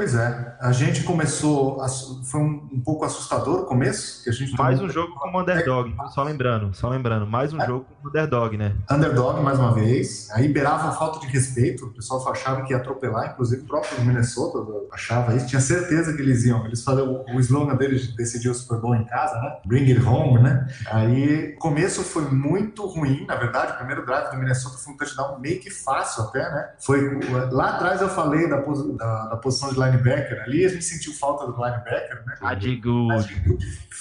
Pois 0.00 0.14
é, 0.14 0.56
a 0.62 0.72
gente 0.72 1.02
começou, 1.02 1.78
foi 2.24 2.40
um, 2.40 2.70
um 2.72 2.80
pouco 2.82 3.04
assustador 3.04 3.60
o 3.60 3.66
começo, 3.66 4.24
que 4.24 4.30
a 4.30 4.32
gente 4.32 4.56
Mais 4.56 4.80
um 4.80 4.88
jogo 4.88 5.12
como 5.18 5.38
underdog, 5.38 5.94
só 6.14 6.22
lembrando, 6.22 6.72
só 6.72 6.88
lembrando, 6.88 7.26
mais 7.26 7.52
um 7.52 7.60
jogo 7.66 7.84
como 7.84 8.08
underdog, 8.08 8.56
né? 8.56 8.74
Underdog 8.90 9.42
mais 9.42 9.58
uma 9.58 9.74
vez, 9.74 10.30
aí 10.32 10.48
beirava 10.48 10.90
falta 10.92 11.20
de 11.20 11.26
respeito, 11.26 11.84
o 11.84 11.90
pessoal 11.92 12.26
achava 12.32 12.62
que 12.62 12.72
ia 12.72 12.78
atropelar, 12.78 13.32
inclusive 13.32 13.60
o 13.60 13.66
próprio 13.66 14.00
Minnesota 14.02 14.58
achava 14.90 15.34
isso, 15.34 15.48
tinha 15.48 15.60
certeza 15.60 16.14
que 16.14 16.22
eles 16.22 16.46
iam, 16.46 16.64
eles 16.64 16.82
falaram, 16.82 17.22
o 17.34 17.38
slogan 17.38 17.76
deles 17.76 18.16
decidiu 18.16 18.52
o 18.52 18.54
Super 18.54 18.78
Bowl 18.80 18.94
em 18.94 19.04
casa, 19.04 19.34
né? 19.38 19.58
Bring 19.66 19.82
it 19.92 20.02
home, 20.02 20.42
né? 20.42 20.66
Aí 20.90 21.52
o 21.56 21.58
começo 21.58 22.02
foi 22.02 22.22
muito 22.22 22.86
ruim, 22.86 23.26
na 23.26 23.36
verdade, 23.36 23.72
o 23.72 23.76
primeiro 23.76 24.06
drive 24.06 24.30
do 24.30 24.38
Minnesota 24.38 24.78
foi 24.78 24.94
um 24.94 24.96
touchdown 24.96 25.38
meio 25.38 25.60
que 25.60 25.68
fácil 25.68 26.22
até, 26.22 26.40
né? 26.50 26.70
Foi, 26.78 27.20
lá 27.52 27.74
atrás 27.76 28.00
eu 28.00 28.08
falei 28.08 28.48
da, 28.48 28.56
da- 28.96 29.26
da 29.26 29.36
posição 29.36 29.68
de 29.70 29.78
linebacker 29.90 30.42
ali, 30.42 30.64
a 30.64 30.68
gente 30.68 30.84
sentiu 30.84 31.12
falta 31.14 31.46
do 31.46 31.52
linebacker, 31.52 32.22
né? 32.26 32.34
Adi 32.40 32.76
Good. 32.76 33.58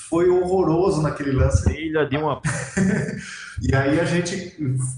Foi 0.10 0.30
horroroso 0.30 1.02
naquele 1.02 1.32
lance. 1.32 1.70
Filha 1.72 2.06
de 2.06 2.18
uma. 2.18 2.42
E 3.62 3.76
aí 3.76 4.00
a 4.00 4.06
gente 4.06 4.56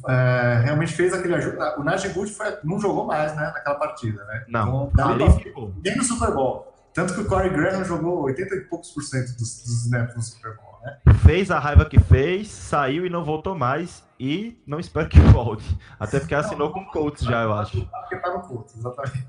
é, 0.07 0.61
realmente 0.63 0.93
fez 0.93 1.11
aquele 1.13 1.33
ajuda. 1.33 1.79
O 1.79 1.83
Najee 1.83 2.09
Good 2.13 2.31
foi- 2.31 2.57
não 2.63 2.79
jogou 2.79 3.07
mais, 3.07 3.35
né, 3.35 3.41
naquela 3.55 3.73
partida, 3.75 4.23
né? 4.25 4.45
Não, 4.47 4.91
Então, 4.93 5.09
ali 5.09 5.31
ficou. 5.41 5.73
nem 5.83 5.95
no 5.97 6.03
Super 6.03 6.31
Bowl. 6.31 6.71
Tanto 6.93 7.15
que 7.15 7.21
o 7.21 7.25
Corey 7.25 7.49
Graham 7.49 7.83
jogou 7.83 8.21
80 8.25 8.53
e 8.55 8.61
poucos 8.61 8.91
por 8.91 9.01
cento 9.01 9.31
dos, 9.35 9.63
dos 9.63 9.85
snaps 9.85 10.15
no 10.15 10.21
Super 10.21 10.55
Bowl, 10.57 10.70
né? 10.83 11.13
Fez 11.23 11.51
a 11.51 11.59
raiva 11.59 11.85
que 11.85 11.99
fez, 11.99 12.47
saiu 12.49 13.05
e 13.05 13.09
não 13.09 13.23
voltou 13.23 13.55
mais. 13.57 14.03
E 14.19 14.61
não 14.67 14.79
espero 14.79 15.09
que 15.09 15.19
volte. 15.19 15.65
Até 15.99 16.19
porque 16.19 16.35
assinou 16.35 16.71
com 16.71 16.81
o 16.81 16.85
Colts 16.91 17.23
já, 17.23 17.41
eu 17.41 17.53
acho. 17.53 17.85
Porque 17.87 18.17
tá 18.17 18.31
no 18.31 18.41
culto, 18.41 18.73
exatamente. 18.77 19.25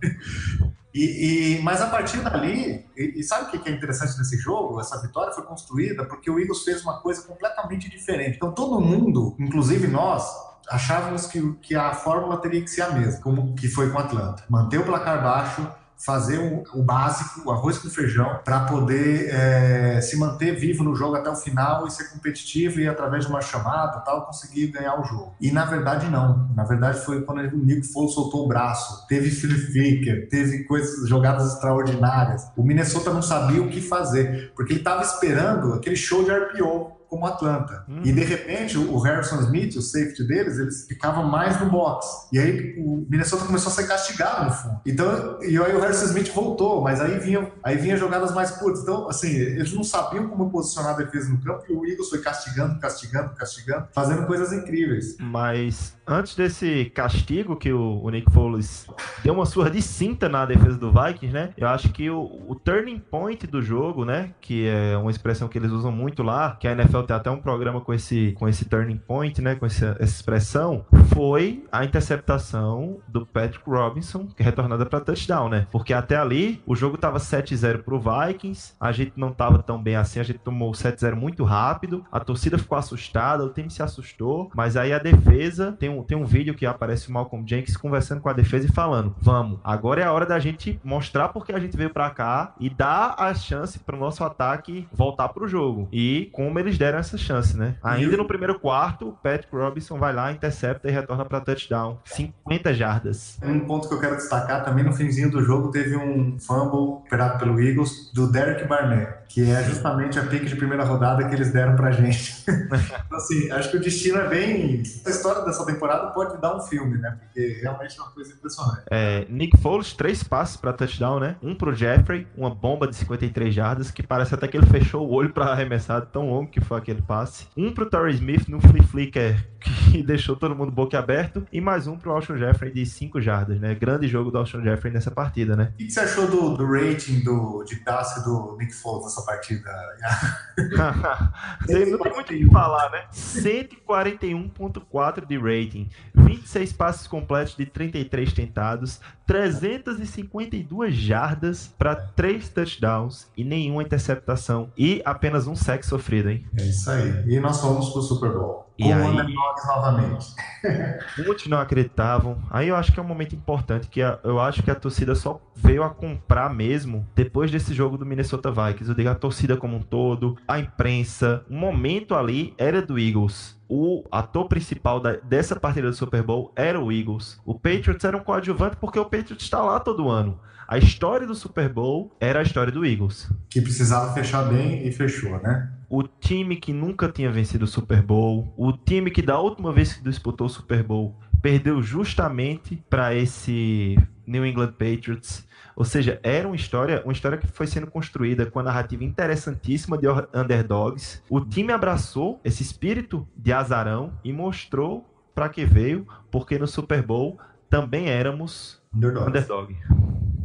E, 0.94 1.56
e- 1.58 1.62
mas 1.62 1.80
a 1.80 1.86
partir 1.86 2.18
dali, 2.18 2.84
e, 2.94 3.20
e 3.20 3.22
sabe 3.22 3.46
o 3.46 3.50
que 3.50 3.58
que 3.58 3.70
é 3.70 3.72
interessante 3.72 4.18
nesse 4.18 4.36
jogo? 4.36 4.78
Essa 4.78 5.00
vitória 5.00 5.32
foi 5.32 5.44
construída 5.44 6.04
porque 6.04 6.30
o 6.30 6.38
Eagles 6.38 6.62
fez 6.64 6.82
uma 6.82 7.00
coisa 7.00 7.22
completamente 7.26 7.88
diferente. 7.88 8.36
Então 8.36 8.52
todo 8.52 8.78
mundo, 8.80 9.34
inclusive 9.40 9.86
nós, 9.88 10.30
achávamos 10.68 11.26
que, 11.26 11.52
que 11.62 11.74
a 11.74 11.94
fórmula 11.94 12.36
teria 12.36 12.60
que 12.60 12.68
ser 12.68 12.82
a 12.82 12.90
mesma, 12.90 13.22
como 13.22 13.54
que 13.54 13.68
foi 13.68 13.90
com 13.90 13.96
o 13.96 14.00
Atlanta. 14.00 14.44
Manter 14.50 14.78
o 14.80 14.84
placar 14.84 15.22
baixo, 15.22 15.66
fazer 16.04 16.38
o, 16.38 16.80
o 16.80 16.82
básico, 16.82 17.48
o 17.48 17.52
arroz 17.52 17.78
com 17.78 17.88
feijão, 17.88 18.40
para 18.44 18.60
poder 18.60 19.28
é, 19.32 20.00
se 20.00 20.16
manter 20.16 20.56
vivo 20.56 20.82
no 20.82 20.94
jogo 20.94 21.14
até 21.14 21.30
o 21.30 21.36
final 21.36 21.86
e 21.86 21.90
ser 21.90 22.10
competitivo 22.10 22.80
e 22.80 22.88
através 22.88 23.24
de 23.24 23.30
uma 23.30 23.40
chamada 23.40 24.00
tal 24.00 24.26
conseguir 24.26 24.66
ganhar 24.68 25.00
o 25.00 25.04
jogo. 25.04 25.34
E 25.40 25.50
na 25.52 25.64
verdade 25.64 26.08
não. 26.10 26.48
Na 26.54 26.64
verdade 26.64 27.00
foi 27.00 27.22
quando 27.22 27.38
o 27.54 27.64
Nick 27.64 27.86
Foles 27.86 28.14
soltou 28.14 28.44
o 28.44 28.48
braço, 28.48 29.06
teve 29.06 29.30
flip 29.30 29.72
flicker, 29.72 30.28
teve 30.28 30.64
coisas, 30.64 31.08
jogadas 31.08 31.54
extraordinárias. 31.54 32.48
O 32.56 32.62
Minnesota 32.62 33.12
não 33.12 33.22
sabia 33.22 33.62
o 33.62 33.68
que 33.68 33.80
fazer, 33.80 34.52
porque 34.56 34.72
ele 34.72 34.80
estava 34.80 35.02
esperando 35.02 35.74
aquele 35.74 35.96
show 35.96 36.24
de 36.24 36.30
RPO 36.30 37.01
como 37.12 37.26
Atlanta. 37.26 37.84
E 38.02 38.10
de 38.10 38.24
repente 38.24 38.78
o 38.78 38.98
Harrison 38.98 39.38
Smith, 39.40 39.76
o 39.76 39.82
safety 39.82 40.26
deles, 40.26 40.58
eles 40.58 40.86
ficavam 40.88 41.28
mais 41.28 41.60
no 41.60 41.68
box. 41.68 42.06
E 42.32 42.38
aí 42.38 42.74
o 42.78 43.06
Minnesota 43.06 43.44
começou 43.44 43.70
a 43.70 43.74
ser 43.74 43.86
castigado 43.86 44.46
no 44.46 44.50
fundo. 44.50 44.80
Então, 44.86 45.38
e 45.42 45.58
aí 45.58 45.76
o 45.76 45.80
Harrison 45.80 46.06
Smith 46.06 46.32
voltou, 46.32 46.80
mas 46.80 47.02
aí 47.02 47.18
vinha, 47.18 47.52
aí 47.62 47.76
vinha 47.76 47.98
jogadas 47.98 48.32
mais 48.32 48.52
curtas. 48.52 48.80
Então, 48.80 49.10
assim, 49.10 49.28
eles 49.28 49.74
não 49.74 49.84
sabiam 49.84 50.26
como 50.26 50.50
posicionar 50.50 50.94
a 50.94 50.96
defesa 50.96 51.28
no 51.28 51.38
campo 51.38 51.66
e 51.68 51.74
o 51.74 51.84
Eagles 51.84 52.08
foi 52.08 52.22
castigando, 52.22 52.80
castigando, 52.80 53.34
castigando, 53.34 53.88
fazendo 53.92 54.26
coisas 54.26 54.50
incríveis. 54.50 55.14
Mas 55.20 55.94
antes 56.06 56.34
desse 56.34 56.86
castigo 56.94 57.56
que 57.56 57.72
o, 57.72 58.00
o 58.02 58.10
Nick 58.10 58.30
Foles 58.32 58.86
deu 59.22 59.34
uma 59.34 59.46
surra 59.46 59.70
de 59.70 59.80
cinta 59.80 60.28
na 60.28 60.44
defesa 60.44 60.76
do 60.78 60.92
Vikings, 60.92 61.32
né? 61.32 61.50
Eu 61.56 61.68
acho 61.68 61.90
que 61.90 62.10
o, 62.10 62.42
o 62.48 62.54
turning 62.54 62.98
point 62.98 63.46
do 63.46 63.62
jogo, 63.62 64.04
né? 64.04 64.30
Que 64.40 64.68
é 64.68 64.96
uma 64.96 65.10
expressão 65.10 65.48
que 65.48 65.58
eles 65.58 65.70
usam 65.70 65.92
muito 65.92 66.22
lá, 66.22 66.56
que 66.58 66.66
a 66.66 66.72
NFL 66.72 67.02
tem 67.02 67.16
até 67.16 67.30
um 67.30 67.40
programa 67.40 67.80
com 67.80 67.92
esse, 67.92 68.34
com 68.38 68.48
esse 68.48 68.64
turning 68.64 68.98
point, 68.98 69.40
né? 69.40 69.54
Com 69.54 69.66
essa, 69.66 69.96
essa 69.98 70.14
expressão, 70.14 70.84
foi 71.14 71.64
a 71.70 71.84
interceptação 71.84 72.98
do 73.08 73.26
Patrick 73.26 73.68
Robinson, 73.68 74.26
que 74.26 74.42
é 74.42 74.44
retornada 74.44 74.84
para 74.86 75.00
touchdown, 75.00 75.48
né? 75.48 75.66
Porque 75.70 75.92
até 75.92 76.16
ali 76.16 76.62
o 76.66 76.74
jogo 76.74 76.96
tava 76.96 77.18
7-0 77.18 77.82
pro 77.82 78.00
Vikings, 78.00 78.74
a 78.80 78.92
gente 78.92 79.12
não 79.16 79.32
tava 79.32 79.62
tão 79.62 79.82
bem 79.82 79.96
assim, 79.96 80.20
a 80.20 80.22
gente 80.22 80.38
tomou 80.38 80.70
o 80.70 80.74
7-0 80.74 81.14
muito 81.14 81.44
rápido, 81.44 82.04
a 82.10 82.20
torcida 82.20 82.58
ficou 82.58 82.78
assustada, 82.78 83.44
o 83.44 83.50
time 83.50 83.70
se 83.70 83.82
assustou, 83.82 84.50
mas 84.54 84.76
aí 84.76 84.92
a 84.92 84.98
defesa 84.98 85.72
tem 85.78 85.88
um, 85.88 86.01
tem 86.02 86.16
um 86.16 86.24
vídeo 86.24 86.54
que 86.54 86.66
aparece 86.66 87.08
o 87.08 87.12
Malcolm 87.12 87.46
Jenkins 87.48 87.76
conversando 87.76 88.20
com 88.20 88.28
a 88.28 88.32
defesa 88.32 88.66
e 88.66 88.72
falando: 88.72 89.14
Vamos, 89.20 89.58
agora 89.62 90.00
é 90.00 90.04
a 90.04 90.12
hora 90.12 90.26
da 90.26 90.38
gente 90.38 90.80
mostrar 90.82 91.28
porque 91.28 91.52
a 91.52 91.58
gente 91.58 91.76
veio 91.76 91.90
pra 91.90 92.10
cá 92.10 92.54
e 92.58 92.68
dar 92.68 93.14
a 93.18 93.34
chance 93.34 93.78
pro 93.78 93.96
nosso 93.96 94.24
ataque 94.24 94.86
voltar 94.92 95.28
pro 95.28 95.48
jogo. 95.48 95.88
E 95.92 96.30
como 96.32 96.58
eles 96.58 96.78
deram 96.78 96.98
essa 96.98 97.16
chance, 97.16 97.56
né? 97.56 97.76
Ainda 97.82 98.16
no 98.16 98.26
primeiro 98.26 98.58
quarto, 98.58 99.08
o 99.08 99.12
Patrick 99.12 99.54
Robinson 99.54 99.98
vai 99.98 100.12
lá, 100.12 100.32
intercepta 100.32 100.88
e 100.88 100.92
retorna 100.92 101.24
pra 101.24 101.40
touchdown. 101.40 101.98
50 102.04 102.74
jardas. 102.74 103.38
Um 103.42 103.60
ponto 103.60 103.88
que 103.88 103.94
eu 103.94 104.00
quero 104.00 104.16
destacar 104.16 104.64
também 104.64 104.84
no 104.84 104.92
finzinho 104.92 105.30
do 105.30 105.42
jogo 105.42 105.70
teve 105.70 105.96
um 105.96 106.38
fumble 106.38 106.98
operado 106.98 107.38
pelo 107.38 107.60
Eagles 107.60 108.10
do 108.12 108.30
Derek 108.30 108.66
Barnett, 108.66 109.14
que 109.28 109.50
é 109.50 109.62
justamente 109.64 110.18
a 110.18 110.22
pique 110.22 110.46
de 110.46 110.56
primeira 110.56 110.84
rodada 110.84 111.28
que 111.28 111.34
eles 111.34 111.52
deram 111.52 111.76
pra 111.76 111.90
gente. 111.90 112.44
então, 112.48 113.18
assim, 113.18 113.50
acho 113.50 113.70
que 113.70 113.76
o 113.76 113.80
destino 113.80 114.18
é 114.18 114.28
bem. 114.28 114.82
A 115.06 115.10
história 115.10 115.42
dessa 115.42 115.64
temporada 115.64 115.81
pode 116.12 116.40
dar 116.40 116.56
um 116.56 116.60
filme, 116.60 116.98
né? 116.98 117.18
Porque 117.20 117.58
realmente 117.60 117.98
é 117.98 118.02
uma 118.02 118.10
coisa 118.10 118.32
impressionante. 118.32 118.82
É, 118.90 119.26
Nick 119.28 119.56
Foles, 119.58 119.92
três 119.92 120.22
passes 120.22 120.56
para 120.56 120.72
touchdown, 120.72 121.20
né? 121.20 121.36
Um 121.42 121.54
pro 121.54 121.74
Jeffrey, 121.74 122.26
uma 122.36 122.50
bomba 122.50 122.86
de 122.86 122.96
53 122.96 123.54
jardas, 123.54 123.90
que 123.90 124.02
parece 124.02 124.34
até 124.34 124.48
que 124.48 124.56
ele 124.56 124.66
fechou 124.66 125.06
o 125.06 125.12
olho 125.12 125.32
para 125.32 125.46
arremessar, 125.46 126.06
tão 126.06 126.30
longo 126.30 126.50
que 126.50 126.60
foi 126.60 126.78
aquele 126.78 127.02
passe. 127.02 127.46
Um 127.56 127.72
pro 127.72 127.88
Torrey 127.88 128.14
Smith 128.14 128.48
no 128.48 128.60
flea 128.60 128.82
flicker, 128.82 129.48
que 129.90 130.02
deixou 130.02 130.36
todo 130.36 130.54
mundo 130.54 130.70
boca 130.70 130.98
aberto. 130.98 131.46
E 131.52 131.60
mais 131.60 131.86
um 131.86 131.96
pro 131.96 132.12
Alshon 132.12 132.36
Jeffrey 132.36 132.72
de 132.72 132.84
5 132.84 133.20
jardas, 133.20 133.60
né? 133.60 133.74
Grande 133.74 134.08
jogo 134.08 134.30
do 134.30 134.38
Alshon 134.38 134.62
Jeffrey 134.62 134.92
nessa 134.92 135.10
partida, 135.10 135.56
né? 135.56 135.72
O 135.74 135.76
que 135.78 135.90
você 135.90 136.00
achou 136.00 136.26
do, 136.26 136.56
do 136.56 136.66
rating 136.66 137.20
do, 137.20 137.64
de 137.64 137.76
passe 137.76 138.24
do 138.24 138.56
Nick 138.58 138.74
Foles 138.74 139.04
nessa 139.04 139.22
partida? 139.22 139.62
não 141.58 141.98
tem 141.98 142.12
muito 142.12 142.20
o 142.20 142.24
que 142.24 142.50
falar, 142.50 142.90
né? 142.90 143.04
141.4 143.12 145.26
de 145.26 145.38
rating, 145.38 145.71
26 146.14 146.72
passes 146.72 147.06
completos 147.06 147.56
de 147.56 147.66
33 147.66 148.32
tentados, 148.32 149.00
352 149.26 150.94
jardas 150.94 151.72
para 151.78 151.94
3 151.94 152.48
touchdowns 152.48 153.26
e 153.36 153.44
nenhuma 153.44 153.82
interceptação 153.82 154.70
e 154.76 155.02
apenas 155.04 155.46
um 155.46 155.54
sec 155.54 155.82
sofrido, 155.84 156.30
hein? 156.30 156.44
É 156.58 156.64
isso 156.64 156.90
aí. 156.90 157.24
E 157.26 157.40
nós 157.40 157.60
fomos 157.60 157.90
pro 157.90 158.02
Super 158.02 158.32
Bowl. 158.32 158.61
E 158.78 158.84
Com 158.84 158.94
aí- 158.94 159.02
underdogs 159.08 159.66
novamente. 159.66 160.26
Muitos 161.26 161.46
não 161.46 161.58
acreditavam. 161.60 162.38
Aí 162.50 162.68
eu 162.68 162.76
acho 162.76 162.92
que 162.92 162.98
é 162.98 163.02
um 163.02 163.06
momento 163.06 163.34
importante 163.34 163.88
que 163.88 164.00
a- 164.02 164.18
eu 164.24 164.40
acho 164.40 164.62
que 164.62 164.70
a 164.70 164.74
torcida 164.74 165.14
só 165.14 165.40
veio 165.54 165.82
a 165.82 165.90
comprar 165.90 166.52
mesmo 166.52 167.06
depois 167.14 167.50
desse 167.50 167.74
jogo 167.74 167.98
do 167.98 168.06
Minnesota 168.06 168.50
Vikings. 168.50 168.88
Eu 168.88 168.94
digo 168.94 169.08
a 169.10 169.14
torcida 169.14 169.56
como 169.56 169.76
um 169.76 169.82
todo, 169.82 170.36
a 170.48 170.58
imprensa. 170.58 171.44
O 171.50 171.54
momento 171.54 172.14
ali 172.14 172.54
era 172.58 172.80
do 172.82 172.98
Eagles. 172.98 173.60
O 173.68 174.04
ator 174.10 174.48
principal 174.48 175.00
da- 175.00 175.16
dessa 175.22 175.58
partida 175.58 175.88
do 175.88 175.96
Super 175.96 176.22
Bowl 176.22 176.52
era 176.56 176.80
o 176.80 176.90
Eagles. 176.92 177.40
O 177.44 177.54
Patriots 177.54 178.04
era 178.04 178.16
um 178.16 178.20
coadjuvante 178.20 178.76
porque 178.76 178.98
o 178.98 179.04
Patriots 179.04 179.44
está 179.44 179.60
lá 179.62 179.78
todo 179.80 180.08
ano. 180.10 180.38
A 180.72 180.78
história 180.78 181.26
do 181.26 181.34
Super 181.34 181.68
Bowl 181.68 182.10
era 182.18 182.38
a 182.38 182.42
história 182.42 182.72
do 182.72 182.82
Eagles. 182.82 183.30
Que 183.50 183.60
precisava 183.60 184.14
fechar 184.14 184.44
bem 184.44 184.88
e 184.88 184.90
fechou, 184.90 185.38
né? 185.42 185.70
O 185.86 186.02
time 186.02 186.56
que 186.56 186.72
nunca 186.72 187.10
tinha 187.10 187.30
vencido 187.30 187.66
o 187.66 187.68
Super 187.68 188.00
Bowl, 188.00 188.54
o 188.56 188.72
time 188.72 189.10
que 189.10 189.20
da 189.20 189.38
última 189.38 189.70
vez 189.70 189.92
que 189.92 190.02
disputou 190.02 190.46
o 190.46 190.50
Super 190.50 190.82
Bowl 190.82 191.14
perdeu 191.42 191.82
justamente 191.82 192.82
para 192.88 193.14
esse 193.14 193.98
New 194.26 194.46
England 194.46 194.72
Patriots. 194.72 195.46
Ou 195.76 195.84
seja, 195.84 196.18
era 196.22 196.48
uma 196.48 196.56
história, 196.56 197.02
uma 197.04 197.12
história 197.12 197.36
que 197.36 197.46
foi 197.48 197.66
sendo 197.66 197.88
construída 197.88 198.46
com 198.46 198.58
a 198.58 198.62
narrativa 198.62 199.04
interessantíssima 199.04 199.98
de 199.98 200.06
underdogs. 200.32 201.22
O 201.28 201.42
time 201.42 201.70
abraçou 201.70 202.40
esse 202.42 202.62
espírito 202.62 203.28
de 203.36 203.52
azarão 203.52 204.14
e 204.24 204.32
mostrou 204.32 205.06
para 205.34 205.50
que 205.50 205.66
veio, 205.66 206.06
porque 206.30 206.58
no 206.58 206.66
Super 206.66 207.02
Bowl 207.02 207.38
também 207.68 208.08
éramos 208.08 208.80
Underdogs. 208.94 209.28
underdog. 209.28 209.76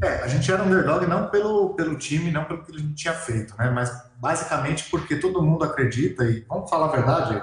É, 0.01 0.23
a 0.23 0.27
gente 0.27 0.51
era 0.51 0.63
underdog 0.63 1.05
não 1.07 1.27
pelo, 1.27 1.73
pelo 1.73 1.97
time, 1.97 2.31
não 2.31 2.45
pelo 2.45 2.63
que 2.63 2.71
a 2.71 2.77
gente 2.77 2.93
tinha 2.93 3.13
feito, 3.13 3.55
né? 3.57 3.71
Mas 3.71 3.91
basicamente 4.17 4.89
porque 4.89 5.15
todo 5.15 5.41
mundo 5.41 5.63
acredita, 5.63 6.23
e 6.23 6.45
vamos 6.47 6.69
falar 6.69 6.87
a 6.87 6.91
verdade, 6.91 7.41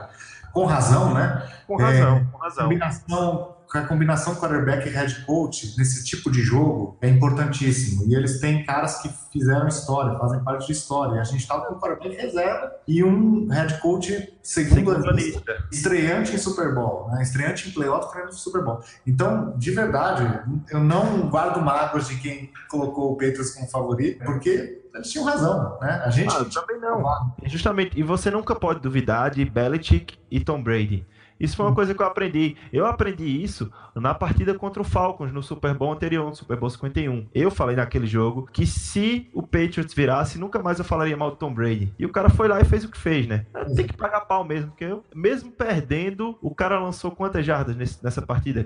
com 0.52 0.64
razão, 0.64 1.12
né? 1.12 1.48
Com 1.66 1.76
razão, 1.76 2.16
É, 2.16 2.24
com 2.30 2.38
razão. 2.38 2.64
Combinação, 2.64 3.56
a 3.78 3.86
combinação 3.86 4.34
quarterback 4.36 4.86
e 4.88 4.90
head 4.90 5.24
coach 5.24 5.74
nesse 5.76 6.04
tipo 6.04 6.30
de 6.30 6.40
jogo 6.42 6.96
é 7.00 7.08
importantíssimo. 7.08 8.04
E 8.08 8.14
eles 8.14 8.40
têm 8.40 8.64
caras 8.64 9.00
que 9.02 9.10
fizeram 9.32 9.66
história, 9.66 10.18
fazem 10.18 10.40
parte 10.44 10.66
de 10.66 10.72
história. 10.72 11.16
E 11.16 11.18
a 11.20 11.24
gente 11.24 11.40
estava 11.40 11.66
com 11.66 11.74
um 11.74 11.78
quarterback 11.80 12.16
reserva 12.20 12.72
e 12.86 13.02
um 13.02 13.48
head 13.48 13.80
coach 13.80 14.32
segunda 14.42 14.94
Segunda 14.94 15.12
lista, 15.12 15.64
estreante 15.72 16.34
em 16.34 16.38
Super 16.38 16.74
Bowl, 16.74 17.08
né? 17.10 17.22
estreante 17.22 17.68
em 17.68 17.72
playoff, 17.72 18.06
estreante 18.06 18.34
em 18.34 18.38
Super 18.38 18.62
Bowl. 18.62 18.80
Então, 19.06 19.54
de 19.56 19.70
verdade, 19.70 20.40
eu 20.70 20.80
não 20.80 21.28
guardo 21.28 21.60
mágoas 21.62 22.08
de 22.08 22.16
quem 22.16 22.50
colocou 22.68 23.12
o 23.12 23.16
Patriots 23.16 23.54
como 23.54 23.68
favorito, 23.68 24.22
porque 24.24 24.82
eles 24.94 25.10
tinham 25.10 25.24
razão, 25.26 25.78
né? 25.80 26.02
A 26.04 26.10
gente 26.10 26.32
Ah, 26.34 26.44
também 26.44 26.78
não. 26.80 27.02
Justamente, 27.44 27.98
e 27.98 28.02
você 28.02 28.30
nunca 28.30 28.54
pode 28.54 28.80
duvidar 28.80 29.30
de 29.30 29.44
Belichick 29.44 30.16
e 30.30 30.38
Tom 30.40 30.62
Brady. 30.62 31.04
Isso 31.38 31.56
foi 31.56 31.66
uma 31.66 31.74
coisa 31.74 31.94
que 31.94 32.00
eu 32.02 32.06
aprendi. 32.06 32.56
Eu 32.72 32.86
aprendi 32.86 33.24
isso 33.42 33.70
na 33.94 34.14
partida 34.14 34.54
contra 34.54 34.80
o 34.80 34.84
Falcons 34.84 35.32
no 35.32 35.42
Super 35.42 35.74
Bowl 35.74 35.92
anterior, 35.92 36.28
no 36.28 36.34
Super 36.34 36.56
Bowl 36.56 36.70
51. 36.70 37.26
Eu 37.34 37.50
falei 37.50 37.76
naquele 37.76 38.06
jogo 38.06 38.48
que 38.52 38.66
se 38.66 39.28
o 39.32 39.42
Patriots 39.42 39.92
virasse, 39.94 40.38
nunca 40.38 40.62
mais 40.62 40.78
eu 40.78 40.84
falaria 40.84 41.16
mal 41.16 41.30
do 41.30 41.36
Tom 41.36 41.52
Brady. 41.52 41.92
E 41.98 42.06
o 42.06 42.08
cara 42.12 42.28
foi 42.30 42.48
lá 42.48 42.60
e 42.60 42.64
fez 42.64 42.84
o 42.84 42.90
que 42.90 42.98
fez, 42.98 43.26
né? 43.26 43.46
Tem 43.76 43.86
que 43.86 43.96
pagar 43.96 44.20
pau 44.22 44.44
mesmo, 44.44 44.70
porque 44.70 44.84
eu, 44.84 45.04
mesmo 45.14 45.50
perdendo, 45.50 46.38
o 46.40 46.54
cara 46.54 46.78
lançou 46.80 47.10
quantas 47.10 47.44
jardas 47.44 47.76
nesse- 47.76 48.02
nessa 48.02 48.22
partida? 48.22 48.64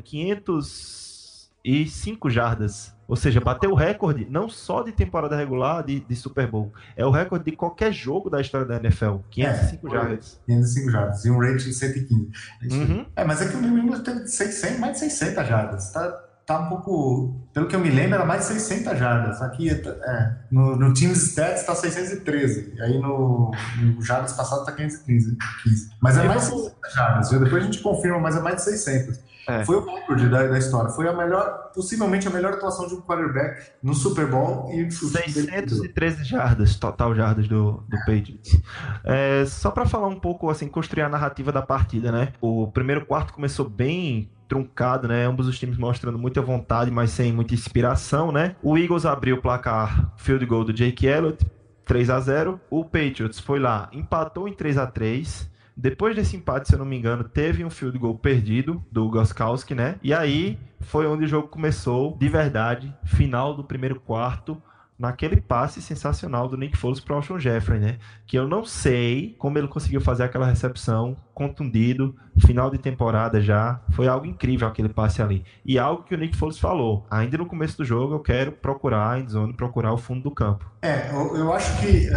505 1.65 2.31
jardas. 2.31 2.97
Ou 3.07 3.17
seja, 3.17 3.41
bateu 3.41 3.71
o 3.71 3.75
recorde 3.75 4.27
não 4.29 4.51
só 4.51 4.83
de 4.83 4.93
temporada 4.93 5.35
regular 5.35 5.83
de, 5.83 6.01
de 6.01 6.15
Super 6.15 6.47
Bowl, 6.47 6.71
é 6.95 7.07
o 7.07 7.11
recorde 7.11 7.47
de 7.51 7.57
qualquer 7.57 7.91
jogo 7.91 8.29
da 8.29 8.39
história 8.39 8.67
da 8.67 8.77
NFL. 8.77 9.17
505 9.31 9.87
É, 9.89 9.91
jardas. 9.91 10.41
505 10.47 10.91
jardas 10.91 11.25
e 11.25 11.31
um 11.31 11.39
rate 11.39 11.65
de 11.65 11.73
115. 11.73 12.31
É. 12.71 12.75
Uhum. 12.75 13.07
É, 13.17 13.25
mas 13.25 13.41
é 13.41 13.49
que 13.49 13.57
o 13.57 13.61
New 13.63 13.79
England 13.79 14.03
teve 14.03 14.27
600, 14.27 14.79
mais 14.79 14.93
de 14.93 14.99
600 15.01 15.49
jardas. 15.49 15.91
Tá, 15.91 16.11
tá 16.47 16.61
um 16.61 16.69
pouco. 16.69 17.35
Pelo 17.55 17.67
que 17.67 17.75
eu 17.75 17.81
me 17.81 17.89
lembro, 17.89 18.17
era 18.17 18.27
mais 18.27 18.43
de 18.43 18.49
600 18.61 18.99
jardas. 18.99 19.41
Aqui 19.41 19.71
é, 19.71 20.35
no, 20.51 20.77
no 20.77 20.93
Teams 20.93 21.29
Stats 21.31 21.65
tá 21.65 21.75
613. 21.75 22.75
E 22.77 22.83
aí 22.83 22.99
no, 23.01 23.51
no 23.81 24.03
jardas 24.03 24.35
passado 24.35 24.67
tá 24.67 24.73
515. 24.73 25.35
15. 25.63 25.91
Mas 26.03 26.19
é 26.19 26.25
mais 26.25 26.45
de 26.45 26.51
vou- 26.51 26.59
600 26.65 26.93
jardas. 26.95 27.31
Depois 27.31 27.63
a 27.63 27.67
gente 27.67 27.81
confirma, 27.81 28.19
mas 28.21 28.37
é 28.37 28.41
mais 28.43 28.57
de 28.57 28.63
600. 28.65 29.19
É. 29.49 29.65
Foi 29.65 29.77
o 29.77 29.85
recorde 29.87 30.29
da, 30.29 30.47
da 30.47 30.59
história. 30.59 30.91
Foi 30.91 31.09
a 31.09 31.13
melhor, 31.15 31.71
possivelmente 31.75 32.29
a 32.29 32.31
melhor 32.31 32.53
atuação 32.53 32.87
de 32.87 32.95
um 32.95 33.01
quarterback 33.01 33.71
no 33.83 33.95
Super 33.95 34.27
Bowl. 34.27 34.71
E 34.71 34.83
o 34.83 34.89
time 34.91 35.11
dele 35.33 35.47
perdeu. 35.47 35.69
613 35.69 36.25
jardas, 36.25 36.77
total 36.77 37.15
jardas 37.15 37.49
do, 37.49 37.83
do 37.89 37.97
Patriots. 38.01 38.61
É, 39.03 39.47
só 39.47 39.71
para 39.71 39.87
falar 39.87 40.09
um 40.09 40.21
pouco, 40.21 40.51
assim, 40.51 40.69
construir 40.69 41.03
a 41.03 41.09
narrativa 41.09 41.51
da 41.51 41.63
partida, 41.63 42.13
né? 42.13 42.35
O 42.43 42.71
primeiro 42.71 43.07
quarto 43.07 43.33
começou 43.33 43.67
bem 43.67 44.31
truncado, 44.47 45.09
né? 45.09 45.25
Ambos 45.25 45.49
os 45.49 45.59
times 45.59 45.79
mostrando 45.79 46.19
muita 46.19 46.43
vontade, 46.43 46.91
mas 46.91 47.11
sem 47.11 47.33
muita 47.33 47.55
inspiração, 47.55 48.31
né? 48.31 48.55
O 48.63 48.77
Eagles 48.77 49.07
abriu 49.07 49.37
o 49.37 49.41
placar 49.41 50.13
field 50.19 50.45
goal 50.45 50.65
do 50.65 50.75
Jake 50.75 51.07
Elliott, 51.07 51.47
3 51.87 52.11
a 52.11 52.21
0 52.21 52.61
O 52.69 52.85
Patriots 52.85 53.41
foi 53.41 53.59
lá, 53.59 53.89
empatou 53.93 54.47
em 54.47 54.53
3 54.53 54.77
a 54.77 54.87
3 54.87 55.51
depois 55.81 56.17
desse 56.17 56.37
empate, 56.37 56.67
se 56.67 56.75
eu 56.75 56.79
não 56.81 56.85
me 56.85 56.99
engano, 56.99 57.23
teve 57.23 57.65
um 57.65 57.71
field 57.71 57.97
goal 57.97 58.19
perdido 58.19 58.85
do 58.91 59.09
Goskowski, 59.09 59.77
né? 59.77 59.95
E 60.03 60.13
aí 60.13 60.59
foi 60.81 61.07
onde 61.07 61.25
o 61.25 61.29
jogo 61.29 61.47
começou 61.47 62.17
de 62.19 62.29
verdade, 62.29 62.93
final 63.05 63.55
do 63.55 63.63
primeiro 63.63 64.01
quarto, 64.01 64.61
naquele 64.99 65.41
passe 65.41 65.81
sensacional 65.81 66.49
do 66.49 66.57
Nick 66.57 66.77
Foles 66.77 66.99
para 67.01 67.13
o 67.15 67.17
Alshon 67.17 67.39
Jeffrey, 67.39 67.79
né? 67.79 67.99
Que 68.27 68.37
eu 68.39 68.49
não 68.49 68.65
sei 68.65 69.37
como 69.39 69.57
ele 69.57 69.69
conseguiu 69.69 70.01
fazer 70.01 70.25
aquela 70.25 70.47
recepção 70.47 71.17
contundido, 71.33 72.17
final 72.45 72.69
de 72.71 72.79
temporada 72.79 73.41
já. 73.41 73.81
Foi 73.91 74.09
algo 74.09 74.27
incrível 74.27 74.67
aquele 74.67 74.89
passe 74.89 75.23
ali. 75.23 75.45
E 75.65 75.79
algo 75.79 76.03
que 76.03 76.15
o 76.15 76.19
Nick 76.19 76.37
Foles 76.37 76.59
falou. 76.59 77.07
Ainda 77.11 77.39
no 77.39 77.47
começo 77.47 77.79
do 77.79 77.85
jogo, 77.85 78.15
eu 78.15 78.21
quero 78.21 78.51
procurar 78.53 79.13
a 79.13 79.19
endzone, 79.21 79.53
procurar 79.53 79.93
o 79.93 79.97
fundo 79.99 80.23
do 80.25 80.31
campo. 80.33 80.69
É, 80.83 81.11
eu, 81.11 81.37
eu 81.37 81.53
acho 81.53 81.79
que 81.81 82.09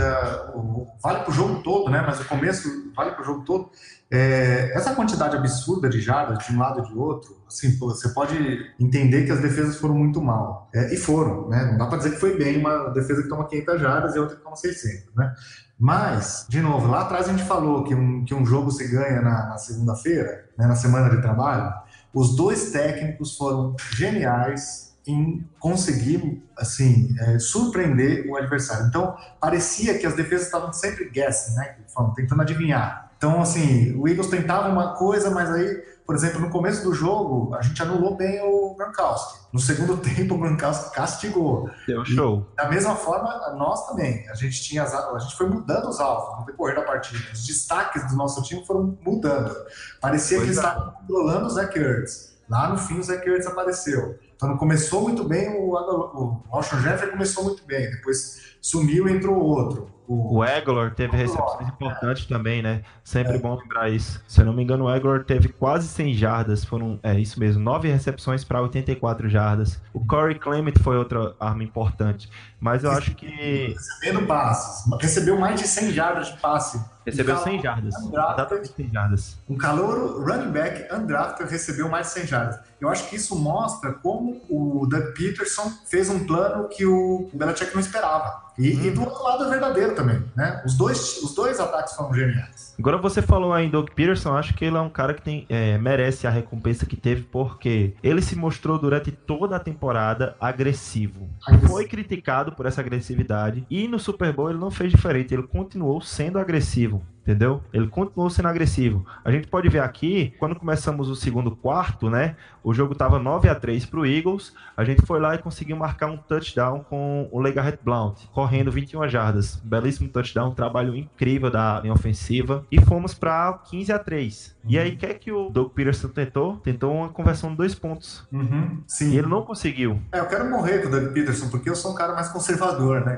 o- 0.56 0.88
vale 1.04 1.20
pro 1.24 1.32
jogo 1.34 1.62
todo, 1.62 1.90
né? 1.92 2.04
Mas 2.06 2.20
o 2.20 2.26
começo 2.26 2.92
vale 2.96 3.12
pro 3.12 3.24
jogo 3.24 3.44
todo. 3.46 3.70
É, 4.14 4.72
essa 4.76 4.94
quantidade 4.94 5.38
absurda 5.38 5.88
de 5.88 6.02
jardas 6.02 6.46
de 6.46 6.54
um 6.54 6.60
lado 6.60 6.82
e 6.82 6.88
de 6.88 6.98
outro, 6.98 7.38
assim, 7.48 7.78
você 7.80 8.10
pode 8.10 8.36
entender 8.78 9.26
que 9.26 9.32
as 9.32 9.40
defesas 9.40 9.78
foram 9.78 9.96
muito 9.96 10.22
mal. 10.22 10.70
É, 10.76 10.94
e 10.94 10.98
foram, 10.98 11.48
né? 11.48 11.72
Não 11.72 11.78
dá 11.78 11.86
para 11.86 12.00
dizer 12.00 12.12
que 12.12 12.20
foi 12.20 12.38
bem 12.38 12.58
uma 12.58 12.90
defesa 12.90 13.24
que 13.24 13.30
toma 13.30 13.48
500 13.48 13.80
jardas 13.80 14.16
e 14.16 14.20
outra 14.20 14.36
que 14.36 14.44
toma 14.44 14.58
600, 14.58 15.16
né? 15.16 15.34
Mas, 15.80 16.46
de 16.50 16.62
novo, 16.62 16.88
lá 16.88 17.02
atrás 17.02 17.28
a 17.28 17.32
gente 17.32 17.44
falou 17.46 17.86
que 17.86 17.96
um, 17.96 18.26
que 18.26 18.36
um 18.36 18.46
jogo 18.46 18.70
se 18.70 18.86
ganha 18.88 19.22
na, 19.22 19.48
na 19.48 19.58
segunda-feira, 19.58 20.46
né, 20.58 20.68
na 20.68 20.76
semana 20.76 21.10
de 21.10 21.22
trabalho. 21.22 21.74
Os 22.14 22.36
dois 22.36 22.72
técnicos 22.72 23.36
foram 23.38 23.76
geniais 23.96 24.92
em 25.08 25.44
conseguir, 25.60 26.44
assim, 26.58 27.16
é, 27.20 27.40
surpreender 27.40 28.30
o 28.30 28.36
adversário. 28.36 28.86
Então, 28.88 29.16
parecia 29.40 29.98
que 29.98 30.06
as 30.06 30.16
defesas 30.16 30.46
estavam 30.46 30.72
sempre 30.72 31.10
guessing, 31.10 31.56
né? 31.56 31.78
Tentando 32.16 32.42
adivinhar. 32.42 33.01
Então, 33.22 33.40
assim, 33.40 33.96
o 34.00 34.08
Eagles 34.08 34.30
tentava 34.32 34.68
uma 34.68 34.96
coisa, 34.96 35.30
mas 35.30 35.48
aí, 35.52 35.76
por 36.08 36.16
exemplo, 36.16 36.42
no 36.42 36.50
começo 36.50 36.84
do 36.84 36.92
jogo, 36.92 37.54
a 37.54 37.62
gente 37.62 37.80
anulou 37.80 38.18
bem 38.18 38.42
o 38.42 38.74
Gronkowski. 38.74 39.42
No 39.54 39.60
segundo 39.60 39.96
tempo, 40.02 40.34
o 40.34 40.38
Gronkowski 40.40 40.92
castigou. 40.96 41.70
Deu 41.86 42.04
show. 42.04 42.48
Da 42.58 42.68
mesma 42.68 42.96
forma, 42.96 43.30
nós 43.56 43.86
também. 43.86 44.28
A 44.28 44.34
gente 44.34 44.64
tinha 44.64 44.82
as- 44.82 44.96
a 44.96 45.20
gente 45.20 45.38
foi 45.38 45.48
mudando 45.48 45.88
os 45.88 46.00
alvos 46.00 46.40
no 46.40 46.46
decorrer 46.48 46.76
da 46.76 46.82
partida. 46.82 47.24
Os 47.32 47.46
destaques 47.46 48.10
do 48.10 48.16
nosso 48.16 48.42
time 48.42 48.66
foram 48.66 48.98
mudando. 49.06 49.56
Parecia 50.02 50.40
que 50.40 50.46
Pois 50.48 50.58
eles 50.58 50.66
é. 50.66 50.68
estavam 50.68 50.92
controlando 50.94 51.46
o 51.46 51.50
Zach 51.52 51.78
Ertz. 51.78 52.32
Lá 52.50 52.70
no 52.70 52.78
fim, 52.80 52.98
o 52.98 53.04
Zach 53.04 53.24
Ertz 53.30 53.46
apareceu. 53.46 54.18
Então, 54.36 54.50
não 54.50 54.58
começou 54.58 55.02
muito 55.04 55.24
bem, 55.26 55.48
o, 55.60 55.74
o 55.76 56.42
Alshon 56.52 56.80
Jeffrey 56.80 57.12
começou 57.12 57.44
muito 57.44 57.64
bem. 57.68 57.88
Depois 57.92 58.56
sumiu 58.60 59.08
e 59.08 59.14
entrou 59.14 59.38
outro. 59.38 59.92
O, 60.14 60.44
Eglor 60.44 60.92
teve 60.92 61.16
recepções 61.16 61.70
importantes 61.70 62.26
também, 62.26 62.62
né? 62.62 62.82
Sempre 63.02 63.38
bom 63.38 63.56
lembrar 63.56 63.90
isso. 63.90 64.22
Se 64.28 64.42
eu 64.42 64.46
não 64.46 64.52
me 64.52 64.62
engano, 64.62 64.86
o 64.86 64.94
Eglor 64.94 65.24
teve 65.24 65.48
quase 65.48 65.88
100 65.88 66.14
jardas. 66.14 66.66
Foram, 66.66 67.00
é 67.02 67.18
isso 67.18 67.40
mesmo, 67.40 67.64
9 67.64 67.88
recepções 67.90 68.44
para 68.44 68.62
84 68.62 69.30
jardas. 69.30 69.82
O 69.94 70.06
Corey 70.06 70.38
Clement 70.38 70.74
foi 70.82 70.98
outra 70.98 71.34
arma 71.40 71.64
importante. 71.64 72.30
Mas 72.62 72.84
eu 72.84 72.92
acho 72.92 73.16
que 73.16 73.26
recebendo 73.74 74.28
passes. 74.28 74.86
Recebeu 75.02 75.40
mais 75.40 75.60
de 75.60 75.68
100 75.68 75.92
jardas 75.94 76.28
de 76.28 76.38
passe. 76.38 76.80
recebeu 77.04 77.36
Um 77.36 77.40
100 77.40 77.62
jardas. 77.62 77.96
Exatamente 77.96 78.68
100 78.76 78.92
jardas. 78.92 79.38
Um 79.50 79.58
calouro 79.58 80.24
running 80.24 80.52
back 80.52 80.94
undrafted 80.94 81.50
recebeu 81.50 81.90
mais 81.90 82.08
de 82.08 82.14
100 82.14 82.28
jardas. 82.28 82.60
Eu 82.80 82.88
acho 82.90 83.10
que 83.10 83.16
isso 83.16 83.36
mostra 83.36 83.94
como 83.94 84.42
o 84.48 84.86
Doug 84.86 85.06
Peterson 85.16 85.72
fez 85.88 86.08
um 86.10 86.26
plano 86.26 86.70
que 86.70 86.86
o 86.86 87.32
Belichick 87.34 87.74
não 87.74 87.82
esperava. 87.82 88.52
E, 88.58 88.88
e 88.88 88.92
do 88.92 89.02
outro 89.02 89.24
lado 89.24 89.46
é 89.46 89.50
verdadeiro 89.50 89.96
também, 89.96 90.24
né? 90.36 90.62
Os 90.66 90.76
dois, 90.76 91.18
os 91.24 91.34
dois 91.34 91.60
ataques 91.60 91.96
foram 91.96 92.14
geniais. 92.14 92.76
Agora 92.78 92.98
você 92.98 93.22
falou 93.22 93.54
aí 93.54 93.66
em 93.66 93.70
Doug 93.70 93.90
Peterson, 93.96 94.36
acho 94.36 94.54
que 94.54 94.66
ele 94.66 94.76
é 94.76 94.82
um 94.82 94.90
cara 94.90 95.14
que 95.14 95.22
tem, 95.22 95.46
é, 95.50 95.78
merece 95.78 96.28
a 96.28 96.30
recompensa 96.30 96.86
que 96.86 96.96
teve, 96.96 97.24
porque 97.24 97.96
ele 98.04 98.22
se 98.22 98.36
mostrou 98.36 98.78
durante 98.78 99.12
toda 99.12 99.56
a 99.56 99.60
temporada 99.60 100.36
agressivo. 100.40 101.30
Foi 101.68 101.88
criticado 101.88 102.51
por 102.56 102.66
essa 102.66 102.82
agressividade 102.82 103.66
e 103.70 103.88
no 103.88 104.00
Super 104.00 104.34
Bowl 104.34 104.50
ele 104.50 104.60
não 104.60 104.72
fez 104.72 104.92
diferente, 104.92 105.34
ele 105.34 105.44
continuou 105.44 106.02
sendo 106.02 106.40
agressivo. 106.40 107.04
Entendeu? 107.22 107.62
Ele 107.72 107.88
continuou 107.88 108.30
sendo 108.30 108.48
agressivo. 108.48 109.06
A 109.24 109.32
gente 109.32 109.48
pode 109.48 109.70
ver 109.70 109.80
aqui, 109.80 110.34
quando 110.40 110.56
começamos 110.56 111.10
o 111.10 111.16
segundo 111.16 111.52
quarto, 111.56 112.10
né? 112.10 112.36
O 112.64 112.74
jogo 112.74 112.94
estava 112.94 113.18
9 113.18 113.50
a 113.50 113.56
3 113.56 113.86
para 113.86 114.00
o 114.00 114.06
Eagles. 114.06 114.54
A 114.76 114.84
gente 114.84 115.06
foi 115.06 115.20
lá 115.20 115.34
e 115.36 115.40
conseguiu 115.40 115.76
marcar 115.76 116.08
um 116.08 116.18
touchdown 116.18 116.84
com 116.84 117.28
o 117.32 117.40
Legarrette 117.40 117.80
Blount, 117.84 118.26
correndo 118.32 118.72
21 118.72 119.08
jardas. 119.08 119.56
Belíssimo 119.64 120.10
touchdown, 120.10 120.50
um 120.50 120.54
trabalho 120.54 120.96
incrível 120.96 121.50
da 121.50 121.80
linha 121.80 121.94
ofensiva. 121.94 122.66
E 122.72 122.80
fomos 122.82 123.14
para 123.14 123.54
15 123.70 123.92
a 123.92 124.00
3. 124.00 124.56
E 124.68 124.78
aí, 124.78 124.94
o 124.94 124.98
que 124.98 125.06
é 125.06 125.14
que 125.14 125.32
o 125.32 125.50
Doug 125.50 125.72
Peterson 125.72 126.08
tentou? 126.10 126.58
Tentou 126.58 126.94
uma 126.94 127.10
conversão 127.10 127.50
de 127.52 127.58
dois 127.58 127.74
pontos. 127.74 128.28
Uhum, 128.32 128.82
sim. 128.86 129.12
E 129.12 129.18
ele 129.18 129.28
não 129.28 129.42
conseguiu. 129.42 130.00
É, 130.12 130.20
eu 130.20 130.28
quero 130.28 130.50
morrer 130.50 130.80
com 130.80 130.88
o 130.88 130.92
Doug 130.92 131.14
Peterson, 131.14 131.50
porque 131.50 131.70
eu 131.70 131.76
sou 131.76 131.92
um 131.92 131.96
cara 131.96 132.14
mais 132.14 132.30
conservador, 132.30 133.04
né? 133.04 133.16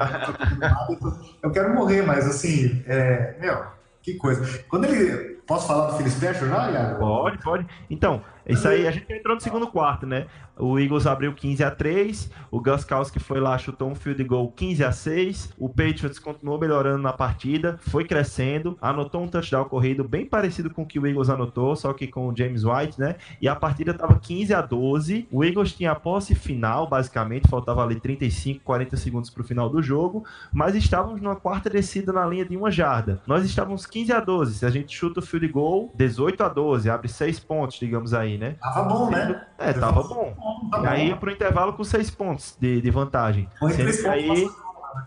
eu 1.43 1.51
quero 1.51 1.73
morrer, 1.73 2.01
mas 2.01 2.25
assim, 2.25 2.81
é, 2.85 3.35
meu, 3.41 3.61
que 4.03 4.15
coisa. 4.15 4.63
Quando 4.67 4.85
ele. 4.85 5.33
Posso 5.47 5.67
falar 5.67 5.91
do 5.91 5.97
Phil 5.97 6.09
Special 6.09 6.47
já, 6.47 6.71
Iago? 6.71 6.99
Pode, 6.99 7.37
pode. 7.39 7.67
Então, 7.89 8.21
isso 8.45 8.67
aí, 8.67 8.87
a 8.87 8.91
gente 8.91 9.11
entrou 9.11 9.35
no 9.35 9.41
segundo 9.41 9.67
quarto, 9.67 10.05
né? 10.05 10.27
O 10.57 10.77
Eagles 10.77 11.07
abriu 11.07 11.33
15 11.33 11.63
a 11.63 11.71
3, 11.71 12.29
o 12.51 12.61
Guskowski 12.61 13.19
foi 13.19 13.39
lá, 13.39 13.57
chutou 13.57 13.89
um 13.89 13.95
field 13.95 14.23
goal 14.23 14.51
15 14.51 14.83
a 14.83 14.91
6, 14.91 15.53
o 15.57 15.67
Patriots 15.67 16.19
continuou 16.19 16.59
melhorando 16.59 17.01
na 17.01 17.11
partida, 17.11 17.79
foi 17.81 18.05
crescendo, 18.05 18.77
anotou 18.79 19.23
um 19.23 19.27
touchdown 19.27 19.65
corrido 19.65 20.03
bem 20.03 20.25
parecido 20.25 20.69
com 20.69 20.83
o 20.83 20.85
que 20.85 20.99
o 20.99 21.07
Eagles 21.07 21.29
anotou, 21.29 21.75
só 21.75 21.91
que 21.91 22.07
com 22.07 22.27
o 22.27 22.37
James 22.37 22.63
White, 22.63 22.99
né? 22.99 23.15
E 23.41 23.47
a 23.47 23.55
partida 23.55 23.93
tava 23.93 24.19
15 24.19 24.53
a 24.53 24.61
12, 24.61 25.27
o 25.31 25.43
Eagles 25.43 25.73
tinha 25.73 25.91
a 25.91 25.95
posse 25.95 26.35
final, 26.35 26.87
basicamente, 26.87 27.49
faltava 27.49 27.83
ali 27.83 27.99
35, 27.99 28.63
40 28.63 28.95
segundos 28.95 29.29
pro 29.31 29.43
final 29.43 29.69
do 29.69 29.81
jogo, 29.81 30.23
mas 30.51 30.75
estávamos 30.75 31.19
numa 31.19 31.35
quarta 31.35 31.69
descida 31.69 32.13
na 32.13 32.25
linha 32.27 32.45
de 32.45 32.55
uma 32.55 32.69
jarda. 32.69 33.21
Nós 33.25 33.43
estávamos 33.43 33.87
15 33.87 34.13
a 34.13 34.19
12, 34.19 34.59
se 34.59 34.65
a 34.65 34.69
gente 34.69 34.95
chuta 34.95 35.19
o 35.19 35.23
field 35.23 35.47
goal, 35.47 35.91
18 35.95 36.43
a 36.43 36.49
12, 36.49 36.89
abre 36.89 37.07
6 37.07 37.39
pontos, 37.39 37.79
digamos 37.79 38.13
aí, 38.13 38.37
né? 38.37 38.55
Tava 38.61 38.83
bom, 38.83 39.09
né? 39.09 39.45
É, 39.57 39.73
tava 39.73 40.03
bom. 40.03 40.42
Tá 40.71 40.81
e 40.83 40.87
aí 40.87 41.07
ia 41.09 41.15
pro 41.15 41.31
intervalo 41.31 41.73
com 41.73 41.83
6 41.83 42.09
pontos 42.11 42.57
de, 42.59 42.81
de 42.81 42.91
vantagem. 42.91 43.49
Foi 43.59 43.71
Sendo 43.71 43.91
que, 44.01 44.07
aí, 44.07 44.27
pontos. 44.27 44.55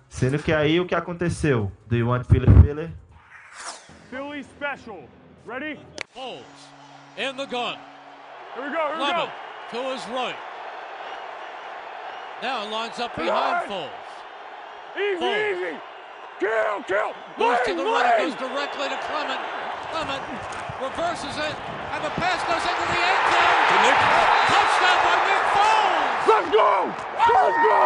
sendo 0.08 0.38
que 0.38 0.52
aí 0.52 0.80
o 0.80 0.86
que 0.86 0.94
aconteceu? 0.94 1.70
Do 1.88 1.96
you 1.96 2.08
want 2.08 2.24
Philip 2.26 2.50
Filler? 2.62 2.90
Philly 4.10 4.42
special. 4.44 5.04
Ready? 5.46 5.78
Foles 6.14 6.42
in 7.18 7.36
the 7.36 7.46
gun. 7.46 7.76
Here 8.54 8.64
we 8.64 8.70
go, 8.72 8.78
here 8.88 8.96
we 8.96 9.02
Lemon 9.04 9.26
go. 9.26 9.78
to 9.78 9.94
his 9.94 10.06
right. 10.08 10.36
Now 12.42 12.64
lines 12.70 12.98
up 12.98 13.14
behind. 13.16 13.68
Foles. 13.68 13.90
Easy, 14.96 15.20
Foles. 15.20 15.52
easy. 15.52 15.76
Kill, 16.40 16.82
kill. 16.86 17.12
Moves 17.38 17.60
to 17.64 17.72
Lane, 17.72 17.76
the 17.78 17.84
right, 17.84 18.18
goes 18.18 18.34
directly 18.36 18.88
to 18.88 18.98
Clement. 19.08 19.40
Clement 19.92 20.22
reverses 20.82 21.36
it, 21.38 21.56
and 21.96 22.04
the 22.04 22.10
pass 22.20 22.40
goes 22.44 22.64
into 22.70 22.86
the 22.92 23.00
end 23.10 23.20
zone. 23.32 23.56
Touchdown 24.52 24.98
by 25.04 25.16
Nick 25.26 25.44
Foles! 25.54 26.28
Let's 26.30 26.48
go. 26.52 26.70
Let's 27.32 27.58
go. 27.64 27.80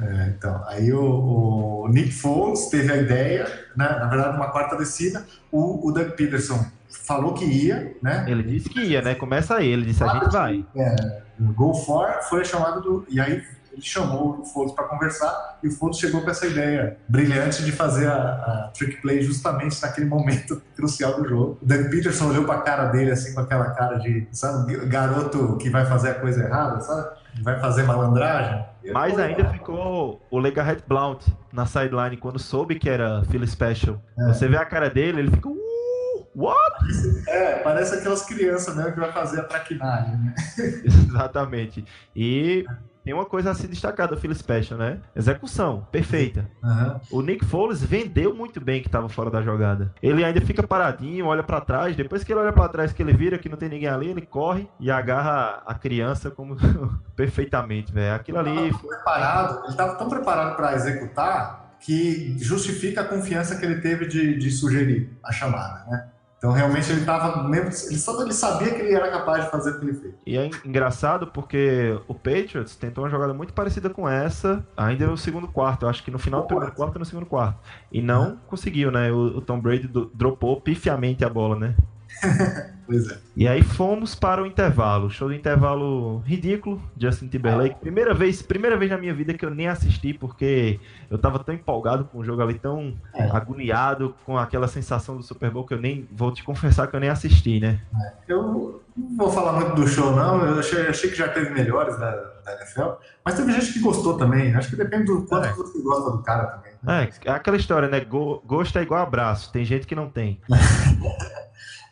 É, 0.00 0.28
então, 0.28 0.62
aí 0.66 0.92
o, 0.92 1.84
o 1.84 1.88
Nick 1.88 2.12
Foles 2.12 2.66
teve 2.68 2.92
a 2.92 2.96
ideia, 2.96 3.44
né? 3.76 3.88
Na 3.98 4.06
verdade, 4.08 4.36
uma 4.36 4.50
quarta 4.50 4.76
descida. 4.76 5.24
O, 5.50 5.88
o 5.88 5.92
Doug 5.92 6.10
Peterson 6.10 6.66
falou 7.06 7.32
que 7.32 7.44
ia, 7.44 7.96
né? 8.02 8.26
Ele 8.28 8.42
disse 8.42 8.68
que 8.68 8.80
ia, 8.80 9.00
né? 9.00 9.14
Começa 9.14 9.56
aí, 9.56 9.68
ele 9.68 9.86
disse 9.86 10.04
a 10.04 10.08
gente 10.08 10.30
vai. 10.30 10.66
É, 10.76 11.22
o 11.40 11.52
Go 11.52 11.72
For 11.72 12.12
foi 12.28 12.42
a 12.42 12.44
chamada 12.44 12.80
do. 12.80 13.06
E 13.08 13.20
aí 13.20 13.42
ele 13.74 13.82
chamou 13.82 14.40
o 14.40 14.44
Foles 14.44 14.72
para 14.72 14.84
conversar 14.84 15.58
e 15.62 15.68
o 15.68 15.70
Foles 15.72 15.98
chegou 15.98 16.22
com 16.22 16.30
essa 16.30 16.46
ideia 16.46 16.96
brilhante 17.08 17.64
de 17.64 17.72
fazer 17.72 18.08
a, 18.08 18.14
a 18.14 18.70
trick 18.72 19.02
play 19.02 19.20
justamente 19.22 19.80
naquele 19.82 20.06
momento 20.06 20.62
crucial 20.74 21.20
do 21.20 21.28
jogo. 21.28 21.58
O 21.60 21.66
Doug 21.66 21.90
Peterson 21.90 22.28
olhou 22.28 22.44
para 22.44 22.56
a 22.56 22.62
cara 22.62 22.84
dele 22.86 23.10
assim 23.10 23.34
com 23.34 23.40
aquela 23.40 23.70
cara 23.72 23.98
de, 23.98 24.26
sabe, 24.32 24.76
garoto 24.86 25.56
que 25.58 25.68
vai 25.68 25.84
fazer 25.84 26.10
a 26.10 26.14
coisa 26.14 26.44
errada, 26.44 26.80
sabe? 26.80 27.16
Vai 27.42 27.58
fazer 27.60 27.82
malandragem. 27.82 28.64
Mas 28.92 29.18
ainda 29.18 29.50
ficou 29.50 30.20
o 30.30 30.38
Legarrette 30.38 30.84
Blount 30.86 31.26
na 31.52 31.66
sideline 31.66 32.16
quando 32.16 32.38
soube 32.38 32.78
que 32.78 32.88
era 32.88 33.22
Philly 33.24 33.46
Special. 33.46 34.00
É. 34.18 34.28
Você 34.28 34.46
vê 34.46 34.56
a 34.56 34.64
cara 34.64 34.88
dele, 34.88 35.20
ele 35.20 35.30
fica. 35.30 35.48
Uh, 35.48 36.26
what? 36.34 36.74
É, 37.26 37.58
parece 37.60 37.96
aquelas 37.96 38.22
crianças 38.24 38.76
mesmo 38.76 38.92
que 38.92 39.00
vai 39.00 39.10
fazer 39.10 39.40
a 39.40 39.44
traquinagem, 39.44 40.16
né? 40.18 40.34
Exatamente. 40.84 41.84
E 42.14 42.64
tem 43.04 43.12
uma 43.12 43.26
coisa 43.26 43.50
a 43.50 43.54
se 43.54 43.68
destacar 43.68 44.08
do 44.08 44.16
Philly 44.16 44.34
Special, 44.34 44.78
né? 44.78 44.98
Execução, 45.14 45.86
perfeita. 45.92 46.50
Aham. 46.62 47.00
O 47.10 47.20
Nick 47.20 47.44
Foles 47.44 47.82
vendeu 47.82 48.34
muito 48.34 48.60
bem 48.60 48.80
que 48.80 48.88
estava 48.88 49.08
fora 49.10 49.30
da 49.30 49.42
jogada. 49.42 49.92
Ele 50.02 50.24
ainda 50.24 50.40
fica 50.40 50.66
paradinho, 50.66 51.26
olha 51.26 51.42
pra 51.42 51.60
trás. 51.60 51.94
Depois 51.94 52.24
que 52.24 52.32
ele 52.32 52.40
olha 52.40 52.52
pra 52.52 52.68
trás, 52.68 52.92
que 52.92 53.02
ele 53.02 53.12
vira 53.12 53.36
que 53.38 53.48
não 53.48 53.58
tem 53.58 53.68
ninguém 53.68 53.88
ali, 53.88 54.08
ele 54.08 54.22
corre 54.22 54.66
e 54.80 54.90
agarra 54.90 55.62
a 55.66 55.74
criança 55.74 56.30
como 56.30 56.56
perfeitamente, 57.14 57.92
velho. 57.92 58.14
Aquilo 58.14 58.38
ali 58.38 58.72
foi 58.72 58.88
preparado, 58.88 59.60
ele 59.64 59.72
estava 59.72 59.94
tão 59.96 60.08
preparado 60.08 60.56
para 60.56 60.74
executar 60.74 61.76
que 61.80 62.34
justifica 62.38 63.02
a 63.02 63.04
confiança 63.04 63.56
que 63.56 63.64
ele 63.66 63.82
teve 63.82 64.06
de, 64.06 64.38
de 64.38 64.50
sugerir 64.50 65.10
a 65.22 65.30
chamada, 65.30 65.84
né? 65.90 66.08
Então 66.44 66.52
realmente 66.52 66.92
ele 66.92 67.00
estava 67.00 67.42
mesmo, 67.48 67.68
ele, 67.88 67.98
só, 67.98 68.20
ele 68.22 68.34
sabia 68.34 68.74
que 68.74 68.82
ele 68.82 68.92
era 68.92 69.10
capaz 69.10 69.46
de 69.46 69.50
fazer 69.50 69.70
o 69.70 69.78
que 69.80 69.86
ele 69.86 69.94
fez. 69.94 70.14
E 70.26 70.36
é 70.36 70.50
engraçado 70.62 71.28
porque 71.28 71.98
o 72.06 72.12
Patriots 72.12 72.76
tentou 72.76 73.02
uma 73.02 73.08
jogada 73.08 73.32
muito 73.32 73.54
parecida 73.54 73.88
com 73.88 74.06
essa, 74.06 74.62
ainda 74.76 75.06
no 75.06 75.16
segundo 75.16 75.48
quarto. 75.48 75.86
Eu 75.86 75.88
acho 75.88 76.04
que 76.04 76.10
no 76.10 76.18
final 76.18 76.42
do 76.42 76.46
primeiro 76.46 76.74
quarto 76.74 76.96
e 76.96 76.98
no 76.98 77.04
segundo 77.06 77.24
quarto. 77.24 77.60
E 77.90 78.02
não 78.02 78.36
conseguiu, 78.46 78.90
né? 78.90 79.10
O, 79.10 79.38
o 79.38 79.40
Tom 79.40 79.58
Brady 79.58 79.88
do- 79.88 80.10
dropou 80.12 80.60
pifiamente 80.60 81.24
a 81.24 81.30
bola, 81.30 81.56
né? 81.56 81.74
Pois 82.86 83.08
é. 83.10 83.16
E 83.34 83.48
aí 83.48 83.62
fomos 83.62 84.14
para 84.14 84.42
o 84.42 84.46
intervalo. 84.46 85.08
Show 85.10 85.28
do 85.28 85.34
intervalo 85.34 86.18
ridículo, 86.18 86.82
Justin 86.98 87.28
Timberlake. 87.28 87.76
Primeira 87.80 88.12
vez, 88.12 88.42
primeira 88.42 88.76
vez 88.76 88.90
na 88.90 88.98
minha 88.98 89.14
vida 89.14 89.32
que 89.32 89.42
eu 89.42 89.48
nem 89.48 89.68
assisti, 89.68 90.12
porque 90.12 90.78
eu 91.10 91.16
tava 91.16 91.38
tão 91.38 91.54
empolgado 91.54 92.04
com 92.04 92.18
o 92.18 92.24
jogo 92.24 92.42
ali, 92.42 92.58
tão 92.58 92.92
agoniado 93.32 94.14
com 94.26 94.36
aquela 94.36 94.68
sensação 94.68 95.16
do 95.16 95.22
Super 95.22 95.50
Bowl 95.50 95.64
que 95.64 95.72
eu 95.72 95.80
nem 95.80 96.06
vou 96.12 96.30
te 96.30 96.44
confessar 96.44 96.86
que 96.86 96.94
eu 96.94 97.00
nem 97.00 97.08
assisti, 97.08 97.58
né? 97.58 97.80
Eu 98.28 98.82
não 98.94 99.16
vou 99.16 99.32
falar 99.32 99.54
muito 99.54 99.74
do 99.76 99.88
show, 99.88 100.14
não. 100.14 100.44
Eu 100.44 100.58
achei, 100.58 100.86
achei 100.86 101.08
que 101.08 101.16
já 101.16 101.28
teve 101.28 101.48
melhores 101.54 101.96
da, 101.98 102.10
da 102.44 102.52
NFL, 102.60 102.90
mas 103.24 103.34
teve 103.34 103.50
gente 103.52 103.72
que 103.72 103.80
gostou 103.80 104.18
também. 104.18 104.54
Acho 104.54 104.68
que 104.68 104.76
depende 104.76 105.06
do 105.06 105.22
quanto 105.22 105.56
você 105.56 105.82
gosta 105.82 106.10
do 106.10 106.18
cara 106.22 106.46
também. 106.48 106.72
É, 106.86 107.30
é 107.30 107.32
aquela 107.32 107.56
história, 107.56 107.88
né? 107.88 108.00
Go- 108.00 108.42
gosto 108.44 108.78
é 108.78 108.82
igual 108.82 109.02
abraço, 109.02 109.50
tem 109.50 109.64
gente 109.64 109.86
que 109.86 109.94
não 109.94 110.10
tem. 110.10 110.38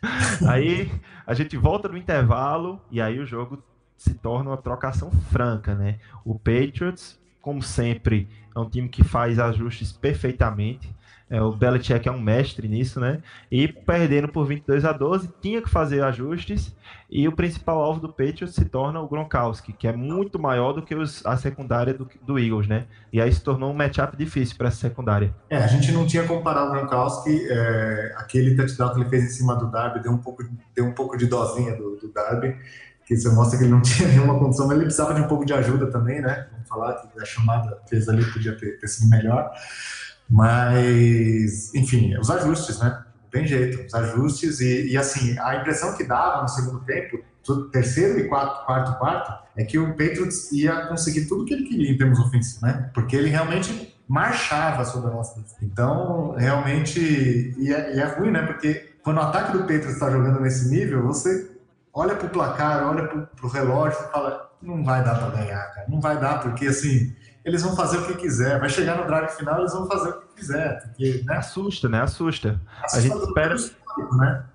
aí 0.47 0.91
a 1.25 1.33
gente 1.33 1.57
volta 1.57 1.87
no 1.87 1.97
intervalo 1.97 2.81
e 2.91 3.01
aí 3.01 3.19
o 3.19 3.25
jogo 3.25 3.63
se 3.97 4.13
torna 4.15 4.49
uma 4.49 4.57
trocação 4.57 5.09
franca, 5.31 5.73
né? 5.75 5.99
O 6.25 6.35
Patriots, 6.35 7.19
como 7.41 7.61
sempre, 7.61 8.27
é 8.55 8.59
um 8.59 8.69
time 8.69 8.89
que 8.89 9.03
faz 9.03 9.39
ajustes 9.39 9.91
perfeitamente. 9.91 10.93
É, 11.33 11.41
o 11.41 11.51
Belichick 11.51 12.07
é 12.07 12.11
um 12.11 12.21
mestre 12.21 12.67
nisso, 12.67 12.99
né? 12.99 13.17
E 13.51 13.67
perdendo 13.67 14.27
por 14.27 14.45
22 14.45 14.85
a 14.85 14.91
12, 14.91 15.31
tinha 15.41 15.63
que 15.63 15.67
fazer 15.69 16.03
ajustes. 16.03 16.75
E 17.09 17.27
o 17.27 17.31
principal 17.31 17.81
alvo 17.81 17.99
do 17.99 18.07
Patriots 18.09 18.53
se 18.53 18.65
torna 18.65 18.99
o 19.01 19.07
Gronkowski, 19.07 19.73
que 19.73 19.87
é 19.87 19.91
muito 19.91 20.37
maior 20.37 20.73
do 20.73 20.83
que 20.83 20.93
os- 20.93 21.25
a 21.25 21.35
secundária 21.35 21.91
do, 21.91 22.07
do 22.21 22.37
Eagles, 22.37 22.67
né? 22.67 22.85
E 23.11 23.19
aí 23.19 23.33
se 23.33 23.41
tornou 23.43 23.71
um 23.71 23.73
matchup 23.73 24.15
difícil 24.15 24.55
para 24.57 24.67
essa 24.67 24.77
secundária. 24.77 25.33
É, 25.49 25.57
a 25.57 25.65
gente 25.65 25.91
não 25.91 26.05
tinha 26.05 26.23
comparado 26.23 26.69
o 26.69 26.71
Gronkowski, 26.73 27.47
é, 27.49 28.13
aquele 28.15 28.55
touchdown 28.55 28.93
que 28.93 28.99
ele 29.01 29.09
fez 29.09 29.23
em 29.23 29.29
cima 29.29 29.55
do 29.55 29.71
Darby 29.71 30.01
deu 30.03 30.11
um 30.11 30.19
pouco, 30.19 30.43
deu 30.75 30.85
um 30.85 30.93
pouco 30.93 31.17
de 31.17 31.25
dosinha 31.25 31.75
do, 31.75 31.95
do 31.97 32.13
Darby, 32.13 32.55
que 33.07 33.15
isso 33.15 33.33
mostra 33.33 33.57
que 33.57 33.63
ele 33.63 33.71
não 33.71 33.81
tinha 33.83 34.07
nenhuma 34.07 34.37
condição, 34.37 34.67
mas 34.67 34.75
ele 34.75 34.85
precisava 34.85 35.15
de 35.15 35.21
um 35.21 35.27
pouco 35.27 35.45
de 35.47 35.53
ajuda 35.53 35.87
também, 35.89 36.21
né? 36.21 36.45
Vamos 36.51 36.69
falar 36.69 36.93
que 36.93 37.19
a 37.19 37.25
chamada 37.25 37.79
fez 37.89 38.07
ali 38.07 38.23
podia 38.31 38.55
ter, 38.55 38.77
ter 38.79 38.87
sido 38.87 39.09
melhor, 39.09 39.51
mas 40.33 41.71
enfim, 41.75 42.17
os 42.17 42.27
ajustes, 42.31 42.79
né? 42.79 43.03
Não 43.23 43.29
Tem 43.29 43.45
jeito, 43.45 43.85
os 43.85 43.93
ajustes 43.93 44.59
e, 44.59 44.91
e, 44.91 44.97
assim, 44.97 45.37
a 45.39 45.57
impressão 45.57 45.95
que 45.95 46.03
dava 46.03 46.41
no 46.41 46.47
segundo 46.47 46.79
tempo, 46.85 47.19
terceiro 47.71 48.19
e 48.19 48.27
quarto, 48.27 48.65
quarto, 48.65 48.97
quarto, 48.97 49.43
é 49.55 49.63
que 49.63 49.77
o 49.77 49.89
Patriots 49.89 50.51
ia 50.51 50.87
conseguir 50.87 51.27
tudo 51.27 51.45
que 51.45 51.53
ele 51.53 51.67
queria 51.67 51.91
em 51.91 51.97
termos 51.97 52.17
ofensivos, 52.17 52.61
né? 52.61 52.89
Porque 52.95 53.15
ele 53.15 53.29
realmente 53.29 53.95
marchava 54.07 54.83
sobre 54.85 55.11
a 55.11 55.13
nossa 55.13 55.39
defesa. 55.39 55.57
Então, 55.61 56.31
realmente, 56.35 56.99
e 57.55 57.71
é, 57.71 57.95
e 57.95 57.99
é 57.99 58.05
ruim, 58.05 58.31
né? 58.31 58.41
Porque 58.41 58.95
quando 59.03 59.17
o 59.17 59.21
ataque 59.21 59.51
do 59.51 59.59
Patriots 59.59 59.93
está 59.93 60.09
jogando 60.09 60.39
nesse 60.39 60.67
nível, 60.67 61.03
você 61.03 61.51
olha 61.93 62.15
pro 62.15 62.29
placar, 62.29 62.87
olha 62.87 63.07
pro, 63.07 63.27
pro 63.35 63.49
relógio 63.49 63.99
e 63.99 64.11
fala, 64.11 64.51
não 64.63 64.83
vai 64.83 65.03
dar 65.03 65.15
para 65.15 65.29
ganhar, 65.29 65.63
cara. 65.75 65.85
Não 65.87 66.01
vai 66.01 66.19
dar, 66.19 66.41
porque 66.41 66.65
assim, 66.65 67.13
eles 67.45 67.61
vão 67.61 67.75
fazer 67.75 67.97
o 67.97 68.07
que 68.07 68.15
quiser. 68.15 68.59
Vai 68.59 68.69
chegar 68.69 68.97
no 68.97 69.05
drive 69.05 69.29
final, 69.31 69.59
eles 69.59 69.73
vão 69.73 69.87
fazer 69.87 70.09
o 70.09 70.21
que 70.21 70.35
quiser. 70.35 70.81
Porque, 70.83 71.23
né? 71.25 71.37
Assusta, 71.37 71.89
né? 71.89 72.01
Assusta. 72.01 72.61
A 72.93 72.99
gente 72.99 73.17
espera. 73.17 73.55
Né? 74.17 74.45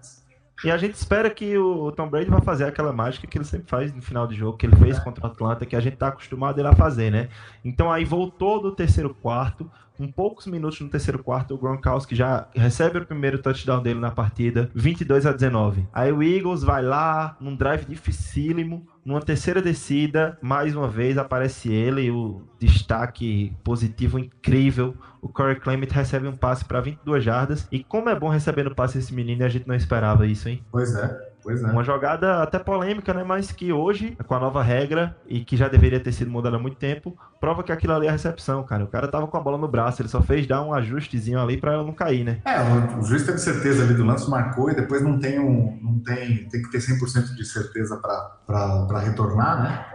E 0.65 0.71
a 0.71 0.77
gente 0.77 0.95
espera 0.95 1.31
que 1.31 1.57
o 1.57 1.93
Tom 1.93 2.09
Brady 2.09 2.31
vai 2.31 2.41
fazer 2.41 2.65
aquela 2.65 2.93
mágica 2.93 3.27
que 3.27 3.39
ele 3.39 3.45
sempre 3.45 3.69
faz 3.69 3.95
no 3.95 4.03
final 4.03 4.27
de 4.27 4.35
jogo, 4.35 4.59
que 4.59 4.67
ele 4.67 4.75
fez 4.75 4.99
contra 4.99 5.25
o 5.25 5.31
Atlanta, 5.31 5.65
que 5.65 5.77
a 5.77 5.81
gente 5.81 5.97
tá 5.97 6.09
acostumado 6.09 6.59
ele 6.59 6.67
a 6.67 6.75
fazer, 6.75 7.13
né? 7.13 7.29
Então 7.65 7.93
aí 7.93 8.05
voltou 8.05 8.61
do 8.61 8.73
terceiro 8.73 9.15
quarto, 9.15 9.71
Com 9.99 10.07
poucos 10.13 10.47
minutos 10.47 10.81
no 10.81 10.89
terceiro 10.89 11.25
quarto, 11.25 11.55
o 11.55 11.59
Gronkowski 11.59 12.15
já 12.15 12.47
recebe 12.55 13.01
o 13.01 13.05
primeiro 13.05 13.43
touchdown 13.43 13.83
dele 13.83 13.99
na 13.99 14.13
partida, 14.13 14.71
22 14.73 15.27
a 15.27 15.33
19. 15.33 15.89
Aí 15.93 16.13
o 16.13 16.23
Eagles 16.23 16.63
vai 16.63 16.83
lá, 16.83 17.37
num 17.41 17.57
drive 17.57 17.85
dificílimo, 17.85 18.87
numa 19.09 19.23
terceira 19.23 19.63
descida, 19.63 20.37
mais 20.43 20.77
uma 20.77 20.87
vez 20.87 21.17
aparece 21.17 21.73
ele, 21.73 22.11
o 22.11 22.43
destaque 22.59 23.57
positivo 23.65 24.19
incrível. 24.19 24.95
O 25.23 25.31
Corey 25.31 25.59
Clement 25.59 25.89
recebe 25.91 26.29
um 26.29 26.37
passe 26.37 26.63
para 26.63 26.79
22 26.83 27.25
jardas. 27.25 27.67
E 27.73 27.83
como 27.83 28.11
é 28.11 28.15
bom 28.15 28.29
recebendo 28.29 28.75
passe 28.75 28.99
esse 28.99 29.15
menino, 29.15 29.47
a 29.47 29.49
gente 29.49 29.67
não 29.67 29.75
esperava 29.75 30.27
isso, 30.27 30.47
hein? 30.51 30.63
Pois 30.71 30.95
é. 30.95 31.28
Pois 31.49 31.63
é. 31.63 31.67
Uma 31.67 31.83
jogada 31.83 32.43
até 32.43 32.59
polêmica, 32.59 33.15
né? 33.15 33.25
Mas 33.25 33.51
que 33.51 33.73
hoje, 33.73 34.15
com 34.27 34.35
a 34.35 34.39
nova 34.39 34.63
regra, 34.63 35.17
e 35.27 35.41
que 35.41 35.57
já 35.57 35.67
deveria 35.67 35.99
ter 35.99 36.13
sido 36.13 36.31
mudada 36.31 36.57
há 36.57 36.59
muito 36.59 36.77
tempo, 36.77 37.17
prova 37.41 37.63
que 37.63 37.73
aquilo 37.73 37.95
ali 37.95 38.05
é 38.05 38.11
a 38.11 38.13
recepção, 38.13 38.63
cara. 38.63 38.85
O 38.85 38.87
cara 38.87 39.09
tava 39.09 39.27
com 39.27 39.37
a 39.39 39.41
bola 39.41 39.57
no 39.57 39.67
braço, 39.67 40.03
ele 40.03 40.11
só 40.11 40.21
fez 40.21 40.47
dar 40.47 40.63
um 40.63 40.75
ajustezinho 40.75 41.41
ali 41.41 41.57
para 41.57 41.73
ela 41.73 41.83
não 41.83 41.95
cair, 41.95 42.23
né? 42.23 42.43
É, 42.45 42.61
o, 42.99 43.03
juiz 43.03 43.25
teve 43.25 43.39
certeza 43.39 43.83
ali 43.83 43.95
do 43.95 44.05
lance, 44.05 44.29
marcou 44.29 44.71
e 44.71 44.75
depois 44.75 45.01
não 45.01 45.19
tem 45.19 45.39
um. 45.39 45.79
Não 45.81 45.99
tem, 46.01 46.47
tem 46.51 46.61
que 46.61 46.71
ter 46.71 46.81
100% 46.81 47.35
de 47.35 47.45
certeza 47.47 47.97
para 47.97 48.99
retornar, 49.01 49.63
né? 49.63 49.87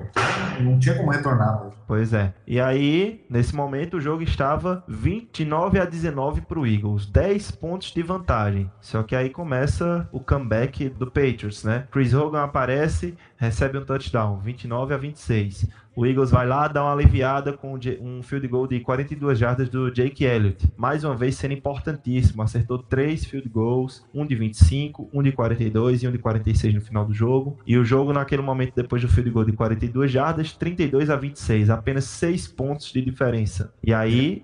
Não 0.60 0.80
tinha 0.80 0.96
como 0.96 1.12
retornar 1.12 1.66
mesmo. 1.66 1.74
Pois 1.88 2.14
é. 2.14 2.34
E 2.48 2.60
aí, 2.60 3.24
nesse 3.30 3.56
momento, 3.56 3.98
o 3.98 4.02
jogo 4.02 4.24
estava 4.24 4.84
29 4.88 5.80
a 5.80 5.86
19 5.86 6.42
pro 6.42 6.66
Eagles, 6.66 7.06
10 7.06 7.52
pontos 7.52 7.92
de 7.92 8.02
vantagem. 8.02 8.72
Só 8.82 9.04
que 9.04 9.16
aí 9.16 9.30
começa 9.30 10.08
o 10.12 10.20
comeback 10.20 10.90
do 10.90 11.06
Patriots, 11.08 11.43
né? 11.64 11.88
Chris 11.92 12.14
Hogan 12.14 12.44
aparece, 12.44 13.16
recebe 13.38 13.78
um 13.78 13.86
touchdown, 13.86 14.40
29 14.40 14.94
a 14.94 14.98
26. 14.98 15.68
O 15.96 16.08
Eagles 16.08 16.32
vai 16.32 16.48
lá, 16.48 16.68
dá 16.68 16.84
uma 16.84 16.92
aliviada 16.92 17.54
com 17.54 17.78
um 18.02 18.24
field 18.24 18.48
goal 18.48 18.66
de 18.66 18.80
42 18.80 19.38
jardas 19.38 19.70
do 19.70 19.92
Jake 19.92 20.26
Elliott. 20.26 20.68
Mais 20.76 21.04
uma 21.04 21.16
vez 21.16 21.36
sendo 21.36 21.54
importantíssimo. 21.54 22.42
Acertou 22.42 22.80
três 22.80 23.24
field 23.26 23.48
goals, 23.48 24.04
um 24.12 24.26
de 24.26 24.34
25, 24.34 25.08
um 25.14 25.22
de 25.22 25.32
42 25.32 26.02
e 26.02 26.08
um 26.08 26.12
de 26.12 26.18
46 26.18 26.74
no 26.74 26.82
final 26.82 27.06
do 27.06 27.14
jogo. 27.14 27.60
E 27.68 27.78
o 27.78 27.86
jogo, 27.86 28.12
naquele 28.12 28.42
momento, 28.42 28.74
depois 28.76 29.04
do 29.04 29.08
field 29.08 29.30
goal 29.30 29.46
de 29.46 29.52
42 29.52 30.10
jardas, 30.12 30.54
32 30.54 31.12
a 31.12 31.16
26. 31.16 31.70
Apenas 31.70 32.06
6 32.06 32.48
pontos 32.48 32.92
de 32.92 33.00
diferença. 33.00 33.72
E 33.84 33.94
aí, 33.94 34.44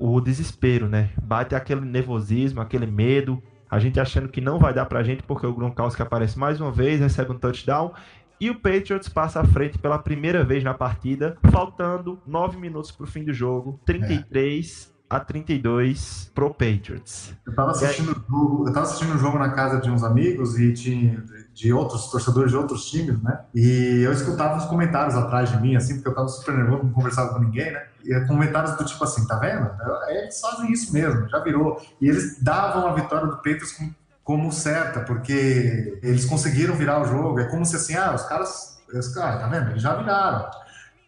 o 0.00 0.20
desespero, 0.20 0.88
né? 0.88 1.10
Bate 1.22 1.54
aquele 1.54 1.82
nervosismo, 1.82 2.60
aquele 2.60 2.86
medo. 2.86 3.40
A 3.70 3.78
gente 3.78 3.98
achando 3.98 4.28
que 4.28 4.40
não 4.40 4.58
vai 4.58 4.72
dar 4.72 4.86
pra 4.86 5.02
gente 5.02 5.22
porque 5.22 5.46
o 5.46 5.54
Gronkowski 5.54 6.02
aparece 6.02 6.38
mais 6.38 6.60
uma 6.60 6.70
vez, 6.70 7.00
recebe 7.00 7.32
um 7.32 7.38
touchdown 7.38 7.92
e 8.40 8.50
o 8.50 8.56
Patriots 8.56 9.08
passa 9.08 9.40
à 9.40 9.44
frente 9.44 9.78
pela 9.78 9.98
primeira 9.98 10.44
vez 10.44 10.62
na 10.62 10.74
partida, 10.74 11.36
faltando 11.50 12.18
9 12.26 12.58
minutos 12.58 12.90
para 12.90 13.04
o 13.04 13.06
fim 13.06 13.24
do 13.24 13.32
jogo, 13.32 13.80
33 13.86 14.92
é. 15.10 15.16
a 15.16 15.20
32 15.20 16.30
pro 16.34 16.50
Patriots. 16.50 17.34
Eu 17.46 17.50
estava 17.50 17.70
assistindo, 17.70 18.24
o 18.30 18.64
eu 18.66 18.72
tava 18.72 18.86
assistindo 18.86 19.14
um 19.14 19.18
jogo 19.18 19.38
na 19.38 19.50
casa 19.50 19.80
de 19.80 19.90
uns 19.90 20.02
amigos 20.02 20.58
e 20.58 20.72
tinha 20.72 21.24
de 21.54 21.72
outros 21.72 22.10
torcedores 22.10 22.50
de 22.50 22.56
outros 22.56 22.90
times, 22.90 23.22
né? 23.22 23.40
E 23.54 24.02
eu 24.02 24.12
escutava 24.12 24.58
os 24.58 24.64
comentários 24.64 25.14
atrás 25.14 25.50
de 25.50 25.60
mim, 25.60 25.76
assim, 25.76 25.94
porque 25.94 26.08
eu 26.08 26.12
estava 26.12 26.28
super 26.28 26.54
nervoso, 26.54 26.82
não 26.82 26.92
conversava 26.92 27.32
com 27.32 27.38
ninguém, 27.38 27.72
né? 27.72 27.86
E 28.04 28.20
comentários 28.26 28.76
do 28.76 28.84
tipo 28.84 29.02
assim, 29.04 29.24
tá 29.26 29.36
vendo? 29.36 29.70
É, 30.08 30.22
eles 30.22 30.40
fazem 30.40 30.70
isso 30.72 30.92
mesmo, 30.92 31.28
já 31.28 31.38
virou. 31.38 31.80
E 32.00 32.08
eles 32.08 32.42
davam 32.42 32.88
a 32.88 32.92
vitória 32.92 33.28
do 33.28 33.36
Patriots 33.36 33.72
com 33.72 33.90
como 34.24 34.50
certa, 34.50 35.00
porque 35.00 35.98
eles 36.02 36.24
conseguiram 36.24 36.74
virar 36.74 37.02
o 37.02 37.04
jogo. 37.04 37.38
É 37.38 37.44
como 37.44 37.64
se 37.64 37.76
assim, 37.76 37.94
ah, 37.94 38.14
os 38.14 38.22
caras, 38.22 38.82
os 38.92 39.08
caras, 39.08 39.40
tá 39.40 39.48
vendo? 39.48 39.70
Eles 39.70 39.82
já 39.82 39.94
viraram. 39.94 40.50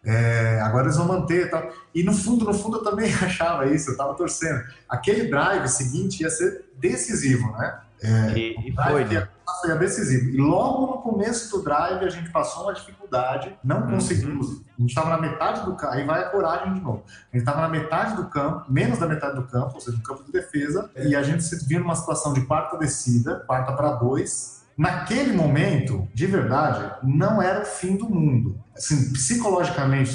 É, 0.05 0.61
agora 0.61 0.85
eles 0.85 0.95
vão 0.95 1.07
manter 1.07 1.49
tal. 1.49 1.67
E 1.93 2.03
no 2.03 2.13
fundo, 2.13 2.45
no 2.45 2.53
fundo, 2.53 2.77
eu 2.77 2.83
também 2.83 3.11
achava 3.21 3.65
isso, 3.65 3.91
eu 3.91 3.97
tava 3.97 4.13
torcendo. 4.13 4.63
Aquele 4.87 5.29
drive 5.29 5.67
seguinte 5.67 6.21
ia 6.21 6.29
ser 6.29 6.65
decisivo, 6.79 7.51
né? 7.53 7.79
É, 8.01 8.37
e, 8.37 8.69
e 8.69 8.73
foi, 8.73 9.05
né? 9.05 9.27
Foi 9.61 9.77
decisivo. 9.79 10.29
E 10.29 10.37
logo 10.37 10.87
no 10.87 11.01
começo 11.01 11.57
do 11.57 11.63
drive 11.63 12.03
a 12.03 12.09
gente 12.09 12.29
passou 12.29 12.63
uma 12.63 12.73
dificuldade, 12.73 13.57
não 13.63 13.81
uhum. 13.81 13.91
conseguimos. 13.91 14.61
A 14.77 14.81
gente 14.81 14.89
estava 14.89 15.09
na 15.09 15.17
metade 15.17 15.65
do 15.65 15.75
campo, 15.75 15.93
aí 15.93 16.05
vai 16.05 16.21
a 16.21 16.29
coragem 16.29 16.73
de 16.73 16.81
novo. 16.81 17.03
A 17.07 17.37
gente 17.37 17.47
estava 17.47 17.61
na 17.61 17.69
metade 17.69 18.15
do 18.15 18.25
campo, 18.27 18.65
menos 18.71 18.99
da 18.99 19.07
metade 19.07 19.35
do 19.35 19.43
campo, 19.43 19.75
ou 19.75 19.81
seja, 19.81 19.97
no 19.97 20.03
campo 20.03 20.23
de 20.23 20.31
defesa, 20.31 20.89
e 20.95 21.15
a 21.15 21.23
gente 21.23 21.43
se 21.43 21.65
viu 21.65 21.79
numa 21.79 21.95
situação 21.95 22.33
de 22.33 22.41
quarta 22.41 22.77
descida, 22.77 23.43
quarta 23.47 23.73
para 23.73 23.93
dois, 23.93 24.57
Naquele 24.77 25.33
momento, 25.33 26.07
de 26.13 26.27
verdade, 26.27 26.87
não 27.01 27.41
era 27.41 27.63
o 27.63 27.65
fim 27.65 27.97
do 27.97 28.07
mundo. 28.07 28.59
Assim, 28.77 29.11
psicologicamente, 29.11 30.11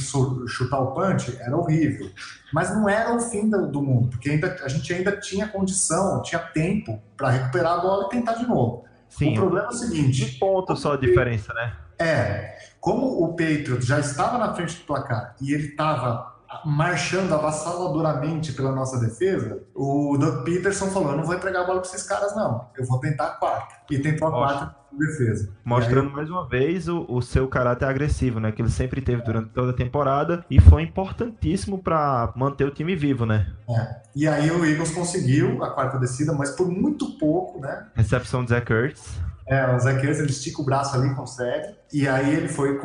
chutar 0.47 0.79
o 0.79 0.93
punch 0.93 1.37
era 1.41 1.57
horrível, 1.57 2.09
mas 2.53 2.73
não 2.73 2.89
era 2.89 3.13
o 3.13 3.19
fim 3.19 3.51
do 3.51 3.83
mundo, 3.83 4.09
porque 4.09 4.31
ainda, 4.31 4.57
a 4.63 4.69
gente 4.69 4.95
ainda 4.95 5.17
tinha 5.17 5.49
condição, 5.49 6.23
tinha 6.23 6.39
tempo 6.39 7.03
para 7.17 7.31
recuperar 7.31 7.73
a 7.73 7.81
bola 7.81 8.07
e 8.07 8.11
tentar 8.11 8.35
de 8.35 8.47
novo. 8.47 8.85
Sim, 9.09 9.33
o 9.33 9.35
problema 9.35 9.67
é 9.67 9.71
o 9.71 9.73
seguinte: 9.73 10.25
de 10.25 10.39
ponto 10.39 10.77
só 10.77 10.93
a 10.93 10.97
diferença, 10.97 11.53
né? 11.53 11.77
É, 11.99 12.57
como 12.81 13.25
o 13.25 13.31
Patriot 13.31 13.81
já 13.81 13.99
estava 13.99 14.39
na 14.39 14.55
frente 14.55 14.79
do 14.79 14.85
placar 14.85 15.35
e 15.41 15.53
ele 15.53 15.69
estava 15.69 16.33
marchando 16.65 17.35
avassaladoramente 17.35 18.53
pela 18.53 18.73
nossa 18.73 18.99
defesa, 18.99 19.63
o 19.75 20.17
Doug 20.19 20.45
Peterson 20.45 20.87
falou: 20.87 21.11
eu 21.11 21.17
não 21.17 21.25
vou 21.25 21.35
entregar 21.35 21.63
a 21.63 21.65
bola 21.65 21.81
para 21.81 21.91
esses 21.91 22.05
caras, 22.05 22.35
não. 22.37 22.69
Eu 22.77 22.87
vou 22.87 23.01
tentar 23.01 23.27
a 23.27 23.31
quarta. 23.31 23.75
E 23.91 23.99
tentou 23.99 24.29
a 24.29 24.31
quarta 24.31 24.82
defesa. 24.99 25.49
Mostrando 25.65 26.09
aí... 26.09 26.15
mais 26.15 26.31
uma 26.31 26.49
vez 26.49 26.89
o, 26.89 27.05
o, 27.09 27.21
seu 27.21 27.49
caráter 27.49 27.87
agressivo, 27.87 28.41
né? 28.41 28.53
Que 28.53 28.63
ele 28.63 28.71
sempre 28.71 29.01
teve 29.01 29.23
durante 29.23 29.51
toda 29.51 29.71
a 29.71 29.75
temporada 29.75 30.45
e 30.51 30.61
foi 30.61 30.83
importantíssimo 30.83 31.83
para 31.83 32.33
manter 32.37 32.65
o 32.65 32.71
time 32.71 32.95
vivo, 32.95 33.27
né? 33.27 33.47
É. 33.69 33.97
E 34.15 34.29
aí 34.29 34.51
o 34.51 34.65
Eagles 34.65 34.91
conseguiu 34.91 35.63
a 35.63 35.71
quarta 35.71 35.99
descida, 35.99 36.33
mas 36.33 36.51
por 36.51 36.69
muito 36.69 37.19
pouco, 37.19 37.61
né? 37.61 37.87
Recepção 37.95 38.45
de 38.45 38.51
Zach 38.51 38.71
Ertz. 38.73 39.21
É, 39.53 39.77
o 39.77 39.79
Zach 39.79 40.03
Ertz, 40.03 40.19
ele 40.19 40.31
estica 40.31 40.63
o 40.63 40.65
braço 40.65 40.97
ali, 40.97 41.15
consegue. 41.15 41.75
E 41.93 42.09
aí 42.09 42.35
ele 42.35 42.49
foi 42.49 42.81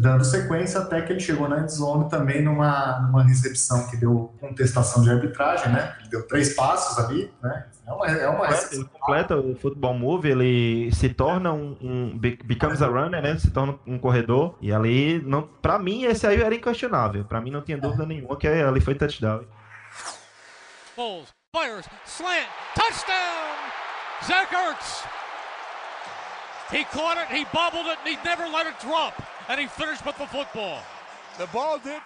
dando 0.00 0.24
sequência 0.24 0.78
até 0.78 1.02
que 1.02 1.12
ele 1.12 1.18
chegou 1.18 1.48
na 1.48 1.58
endzone 1.58 2.08
também 2.08 2.42
numa, 2.42 3.00
numa 3.00 3.24
recepção 3.24 3.88
que 3.88 3.96
deu 3.96 4.32
contestação 4.38 5.02
de 5.02 5.10
arbitragem, 5.10 5.72
né? 5.72 5.96
Ele 5.98 6.10
deu 6.10 6.28
três 6.28 6.54
passos 6.54 6.96
ali, 7.04 7.34
né? 7.42 7.66
É 7.84 7.92
uma, 7.92 8.06
é 8.06 8.28
uma 8.28 8.46
ele 8.70 8.84
completa 8.84 9.36
o 9.36 9.56
futebol 9.56 9.92
move, 9.92 10.30
ele 10.30 10.92
se 10.92 11.08
torna 11.08 11.52
um, 11.52 11.76
um, 11.82 12.18
becomes 12.18 12.82
a 12.82 12.86
runner, 12.86 13.20
né? 13.20 13.36
Se 13.36 13.50
torna 13.50 13.76
um 13.84 13.98
corredor 13.98 14.56
e 14.60 14.72
ali 14.72 15.20
não, 15.26 15.42
para 15.42 15.76
mim 15.76 16.04
esse 16.04 16.24
aí 16.24 16.40
era 16.40 16.54
inquestionável. 16.54 17.24
Para 17.24 17.40
mim 17.40 17.50
não 17.50 17.62
tinha 17.62 17.78
dúvida 17.78 18.06
nenhuma 18.06 18.36
que 18.36 18.46
ali 18.46 18.80
foi 18.80 18.94
touchdown. 18.94 19.40
Foles 20.94 21.34
fires 21.52 21.86
slant 22.06 22.46
touchdown 22.76 23.58
Zach 24.24 24.54
Ertz 24.54 25.19
He 26.70 26.84
caught 26.84 27.18
it, 27.18 27.28
he 27.36 27.44
bobbled 27.52 27.86
it, 27.86 27.98
and 27.98 28.08
he 28.08 28.16
never 28.24 28.46
let 28.46 28.66
it 28.66 28.78
drop. 28.80 29.14
And 29.48 29.60
he 29.60 29.66
finished 29.66 30.06
with 30.06 30.16
the 30.18 30.26
football. 30.26 30.78
The 31.36 31.46
ball 31.48 31.78
did. 31.78 32.00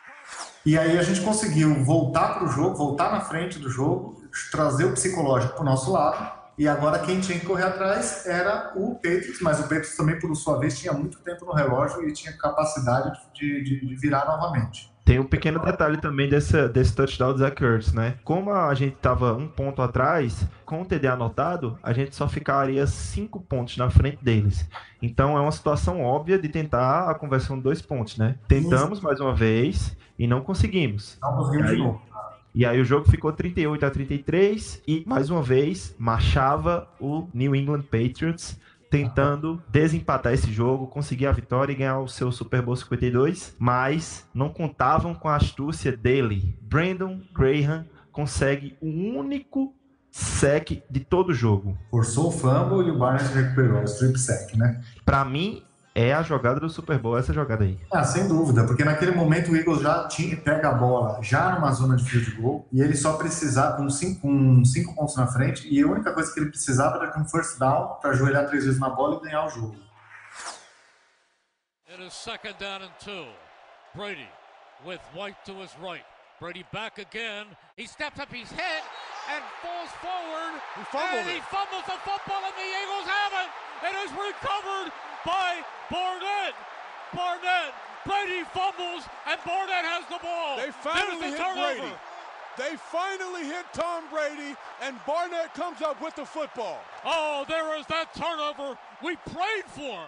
E 0.64 0.78
aí 0.78 0.98
a 0.98 1.02
gente 1.02 1.20
conseguiu 1.20 1.84
voltar 1.84 2.34
para 2.34 2.44
o 2.44 2.48
jogo, 2.48 2.74
voltar 2.74 3.12
na 3.12 3.20
frente 3.20 3.58
do 3.58 3.68
jogo, 3.68 4.22
trazer 4.50 4.86
o 4.86 4.92
psicológico 4.92 5.52
para 5.52 5.62
o 5.62 5.64
nosso 5.66 5.92
lado. 5.92 6.32
E 6.56 6.66
agora 6.66 7.00
quem 7.00 7.20
tinha 7.20 7.38
que 7.38 7.44
correr 7.44 7.64
atrás 7.64 8.24
era 8.26 8.72
o 8.76 8.94
Patriots, 8.94 9.40
mas 9.42 9.58
o 9.58 9.64
Patriots 9.64 9.96
também, 9.96 10.18
por 10.18 10.34
sua 10.34 10.58
vez, 10.58 10.78
tinha 10.78 10.94
muito 10.94 11.18
tempo 11.18 11.44
no 11.44 11.52
relógio 11.52 12.08
e 12.08 12.12
tinha 12.12 12.32
capacidade 12.32 13.20
de, 13.34 13.62
de, 13.62 13.86
de 13.86 13.96
virar 13.96 14.24
novamente. 14.24 14.93
Tem 15.04 15.18
um 15.18 15.24
pequeno 15.24 15.60
detalhe 15.60 15.98
também 15.98 16.28
desse, 16.28 16.66
desse 16.68 16.96
touchdown 16.96 17.32
do 17.32 17.38
Zach 17.38 17.62
Ertz, 17.62 17.92
né? 17.92 18.14
Como 18.24 18.50
a 18.50 18.72
gente 18.72 18.96
tava 18.96 19.34
um 19.34 19.46
ponto 19.46 19.82
atrás, 19.82 20.48
com 20.64 20.80
o 20.80 20.84
TD 20.84 21.08
anotado, 21.08 21.78
a 21.82 21.92
gente 21.92 22.16
só 22.16 22.26
ficaria 22.26 22.86
cinco 22.86 23.38
pontos 23.38 23.76
na 23.76 23.90
frente 23.90 24.24
deles. 24.24 24.66
Então 25.02 25.36
é 25.36 25.40
uma 25.40 25.52
situação 25.52 26.00
óbvia 26.00 26.38
de 26.38 26.48
tentar 26.48 27.10
a 27.10 27.14
conversão 27.14 27.58
de 27.58 27.62
dois 27.62 27.82
pontos, 27.82 28.16
né? 28.16 28.36
Tentamos 28.48 29.00
mais 29.02 29.20
uma 29.20 29.34
vez 29.34 29.94
e 30.18 30.26
não 30.26 30.40
conseguimos. 30.40 31.18
Não 31.20 31.36
conseguimos 31.36 31.70
de 31.70 31.76
novo. 31.76 32.02
E 32.54 32.64
aí 32.64 32.80
o 32.80 32.84
jogo 32.84 33.10
ficou 33.10 33.32
38 33.32 33.84
a 33.84 33.90
33 33.90 34.82
e 34.86 35.04
mais 35.06 35.28
uma 35.28 35.42
vez 35.42 35.94
marchava 35.98 36.88
o 36.98 37.28
New 37.34 37.54
England 37.54 37.82
Patriots 37.82 38.58
tentando 38.94 39.60
desempatar 39.68 40.32
esse 40.32 40.52
jogo, 40.52 40.86
conseguir 40.86 41.26
a 41.26 41.32
vitória 41.32 41.72
e 41.72 41.74
ganhar 41.74 41.98
o 41.98 42.06
seu 42.06 42.30
Super 42.30 42.62
Bowl 42.62 42.76
52, 42.76 43.56
mas 43.58 44.24
não 44.32 44.48
contavam 44.50 45.12
com 45.16 45.28
a 45.28 45.34
astúcia 45.34 45.96
dele. 45.96 46.56
Brandon 46.62 47.20
Graham 47.34 47.86
consegue 48.12 48.78
o 48.80 48.86
único 48.86 49.74
sec 50.12 50.84
de 50.88 51.00
todo 51.00 51.30
o 51.30 51.34
jogo. 51.34 51.76
Forçou 51.90 52.28
o 52.28 52.30
fumble 52.30 52.86
e 52.86 52.92
o 52.92 52.96
Barnes 52.96 53.28
recuperou 53.30 53.80
o 53.80 53.84
strip 53.84 54.16
sec, 54.16 54.54
né? 54.54 54.80
Para 55.04 55.24
mim, 55.24 55.64
é 55.94 56.12
a 56.12 56.22
jogada 56.22 56.58
do 56.58 56.68
Super 56.68 56.98
Bowl, 56.98 57.16
essa 57.16 57.32
jogada 57.32 57.62
aí. 57.62 57.78
Ah, 57.92 58.02
sem 58.02 58.26
dúvida, 58.26 58.66
porque 58.66 58.82
naquele 58.82 59.12
momento 59.12 59.52
o 59.52 59.56
Eagles 59.56 59.80
já 59.80 60.08
tinha, 60.08 60.36
pega 60.36 60.70
a 60.70 60.72
bola 60.72 61.22
já 61.22 61.52
numa 61.52 61.70
zona 61.70 61.94
de 61.96 62.04
field 62.04 62.32
goal 62.32 62.66
e 62.72 62.80
ele 62.80 62.96
só 62.96 63.12
precisava, 63.12 63.76
com 63.76 63.88
cinco, 63.88 64.22
com 64.22 64.64
cinco 64.64 64.94
pontos 64.94 65.16
na 65.16 65.28
frente, 65.28 65.68
e 65.72 65.80
a 65.80 65.86
única 65.86 66.12
coisa 66.12 66.32
que 66.34 66.40
ele 66.40 66.50
precisava 66.50 66.96
era 66.96 67.06
de 67.12 67.20
um 67.20 67.24
first 67.28 67.58
down 67.60 67.94
para 68.00 68.10
ajoelhar 68.10 68.46
três 68.48 68.64
vezes 68.64 68.80
na 68.80 68.90
bola 68.90 69.16
e 69.16 69.24
ganhar 69.24 69.46
o 69.46 69.48
jogo. 69.48 69.76
It 71.88 72.02
is 72.04 72.12
second 72.12 72.56
down 72.58 72.82
and 72.82 72.90
two. 72.98 73.28
Brady 73.94 74.26
with 74.84 74.98
White 75.14 75.38
to 75.46 75.52
his 75.62 75.70
right. 75.80 76.04
Brady 76.40 76.64
back 76.72 76.98
again. 76.98 77.46
He 77.76 77.86
steps 77.86 78.18
up, 78.18 78.34
he's 78.34 78.50
hit 78.50 78.82
and 79.30 79.42
falls 79.62 79.90
forward. 80.02 80.58
He 80.74 80.82
fumbled 80.90 81.20
and 81.22 81.30
he 81.30 81.38
it. 81.38 81.44
fumbles 81.44 81.86
the 81.86 81.98
football, 82.02 82.42
and 82.42 82.54
the 82.58 82.66
Eagles 82.66 83.06
have 83.06 83.32
it. 83.46 83.50
It 83.86 83.94
is 84.02 84.10
recovered 84.10 84.90
by 85.24 85.62
Barnett. 85.90 86.54
Barnett. 87.14 87.72
Brady 88.04 88.44
fumbles, 88.52 89.04
and 89.26 89.40
Barnett 89.46 89.84
has 89.84 90.04
the 90.12 90.18
ball. 90.20 90.56
They 90.58 90.70
finally 90.84 91.20
There's 91.20 91.32
hit 91.32 91.38
the 91.38 91.44
turnover. 91.44 91.80
Brady. 91.80 91.94
They 92.56 92.76
finally 92.76 93.44
hit 93.46 93.64
Tom 93.72 94.04
Brady, 94.12 94.54
and 94.82 94.94
Barnett 95.06 95.54
comes 95.54 95.80
up 95.80 96.00
with 96.02 96.14
the 96.14 96.26
football. 96.26 96.78
Oh, 97.04 97.44
there 97.48 97.76
is 97.78 97.86
that 97.86 98.14
turnover 98.14 98.78
we 99.02 99.16
prayed 99.32 99.64
for. 99.68 100.06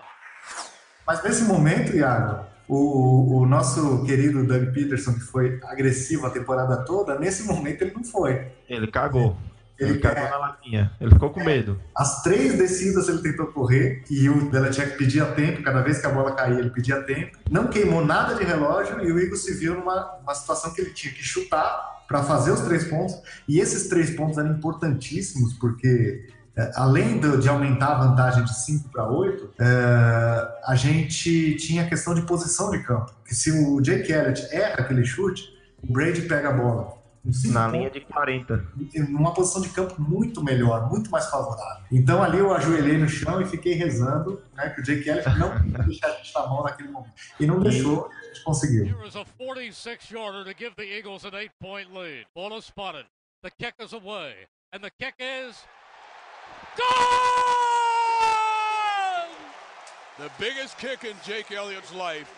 Mas 1.06 1.22
nesse 1.24 1.44
momento, 1.44 1.96
Iago, 1.96 2.44
o, 2.68 3.38
o 3.40 3.46
nosso 3.46 4.04
querido 4.04 4.44
Doug 4.46 4.74
Peterson, 4.74 5.14
que 5.14 5.20
foi 5.20 5.58
agressivo 5.64 6.26
a 6.26 6.30
temporada 6.30 6.84
toda, 6.84 7.18
nesse 7.18 7.44
momento 7.44 7.82
ele 7.82 7.94
não 7.94 8.04
foi. 8.04 8.46
Ele 8.68 8.86
cagou. 8.88 9.36
Ele, 9.78 9.98
cagou 9.98 10.28
na 10.30 10.36
latinha. 10.38 10.90
Ele 11.00 11.10
ficou 11.10 11.30
com 11.30 11.44
medo. 11.44 11.78
As 11.94 12.22
três 12.22 12.56
descidas 12.56 13.08
ele 13.08 13.18
tentou 13.18 13.46
correr 13.48 14.02
e 14.10 14.28
o 14.28 14.50
Belichick 14.50 14.96
pedia 14.96 15.24
tempo, 15.26 15.62
cada 15.62 15.82
vez 15.82 15.98
que 16.00 16.06
a 16.06 16.10
bola 16.10 16.32
caía 16.32 16.58
ele 16.58 16.70
pedia 16.70 17.02
tempo. 17.02 17.36
Não 17.50 17.66
queimou 17.68 18.04
nada 18.04 18.34
de 18.34 18.44
relógio 18.44 19.02
e 19.04 19.12
o 19.12 19.18
Eagles 19.18 19.44
se 19.44 19.54
viu 19.54 19.74
numa, 19.74 20.18
situação 20.34 20.72
que 20.72 20.80
ele 20.80 20.90
tinha 20.90 21.12
que 21.12 21.22
chutar 21.22 22.04
para 22.08 22.22
fazer 22.22 22.52
os 22.52 22.60
três 22.60 22.84
pontos. 22.84 23.14
E 23.48 23.58
esses 23.60 23.88
três 23.88 24.10
pontos 24.10 24.38
eram 24.38 24.52
importantíssimos 24.52 25.52
porque, 25.54 26.26
eh, 26.56 26.70
além 26.74 27.18
do- 27.18 27.36
de 27.38 27.48
aumentar 27.48 27.88
a 27.96 28.06
vantagem 28.06 28.44
de 28.44 28.54
5 28.64 28.88
para 28.90 29.06
8, 29.08 29.50
a 30.64 30.74
gente 30.76 31.54
tinha 31.56 31.82
a 31.82 31.86
questão 31.88 32.14
de 32.14 32.22
posição 32.22 32.70
de 32.70 32.78
campo. 32.82 33.12
Que 33.26 33.34
se 33.34 33.50
o 33.50 33.80
Jake 33.80 34.10
Elliott 34.12 34.46
erra 34.54 34.76
aquele 34.80 35.04
chute, 35.04 35.44
o 35.82 35.92
Brady 35.92 36.22
pega 36.22 36.48
a 36.48 36.52
bola. 36.52 36.94
Cinco 37.32 37.54
Na 37.54 37.64
pontos 37.64 37.78
linha 37.78 37.90
de 37.90 38.00
40. 38.00 38.68
numa 39.08 39.34
posição 39.34 39.62
de 39.62 39.68
campo 39.70 40.00
muito 40.00 40.42
melhor, 40.42 40.88
muito 40.88 41.10
mais 41.10 41.28
favorável. 41.28 41.84
Então 41.90 42.22
ali 42.22 42.38
eu 42.38 42.52
ajoelhei 42.54 42.98
no 42.98 43.08
chão 43.08 43.40
e 43.40 43.46
fiquei 43.46 43.74
rezando 43.74 44.42
né, 44.54 44.70
que 44.70 44.80
o 44.80 44.84
Jake 44.84 45.08
Elliott 45.08 45.38
não 45.38 45.48
ia 45.66 45.78
deixar 45.84 46.08
a 46.08 46.12
gente 46.12 46.34
na 46.34 46.46
mão 46.46 46.62
naquele 46.62 46.88
momento. 46.90 47.12
E 47.40 47.46
não 47.46 47.60
deixou, 47.60 48.10
e 48.12 48.14
a 48.14 48.28
gente 48.28 48.44
conseguiu. 48.44 48.84
Here 48.86 49.06
is 49.08 49.16
a 49.16 49.24
46 49.38 50.10
yarder 50.10 50.44
to 50.44 50.54
give 50.58 50.74
the 50.76 50.84
Eagles 50.84 51.24
an 51.24 51.34
eight 51.34 51.52
point 51.60 51.92
lead. 51.92 52.26
Ball 52.34 52.56
is 52.58 52.64
spotted. 52.66 53.06
The 53.42 53.50
kick 53.50 53.74
is 53.80 53.92
away. 53.92 54.46
And 54.72 54.80
the 54.80 54.90
kick 54.90 55.14
is. 55.18 55.56
The 60.18 60.30
biggest 60.38 60.78
kick 60.78 61.04
in 61.04 61.14
Jake 61.24 61.50
Elliott's 61.52 61.92
life, 61.94 62.28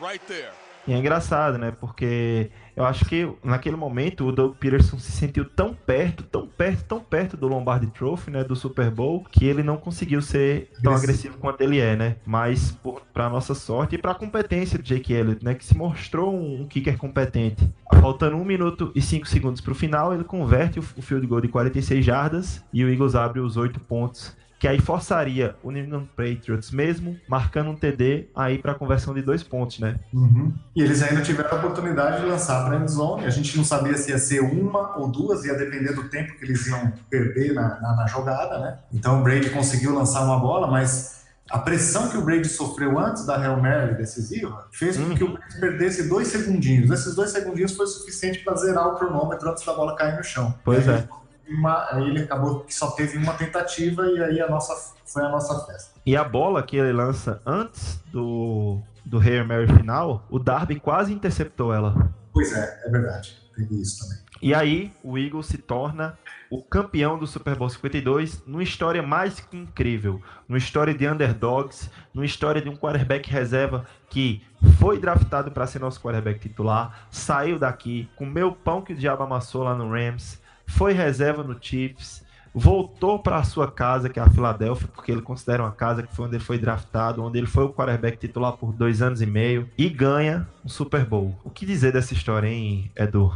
right 0.00 0.20
there. 0.28 0.52
E 0.86 0.92
é 0.92 0.98
engraçado, 0.98 1.58
né? 1.58 1.70
Porque 1.70 2.50
eu 2.76 2.84
acho 2.84 3.04
que 3.04 3.30
naquele 3.44 3.76
momento 3.76 4.26
o 4.26 4.32
Doug 4.32 4.56
Peterson 4.56 4.98
se 4.98 5.12
sentiu 5.12 5.44
tão 5.44 5.74
perto, 5.74 6.24
tão 6.24 6.46
perto, 6.46 6.84
tão 6.84 7.00
perto 7.00 7.36
do 7.36 7.46
Lombardi 7.46 7.86
Trophy, 7.88 8.30
né? 8.30 8.42
Do 8.42 8.56
Super 8.56 8.90
Bowl, 8.90 9.24
que 9.30 9.44
ele 9.44 9.62
não 9.62 9.76
conseguiu 9.76 10.20
ser 10.20 10.70
tão 10.82 10.92
agressivo 10.92 11.38
quanto 11.38 11.60
ele 11.60 11.78
é, 11.78 11.94
né? 11.94 12.16
Mas 12.26 12.72
por, 12.72 13.02
pra 13.12 13.28
nossa 13.28 13.54
sorte 13.54 13.94
e 13.94 13.98
pra 13.98 14.14
competência 14.14 14.78
do 14.78 14.84
Jake 14.84 15.12
Elliott, 15.12 15.44
né? 15.44 15.54
Que 15.54 15.64
se 15.64 15.76
mostrou 15.76 16.34
um, 16.34 16.62
um 16.62 16.66
kicker 16.66 16.96
competente. 16.96 17.68
Faltando 18.00 18.36
1 18.36 18.44
minuto 18.44 18.90
e 18.94 19.00
5 19.00 19.26
segundos 19.28 19.60
pro 19.60 19.74
final, 19.74 20.12
ele 20.12 20.24
converte 20.24 20.80
o, 20.80 20.84
o 20.96 21.02
field 21.02 21.26
goal 21.26 21.40
de 21.40 21.48
46 21.48 22.04
jardas 22.04 22.64
e 22.72 22.84
o 22.84 22.90
Eagles 22.90 23.14
abre 23.14 23.38
os 23.38 23.56
8 23.56 23.78
pontos 23.80 24.36
que 24.62 24.68
aí 24.68 24.80
forçaria 24.80 25.56
o 25.60 25.72
New 25.72 25.84
England 25.84 26.06
Patriots 26.16 26.70
mesmo 26.70 27.18
marcando 27.26 27.70
um 27.70 27.74
TD 27.74 28.28
aí 28.32 28.58
para 28.58 28.72
conversão 28.76 29.12
de 29.12 29.20
dois 29.20 29.42
pontos, 29.42 29.80
né? 29.80 29.96
Uhum. 30.14 30.52
E 30.76 30.80
eles 30.80 31.02
ainda 31.02 31.20
tiveram 31.20 31.50
a 31.50 31.54
oportunidade 31.56 32.20
de 32.20 32.28
lançar 32.28 32.64
para 32.64 32.78
a 32.78 32.80
endzone. 32.80 33.26
A 33.26 33.30
gente 33.30 33.56
não 33.56 33.64
sabia 33.64 33.96
se 33.96 34.12
ia 34.12 34.18
ser 34.18 34.38
uma 34.38 34.96
ou 34.96 35.08
duas, 35.08 35.44
ia 35.44 35.54
depender 35.54 35.92
do 35.94 36.08
tempo 36.08 36.38
que 36.38 36.44
eles 36.44 36.64
iam 36.68 36.92
perder 37.10 37.54
na, 37.54 37.80
na, 37.80 37.96
na 37.96 38.06
jogada, 38.06 38.60
né? 38.60 38.78
Então 38.94 39.18
o 39.18 39.24
Brady 39.24 39.50
conseguiu 39.50 39.92
lançar 39.92 40.24
uma 40.24 40.38
bola, 40.38 40.68
mas 40.68 41.24
a 41.50 41.58
pressão 41.58 42.08
que 42.08 42.16
o 42.16 42.22
Brady 42.22 42.48
sofreu 42.48 42.96
antes 43.00 43.26
da 43.26 43.36
Hail 43.36 43.60
Mary 43.60 43.96
decisiva 43.96 44.68
fez 44.70 44.96
com 44.96 45.12
que 45.12 45.24
o 45.24 45.32
Brady 45.32 45.58
perdesse 45.58 46.08
dois 46.08 46.28
segundinhos. 46.28 46.88
Esses 46.88 47.16
dois 47.16 47.32
segundinhos 47.32 47.72
foi 47.72 47.88
suficiente 47.88 48.38
para 48.44 48.54
zerar 48.54 48.86
o 48.86 48.94
cronômetro 48.94 49.50
antes 49.50 49.66
da 49.66 49.72
bola 49.72 49.96
cair 49.96 50.16
no 50.16 50.22
chão. 50.22 50.54
Pois 50.64 50.86
é. 50.86 51.04
Uma- 51.48 51.88
ele 51.96 52.20
acabou 52.22 52.60
que 52.60 52.74
só 52.74 52.90
teve 52.92 53.18
uma 53.18 53.34
tentativa 53.34 54.06
e 54.06 54.22
aí 54.22 54.40
a 54.40 54.48
nossa, 54.48 54.94
foi 55.04 55.22
a 55.24 55.28
nossa 55.28 55.66
festa. 55.66 56.00
E 56.04 56.16
a 56.16 56.24
bola 56.24 56.62
que 56.62 56.76
ele 56.76 56.92
lança 56.92 57.40
antes 57.46 58.02
do, 58.12 58.80
do 59.04 59.18
Hail 59.18 59.46
Mary 59.46 59.66
final, 59.66 60.24
o 60.30 60.38
Darby 60.38 60.78
quase 60.80 61.12
interceptou 61.12 61.72
ela. 61.72 62.10
Pois 62.32 62.52
é, 62.52 62.82
é 62.86 62.90
verdade. 62.90 63.36
Teve 63.54 63.80
isso 63.80 64.00
também. 64.00 64.22
E 64.40 64.52
aí 64.54 64.92
o 65.04 65.16
Eagles 65.16 65.46
se 65.46 65.58
torna 65.58 66.18
o 66.50 66.60
campeão 66.60 67.16
do 67.16 67.26
Super 67.28 67.54
Bowl 67.54 67.70
52 67.70 68.42
numa 68.44 68.62
história 68.62 69.00
mais 69.00 69.38
que 69.38 69.56
incrível, 69.56 70.20
numa 70.48 70.58
história 70.58 70.92
de 70.92 71.06
underdogs, 71.06 71.88
numa 72.12 72.26
história 72.26 72.60
de 72.60 72.68
um 72.68 72.76
quarterback 72.76 73.30
reserva 73.30 73.86
que 74.10 74.42
foi 74.80 74.98
draftado 74.98 75.52
para 75.52 75.66
ser 75.66 75.78
nosso 75.78 76.00
quarterback 76.00 76.40
titular, 76.40 77.06
saiu 77.10 77.56
daqui, 77.58 78.10
comeu 78.16 78.48
o 78.48 78.52
pão 78.54 78.82
que 78.82 78.92
o 78.92 78.96
diabo 78.96 79.22
amassou 79.22 79.62
lá 79.62 79.76
no 79.76 79.88
Rams, 79.92 80.41
foi 80.72 80.92
reserva 80.92 81.42
no 81.42 81.56
Chiefs, 81.60 82.22
voltou 82.54 83.18
para 83.18 83.36
a 83.36 83.44
sua 83.44 83.70
casa, 83.70 84.08
que 84.08 84.18
é 84.20 84.22
a 84.22 84.28
Filadélfia, 84.28 84.88
porque 84.94 85.10
ele 85.10 85.22
considera 85.22 85.62
uma 85.62 85.72
casa 85.72 86.02
que 86.02 86.14
foi 86.14 86.26
onde 86.26 86.36
ele 86.36 86.44
foi 86.44 86.58
draftado, 86.58 87.22
onde 87.22 87.38
ele 87.38 87.46
foi 87.46 87.64
o 87.64 87.72
quarterback 87.72 88.18
titular 88.18 88.52
por 88.52 88.72
dois 88.72 89.00
anos 89.00 89.22
e 89.22 89.26
meio, 89.26 89.68
e 89.78 89.88
ganha 89.88 90.46
um 90.64 90.68
Super 90.68 91.04
Bowl. 91.04 91.34
O 91.44 91.50
que 91.50 91.64
dizer 91.64 91.92
dessa 91.92 92.12
história, 92.12 92.46
hein, 92.48 92.90
Edu? 92.94 93.32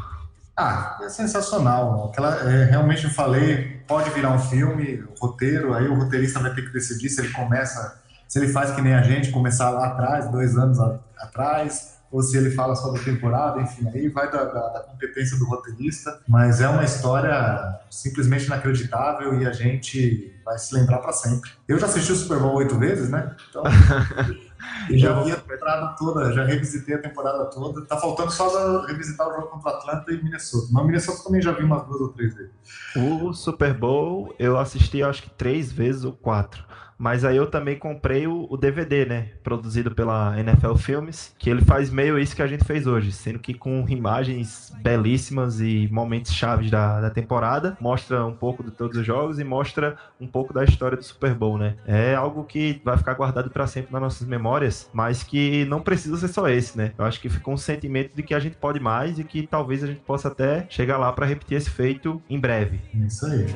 Ah, 0.56 0.98
é 1.02 1.08
sensacional. 1.08 2.08
Aquela, 2.10 2.34
é, 2.50 2.64
realmente 2.64 3.04
eu 3.04 3.10
falei, 3.10 3.80
pode 3.86 4.10
virar 4.10 4.30
um 4.32 4.38
filme, 4.38 5.04
roteiro, 5.20 5.74
aí 5.74 5.86
o 5.86 5.94
roteirista 5.94 6.40
vai 6.40 6.54
ter 6.54 6.62
que 6.62 6.72
decidir 6.72 7.08
se 7.10 7.20
ele 7.20 7.30
começa, 7.32 8.00
se 8.26 8.38
ele 8.38 8.48
faz 8.52 8.70
que 8.70 8.80
nem 8.82 8.94
a 8.94 9.02
gente, 9.02 9.30
começar 9.30 9.70
lá 9.70 9.88
atrás, 9.88 10.30
dois 10.30 10.56
anos 10.56 10.78
a- 10.80 10.98
atrás, 11.20 11.95
ou 12.16 12.22
se 12.22 12.34
ele 12.34 12.50
fala 12.50 12.74
só 12.74 12.90
da 12.90 12.98
temporada, 12.98 13.60
enfim, 13.60 13.86
aí 13.92 14.08
vai 14.08 14.30
da, 14.30 14.42
da- 14.44 14.68
da 14.70 14.80
competência 14.80 15.38
do 15.38 15.44
roteirista, 15.44 16.18
mas 16.26 16.62
é 16.62 16.68
uma 16.68 16.82
história 16.82 17.78
simplesmente 17.90 18.46
inacreditável 18.46 19.38
e 19.38 19.46
a 19.46 19.52
gente 19.52 20.34
vai 20.42 20.56
se 20.58 20.74
lembrar 20.74 20.98
para 21.00 21.12
sempre. 21.12 21.50
Eu 21.68 21.78
já 21.78 21.84
assisti 21.84 22.12
o 22.12 22.16
Super 22.16 22.38
Bowl 22.38 22.54
oito 22.54 22.78
vezes, 22.78 23.10
né? 23.10 23.36
Então, 23.50 23.62
e 24.88 24.98
já 24.98 25.20
vi 25.22 25.32
a 25.32 25.36
temporada 25.36 25.94
toda, 25.98 26.32
já 26.32 26.44
revisitei 26.44 26.94
a 26.94 26.98
temporada 27.02 27.44
toda. 27.46 27.82
Tá 27.84 27.98
faltando 27.98 28.30
só 28.30 28.80
revisitar 28.86 29.28
o 29.28 29.32
jogo 29.34 29.48
contra 29.48 29.72
o 29.72 29.74
Atlanta 29.74 30.10
e 30.12 30.22
Minnesota. 30.22 30.68
Mas 30.70 30.86
Minnesota 30.86 31.22
também 31.22 31.42
já 31.42 31.52
vi 31.52 31.64
umas 31.64 31.84
duas 31.86 32.00
ou 32.00 32.08
três 32.08 32.34
vezes. 32.34 32.50
O 32.96 33.32
Super 33.34 33.74
Bowl 33.74 34.34
eu 34.38 34.58
assisti 34.58 35.02
acho 35.02 35.22
que 35.24 35.30
três 35.30 35.70
vezes 35.70 36.02
ou 36.04 36.12
quatro. 36.12 36.64
Mas 36.98 37.24
aí 37.24 37.36
eu 37.36 37.46
também 37.46 37.78
comprei 37.78 38.26
o, 38.26 38.46
o 38.48 38.56
DVD, 38.56 39.04
né? 39.04 39.28
Produzido 39.42 39.90
pela 39.94 40.38
NFL 40.38 40.74
Filmes, 40.76 41.34
que 41.38 41.50
ele 41.50 41.62
faz 41.62 41.90
meio 41.90 42.18
isso 42.18 42.34
que 42.34 42.42
a 42.42 42.46
gente 42.46 42.64
fez 42.64 42.86
hoje, 42.86 43.12
sendo 43.12 43.38
que 43.38 43.54
com 43.54 43.84
imagens 43.88 44.72
belíssimas 44.82 45.60
e 45.60 45.88
momentos 45.92 46.32
chaves 46.32 46.70
da, 46.70 47.00
da 47.00 47.10
temporada, 47.10 47.76
mostra 47.80 48.24
um 48.24 48.34
pouco 48.34 48.62
de 48.62 48.70
todos 48.70 48.98
os 48.98 49.06
jogos 49.06 49.38
e 49.38 49.44
mostra 49.44 49.96
um 50.20 50.26
pouco 50.26 50.52
da 50.52 50.64
história 50.64 50.96
do 50.96 51.02
Super 51.02 51.34
Bowl, 51.34 51.58
né? 51.58 51.74
É 51.86 52.14
algo 52.14 52.44
que 52.44 52.80
vai 52.84 52.96
ficar 52.96 53.14
guardado 53.14 53.50
para 53.50 53.66
sempre 53.66 53.92
nas 53.92 54.02
nossas 54.02 54.26
memórias, 54.26 54.88
mas 54.92 55.22
que 55.22 55.64
não 55.66 55.80
precisa 55.80 56.16
ser 56.16 56.28
só 56.28 56.48
esse, 56.48 56.76
né? 56.76 56.92
Eu 56.98 57.04
acho 57.04 57.20
que 57.20 57.28
ficou 57.28 57.54
um 57.54 57.58
sentimento 57.58 58.14
de 58.14 58.22
que 58.22 58.34
a 58.34 58.38
gente 58.38 58.56
pode 58.56 58.80
mais 58.80 59.18
e 59.18 59.24
que 59.24 59.46
talvez 59.46 59.84
a 59.84 59.86
gente 59.86 60.00
possa 60.00 60.28
até 60.28 60.66
chegar 60.68 60.96
lá 60.96 61.12
para 61.12 61.26
repetir 61.26 61.56
esse 61.56 61.70
feito 61.70 62.22
em 62.28 62.38
breve. 62.38 62.80
Isso 62.94 63.26
aí. 63.26 63.46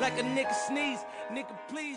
like 0.00 0.18
a 0.18 0.22
nigga 0.22 0.54
sneeze. 0.54 1.04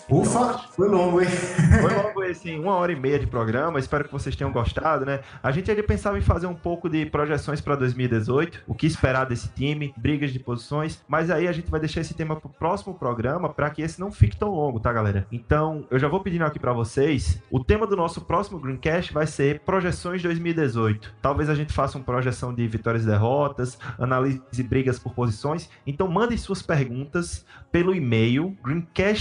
Ufa, 0.09 0.57
foi 0.75 0.87
longo, 0.87 1.21
hein? 1.21 1.27
Foi 1.81 1.93
logo 1.93 2.23
esse, 2.23 2.51
uma 2.55 2.73
hora 2.73 2.91
e 2.91 2.95
meia 2.95 3.19
de 3.19 3.27
programa. 3.27 3.79
Espero 3.79 4.03
que 4.03 4.11
vocês 4.11 4.35
tenham 4.35 4.51
gostado, 4.51 5.05
né? 5.05 5.19
A 5.41 5.51
gente 5.51 5.69
ali 5.69 5.83
pensava 5.83 6.17
em 6.17 6.21
fazer 6.21 6.47
um 6.47 6.55
pouco 6.55 6.89
de 6.89 7.05
projeções 7.05 7.61
para 7.61 7.75
2018, 7.75 8.63
o 8.67 8.73
que 8.73 8.87
esperar 8.87 9.25
desse 9.25 9.49
time, 9.49 9.93
brigas 9.95 10.33
de 10.33 10.39
posições, 10.39 11.03
mas 11.07 11.29
aí 11.29 11.47
a 11.47 11.51
gente 11.51 11.69
vai 11.69 11.79
deixar 11.79 12.01
esse 12.01 12.13
tema 12.13 12.35
pro 12.35 12.49
próximo 12.49 12.93
programa 12.95 13.49
para 13.49 13.69
que 13.69 13.81
esse 13.81 13.99
não 13.99 14.11
fique 14.11 14.35
tão 14.35 14.49
longo, 14.49 14.79
tá, 14.79 14.91
galera? 14.91 15.27
Então, 15.31 15.85
eu 15.91 15.99
já 15.99 16.07
vou 16.07 16.21
pedindo 16.21 16.43
aqui 16.43 16.59
para 16.59 16.73
vocês, 16.73 17.41
o 17.51 17.63
tema 17.63 17.85
do 17.85 17.95
nosso 17.95 18.21
próximo 18.21 18.59
Greencast 18.59 19.13
vai 19.13 19.27
ser 19.27 19.59
projeções 19.59 20.23
2018. 20.23 21.13
Talvez 21.21 21.49
a 21.49 21.55
gente 21.55 21.71
faça 21.71 21.97
uma 21.97 22.03
projeção 22.03 22.53
de 22.53 22.67
vitórias 22.67 23.03
e 23.03 23.07
derrotas, 23.07 23.77
analise 23.97 24.63
brigas 24.63 24.97
por 24.97 25.13
posições. 25.13 25.69
Então, 25.85 26.07
mandem 26.07 26.37
suas 26.37 26.61
perguntas 26.61 27.45
pelo 27.71 27.93
e-mail 27.93 28.57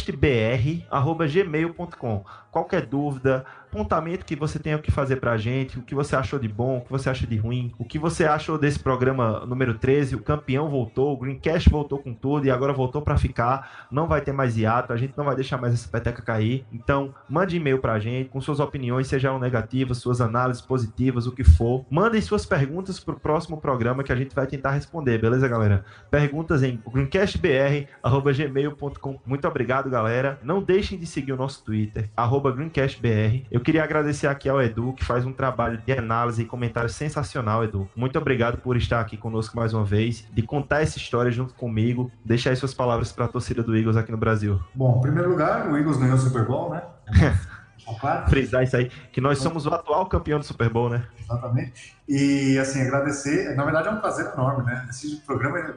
greencastbr@gmail.com. 0.05 2.25
qualquer 2.51 2.87
dúvida, 2.87 3.45
apontamento 3.69 4.25
que 4.25 4.35
você 4.35 4.59
tenha 4.59 4.79
que 4.79 4.91
fazer 4.91 5.17
pra 5.17 5.37
gente, 5.37 5.79
o 5.79 5.83
que 5.83 5.95
você 5.95 6.17
achou 6.17 6.39
de 6.39 6.49
bom, 6.49 6.79
o 6.79 6.81
que 6.81 6.91
você 6.91 7.11
acha 7.11 7.27
de 7.27 7.37
ruim, 7.37 7.75
o 7.79 7.85
que 7.85 7.99
você 7.99 8.25
achou 8.25 8.57
desse 8.59 8.79
programa 8.79 9.45
número 9.47 9.75
13, 9.75 10.17
o 10.17 10.23
campeão 10.23 10.71
voltou, 10.71 11.13
o 11.13 11.17
Greencast 11.17 11.69
voltou 11.69 11.99
com 11.99 12.15
tudo 12.15 12.47
e 12.47 12.51
agora 12.51 12.73
voltou 12.73 13.03
para 13.03 13.19
ficar, 13.19 13.87
não 13.91 14.07
vai 14.07 14.23
ter 14.23 14.33
mais 14.33 14.57
hiato, 14.57 14.93
a 14.93 14.97
gente 14.97 15.13
não 15.17 15.25
vai 15.25 15.35
deixar 15.37 15.59
mais 15.59 15.75
essa 15.75 15.89
peteca 15.89 16.23
cair. 16.23 16.65
Então, 16.73 17.13
mande 17.29 17.57
e-mail 17.57 17.79
pra 17.79 17.99
gente 17.99 18.31
com 18.31 18.41
suas 18.41 18.61
opiniões, 18.61 19.07
sejam 19.07 19.39
negativas, 19.39 19.99
suas 19.99 20.23
análises 20.23 20.63
positivas, 20.63 21.27
o 21.27 21.33
que 21.33 21.45
for. 21.45 21.85
Mandem 21.91 22.23
suas 22.23 22.47
perguntas 22.47 22.99
pro 22.99 23.21
próximo 23.21 23.61
programa 23.61 24.03
que 24.03 24.13
a 24.13 24.17
gente 24.17 24.35
vai 24.35 24.47
tentar 24.47 24.71
responder, 24.71 25.19
beleza, 25.19 25.47
galera? 25.47 25.85
Perguntas 26.11 26.63
em 26.63 26.81
greencastbr@gmail.com. 26.91 29.21
Muito 29.27 29.47
obrigado, 29.47 29.91
galera. 29.91 30.39
Não 30.43 30.63
deixem 30.63 30.99
de 30.99 31.05
seguir 31.07 31.33
o 31.33 31.37
nosso 31.37 31.63
Twitter, 31.65 32.09
greencastbr. 32.53 33.45
Eu 33.51 33.61
queria 33.61 33.83
agradecer 33.83 34.27
aqui 34.27 34.49
ao 34.49 34.63
Edu, 34.63 34.93
que 34.93 35.05
faz 35.05 35.25
um 35.25 35.33
trabalho 35.33 35.79
de 35.85 35.93
análise 35.93 36.43
e 36.43 36.45
comentário 36.45 36.91
sensacional, 36.91 37.65
Edu. 37.65 37.89
Muito 37.95 38.19
obrigado 38.19 38.59
por 38.59 38.77
estar 38.77 39.01
aqui 39.01 39.17
conosco 39.17 39.57
mais 39.57 39.75
uma 39.75 39.85
vez, 39.85 40.27
de 40.33 40.43
contar 40.43 40.83
essa 40.83 40.99
história 40.99 41.31
junto 41.31 41.55
comigo. 41.55 42.11
Deixa 42.25 42.51
aí 42.51 42.57
suas 42.57 42.75
palavras 42.75 43.13
para 43.13 43.27
a 43.27 43.29
torcida 43.29 43.63
do 43.63 43.77
Eagles 43.77 43.97
aqui 43.97 44.11
no 44.11 44.19
Brasil. 44.19 44.61
Bom, 44.75 44.99
em 44.99 45.03
primeiro 45.03 45.31
lugar, 45.31 45.71
o 45.71 45.77
Eagles 45.77 45.97
ganhou 45.97 46.17
o 46.17 46.19
Super 46.19 46.45
Bowl, 46.45 46.71
né? 46.71 46.83
Claro. 48.01 48.29
Frisar 48.29 48.63
isso 48.63 48.77
aí, 48.77 48.91
que 49.13 49.21
nós 49.21 49.39
somos 49.39 49.67
o 49.67 49.73
atual 49.73 50.07
campeão 50.07 50.39
do 50.39 50.45
Super 50.45 50.69
Bowl, 50.69 50.91
né? 50.91 51.05
Exatamente. 51.19 51.97
E, 52.07 52.59
assim, 52.59 52.83
agradecer, 52.83 53.55
na 53.57 53.65
verdade 53.65 53.89
é 53.89 53.91
um 53.91 54.01
prazer 54.01 54.31
enorme, 54.33 54.65
né? 54.65 54.87
Esse 54.91 55.17
programa 55.23 55.75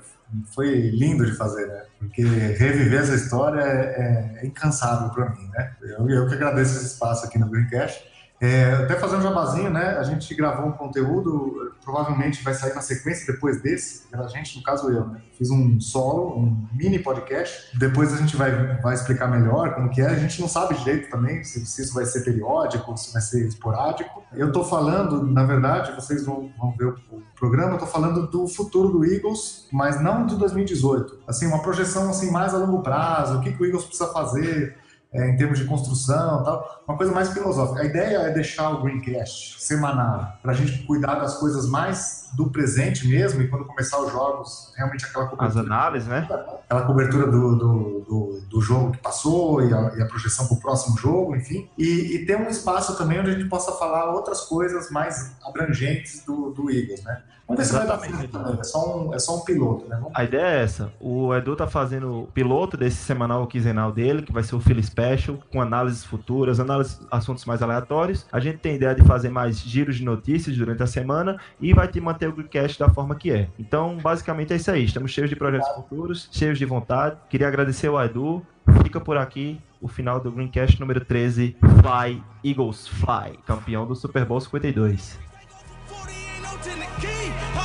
foi 0.54 0.90
lindo 0.92 1.26
de 1.26 1.34
fazer, 1.34 1.68
né? 1.68 1.84
Porque 2.00 2.24
reviver 2.24 3.02
essa 3.02 3.16
história 3.16 3.62
é, 3.62 4.40
é 4.42 4.46
incansável 4.46 5.10
para 5.10 5.30
mim, 5.30 5.48
né? 5.50 5.76
Eu, 5.82 6.10
eu 6.10 6.28
que 6.28 6.34
agradeço 6.34 6.78
esse 6.78 6.94
espaço 6.94 7.26
aqui 7.26 7.38
no 7.38 7.50
Greencast. 7.50 8.11
É, 8.42 8.74
até 8.74 8.96
fazendo 8.96 9.20
um 9.20 9.22
jabazinho, 9.22 9.70
né? 9.70 9.98
A 10.00 10.04
gente 10.04 10.34
gravou 10.34 10.66
um 10.66 10.72
conteúdo, 10.72 11.76
provavelmente 11.84 12.44
vai 12.44 12.56
sair 12.56 12.74
na 12.74 12.82
sequência 12.82 13.32
depois 13.32 13.62
desse. 13.62 14.06
A 14.12 14.28
gente, 14.28 14.58
no 14.58 14.64
caso 14.64 14.90
eu, 14.90 15.06
né? 15.06 15.22
Fiz 15.38 15.52
um 15.52 15.80
solo, 15.80 16.40
um 16.40 16.68
mini 16.74 16.98
podcast. 16.98 17.78
Depois 17.78 18.12
a 18.12 18.18
gente 18.18 18.36
vai, 18.36 18.82
vai 18.82 18.96
explicar 18.96 19.28
melhor 19.28 19.76
como 19.76 19.92
que 19.92 20.02
é. 20.02 20.08
A 20.08 20.16
gente 20.16 20.42
não 20.42 20.48
sabe 20.48 20.74
direito 20.74 21.12
também 21.12 21.44
se, 21.44 21.64
se 21.68 21.84
isso 21.84 21.94
vai 21.94 22.04
ser 22.04 22.22
periódico, 22.22 22.98
se 22.98 23.14
vai 23.14 23.22
ser 23.22 23.46
esporádico. 23.46 24.24
Eu 24.34 24.52
tô 24.52 24.64
falando, 24.64 25.24
na 25.24 25.44
verdade, 25.44 25.92
vocês 25.94 26.26
vão, 26.26 26.52
vão 26.58 26.76
ver 26.76 26.86
o, 26.86 26.96
o 27.12 27.22
programa, 27.36 27.74
eu 27.74 27.78
tô 27.78 27.86
falando 27.86 28.26
do 28.26 28.48
futuro 28.48 28.90
do 28.90 29.06
Eagles, 29.06 29.68
mas 29.72 30.02
não 30.02 30.26
de 30.26 30.36
2018. 30.36 31.20
Assim, 31.28 31.46
uma 31.46 31.62
projeção 31.62 32.10
assim 32.10 32.32
mais 32.32 32.56
a 32.56 32.58
longo 32.58 32.82
prazo, 32.82 33.38
o 33.38 33.42
que, 33.42 33.52
que 33.52 33.62
o 33.62 33.66
Eagles 33.68 33.86
precisa 33.86 34.12
fazer 34.12 34.81
é, 35.14 35.30
em 35.30 35.36
termos 35.36 35.60
de 35.60 35.66
construção 35.66 36.44
tal, 36.44 36.84
uma 36.88 36.96
coisa 36.96 37.12
mais 37.12 37.30
filosófica. 37.34 37.82
A 37.82 37.86
ideia 37.86 38.18
é 38.18 38.32
deixar 38.32 38.70
o 38.70 38.82
Greencast 38.82 39.62
semanal, 39.62 40.38
para 40.42 40.52
a 40.52 40.56
gente 40.56 40.84
cuidar 40.84 41.16
das 41.16 41.38
coisas 41.38 41.68
mais 41.68 42.30
do 42.34 42.50
presente 42.50 43.06
mesmo, 43.08 43.42
e 43.42 43.48
quando 43.50 43.66
começar 43.66 44.00
os 44.00 44.12
jogos, 44.12 44.74
realmente 44.78 45.06
aquela 45.06 45.26
cobertura. 45.26 45.50
As 45.50 45.58
análises, 45.58 46.08
né? 46.08 46.28
Aquela 46.64 46.86
cobertura 46.86 47.28
do, 47.28 47.56
do, 47.56 48.00
do, 48.08 48.42
do 48.50 48.62
jogo 48.62 48.92
que 48.92 49.00
passou 49.00 49.62
e 49.62 49.74
a, 49.74 49.92
e 49.98 50.02
a 50.02 50.06
projeção 50.06 50.48
para 50.48 50.56
o 50.56 50.60
próximo 50.62 50.98
jogo, 50.98 51.36
enfim. 51.36 51.70
E, 51.78 52.16
e 52.16 52.26
ter 52.26 52.38
um 52.38 52.48
espaço 52.48 52.98
também 52.98 53.20
onde 53.20 53.32
a 53.32 53.34
gente 53.34 53.50
possa 53.50 53.74
falar 53.74 54.12
outras 54.14 54.42
coisas 54.42 54.90
mais 54.90 55.36
abrangentes 55.44 56.24
do, 56.24 56.52
do 56.52 56.72
Eagles, 56.72 57.04
né? 57.04 57.22
Vamos 57.52 57.58
ver 57.58 57.66
se 57.66 57.74
vai 57.74 57.86
dar 57.86 58.00
certo 58.00 58.28
também. 58.30 58.60
É 58.60 58.64
só, 58.64 58.98
um, 58.98 59.14
é 59.14 59.20
só 59.20 59.38
um 59.38 59.42
piloto, 59.42 59.88
né? 59.90 59.98
Vamos... 59.98 60.12
A 60.16 60.24
ideia 60.24 60.60
é 60.60 60.64
essa. 60.64 60.94
O 61.02 61.36
Edu 61.36 61.56
tá 61.56 61.68
fazendo 61.68 62.22
o 62.22 62.28
piloto 62.28 62.78
desse 62.78 62.98
semanal 62.98 63.46
quinzenal 63.46 63.92
dele, 63.92 64.22
que 64.22 64.32
vai 64.32 64.42
ser 64.42 64.56
o 64.56 64.62
Philly 64.62 64.82
Special, 64.82 65.38
com 65.52 65.62
análises 65.62 66.06
futuras, 66.06 66.62
análises 66.62 67.02
assuntos 67.12 67.44
mais 67.44 67.62
aleatórios. 67.62 68.26
A 68.32 68.40
gente 68.40 68.60
tem 68.60 68.76
ideia 68.76 68.96
de 68.96 69.04
fazer 69.04 69.30
mais 69.30 69.60
giros 69.60 69.98
de 69.98 70.06
notícias 70.06 70.56
durante 70.56 70.82
a 70.82 70.88
semana 70.88 71.38
e 71.60 71.74
vai 71.74 71.90
te 71.90 72.00
manter 72.00 72.30
o 72.30 72.34
Greencast 72.34 72.80
da 72.80 72.90
forma 72.90 73.16
que 73.16 73.32
é. 73.32 73.50
Então, 73.60 73.98
basicamente 73.98 74.54
é 74.54 74.56
isso 74.56 74.72
aí. 74.72 74.86
Estamos 74.86 75.12
cheios 75.12 75.30
de 75.30 75.36
projetos 75.36 75.68
futuros, 75.76 76.30
cheios 76.32 76.58
de 76.58 76.66
vontade. 76.66 77.18
Queria 77.30 77.50
agradecer 77.50 77.88
ao 77.88 78.02
Edu. 78.02 78.42
Fica 78.84 79.02
por 79.02 79.18
aqui 79.18 79.60
o 79.82 79.90
final 79.90 80.22
do 80.22 80.32
Greencast 80.32 80.80
número 80.80 81.04
13, 81.04 81.58
Fly 81.60 82.24
Eagles 82.44 82.88
Fly, 82.88 83.38
campeão 83.46 83.86
do 83.86 83.96
Super 83.96 84.24
Bowl 84.24 84.40
52. 84.40 85.20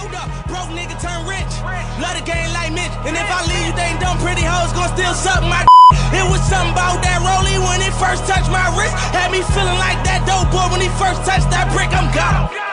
Hold 0.07 0.23
up, 0.23 0.31
broke 0.47 0.71
nigga 0.71 0.95
turn 1.03 1.27
rich. 1.27 1.51
Love 1.99 2.15
the 2.15 2.23
game 2.23 2.47
like 2.55 2.71
Mitch. 2.71 2.95
And 3.11 3.19
if 3.19 3.27
I 3.27 3.43
leave, 3.51 3.67
you 3.67 3.75
think 3.75 3.99
dumb 3.99 4.15
pretty 4.23 4.47
hoes 4.47 4.71
gonna 4.71 4.95
still 4.95 5.15
suck 5.19 5.43
my 5.43 5.67
It 6.15 6.23
was 6.31 6.39
something 6.47 6.71
about 6.71 7.03
that 7.03 7.19
rollie 7.27 7.59
when 7.59 7.83
it 7.83 7.91
first 7.99 8.23
touched 8.23 8.47
my 8.47 8.71
wrist. 8.79 8.95
Had 9.11 9.35
me 9.35 9.43
feeling 9.51 9.79
like 9.83 9.99
that 10.07 10.23
dope 10.23 10.55
boy 10.55 10.71
when 10.71 10.79
he 10.79 10.87
first 10.95 11.27
touched 11.27 11.51
that 11.51 11.67
brick. 11.75 11.91
I'm 11.91 12.07
gone. 12.15 12.66